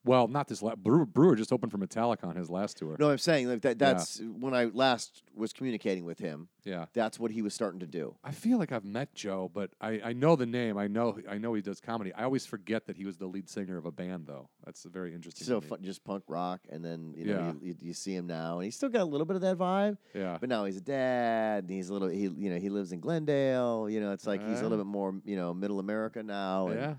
well, 0.06 0.30
not 0.30 0.48
this. 0.48 0.62
La- 0.62 0.76
Breuer, 0.76 1.06
Breuer 1.06 1.36
just 1.36 1.52
opened 1.52 1.70
for 1.70 1.78
Metallica 1.80 2.24
on 2.24 2.36
his 2.38 2.50
last 2.50 2.78
tour. 2.78 2.96
No, 2.98 3.10
I'm 3.10 3.18
saying 3.18 3.50
like 3.50 3.62
that. 3.64 3.78
That's 3.78 4.22
when 4.40 4.54
I 4.54 4.66
last 4.66 5.22
was 5.36 5.52
communicating 5.52 6.06
with 6.06 6.18
him. 6.18 6.48
Yeah. 6.64 6.86
That's 6.94 7.20
what 7.20 7.30
he 7.32 7.42
was 7.42 7.54
starting 7.54 7.82
to 7.82 7.86
do. 7.88 8.16
I 8.24 8.32
feel 8.32 8.58
like 8.58 8.72
I've 8.72 8.86
met 8.86 9.14
Joe, 9.14 9.52
but 9.54 9.72
I, 9.82 10.00
I 10.02 10.14
know 10.14 10.38
the 10.38 10.46
name. 10.46 10.78
I 10.78 10.88
know 10.88 11.18
I 11.30 11.38
know 11.38 11.54
he 11.56 11.62
does 11.62 11.82
comedy. 11.82 12.14
I 12.14 12.24
always 12.24 12.46
forget 12.46 12.86
that 12.88 12.96
he 12.96 13.04
was 13.04 13.18
the 13.18 13.26
lead 13.26 13.50
singer 13.50 13.78
of 13.78 13.86
a 13.86 13.92
band, 13.92 14.28
though. 14.28 14.48
That's 14.66 14.86
very 14.86 15.14
interesting. 15.14 15.46
So 15.46 15.60
to 15.60 15.66
me. 15.66 15.70
fun, 15.70 15.84
just 15.84 16.06
punk 16.06 16.24
rock, 16.30 16.62
and 16.70 16.86
then 16.86 17.14
you 17.18 17.26
know 17.26 17.58
you, 17.62 17.70
you, 17.70 17.76
you 17.90 17.94
see 17.94 18.16
him 18.16 18.28
now, 18.28 18.56
and 18.60 18.64
he's 18.66 18.76
still 18.78 18.90
got 18.90 19.02
a 19.02 19.06
little 19.06 19.26
bit 19.26 19.36
of 19.36 19.42
that 19.42 19.58
vibe. 19.58 19.98
Yeah. 20.14 20.38
But 20.40 20.48
now 20.48 20.64
he's 20.64 20.78
a 20.78 20.82
dad, 20.82 21.66
and 21.66 21.70
he's 21.70 21.90
a 21.90 21.94
little. 21.94 22.08
He 22.08 22.22
you 22.22 22.50
know 22.50 22.60
he 22.60 22.70
lives 22.70 22.94
in 22.94 23.02
Glendale. 23.02 23.90
You 23.90 24.00
know, 24.00 24.14
it's 24.14 24.26
like 24.28 24.48
he's 24.48 24.60
a 24.62 24.64
little 24.64 24.76
Uh. 24.80 24.84
bit 24.84 24.88
more 24.88 25.16
you 25.26 25.36
know 25.36 25.54
middle 25.54 25.80
America 25.80 26.24
now. 26.24 26.68
And, 26.68 26.80
yeah. 26.80 26.94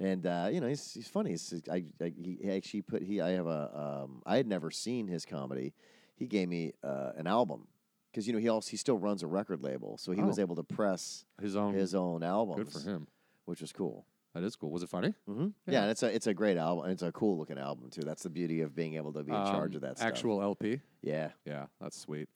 And 0.00 0.26
uh, 0.26 0.48
you 0.50 0.60
know 0.60 0.66
he's 0.66 0.94
he's 0.94 1.06
funny. 1.08 1.30
He's, 1.30 1.54
I, 1.70 1.84
I 2.00 2.12
he 2.20 2.38
actually 2.50 2.82
put 2.82 3.02
he 3.02 3.20
I 3.20 3.30
have 3.30 3.46
a 3.46 3.70
um 4.04 4.22
I 4.26 4.36
had 4.36 4.46
never 4.48 4.70
seen 4.70 5.06
his 5.06 5.24
comedy. 5.24 5.72
He 6.16 6.26
gave 6.26 6.48
me 6.48 6.72
uh, 6.82 7.12
an 7.16 7.26
album 7.26 7.68
because 8.10 8.26
you 8.26 8.32
know 8.32 8.38
he 8.40 8.48
also 8.48 8.70
he 8.70 8.76
still 8.76 8.98
runs 8.98 9.22
a 9.22 9.26
record 9.26 9.62
label, 9.62 9.96
so 9.98 10.12
he 10.12 10.22
was 10.22 10.38
Oh. 10.38 10.42
able 10.42 10.56
to 10.56 10.62
press 10.64 11.24
His 11.40 11.54
own. 11.56 11.74
his 11.74 11.94
own 11.94 12.22
albums. 12.22 12.64
good 12.72 12.72
for 12.82 12.88
him. 12.88 13.06
which 13.44 13.60
was 13.60 13.72
cool. 13.72 14.04
That 14.34 14.44
is 14.44 14.54
cool. 14.54 14.70
Was 14.70 14.82
it 14.84 14.88
funny? 14.88 15.12
Mm-hmm. 15.28 15.42
Yeah. 15.66 15.72
Yeah. 15.72 15.82
and 15.82 15.90
it's 15.90 16.02
a 16.02 16.14
it's 16.14 16.26
a 16.26 16.34
great 16.34 16.56
album. 16.56 16.84
and 16.84 16.92
It's 16.92 17.02
a 17.02 17.10
cool 17.12 17.36
looking 17.38 17.58
album 17.58 17.90
too. 17.90 18.02
That's 18.02 18.22
the 18.22 18.30
beauty 18.30 18.60
of 18.62 18.74
being 18.76 18.94
able 18.94 19.12
to 19.14 19.22
be 19.22 19.32
in 19.32 19.44
charge 19.46 19.72
Um, 19.72 19.76
of 19.76 19.80
that 19.82 19.96
stuff. 19.98 20.08
Actual 20.08 20.40
LP. 20.42 20.80
yeah, 21.02 21.30
Yeah, 21.44 21.66
that's 21.80 21.98
sweet. 21.98 22.28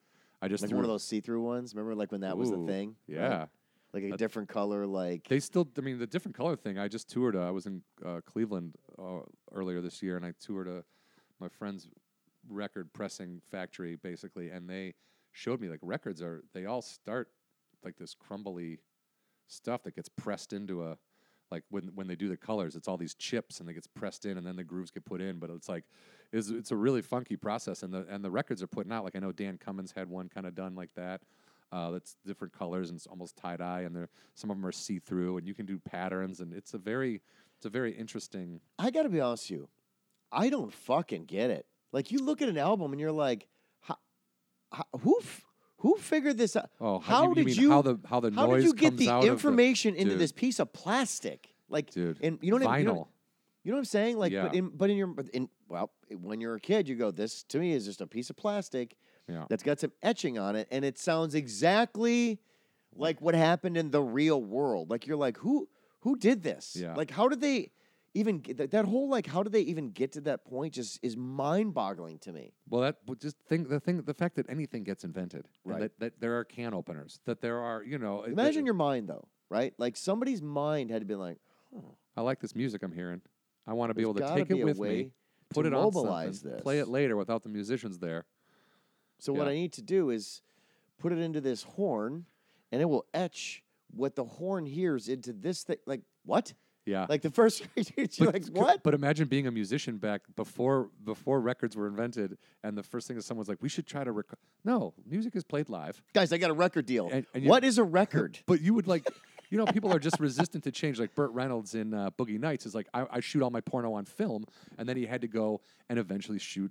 I 0.43 0.49
just 0.49 0.63
like 0.63 0.69
threw 0.71 0.79
one 0.79 0.85
of 0.85 0.91
those 0.91 1.05
see 1.05 1.21
through 1.21 1.41
ones. 1.43 1.73
Remember, 1.75 1.95
like 1.95 2.11
when 2.13 2.21
that 2.23 2.37
was 2.37 2.51
the 2.51 2.59
Ooh, 2.59 2.67
thing. 2.67 2.97
right? 3.09 3.49
Like 3.95 4.05
a 4.05 4.17
different 4.17 4.49
color. 4.49 4.87
Like 4.87 5.29
They 5.29 5.41
still, 5.41 5.69
I 5.79 5.81
mean, 5.81 5.99
the 5.99 6.07
different 6.07 6.37
color 6.37 6.57
thing. 6.57 6.79
I 6.79 6.89
just 6.89 7.09
toured. 7.09 7.37
Uh, 7.37 7.47
I 7.47 7.51
was 7.51 7.67
in 7.67 7.83
uh, 8.05 8.21
Cleveland 8.27 8.75
uh, 8.99 9.21
earlier 9.53 9.81
this 9.81 10.03
year, 10.03 10.17
and 10.17 10.27
I 10.27 10.33
toured 10.41 10.67
a 10.67 10.85
my 11.41 11.49
friend's 11.49 11.89
record 12.49 12.93
pressing 12.93 13.41
factory, 13.51 13.97
basically, 13.97 14.51
and 14.51 14.69
they 14.69 14.95
showed 15.33 15.61
me 15.61 15.69
like 15.69 15.81
records 15.83 16.21
are. 16.21 16.43
They 16.53 16.67
all 16.67 16.83
start 16.83 17.29
like 17.85 17.97
this 17.97 18.15
crumbly 18.15 18.81
stuff 19.47 19.83
that 19.85 19.95
gets 19.95 20.09
pressed 20.09 20.53
into 20.53 20.85
a 20.85 20.99
like 21.51 21.63
when 21.71 21.91
when 21.95 22.09
they 22.09 22.17
do 22.17 22.29
the 22.29 22.37
colors, 22.37 22.75
it's 22.75 22.89
all 22.89 22.97
these 22.97 23.15
chips 23.15 23.61
and 23.61 23.69
it 23.69 23.75
gets 23.75 23.87
pressed 23.87 24.27
in, 24.27 24.39
and 24.39 24.47
then 24.47 24.57
the 24.57 24.65
grooves 24.65 24.91
get 24.91 25.05
put 25.05 25.21
in. 25.21 25.39
But 25.39 25.51
it's 25.51 25.69
like 25.69 25.85
it's 26.33 26.49
it's 26.49 26.73
a 26.73 26.77
really 26.77 27.03
funky 27.03 27.37
process, 27.37 27.85
and 27.85 27.95
the 27.95 28.05
and 28.11 28.25
the 28.25 28.31
records 28.31 28.63
are 28.63 28.67
putting 28.67 28.93
out. 28.93 29.05
Like 29.05 29.15
I 29.15 29.21
know 29.21 29.31
Dan 29.31 29.57
Cummins 29.57 29.93
had 29.97 30.09
one 30.09 30.29
kind 30.29 30.47
of 30.47 30.55
done 30.55 30.75
like 30.75 30.91
that. 30.97 31.23
Uh, 31.73 31.91
that's 31.91 32.15
different 32.25 32.53
colors 32.57 32.89
and 32.91 32.97
it's 32.97 33.07
almost 33.07 33.37
tie 33.37 33.57
dye, 33.57 33.81
and 33.81 33.97
they're 33.97 34.09
some 34.35 34.49
of 34.51 34.57
them 34.57 34.65
are 34.65 34.71
see 34.73 34.99
through, 35.01 35.39
and 35.39 35.47
you 35.47 35.55
can 35.55 35.67
do 35.67 35.79
patterns, 35.79 36.39
and 36.41 36.53
it's 36.53 36.73
a 36.75 36.79
very 36.79 37.21
it's 37.57 37.67
a 37.67 37.69
very 37.71 37.93
interesting. 37.93 38.61
I 38.79 38.91
got 38.91 39.03
to 39.03 39.09
be 39.09 39.21
honest 39.21 39.51
with 39.51 39.59
you, 39.61 39.69
I 40.31 40.51
don't 40.51 40.73
fucking 40.73 41.25
get 41.25 41.51
it. 41.51 41.67
Like 41.93 42.13
you 42.13 42.19
look 42.19 42.43
at 42.43 42.49
an 42.49 42.59
album 42.59 42.93
and 42.93 43.01
you're 43.01 43.11
like, 43.13 43.49
how, 43.81 43.97
how, 44.73 44.85
who 45.01 45.19
f- 45.21 45.45
who 45.79 45.97
figured 45.97 46.39
this 46.39 46.55
out? 46.57 46.71
Oh, 46.81 46.99
How 47.01 47.25
you, 47.25 47.29
you 47.31 47.35
did 47.35 47.47
mean 47.47 47.55
you- 47.57 47.71
how 47.71 47.83
the 47.83 47.99
how 48.09 48.21
the 48.21 48.31
How 48.31 48.47
noise 48.47 48.63
did 48.63 48.67
you 48.69 48.75
get 48.75 48.97
the 48.97 49.21
information 49.27 49.95
into 49.97 50.13
Dude. 50.13 50.21
this 50.21 50.33
piece 50.33 50.61
of 50.61 50.73
plastic? 50.73 51.55
Like, 51.69 51.91
Dude, 51.91 52.19
and 52.23 52.39
you 52.41 52.51
know 52.53 52.59
what 52.59 52.67
I 52.69 52.77
mean? 52.79 52.87
You 52.87 52.93
know, 52.93 52.95
vinyl? 53.01 53.07
you 53.65 53.71
know 53.73 53.77
what 53.77 53.81
I'm 53.81 53.85
saying? 53.87 54.17
Like, 54.19 54.33
but 54.33 54.55
in 54.55 54.69
but 54.69 54.91
in 54.91 54.97
your 54.97 55.13
in 55.33 55.49
well, 55.69 55.91
when 56.21 56.41
you're 56.41 56.55
a 56.55 56.61
kid, 56.61 56.89
you 56.89 56.95
go, 56.95 57.11
this 57.11 57.43
to 57.45 57.59
me 57.59 57.73
is 57.73 57.85
just 57.85 58.01
a 58.01 58.07
piece 58.07 58.31
of 58.31 58.37
plastic 58.37 58.97
Yeah. 59.29 59.47
that's 59.49 59.63
got 59.63 59.81
some 59.81 59.93
etching 60.03 60.39
on 60.39 60.57
it, 60.57 60.69
and 60.71 60.85
it 60.85 60.99
sounds 60.99 61.35
exactly 61.35 62.41
like 62.95 63.21
what 63.21 63.35
happened 63.35 63.77
in 63.77 63.91
the 63.91 64.03
real 64.03 64.41
world. 64.43 64.91
Like 64.91 65.07
you're 65.07 65.17
like, 65.17 65.39
who 65.39 65.69
who 66.01 66.17
did 66.17 66.43
this? 66.43 66.77
Yeah. 66.79 66.95
Like, 66.95 67.11
how 67.11 67.29
did 67.29 67.41
they? 67.41 67.71
Even 68.17 68.43
that, 68.55 68.71
that 68.71 68.85
whole 68.85 69.09
like, 69.09 69.27
how 69.27 69.43
did 69.43 69.53
they 69.53 69.63
even 69.63 69.91
get 69.91 70.13
to 70.13 70.21
that 70.21 70.45
point? 70.45 70.75
Just 70.75 71.01
is 71.03 71.17
mind-boggling 71.17 72.21
to 72.21 72.33
me. 72.33 72.53
Well, 72.69 72.83
that 72.83 72.99
but 73.05 73.19
just 73.19 73.37
think 73.49 73.69
the 73.69 73.81
thing 73.81 74.01
the 74.03 74.15
fact 74.15 74.37
that 74.37 74.49
anything 74.49 74.85
gets 74.85 75.03
invented, 75.03 75.49
Right. 75.65 75.81
That, 75.81 75.99
that 75.99 76.21
there 76.21 76.39
are 76.39 76.45
can 76.45 76.75
openers, 76.75 77.19
that 77.25 77.41
there 77.41 77.59
are 77.59 77.83
you 77.83 77.99
know. 77.99 78.23
Imagine 78.23 78.63
it- 78.63 78.67
your 78.67 78.75
mind 78.75 79.09
though, 79.09 79.27
right? 79.49 79.75
Like 79.79 79.97
somebody's 79.97 80.41
mind 80.41 80.91
had 80.91 81.01
to 81.01 81.07
be 81.07 81.17
like, 81.17 81.39
huh, 81.75 81.81
I 82.17 82.21
like 82.21 82.39
this 82.39 82.55
music 82.55 82.85
I'm 82.85 82.93
hearing. 82.93 83.21
I 83.67 83.73
want 83.73 83.91
to 83.91 83.95
be 83.95 84.03
able 84.03 84.15
to 84.15 84.35
take 84.35 84.51
it 84.51 84.63
with 84.63 84.79
me, 84.79 85.11
put 85.51 85.67
it 85.67 85.75
on 85.75 85.91
something, 85.93 86.59
play 86.59 86.79
it 86.79 86.87
later 86.87 87.17
without 87.17 87.43
the 87.43 87.49
musicians 87.49 87.99
there. 87.99 88.27
So 89.19 89.33
what 89.33 89.49
I 89.49 89.55
need 89.55 89.73
to 89.75 89.83
do 89.83 90.11
is 90.11 90.43
put 90.99 91.13
it 91.13 91.19
into 91.19 91.41
this 91.41 91.63
horn, 91.63 92.27
and 92.73 92.81
it 92.83 92.87
will 92.87 93.07
etch 93.15 93.63
what 93.91 94.17
the 94.17 94.25
horn 94.25 94.67
hears 94.67 95.09
into 95.09 95.33
this 95.33 95.63
thing. 95.63 95.77
Like 95.87 96.03
what? 96.25 96.53
Yeah. 96.87 97.07
Like 97.09 97.23
the 97.23 97.31
first 97.31 97.67
you're 98.19 98.31
like 98.31 98.45
what? 98.49 98.83
But 98.83 98.93
imagine 98.93 99.27
being 99.29 99.47
a 99.47 99.51
musician 99.51 99.97
back 99.97 100.21
before 100.37 100.91
before 101.03 101.41
records 101.41 101.77
were 101.77 101.87
invented, 101.87 102.37
and 102.63 102.77
the 102.77 102.83
first 102.83 103.09
thing 103.09 103.17
is 103.17 103.25
someone's 103.25 103.49
like, 103.49 103.63
"We 103.63 103.69
should 103.71 103.87
try 103.87 104.05
to 104.05 104.13
record." 104.13 104.39
No, 104.65 104.93
music 105.07 105.35
is 105.37 105.45
played 105.45 105.69
live. 105.71 106.03
Guys, 106.13 106.33
I 106.33 106.37
got 106.39 106.51
a 106.51 106.55
record 106.55 106.85
deal. 106.87 107.09
And- 107.11 107.25
and 107.35 107.45
you- 107.45 107.49
what 107.51 107.65
is 107.65 107.79
a 107.79 107.85
record? 107.85 108.39
But 108.47 108.61
you 108.61 108.75
would 108.75 108.87
like, 108.87 109.09
you 109.49 109.57
know, 109.57 109.65
people 109.65 109.91
are 109.95 109.99
just 109.99 110.21
resistant 110.21 110.65
to 110.65 110.71
change. 110.73 111.01
Like 111.01 111.15
Burt 111.15 111.31
Reynolds 111.33 111.75
in 111.75 111.95
uh, 111.95 112.11
Boogie 112.19 112.39
Nights 112.39 112.67
is 112.67 112.75
like, 112.75 112.89
I, 112.93 113.07
I 113.11 113.21
shoot 113.21 113.43
all 113.43 113.51
my 113.51 113.61
porno 113.63 113.95
on 113.95 114.05
film, 114.05 114.45
and 114.77 114.87
then 114.87 114.97
he 114.99 115.07
had 115.07 115.23
to 115.23 115.29
go 115.29 115.63
and 115.89 115.99
eventually 115.99 116.39
shoot 116.39 116.71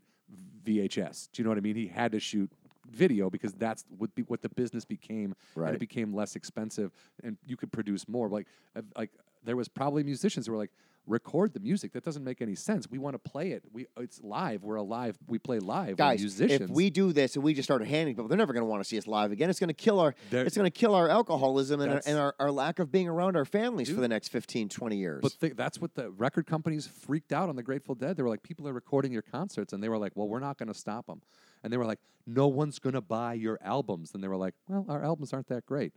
VHS. 0.66 1.30
Do 1.32 1.42
you 1.42 1.44
know 1.44 1.50
what 1.50 1.58
I 1.58 1.62
mean? 1.62 1.76
He 1.76 1.88
had 1.88 2.12
to 2.14 2.20
shoot 2.20 2.52
video 2.90 3.30
because 3.30 3.54
that's 3.54 3.86
what 3.98 4.14
be, 4.16 4.24
what 4.24 4.42
the 4.42 4.50
business 4.50 4.86
became, 4.86 5.36
and 5.68 5.76
it 5.76 5.80
became 5.80 6.14
less 6.14 6.36
expensive, 6.36 6.92
and 7.24 7.38
you 7.46 7.58
could 7.58 7.72
produce 7.72 8.08
more. 8.08 8.30
Like, 8.30 8.48
uh, 8.76 8.82
like 8.96 9.12
there 9.44 9.56
was 9.56 9.68
probably 9.68 10.04
musicians 10.04 10.46
who 10.48 10.54
were 10.54 10.58
like. 10.58 10.72
Record 11.06 11.54
the 11.54 11.60
music. 11.60 11.92
That 11.92 12.06
doesn't 12.06 12.24
make 12.24 12.42
any 12.42 12.56
sense. 12.56 12.90
We 12.90 12.98
want 12.98 13.16
to 13.16 13.20
play 13.20 13.52
it. 13.52 13.64
We 13.74 13.88
it's 13.98 14.22
live. 14.24 14.64
We're 14.64 14.76
alive. 14.78 15.18
We 15.28 15.38
play 15.38 15.60
live. 15.60 15.98
Guys, 15.98 16.20
We're 16.20 16.24
musicians. 16.24 16.70
if 16.70 16.76
we 16.76 16.90
do 16.90 17.12
this 17.12 17.36
and 17.36 17.44
we 17.44 17.54
just 17.54 17.68
started 17.68 17.90
handing 17.90 18.16
people, 18.16 18.30
they're 18.30 18.38
never 18.38 18.54
going 18.54 18.62
to 18.62 18.70
want 18.70 18.82
to 18.82 18.88
see 18.88 18.98
us 18.98 19.06
live 19.06 19.32
again. 19.34 19.50
It's 19.50 19.60
going 19.60 19.68
to 19.68 19.74
kill 19.74 20.00
our 20.00 20.16
There- 20.30 20.46
it's 20.46 20.56
going 20.56 20.66
to 20.66 20.72
kill 20.72 20.96
our 20.96 21.10
alcoholism 21.10 21.82
and, 21.82 21.90
our, 21.90 21.96
That's- 21.98 22.10
and 22.10 22.18
our, 22.18 22.34
our 22.40 22.52
lack 22.52 22.80
of 22.80 22.90
being 22.90 23.10
around 23.10 23.36
our 23.36 23.44
families 23.44 23.90
for 23.90 24.00
the 24.00 24.08
next 24.08 24.30
15, 24.30 24.70
20 24.70 24.96
years. 24.96 25.20
But 25.22 25.36
th- 25.42 25.56
that's 25.58 25.82
what 25.82 25.94
the 25.96 26.10
record 26.12 26.48
companies 26.48 26.88
freaked 26.88 27.34
out 27.34 27.50
on 27.50 27.58
the 27.58 27.64
Grateful 27.64 27.96
Dead. 27.96 28.16
They 28.16 28.24
were 28.24 28.30
like, 28.30 28.44
people 28.44 28.66
are 28.70 28.74
recording 28.74 29.12
your 29.12 29.24
concerts, 29.24 29.74
and 29.74 29.84
they 29.84 29.90
were 29.90 29.98
like, 29.98 30.14
well, 30.16 30.30
we're 30.30 30.40
not 30.40 30.58
going 30.58 30.68
to 30.72 30.74
stop 30.78 31.08
them. 31.08 31.22
And 31.64 31.74
they 31.74 31.78
were 31.78 31.86
like, 31.86 32.00
no 32.26 32.48
one's 32.48 32.80
going 32.80 32.94
to 32.94 33.02
buy 33.02 33.34
your 33.34 33.60
albums. 33.62 34.12
And 34.14 34.24
they 34.24 34.30
were 34.30 34.38
like, 34.38 34.54
well, 34.70 34.86
our 34.88 35.04
albums 35.04 35.34
aren't 35.34 35.48
that 35.48 35.66
great. 35.66 35.92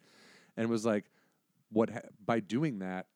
And 0.56 0.64
it 0.64 0.68
was 0.68 0.84
like, 0.84 1.04
what 1.70 1.90
ha- 1.90 2.00
by 2.24 2.40
doing 2.40 2.80
that, 2.80 3.06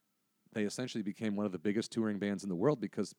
they 0.52 0.64
essentially 0.64 1.02
became 1.02 1.36
one 1.36 1.46
of 1.46 1.52
the 1.52 1.58
biggest 1.58 1.92
touring 1.92 2.18
bands 2.18 2.42
in 2.42 2.48
the 2.48 2.54
world 2.54 2.80
because, 2.80 3.14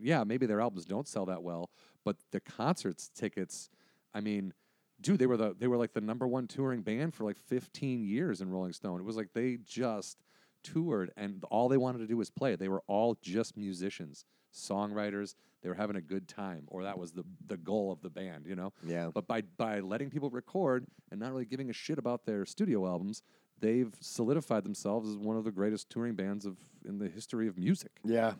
yeah, 0.00 0.24
maybe 0.24 0.46
their 0.46 0.60
albums 0.60 0.84
don't 0.84 1.08
sell 1.08 1.26
that 1.26 1.42
well, 1.42 1.70
but 2.04 2.16
the 2.30 2.40
concerts 2.40 3.10
tickets, 3.14 3.70
I 4.14 4.20
mean, 4.20 4.52
dude, 5.00 5.18
they 5.18 5.26
were 5.26 5.36
the 5.36 5.54
they 5.58 5.66
were 5.66 5.76
like 5.76 5.92
the 5.92 6.00
number 6.00 6.26
one 6.26 6.46
touring 6.46 6.82
band 6.82 7.14
for 7.14 7.24
like 7.24 7.36
15 7.36 8.04
years 8.04 8.40
in 8.40 8.50
Rolling 8.50 8.72
Stone. 8.72 9.00
It 9.00 9.04
was 9.04 9.16
like 9.16 9.32
they 9.32 9.58
just 9.64 10.18
toured 10.62 11.12
and 11.16 11.44
all 11.50 11.68
they 11.68 11.76
wanted 11.76 11.98
to 11.98 12.06
do 12.06 12.16
was 12.16 12.30
play. 12.30 12.56
They 12.56 12.68
were 12.68 12.82
all 12.86 13.16
just 13.20 13.56
musicians, 13.56 14.24
songwriters. 14.54 15.34
They 15.62 15.68
were 15.68 15.74
having 15.74 15.96
a 15.96 16.00
good 16.00 16.28
time, 16.28 16.64
or 16.68 16.84
that 16.84 16.98
was 16.98 17.12
the 17.12 17.24
the 17.46 17.56
goal 17.56 17.90
of 17.90 18.00
the 18.00 18.10
band, 18.10 18.46
you 18.46 18.54
know. 18.54 18.72
yeah. 18.84 19.10
But 19.12 19.26
by 19.26 19.42
by 19.56 19.80
letting 19.80 20.10
people 20.10 20.30
record 20.30 20.86
and 21.10 21.18
not 21.18 21.30
really 21.30 21.44
giving 21.44 21.70
a 21.70 21.72
shit 21.72 21.98
about 21.98 22.24
their 22.24 22.44
studio 22.46 22.86
albums, 22.86 23.22
they've 23.60 23.92
solidified 24.00 24.64
themselves 24.64 25.08
as 25.08 25.16
one 25.16 25.36
of 25.36 25.44
the 25.44 25.50
greatest 25.50 25.90
touring 25.90 26.14
bands 26.14 26.46
of 26.46 26.56
in 26.86 26.98
the 26.98 27.08
history 27.08 27.48
of 27.48 27.58
music. 27.58 27.90
Yeah. 28.04 28.34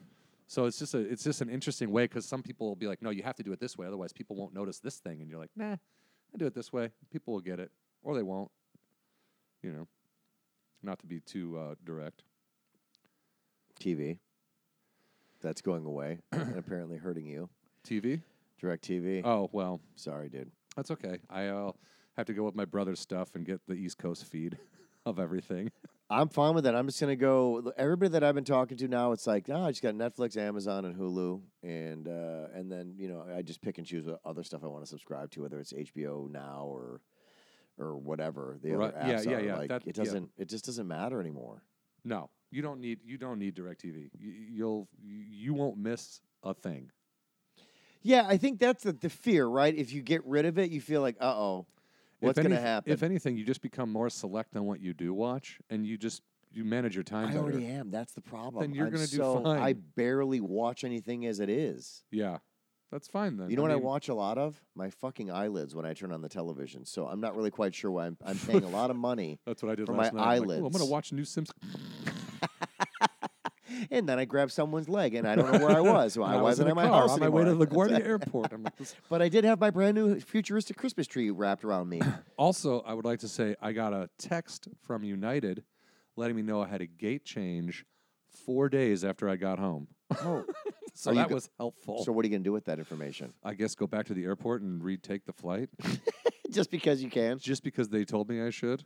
So 0.48 0.66
it's 0.66 0.78
just 0.78 0.94
a 0.94 0.98
it's 0.98 1.24
just 1.24 1.40
an 1.40 1.48
interesting 1.48 1.90
way 1.90 2.04
because 2.04 2.24
some 2.24 2.42
people 2.42 2.68
will 2.68 2.76
be 2.76 2.86
like, 2.86 3.02
no, 3.02 3.10
you 3.10 3.22
have 3.22 3.36
to 3.36 3.42
do 3.42 3.52
it 3.52 3.60
this 3.60 3.76
way, 3.76 3.86
otherwise 3.86 4.12
people 4.12 4.36
won't 4.36 4.54
notice 4.54 4.78
this 4.78 4.96
thing, 4.98 5.20
and 5.20 5.28
you're 5.28 5.40
like, 5.40 5.50
nah, 5.56 5.72
I 5.72 6.36
do 6.36 6.46
it 6.46 6.54
this 6.54 6.72
way, 6.72 6.90
people 7.10 7.34
will 7.34 7.40
get 7.40 7.58
it, 7.58 7.70
or 8.02 8.14
they 8.14 8.22
won't. 8.22 8.50
You 9.62 9.72
know, 9.72 9.88
not 10.82 11.00
to 11.00 11.06
be 11.06 11.20
too 11.20 11.58
uh, 11.58 11.74
direct. 11.84 12.22
TV. 13.80 14.18
That's 15.42 15.60
going 15.60 15.84
away 15.84 16.18
and 16.32 16.56
apparently 16.56 16.96
hurting 16.96 17.26
you. 17.26 17.48
TV. 17.86 18.22
Direct 18.60 18.86
TV. 18.88 19.22
Oh 19.24 19.50
well, 19.52 19.80
Sorry, 19.96 20.28
dude. 20.28 20.50
that's 20.76 20.90
okay. 20.92 21.18
I'll 21.28 21.76
have 22.16 22.26
to 22.26 22.32
go 22.32 22.44
with 22.44 22.54
my 22.54 22.64
brother's 22.64 23.00
stuff 23.00 23.34
and 23.34 23.44
get 23.44 23.60
the 23.66 23.74
East 23.74 23.98
Coast 23.98 24.24
feed 24.24 24.56
of 25.07 25.18
everything. 25.18 25.70
I'm 26.11 26.28
fine 26.28 26.54
with 26.54 26.64
that. 26.64 26.74
I'm 26.76 26.86
just 26.86 27.00
gonna 27.00 27.16
go. 27.16 27.72
Everybody 27.76 28.11
that 28.11 28.22
I've 28.22 28.34
been 28.34 28.44
talking 28.44 28.76
to 28.76 28.86
now, 28.88 29.11
it's 29.12 29.26
like, 29.26 29.46
ah, 29.50 29.64
I 29.66 29.70
just 29.70 29.82
got 29.82 29.94
Netflix, 29.94 30.36
Amazon, 30.36 30.84
and 30.84 30.94
Hulu, 30.94 31.40
and 31.64 32.07
uh, 32.07 32.46
and 32.54 32.70
then 32.70 32.94
you 32.96 33.09
know 33.09 33.24
I 33.34 33.42
just 33.42 33.61
pick 33.61 33.78
and 33.78 33.86
choose 33.86 34.07
what 34.07 34.20
other 34.24 34.44
stuff 34.44 34.62
I 34.62 34.68
want 34.68 34.84
to 34.84 34.88
subscribe 34.88 35.30
to, 35.32 35.42
whether 35.42 35.59
it's 35.59 35.72
HBO 35.72 36.30
now 36.30 36.66
or 36.68 37.00
or 37.78 37.96
whatever 37.96 38.57
the 38.62 38.72
Right. 38.72 38.94
other 38.94 39.09
Yeah, 39.09 39.14
apps 39.18 39.24
yeah, 39.24 39.32
are. 39.32 39.40
yeah. 39.40 39.57
Like 39.57 39.68
That- 39.68 39.82
it 39.86 39.94
doesn't. 39.96 40.30
It 40.38 40.48
just 40.48 40.64
doesn't 40.66 40.86
matter 40.86 41.20
anymore. 41.20 41.62
No, 42.04 42.30
you 42.52 42.62
don't 42.62 42.80
need 42.80 43.00
you 43.04 43.18
don't 43.18 43.40
need 43.40 43.57
Directv. 43.57 44.11
You, 44.16 44.30
you'll 44.30 44.88
you 45.02 45.54
won't 45.54 45.76
miss 45.78 46.20
a 46.44 46.54
thing. 46.54 46.92
Yeah, 48.02 48.24
I 48.28 48.36
think 48.36 48.61
that's 48.61 48.84
the, 48.84 48.92
the 48.92 49.11
fear, 49.11 49.44
right? 49.46 49.74
If 49.74 49.92
you 49.92 50.00
get 50.02 50.24
rid 50.24 50.44
of 50.46 50.57
it, 50.59 50.70
you 50.70 50.80
feel 50.80 51.00
like, 51.00 51.16
uh 51.20 51.34
oh, 51.34 51.66
what's 52.20 52.38
going 52.38 52.50
to 52.50 52.60
happen? 52.60 52.92
If 52.92 53.02
anything, 53.02 53.36
you 53.36 53.44
just 53.44 53.62
become 53.62 53.90
more 53.90 54.10
select 54.10 54.56
on 54.56 54.64
what 54.64 54.80
you 54.80 54.94
do 54.94 55.12
watch, 55.14 55.58
and 55.70 55.86
you 55.86 55.96
just 55.98 56.22
you 56.52 56.64
manage 56.64 56.94
your 56.94 57.04
time 57.04 57.26
I 57.26 57.32
better. 57.32 57.40
already 57.40 57.66
am. 57.66 57.90
That's 57.90 58.12
the 58.12 58.20
problem. 58.22 58.72
you're 58.72 58.90
gonna 58.90 59.06
do 59.06 59.16
so- 59.16 59.44
I 59.44 59.74
barely 59.74 60.40
watch 60.40 60.84
anything 60.84 61.26
as 61.26 61.40
it 61.40 61.50
is. 61.50 62.04
Yeah, 62.10 62.38
that's 62.90 63.08
fine 63.08 63.36
then. 63.36 63.50
You 63.50 63.56
know 63.56 63.62
what 63.62 63.70
I 63.72 63.76
watch 63.76 64.08
a 64.08 64.14
lot 64.14 64.38
of? 64.38 64.60
My 64.74 64.88
fucking 64.90 65.30
eyelids 65.30 65.74
when 65.74 65.84
I 65.84 65.92
turn 65.92 66.12
on 66.12 66.22
the 66.22 66.28
television. 66.28 66.84
So 66.86 67.06
I'm 67.06 67.20
not 67.20 67.36
really 67.36 67.50
quite 67.50 67.74
sure 67.74 67.90
why 67.90 68.06
I'm, 68.06 68.16
I'm 68.24 68.38
paying 68.38 68.64
a 68.64 68.68
lot 68.68 68.90
of 68.90 68.96
money. 68.96 69.38
That's 69.46 69.62
what 69.62 69.70
I 69.70 69.74
did 69.74 69.86
for 69.86 69.92
last 69.94 70.14
my 70.14 70.20
night. 70.20 70.36
I'm 70.36 70.44
like, 70.44 70.60
"Ooh, 70.60 70.66
I'm 70.66 70.72
gonna 70.72 70.86
watch 70.86 71.12
new 71.12 71.24
Simpsons. 71.24 71.58
And 73.90 74.08
then 74.08 74.18
I 74.18 74.24
grabbed 74.24 74.52
someone's 74.52 74.88
leg, 74.88 75.14
and 75.14 75.26
I 75.26 75.34
don't 75.36 75.52
know 75.52 75.66
where 75.66 75.76
I 75.76 75.80
was. 75.94 76.16
Well, 76.18 76.28
I, 76.28 76.36
was 76.36 76.42
wasn't 76.42 76.66
in 76.68 76.70
at 76.70 76.76
my 76.76 76.86
car 76.88 77.00
house 77.02 77.10
on 77.12 77.20
my 77.20 77.28
way 77.28 77.44
to. 77.44 77.50
LaGuardia 77.54 78.00
Airport. 78.06 78.52
I'm 78.52 78.62
like, 78.62 78.76
this- 78.76 78.94
But 79.08 79.22
I 79.22 79.28
did 79.28 79.44
have 79.44 79.60
my 79.60 79.70
brand 79.70 79.94
new 79.96 80.18
futuristic 80.20 80.76
Christmas 80.76 81.06
tree 81.06 81.30
wrapped 81.30 81.64
around 81.64 81.88
me. 81.88 82.00
Also, 82.36 82.80
I 82.80 82.94
would 82.94 83.04
like 83.04 83.20
to 83.20 83.28
say 83.28 83.56
I 83.60 83.72
got 83.72 83.92
a 83.92 84.08
text 84.18 84.68
from 84.82 85.04
United 85.04 85.62
letting 86.16 86.36
me 86.36 86.42
know 86.42 86.62
I 86.62 86.68
had 86.68 86.80
a 86.80 86.86
gate 86.86 87.24
change 87.24 87.84
four 88.44 88.68
days 88.68 89.04
after 89.04 89.28
I 89.28 89.36
got 89.36 89.58
home. 89.58 89.88
oh, 90.22 90.44
So 90.94 91.10
Are 91.10 91.14
you 91.14 91.20
that 91.20 91.28
go- 91.28 91.34
was 91.34 91.50
helpful. 91.58 92.04
so 92.04 92.12
what 92.12 92.24
are 92.24 92.28
you 92.28 92.32
gonna 92.32 92.44
do 92.44 92.52
with 92.52 92.64
that 92.66 92.78
information? 92.78 93.32
I 93.44 93.54
guess 93.54 93.74
go 93.74 93.86
back 93.86 94.06
to 94.06 94.14
the 94.14 94.24
airport 94.24 94.62
and 94.62 94.82
retake 94.82 95.26
the 95.26 95.32
flight 95.32 95.68
Just 96.50 96.70
because 96.70 97.02
you 97.02 97.10
can. 97.10 97.38
just 97.38 97.62
because 97.64 97.88
they 97.88 98.04
told 98.04 98.28
me 98.28 98.40
I 98.40 98.50
should. 98.50 98.84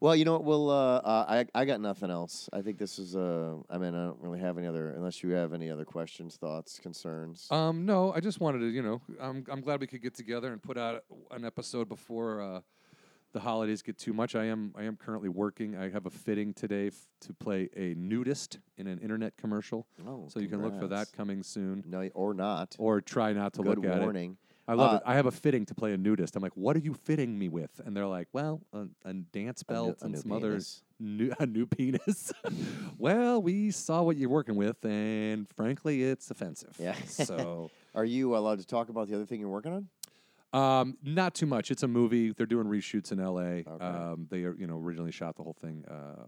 Well, 0.00 0.16
you 0.16 0.24
know 0.24 0.32
what? 0.32 0.44
We'll. 0.44 0.70
Uh, 0.70 0.96
uh, 0.96 1.24
I 1.28 1.60
I 1.60 1.64
got 1.66 1.80
nothing 1.80 2.10
else. 2.10 2.48
I 2.54 2.62
think 2.62 2.78
this 2.78 2.98
is. 2.98 3.14
Uh, 3.16 3.56
I 3.68 3.76
mean, 3.76 3.94
I 3.94 4.06
don't 4.06 4.18
really 4.20 4.40
have 4.40 4.56
any 4.56 4.66
other. 4.66 4.90
Unless 4.92 5.22
you 5.22 5.30
have 5.32 5.52
any 5.52 5.70
other 5.70 5.84
questions, 5.84 6.36
thoughts, 6.36 6.78
concerns. 6.78 7.46
Um, 7.50 7.84
no, 7.84 8.10
I 8.12 8.20
just 8.20 8.40
wanted 8.40 8.60
to, 8.60 8.66
you 8.68 8.82
know, 8.82 9.02
I'm 9.20 9.44
I'm 9.50 9.60
glad 9.60 9.80
we 9.80 9.86
could 9.86 10.00
get 10.02 10.14
together 10.14 10.52
and 10.52 10.62
put 10.62 10.78
out 10.78 11.04
an 11.32 11.44
episode 11.44 11.90
before 11.90 12.40
uh, 12.40 12.60
the 13.32 13.40
holidays 13.40 13.82
get 13.82 13.98
too 13.98 14.14
much. 14.14 14.34
I 14.34 14.46
am 14.46 14.72
I 14.74 14.84
am 14.84 14.96
currently 14.96 15.28
working. 15.28 15.76
I 15.76 15.90
have 15.90 16.06
a 16.06 16.10
fitting 16.10 16.54
today 16.54 16.86
f- 16.86 16.94
to 17.20 17.34
play 17.34 17.68
a 17.76 17.92
nudist 17.94 18.58
in 18.78 18.86
an 18.86 18.98
internet 19.00 19.36
commercial, 19.36 19.86
oh, 20.08 20.24
so 20.28 20.40
you 20.40 20.48
can 20.48 20.62
look 20.62 20.72
for 20.72 20.80
congrats. 20.80 21.10
that 21.10 21.16
coming 21.16 21.42
soon, 21.42 21.84
No, 21.86 22.08
or 22.14 22.32
not. 22.32 22.74
or 22.78 23.02
try 23.02 23.34
not 23.34 23.52
to 23.52 23.62
Good 23.62 23.76
look 23.80 23.84
at 23.86 23.98
it. 23.98 24.00
warning. 24.00 24.38
I 24.68 24.74
love 24.74 24.92
Uh, 24.92 24.96
it. 24.96 25.02
I 25.06 25.14
have 25.14 25.26
a 25.26 25.30
fitting 25.32 25.66
to 25.66 25.74
play 25.74 25.92
a 25.92 25.96
nudist. 25.96 26.36
I'm 26.36 26.42
like, 26.42 26.56
what 26.56 26.76
are 26.76 26.80
you 26.80 26.94
fitting 26.94 27.38
me 27.38 27.48
with? 27.48 27.80
And 27.84 27.96
they're 27.96 28.06
like, 28.06 28.28
well, 28.32 28.60
a, 28.72 28.86
a 29.04 29.12
dance 29.14 29.62
A 29.68 29.72
new- 29.72 29.74
belt 29.74 29.98
a 30.00 30.04
and 30.04 30.14
new 30.14 30.20
some 30.20 30.32
other 30.32 30.50
penis. 30.52 30.82
new 31.00 31.32
a 31.40 31.46
new 31.46 31.66
penis. 31.66 32.32
well, 32.98 33.42
we 33.42 33.70
saw 33.70 34.02
what 34.02 34.16
you're 34.16 34.30
working 34.30 34.54
with, 34.56 34.84
and 34.84 35.48
frankly, 35.56 36.02
it's 36.04 36.30
offensive. 36.30 36.74
Yeah. 36.78 36.94
so. 37.06 37.70
Are 37.94 38.04
you 38.04 38.36
allowed 38.36 38.60
to 38.60 38.66
talk 38.66 38.88
about 38.88 39.08
the 39.08 39.14
other 39.16 39.26
thing 39.26 39.40
you're 39.40 39.48
working 39.48 39.72
on? 39.72 39.88
Um, 40.52 40.96
not 41.02 41.34
too 41.34 41.46
much. 41.46 41.70
It's 41.70 41.82
a 41.82 41.88
movie. 41.88 42.32
They're 42.32 42.46
doing 42.46 42.66
reshoots 42.66 43.10
in 43.12 43.20
L.A. 43.20 43.64
Okay. 43.68 43.84
Um, 43.84 44.26
they 44.30 44.42
are, 44.44 44.54
you 44.54 44.66
know 44.66 44.78
originally 44.78 45.12
shot 45.12 45.36
the 45.36 45.42
whole 45.42 45.52
thing 45.60 45.84
uh, 45.88 46.26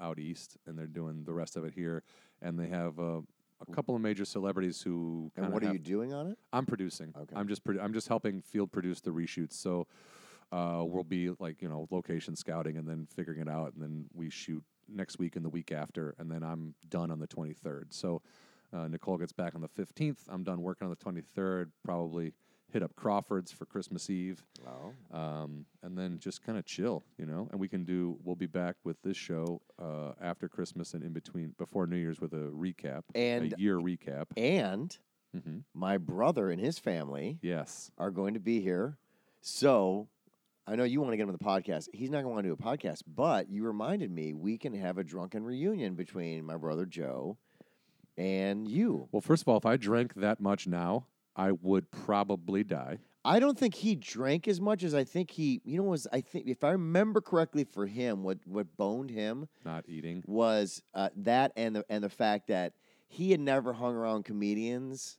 out 0.00 0.18
east, 0.18 0.56
and 0.66 0.76
they're 0.78 0.86
doing 0.86 1.24
the 1.24 1.32
rest 1.32 1.56
of 1.56 1.64
it 1.64 1.72
here. 1.74 2.02
And 2.42 2.58
they 2.58 2.66
have 2.68 2.98
uh, 2.98 3.20
a 3.60 3.72
couple 3.72 3.94
of 3.94 4.00
major 4.00 4.24
celebrities 4.24 4.82
who 4.82 5.30
And 5.36 5.52
what 5.52 5.62
are 5.62 5.72
you 5.72 5.78
doing 5.78 6.12
on 6.12 6.26
it? 6.28 6.38
I'm 6.52 6.66
producing. 6.66 7.14
Okay. 7.16 7.34
I'm 7.36 7.48
just 7.48 7.64
produ- 7.64 7.82
I'm 7.82 7.92
just 7.92 8.08
helping 8.08 8.42
field 8.42 8.72
produce 8.72 9.00
the 9.00 9.10
reshoots. 9.10 9.54
So 9.54 9.86
uh, 10.52 10.82
we'll 10.86 11.04
be 11.04 11.30
like 11.38 11.62
you 11.62 11.68
know 11.68 11.88
location 11.90 12.36
scouting 12.36 12.76
and 12.76 12.88
then 12.88 13.06
figuring 13.14 13.40
it 13.40 13.48
out, 13.48 13.72
and 13.74 13.82
then 13.82 14.06
we 14.12 14.30
shoot 14.30 14.62
next 14.88 15.18
week 15.18 15.36
and 15.36 15.44
the 15.44 15.48
week 15.48 15.72
after, 15.72 16.14
and 16.18 16.30
then 16.30 16.42
I'm 16.42 16.74
done 16.88 17.10
on 17.10 17.18
the 17.18 17.26
23rd. 17.26 17.84
So 17.90 18.22
uh, 18.72 18.88
Nicole 18.88 19.16
gets 19.16 19.32
back 19.32 19.54
on 19.54 19.62
the 19.62 19.68
15th. 19.68 20.18
I'm 20.28 20.44
done 20.44 20.60
working 20.60 20.86
on 20.86 20.90
the 20.90 20.96
23rd. 20.96 21.70
Probably 21.84 22.32
hit 22.74 22.82
up 22.82 22.94
Crawford's 22.96 23.50
for 23.52 23.64
Christmas 23.64 24.10
Eve, 24.10 24.44
Oh. 24.66 25.16
um, 25.16 25.64
and 25.82 25.96
then 25.96 26.18
just 26.18 26.42
kind 26.42 26.58
of 26.58 26.66
chill, 26.66 27.02
you 27.16 27.24
know. 27.24 27.48
And 27.52 27.58
we 27.60 27.68
can 27.68 27.84
do. 27.84 28.18
We'll 28.24 28.34
be 28.36 28.46
back 28.46 28.74
with 28.84 29.00
this 29.02 29.16
show 29.16 29.62
uh, 29.80 30.12
after 30.20 30.48
Christmas 30.48 30.92
and 30.92 31.02
in 31.02 31.12
between 31.12 31.54
before 31.56 31.86
New 31.86 31.96
Year's 31.96 32.20
with 32.20 32.32
a 32.34 32.50
recap, 32.50 33.04
And- 33.14 33.52
a 33.54 33.58
year 33.60 33.78
recap. 33.78 34.26
And 34.36 34.96
hmm 35.32 35.58
my 35.72 35.96
brother 35.98 36.50
and 36.50 36.60
his 36.60 36.78
family 36.78 37.38
Yes. 37.42 37.90
are 37.96 38.10
going 38.10 38.34
to 38.34 38.40
be 38.40 38.60
here. 38.60 38.98
So 39.40 40.08
I 40.66 40.74
know 40.76 40.84
you 40.84 41.00
want 41.00 41.12
to 41.12 41.16
get 41.16 41.24
him 41.24 41.28
on 41.30 41.36
the 41.38 41.44
podcast. 41.44 41.88
He's 41.92 42.10
not 42.10 42.22
going 42.22 42.24
to 42.24 42.28
want 42.30 42.44
to 42.44 42.48
do 42.48 42.52
a 42.54 42.56
podcast, 42.56 43.02
but 43.06 43.48
you 43.50 43.64
reminded 43.64 44.10
me 44.10 44.32
we 44.34 44.58
can 44.58 44.74
have 44.74 44.98
a 44.98 45.04
drunken 45.04 45.44
reunion 45.44 45.94
between 45.94 46.44
my 46.44 46.56
brother 46.56 46.86
Joe 46.86 47.36
and 48.16 48.66
you. 48.68 49.08
Well, 49.12 49.20
first 49.20 49.42
of 49.42 49.48
all, 49.48 49.56
if 49.58 49.66
I 49.66 49.76
drank 49.76 50.14
that 50.14 50.40
much 50.40 50.66
now, 50.66 51.06
I 51.36 51.52
would 51.52 51.90
probably 51.90 52.64
die. 52.64 52.98
I 53.24 53.38
don't 53.40 53.58
think 53.58 53.74
he 53.74 53.94
drank 53.94 54.46
as 54.48 54.60
much 54.60 54.82
as 54.84 54.94
I 54.94 55.04
think 55.04 55.30
he, 55.30 55.62
you 55.64 55.78
know, 55.78 55.84
was 55.84 56.06
I 56.12 56.20
think 56.20 56.46
if 56.46 56.62
I 56.62 56.70
remember 56.72 57.20
correctly 57.22 57.64
for 57.64 57.86
him, 57.86 58.22
what 58.22 58.38
what 58.46 58.76
boned 58.76 59.10
him 59.10 59.48
Not 59.64 59.84
eating. 59.88 60.22
was 60.26 60.82
uh, 60.92 61.08
that 61.16 61.52
and 61.56 61.76
the 61.76 61.84
and 61.88 62.04
the 62.04 62.10
fact 62.10 62.48
that 62.48 62.74
he 63.08 63.30
had 63.30 63.40
never 63.40 63.72
hung 63.72 63.94
around 63.94 64.24
comedians 64.24 65.18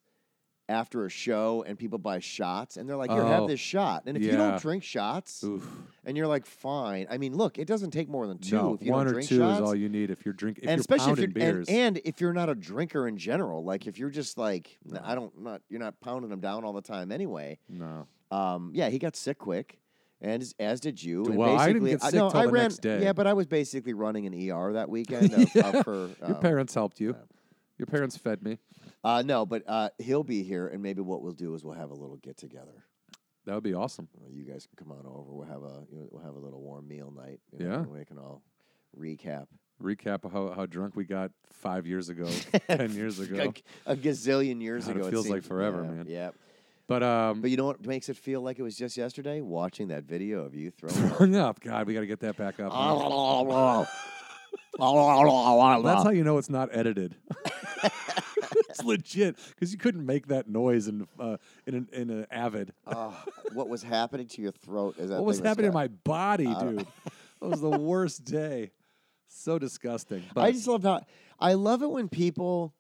after 0.68 1.06
a 1.06 1.10
show 1.10 1.64
and 1.68 1.78
people 1.78 1.98
buy 2.00 2.20
shots 2.20 2.78
and 2.78 2.90
they're 2.90 2.98
like, 2.98 3.12
"Here, 3.12 3.22
Oh, 3.22 3.28
have 3.28 3.48
this 3.48 3.60
shot." 3.60 4.04
And 4.06 4.18
if 4.18 4.24
you 4.24 4.32
don't 4.32 4.60
drink 4.60 4.84
shots 4.84 5.44
Oof. 5.44 5.68
and 6.06 6.18
you're 6.18 6.28
like, 6.28 6.46
"Fine," 6.46 7.08
I 7.10 7.18
mean, 7.18 7.36
look, 7.36 7.60
it 7.60 7.68
doesn't 7.68 7.92
take 7.92 8.10
more 8.10 8.28
than 8.28 8.40
two 8.40 8.56
no, 8.56 8.78
one 8.82 9.08
or 9.08 9.22
two 9.22 9.38
shots. 9.38 9.60
is 9.60 9.66
all 9.66 9.76
you 9.76 9.90
need 9.90 10.10
if 10.10 10.26
you're 10.26 10.34
drinking. 10.34 10.64
If 10.64 10.70
and 10.70 10.78
you're 10.78 10.82
especially 10.82 11.14
if 11.14 11.20
you're 11.20 11.28
beers. 11.30 11.68
and, 11.68 11.98
and 11.98 12.02
if 12.04 12.20
you're 12.20 12.34
not 12.34 12.50
a 12.50 12.56
drinker 12.56 13.08
in 13.08 13.18
general, 13.18 13.64
like 13.64 13.86
if 13.88 14.00
you're 14.00 14.10
just 14.10 14.38
like, 14.38 14.78
"Nah, 14.86 15.02
I 15.04 15.16
don't, 15.16 15.38
not 15.42 15.62
you're 15.70 15.80
not 15.80 16.00
pounding 16.00 16.30
them 16.30 16.40
down 16.40 16.64
all 16.64 16.74
the 16.74 16.82
time 16.82 17.12
anyway. 17.12 17.60
no. 17.70 18.08
Um, 18.32 18.72
yeah, 18.74 18.90
he 18.90 18.98
got 18.98 19.16
sick 19.16 19.38
quick, 19.38 19.80
and 20.20 20.42
as, 20.42 20.56
as 20.60 20.80
did 20.80 21.02
you. 21.02 21.26
and 21.26 21.38
Well, 21.38 21.58
I 21.58 21.68
didn't 21.72 21.86
get 21.86 22.02
sick 22.02 22.16
no, 22.16 22.30
till 22.30 22.40
I 22.40 22.46
ran, 22.46 22.64
next 22.64 22.82
day. 22.82 23.04
Yeah, 23.04 23.14
but 23.14 23.28
I 23.28 23.34
was 23.34 23.46
basically 23.46 23.94
running 23.94 24.26
an 24.26 24.34
ER 24.52 24.74
that 24.74 24.90
weekend. 24.90 25.32
Of, 25.56 25.56
of 25.56 25.84
for, 25.84 26.10
Your 26.20 26.36
um, 26.36 26.40
parents 26.40 26.74
helped 26.74 27.00
you. 27.00 27.10
yeah. 27.12 27.24
Your 27.78 27.86
parents 27.86 28.18
fed 28.18 28.42
me. 28.42 28.58
Uh, 29.06 29.22
no, 29.22 29.46
but 29.46 29.62
uh, 29.68 29.90
he'll 30.00 30.24
be 30.24 30.42
here, 30.42 30.68
and 30.68 30.82
maybe 30.82 31.00
what 31.02 31.22
we'll 31.22 31.32
do 31.32 31.54
is 31.54 31.64
we'll 31.64 31.76
have 31.76 31.92
a 31.92 31.94
little 31.94 32.18
get 32.18 32.38
together. 32.38 32.84
That 33.46 33.54
would 33.54 33.64
be 33.64 33.76
awesome. 33.76 34.08
Uh, 34.18 34.28
you 34.32 34.44
guys 34.44 34.66
can 34.66 34.84
come 34.84 34.92
on 34.98 35.06
over. 35.06 35.32
We'll 35.32 35.46
have 35.48 35.62
a 35.62 35.86
you 35.92 36.00
know, 36.00 36.08
we'll 36.10 36.24
have 36.24 36.34
a 36.34 36.40
little 36.40 36.60
warm 36.62 36.88
meal 36.88 37.14
night. 37.16 37.40
you 37.52 37.60
know, 37.66 37.72
Yeah. 37.72 37.80
and 37.82 37.92
we 37.92 38.04
can 38.04 38.18
all 38.18 38.42
recap. 39.00 39.46
Recap 39.80 40.32
how, 40.32 40.52
how 40.56 40.66
drunk 40.66 40.96
we 40.96 41.04
got 41.04 41.30
five 41.54 41.86
years 41.86 42.10
ago, 42.10 42.28
ten 42.68 42.92
years 42.96 43.20
ago. 43.20 43.54
A, 43.86 43.92
a 43.92 43.96
gazillion 43.96 44.60
years 44.62 44.86
God, 44.88 44.96
it 44.96 45.00
ago. 45.02 45.12
feels 45.12 45.30
like 45.30 45.42
seems. 45.44 45.48
forever, 45.48 45.84
Yeah, 45.84 45.92
man. 45.92 46.06
Yeah. 46.10 46.30
But 46.88 47.04
um, 47.04 47.42
But 47.42 47.52
you 47.52 47.58
know 47.58 47.66
what 47.66 47.86
makes 47.86 48.10
it 48.10 48.18
feel 48.18 48.42
like 48.42 48.58
it 48.58 48.64
was 48.64 48.76
just 48.76 48.98
yesterday? 48.98 49.42
Watching 49.42 49.90
that 49.90 50.06
video 50.06 50.44
of 50.46 50.56
you 50.56 50.72
throwing 50.72 51.36
up. 51.36 51.60
God, 51.60 51.86
we 51.86 51.94
got 51.94 52.00
to 52.00 52.08
get 52.08 52.22
that 52.22 52.38
back 52.38 52.60
up. 52.60 52.72
That's 55.84 56.04
how 56.04 56.10
you 56.12 56.24
know 56.24 56.38
it's 56.40 56.50
not 56.50 56.70
edited. 56.72 57.16
legit 58.86 59.36
because 59.50 59.72
you 59.72 59.78
couldn't 59.78 60.06
make 60.06 60.28
that 60.28 60.48
noise 60.50 60.88
in 60.88 61.08
uh, 61.20 61.38
in 61.66 61.76
an, 61.76 61.90
in 61.92 62.10
an 62.10 62.28
avid. 62.32 62.74
Oh, 62.88 63.16
what 63.54 63.68
was 63.70 63.84
happening 63.84 64.28
to 64.28 64.42
your 64.42 64.52
throat? 64.52 64.96
Is 64.98 65.10
that 65.10 65.18
What 65.18 65.26
was 65.26 65.40
happening 65.40 65.72
to 65.72 65.74
my 65.74 65.88
body, 65.88 66.46
don't- 66.46 66.78
dude? 66.78 66.88
That 67.42 67.50
was 67.50 67.62
the 67.62 67.70
worst 67.80 68.24
day. 68.24 68.72
So 69.28 69.60
disgusting. 69.60 70.24
But 70.34 70.42
I 70.46 70.52
just 70.54 70.68
love 70.68 70.84
how 70.84 71.02
I 71.40 71.54
love 71.56 71.82
it 71.84 71.90
when 71.90 72.08
people 72.08 72.74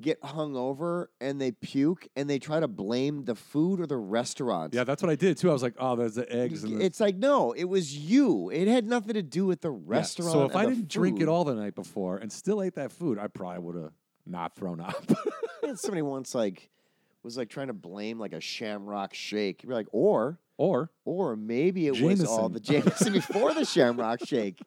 get 0.00 0.20
hungover 0.22 1.06
and 1.20 1.40
they 1.40 1.50
puke 1.50 2.06
and 2.14 2.30
they 2.30 2.38
try 2.38 2.60
to 2.60 2.68
blame 2.68 3.24
the 3.24 3.34
food 3.34 3.80
or 3.80 3.86
the 3.88 3.96
restaurant. 3.96 4.72
yeah, 4.72 4.84
that's 4.84 5.02
what 5.02 5.10
I 5.10 5.16
did 5.16 5.36
too. 5.38 5.50
I 5.50 5.52
was 5.52 5.62
like, 5.64 5.74
oh, 5.76 5.96
there's 5.96 6.14
the 6.14 6.32
eggs. 6.32 6.62
The, 6.62 6.78
It's 6.78 7.00
like 7.00 7.16
no, 7.16 7.50
it 7.50 7.64
was 7.64 7.96
you. 7.96 8.48
It 8.50 8.68
had 8.68 8.86
nothing 8.86 9.14
to 9.14 9.22
do 9.22 9.44
with 9.44 9.60
the 9.60 9.72
Yeah, 9.72 9.78
restaurant. 9.86 10.30
So 10.32 10.44
if 10.44 10.54
I 10.54 10.66
didn't 10.66 10.86
drink 10.88 11.20
it 11.20 11.26
all 11.28 11.42
the 11.42 11.54
night 11.56 11.74
before 11.74 12.18
and 12.18 12.30
still 12.30 12.62
ate 12.62 12.76
that 12.76 12.92
food, 12.92 13.18
I 13.18 13.26
probably 13.26 13.58
would 13.58 13.74
have 13.74 13.92
not 14.24 14.54
thrown 14.54 14.78
up. 14.80 15.04
I 15.68 15.72
had 15.72 15.78
somebody 15.78 16.02
once 16.02 16.34
like 16.34 16.70
was 17.22 17.36
like 17.36 17.50
trying 17.50 17.66
to 17.66 17.72
blame 17.74 18.18
like 18.18 18.32
a 18.32 18.40
Shamrock 18.40 19.12
Shake. 19.12 19.62
You're 19.62 19.74
like, 19.74 19.88
or 19.92 20.38
or 20.56 20.90
or 21.04 21.36
maybe 21.36 21.86
it 21.86 22.00
was 22.00 22.24
all 22.24 22.48
Jameson. 22.48 22.52
the 22.52 22.60
Jameson 22.60 23.12
before 23.12 23.52
the 23.54 23.64
Shamrock 23.66 24.20
Shake 24.26 24.58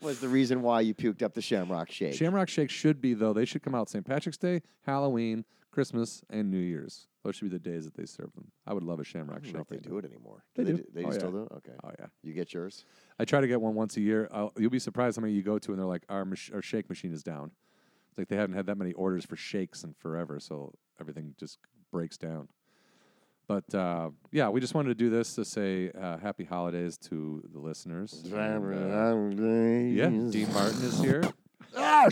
was 0.00 0.20
the 0.20 0.28
reason 0.28 0.62
why 0.62 0.80
you 0.80 0.94
puked 0.94 1.22
up 1.22 1.34
the 1.34 1.42
Shamrock 1.42 1.90
Shake. 1.90 2.14
Shamrock 2.14 2.48
Shake 2.48 2.70
should 2.70 3.00
be 3.00 3.12
though. 3.14 3.32
They 3.34 3.44
should 3.44 3.62
come 3.62 3.74
out 3.74 3.90
St. 3.90 4.04
Patrick's 4.06 4.38
Day, 4.38 4.62
Halloween, 4.86 5.44
Christmas, 5.70 6.22
and 6.30 6.50
New 6.50 6.58
Year's. 6.58 7.06
Those 7.22 7.36
should 7.36 7.50
be 7.50 7.56
the 7.56 7.58
days 7.70 7.84
that 7.86 7.94
they 7.94 8.04
serve 8.06 8.32
them. 8.34 8.50
I 8.66 8.74
would 8.74 8.82
love 8.82 9.00
a 9.00 9.04
Shamrock 9.04 9.44
Shake. 9.44 9.54
if 9.56 9.68
they 9.68 9.76
do 9.78 9.98
it 9.98 10.04
anymore. 10.06 10.44
They 10.54 10.64
do 10.64 10.76
do. 10.78 10.84
They 10.94 11.04
Oh, 11.04 11.10
still 11.10 11.26
yeah. 11.30 11.36
do? 11.48 11.48
Okay. 11.56 11.72
Oh 11.84 11.90
yeah. 11.98 12.06
You 12.22 12.32
get 12.32 12.54
yours? 12.54 12.84
I 13.18 13.24
try 13.26 13.40
to 13.42 13.46
get 13.46 13.60
one 13.60 13.74
once 13.74 13.96
a 13.98 14.00
year. 14.00 14.28
I'll, 14.32 14.52
you'll 14.58 14.70
be 14.70 14.78
surprised 14.78 15.16
how 15.16 15.22
many 15.22 15.34
you 15.34 15.42
go 15.42 15.58
to, 15.58 15.70
and 15.72 15.78
they're 15.78 15.86
like, 15.86 16.04
our, 16.08 16.24
mach- 16.24 16.52
our 16.54 16.62
shake 16.62 16.88
machine 16.88 17.12
is 17.12 17.22
down. 17.22 17.50
It's 18.14 18.18
like 18.20 18.28
they 18.28 18.36
haven't 18.36 18.54
had 18.54 18.66
that 18.66 18.78
many 18.78 18.92
orders 18.92 19.24
for 19.24 19.34
shakes 19.34 19.82
in 19.82 19.92
forever, 19.98 20.38
so 20.38 20.72
everything 21.00 21.34
just 21.36 21.58
breaks 21.90 22.16
down. 22.16 22.46
But 23.48 23.74
uh, 23.74 24.10
yeah, 24.30 24.50
we 24.50 24.60
just 24.60 24.72
wanted 24.72 24.90
to 24.90 24.94
do 24.94 25.10
this 25.10 25.34
to 25.34 25.44
say 25.44 25.90
uh, 26.00 26.18
happy 26.18 26.44
holidays 26.44 26.96
to 27.08 27.42
the 27.52 27.58
listeners. 27.58 28.22
And, 28.84 29.40
uh, 29.40 29.42
yeah, 29.42 30.06
Dean 30.30 30.52
Martin 30.52 30.80
is 30.82 31.00
here. 31.00 31.24
Ah, 31.76 32.04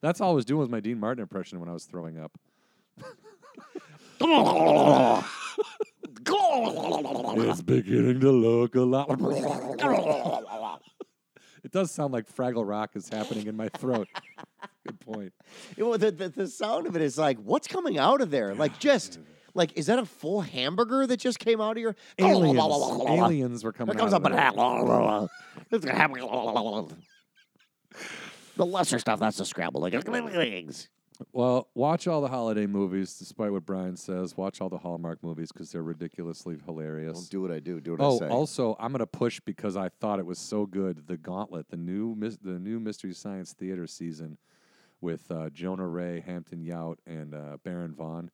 That's 0.00 0.20
all 0.20 0.32
I 0.32 0.34
was 0.34 0.44
doing 0.44 0.58
was 0.58 0.68
my 0.68 0.80
Dean 0.80 0.98
Martin 0.98 1.22
impression 1.22 1.60
when 1.60 1.68
I 1.68 1.72
was 1.72 1.84
throwing 1.84 2.18
up. 2.18 2.32
it's 7.40 7.62
beginning 7.62 8.18
to 8.18 8.32
look 8.32 8.74
a 8.74 8.80
lot. 8.80 9.08
It 11.72 11.78
does 11.78 11.90
sound 11.90 12.12
like 12.12 12.30
Fraggle 12.30 12.68
Rock 12.68 12.90
is 12.96 13.08
happening 13.08 13.46
in 13.46 13.56
my 13.56 13.68
throat. 13.70 14.06
Good 14.86 15.00
point. 15.00 15.32
Know, 15.78 15.96
the, 15.96 16.10
the, 16.10 16.28
the 16.28 16.48
sound 16.48 16.86
of 16.86 16.96
it 16.96 17.02
is 17.02 17.16
like, 17.16 17.38
what's 17.38 17.66
coming 17.66 17.98
out 17.98 18.20
of 18.20 18.30
there? 18.30 18.54
Like, 18.54 18.78
just 18.78 19.18
like, 19.54 19.72
is 19.76 19.86
that 19.86 19.98
a 19.98 20.04
full 20.04 20.42
hamburger 20.42 21.06
that 21.06 21.18
just 21.18 21.38
came 21.38 21.60
out 21.60 21.76
of 21.76 21.80
your 21.80 21.96
Aliens, 22.18 22.58
oh, 22.60 23.06
aliens 23.08 23.64
were 23.64 23.72
coming 23.72 23.94
It 23.94 23.98
comes 23.98 24.12
out. 24.12 24.24
up 24.24 24.26
and 24.26 24.34
there. 24.34 24.50
the 28.56 28.66
lesser 28.66 28.98
stuff. 28.98 29.20
That's 29.20 29.38
the 29.38 29.44
scrambled 29.46 29.86
eggs. 29.86 30.88
Well, 31.32 31.68
watch 31.74 32.06
all 32.06 32.20
the 32.20 32.28
holiday 32.28 32.66
movies, 32.66 33.16
despite 33.18 33.52
what 33.52 33.64
Brian 33.66 33.96
says. 33.96 34.36
Watch 34.36 34.60
all 34.60 34.68
the 34.68 34.78
Hallmark 34.78 35.22
movies 35.22 35.50
because 35.52 35.70
they're 35.72 35.82
ridiculously 35.82 36.56
hilarious. 36.64 37.14
Don't 37.14 37.30
do 37.30 37.42
what 37.42 37.50
I 37.50 37.60
do. 37.60 37.80
Do 37.80 37.92
what 37.92 38.00
I 38.00 38.04
Oh, 38.04 38.18
say. 38.18 38.28
also, 38.28 38.76
I'm 38.80 38.92
gonna 38.92 39.06
push 39.06 39.40
because 39.44 39.76
I 39.76 39.88
thought 39.88 40.18
it 40.18 40.26
was 40.26 40.38
so 40.38 40.66
good. 40.66 41.06
The 41.06 41.16
Gauntlet, 41.16 41.68
the 41.68 41.76
new 41.76 42.14
the 42.42 42.58
new 42.58 42.80
Mystery 42.80 43.12
Science 43.14 43.52
Theater 43.52 43.86
season, 43.86 44.38
with 45.00 45.30
uh, 45.30 45.50
Jonah 45.50 45.86
Ray, 45.88 46.20
Hampton 46.20 46.62
Yount, 46.64 46.96
and 47.06 47.34
uh, 47.34 47.56
Baron 47.64 47.94
Vaughn. 47.94 48.30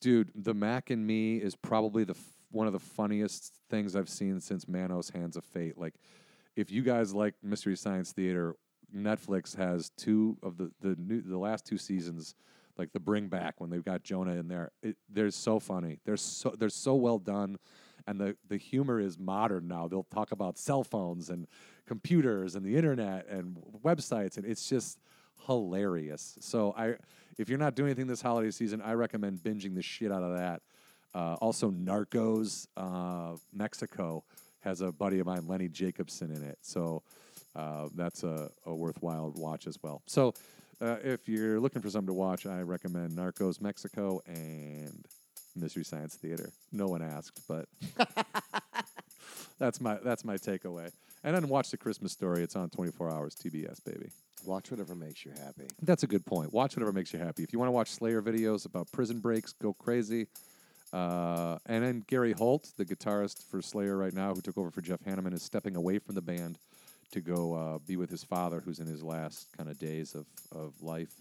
Dude, 0.00 0.30
The 0.34 0.54
Mac 0.54 0.90
and 0.90 1.06
Me 1.06 1.36
is 1.36 1.54
probably 1.54 2.04
the 2.04 2.14
f- 2.14 2.36
one 2.50 2.66
of 2.66 2.72
the 2.72 2.78
funniest 2.80 3.54
things 3.68 3.94
I've 3.94 4.08
seen 4.08 4.40
since 4.40 4.66
Manos 4.66 5.10
Hands 5.10 5.36
of 5.36 5.44
Fate. 5.44 5.76
Like, 5.78 5.94
if 6.56 6.70
you 6.72 6.82
guys 6.82 7.14
like 7.14 7.34
Mystery 7.42 7.76
Science 7.76 8.12
Theater, 8.12 8.56
Netflix 8.94 9.56
has 9.56 9.90
two 9.96 10.36
of 10.42 10.56
the 10.56 10.70
the 10.80 10.96
new 10.98 11.20
the 11.22 11.38
last 11.38 11.64
two 11.64 11.78
seasons, 11.78 12.34
like 12.76 12.92
the 12.92 13.00
Bring 13.00 13.28
Back 13.28 13.60
when 13.60 13.70
they've 13.70 13.84
got 13.84 14.02
Jonah 14.02 14.32
in 14.32 14.48
there. 14.48 14.70
It, 14.82 14.96
they're 15.08 15.30
so 15.30 15.58
funny. 15.58 15.98
They're 16.04 16.16
so 16.16 16.54
they're 16.58 16.68
so 16.68 16.94
well 16.94 17.18
done, 17.18 17.58
and 18.06 18.20
the 18.20 18.36
the 18.48 18.56
humor 18.56 19.00
is 19.00 19.18
modern 19.18 19.68
now. 19.68 19.88
They'll 19.88 20.04
talk 20.04 20.32
about 20.32 20.58
cell 20.58 20.84
phones 20.84 21.30
and 21.30 21.46
computers 21.86 22.54
and 22.54 22.64
the 22.64 22.76
internet 22.76 23.26
and 23.28 23.56
websites, 23.84 24.36
and 24.36 24.46
it's 24.46 24.68
just 24.68 24.98
hilarious. 25.46 26.36
So 26.40 26.74
I, 26.76 26.94
if 27.38 27.48
you're 27.48 27.58
not 27.58 27.74
doing 27.74 27.88
anything 27.88 28.06
this 28.06 28.22
holiday 28.22 28.50
season, 28.50 28.80
I 28.82 28.92
recommend 28.92 29.38
binging 29.38 29.74
the 29.74 29.82
shit 29.82 30.12
out 30.12 30.22
of 30.22 30.36
that. 30.36 30.62
Uh, 31.14 31.34
also, 31.40 31.70
Narcos 31.70 32.68
uh, 32.76 33.36
Mexico 33.52 34.24
has 34.60 34.80
a 34.80 34.92
buddy 34.92 35.18
of 35.18 35.26
mine, 35.26 35.46
Lenny 35.46 35.68
Jacobson, 35.68 36.30
in 36.30 36.42
it. 36.42 36.58
So 36.60 37.02
uh, 37.54 37.88
that's 37.94 38.22
a, 38.22 38.50
a 38.66 38.74
worthwhile 38.74 39.32
watch 39.36 39.66
as 39.66 39.78
well. 39.82 40.02
So 40.06 40.34
uh, 40.80 40.96
if 41.02 41.28
you're 41.28 41.60
looking 41.60 41.82
for 41.82 41.90
something 41.90 42.08
to 42.08 42.14
watch, 42.14 42.46
I 42.46 42.60
recommend 42.60 43.12
Narcos 43.12 43.60
Mexico 43.60 44.20
and 44.26 45.04
Mystery 45.56 45.84
Science 45.84 46.14
Theater. 46.14 46.52
No 46.72 46.86
one 46.86 47.02
asked, 47.02 47.42
but 47.48 47.66
that's 49.58 49.80
my 49.80 49.98
that's 50.02 50.24
my 50.24 50.36
takeaway. 50.36 50.90
And 51.22 51.34
then 51.34 51.48
watch 51.48 51.70
the 51.70 51.76
Christmas 51.76 52.12
Story. 52.12 52.42
It's 52.42 52.56
on 52.56 52.70
24 52.70 53.10
hours 53.10 53.34
TBS, 53.34 53.84
baby. 53.84 54.10
Watch 54.46 54.70
whatever 54.70 54.94
makes 54.94 55.24
you 55.26 55.32
happy. 55.32 55.68
That's 55.82 56.02
a 56.02 56.06
good 56.06 56.24
point. 56.24 56.50
Watch 56.52 56.76
whatever 56.76 56.92
makes 56.92 57.12
you 57.12 57.18
happy. 57.18 57.42
If 57.42 57.52
you 57.52 57.58
want 57.58 57.68
to 57.68 57.72
watch 57.72 57.90
Slayer 57.90 58.22
videos 58.22 58.64
about 58.64 58.90
prison 58.90 59.20
breaks, 59.20 59.52
go 59.52 59.74
crazy. 59.74 60.28
Uh, 60.94 61.58
and 61.66 61.84
then 61.84 62.02
Gary 62.08 62.32
Holt, 62.32 62.72
the 62.78 62.86
guitarist 62.86 63.44
for 63.50 63.60
Slayer 63.60 63.98
right 63.98 64.14
now, 64.14 64.34
who 64.34 64.40
took 64.40 64.56
over 64.56 64.70
for 64.70 64.80
Jeff 64.80 65.04
Hanneman, 65.04 65.34
is 65.34 65.42
stepping 65.42 65.76
away 65.76 65.98
from 65.98 66.14
the 66.14 66.22
band 66.22 66.58
to 67.12 67.20
go 67.20 67.54
uh, 67.54 67.78
be 67.86 67.96
with 67.96 68.10
his 68.10 68.24
father, 68.24 68.60
who's 68.60 68.78
in 68.78 68.86
his 68.86 69.02
last 69.02 69.48
kind 69.56 69.68
of 69.68 69.78
days 69.78 70.14
of, 70.14 70.26
of 70.52 70.74
life. 70.80 71.12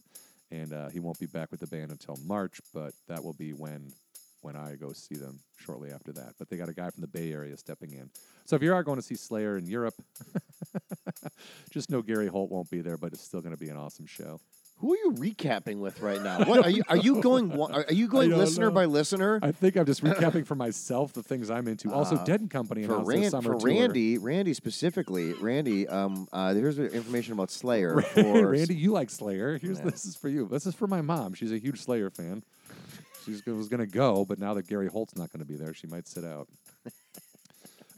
And 0.51 0.73
uh, 0.73 0.89
he 0.89 0.99
won't 0.99 1.19
be 1.19 1.27
back 1.27 1.51
with 1.51 1.59
the 1.59 1.67
band 1.67 1.91
until 1.91 2.17
March, 2.25 2.59
but 2.73 2.93
that 3.07 3.23
will 3.23 3.33
be 3.33 3.53
when 3.53 3.91
when 4.41 4.55
I 4.55 4.75
go 4.75 4.93
see 4.93 5.15
them 5.15 5.39
shortly 5.57 5.91
after 5.91 6.13
that. 6.13 6.35
But 6.37 6.49
they 6.49 6.57
got 6.57 6.69
a 6.69 6.73
guy 6.73 6.89
from 6.91 7.01
the 7.01 7.07
Bay 7.07 7.33
Area 7.33 7.57
stepping 7.57 7.91
in. 7.91 8.09
So 8.45 8.55
if 8.55 8.63
you 8.63 8.73
are 8.73 8.83
going 8.83 8.97
to 8.97 9.01
see 9.01 9.15
Slayer 9.15 9.57
in 9.57 9.67
Europe, 9.67 9.95
just 11.71 11.89
know 11.89 12.01
Gary 12.01 12.27
Holt 12.27 12.49
won't 12.49 12.69
be 12.69 12.81
there, 12.81 12.97
but 12.97 13.11
it's 13.11 13.21
still 13.21 13.41
going 13.41 13.55
to 13.55 13.59
be 13.59 13.69
an 13.69 13.77
awesome 13.77 14.05
show. 14.05 14.39
Who 14.79 14.93
are 14.93 14.97
you 14.97 15.11
recapping 15.13 15.79
with 15.79 15.99
right 16.01 16.21
now? 16.21 16.39
What 16.45 16.65
are 16.65 16.69
you? 16.69 16.83
Are 16.87 16.95
you 16.97 17.21
going? 17.21 17.51
Are 17.59 17.85
you 17.91 18.07
going 18.07 18.31
listener 18.31 18.67
know. 18.67 18.71
by 18.71 18.85
listener? 18.85 19.39
I 19.41 19.51
think 19.51 19.75
I'm 19.75 19.85
just 19.85 20.03
recapping 20.03 20.45
for 20.45 20.55
myself 20.65 21.11
the 21.13 21.21
things 21.23 21.49
I'm 21.51 21.67
into. 21.67 21.91
Also, 21.93 22.15
Uh, 22.15 22.23
Dead 22.23 22.39
and 22.39 22.49
Company 22.49 22.85
for, 22.85 22.99
Ran- 22.99 23.29
summer 23.29 23.59
for. 23.59 23.67
Randy, 23.67 24.17
Randy 24.17 24.53
specifically, 24.53 25.33
Randy. 25.33 25.87
Um, 25.87 26.27
uh, 26.31 26.53
here's 26.53 26.79
information 26.79 27.33
about 27.33 27.51
Slayer. 27.51 28.03
Randy, 28.15 28.75
you 28.75 28.91
like 28.91 29.09
Slayer. 29.09 29.57
Here's 29.57 29.79
Yeah. 29.79 29.85
this 29.85 30.05
is 30.05 30.15
for 30.15 30.29
you. 30.29 30.47
This 30.47 30.65
is 30.65 30.75
for 30.75 30.87
my 30.87 31.01
mom. 31.01 31.33
She's 31.33 31.51
a 31.51 31.57
huge 31.59 31.81
Slayer 31.81 32.09
fan. 32.09 32.43
She 33.25 33.31
was 33.51 33.67
going 33.67 33.79
to 33.81 33.85
go, 33.85 34.25
but 34.25 34.39
now 34.39 34.53
that 34.55 34.65
Gary 34.67 34.87
Holt's 34.87 35.15
not 35.15 35.31
going 35.31 35.41
to 35.41 35.45
be 35.45 35.55
there, 35.55 35.73
she 35.73 35.87
might 35.87 36.07
sit 36.07 36.23
out. 36.23 36.47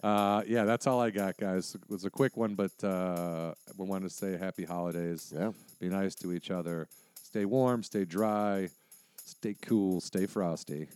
Uh, 0.04 0.42
yeah, 0.48 0.66
that's 0.66 0.88
all 0.88 1.00
I 1.00 1.10
got, 1.12 1.38
guys. 1.38 1.76
It 1.76 1.82
was 1.90 2.06
a 2.06 2.10
quick 2.10 2.36
one, 2.36 2.56
but 2.56 2.84
uh, 2.84 3.54
we 3.78 3.86
wanted 3.86 4.10
to 4.10 4.16
say 4.16 4.38
happy 4.38 4.66
holidays. 4.66 5.34
Yeah. 5.36 5.52
Be 5.80 5.90
nice 5.90 6.16
to 6.16 6.34
each 6.34 6.52
other. 6.52 6.88
Stay 7.22 7.46
warm, 7.46 7.84
stay 7.84 8.06
dry, 8.06 8.70
stay 9.24 9.56
cool, 9.62 10.02
stay 10.02 10.26
frosty. 10.26 10.88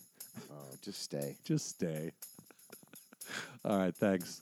Oh, 0.52 0.76
just 0.82 1.02
stay. 1.02 1.38
Just 1.44 1.70
stay. 1.70 2.12
all 3.66 3.78
right, 3.78 3.96
thanks. 3.96 4.42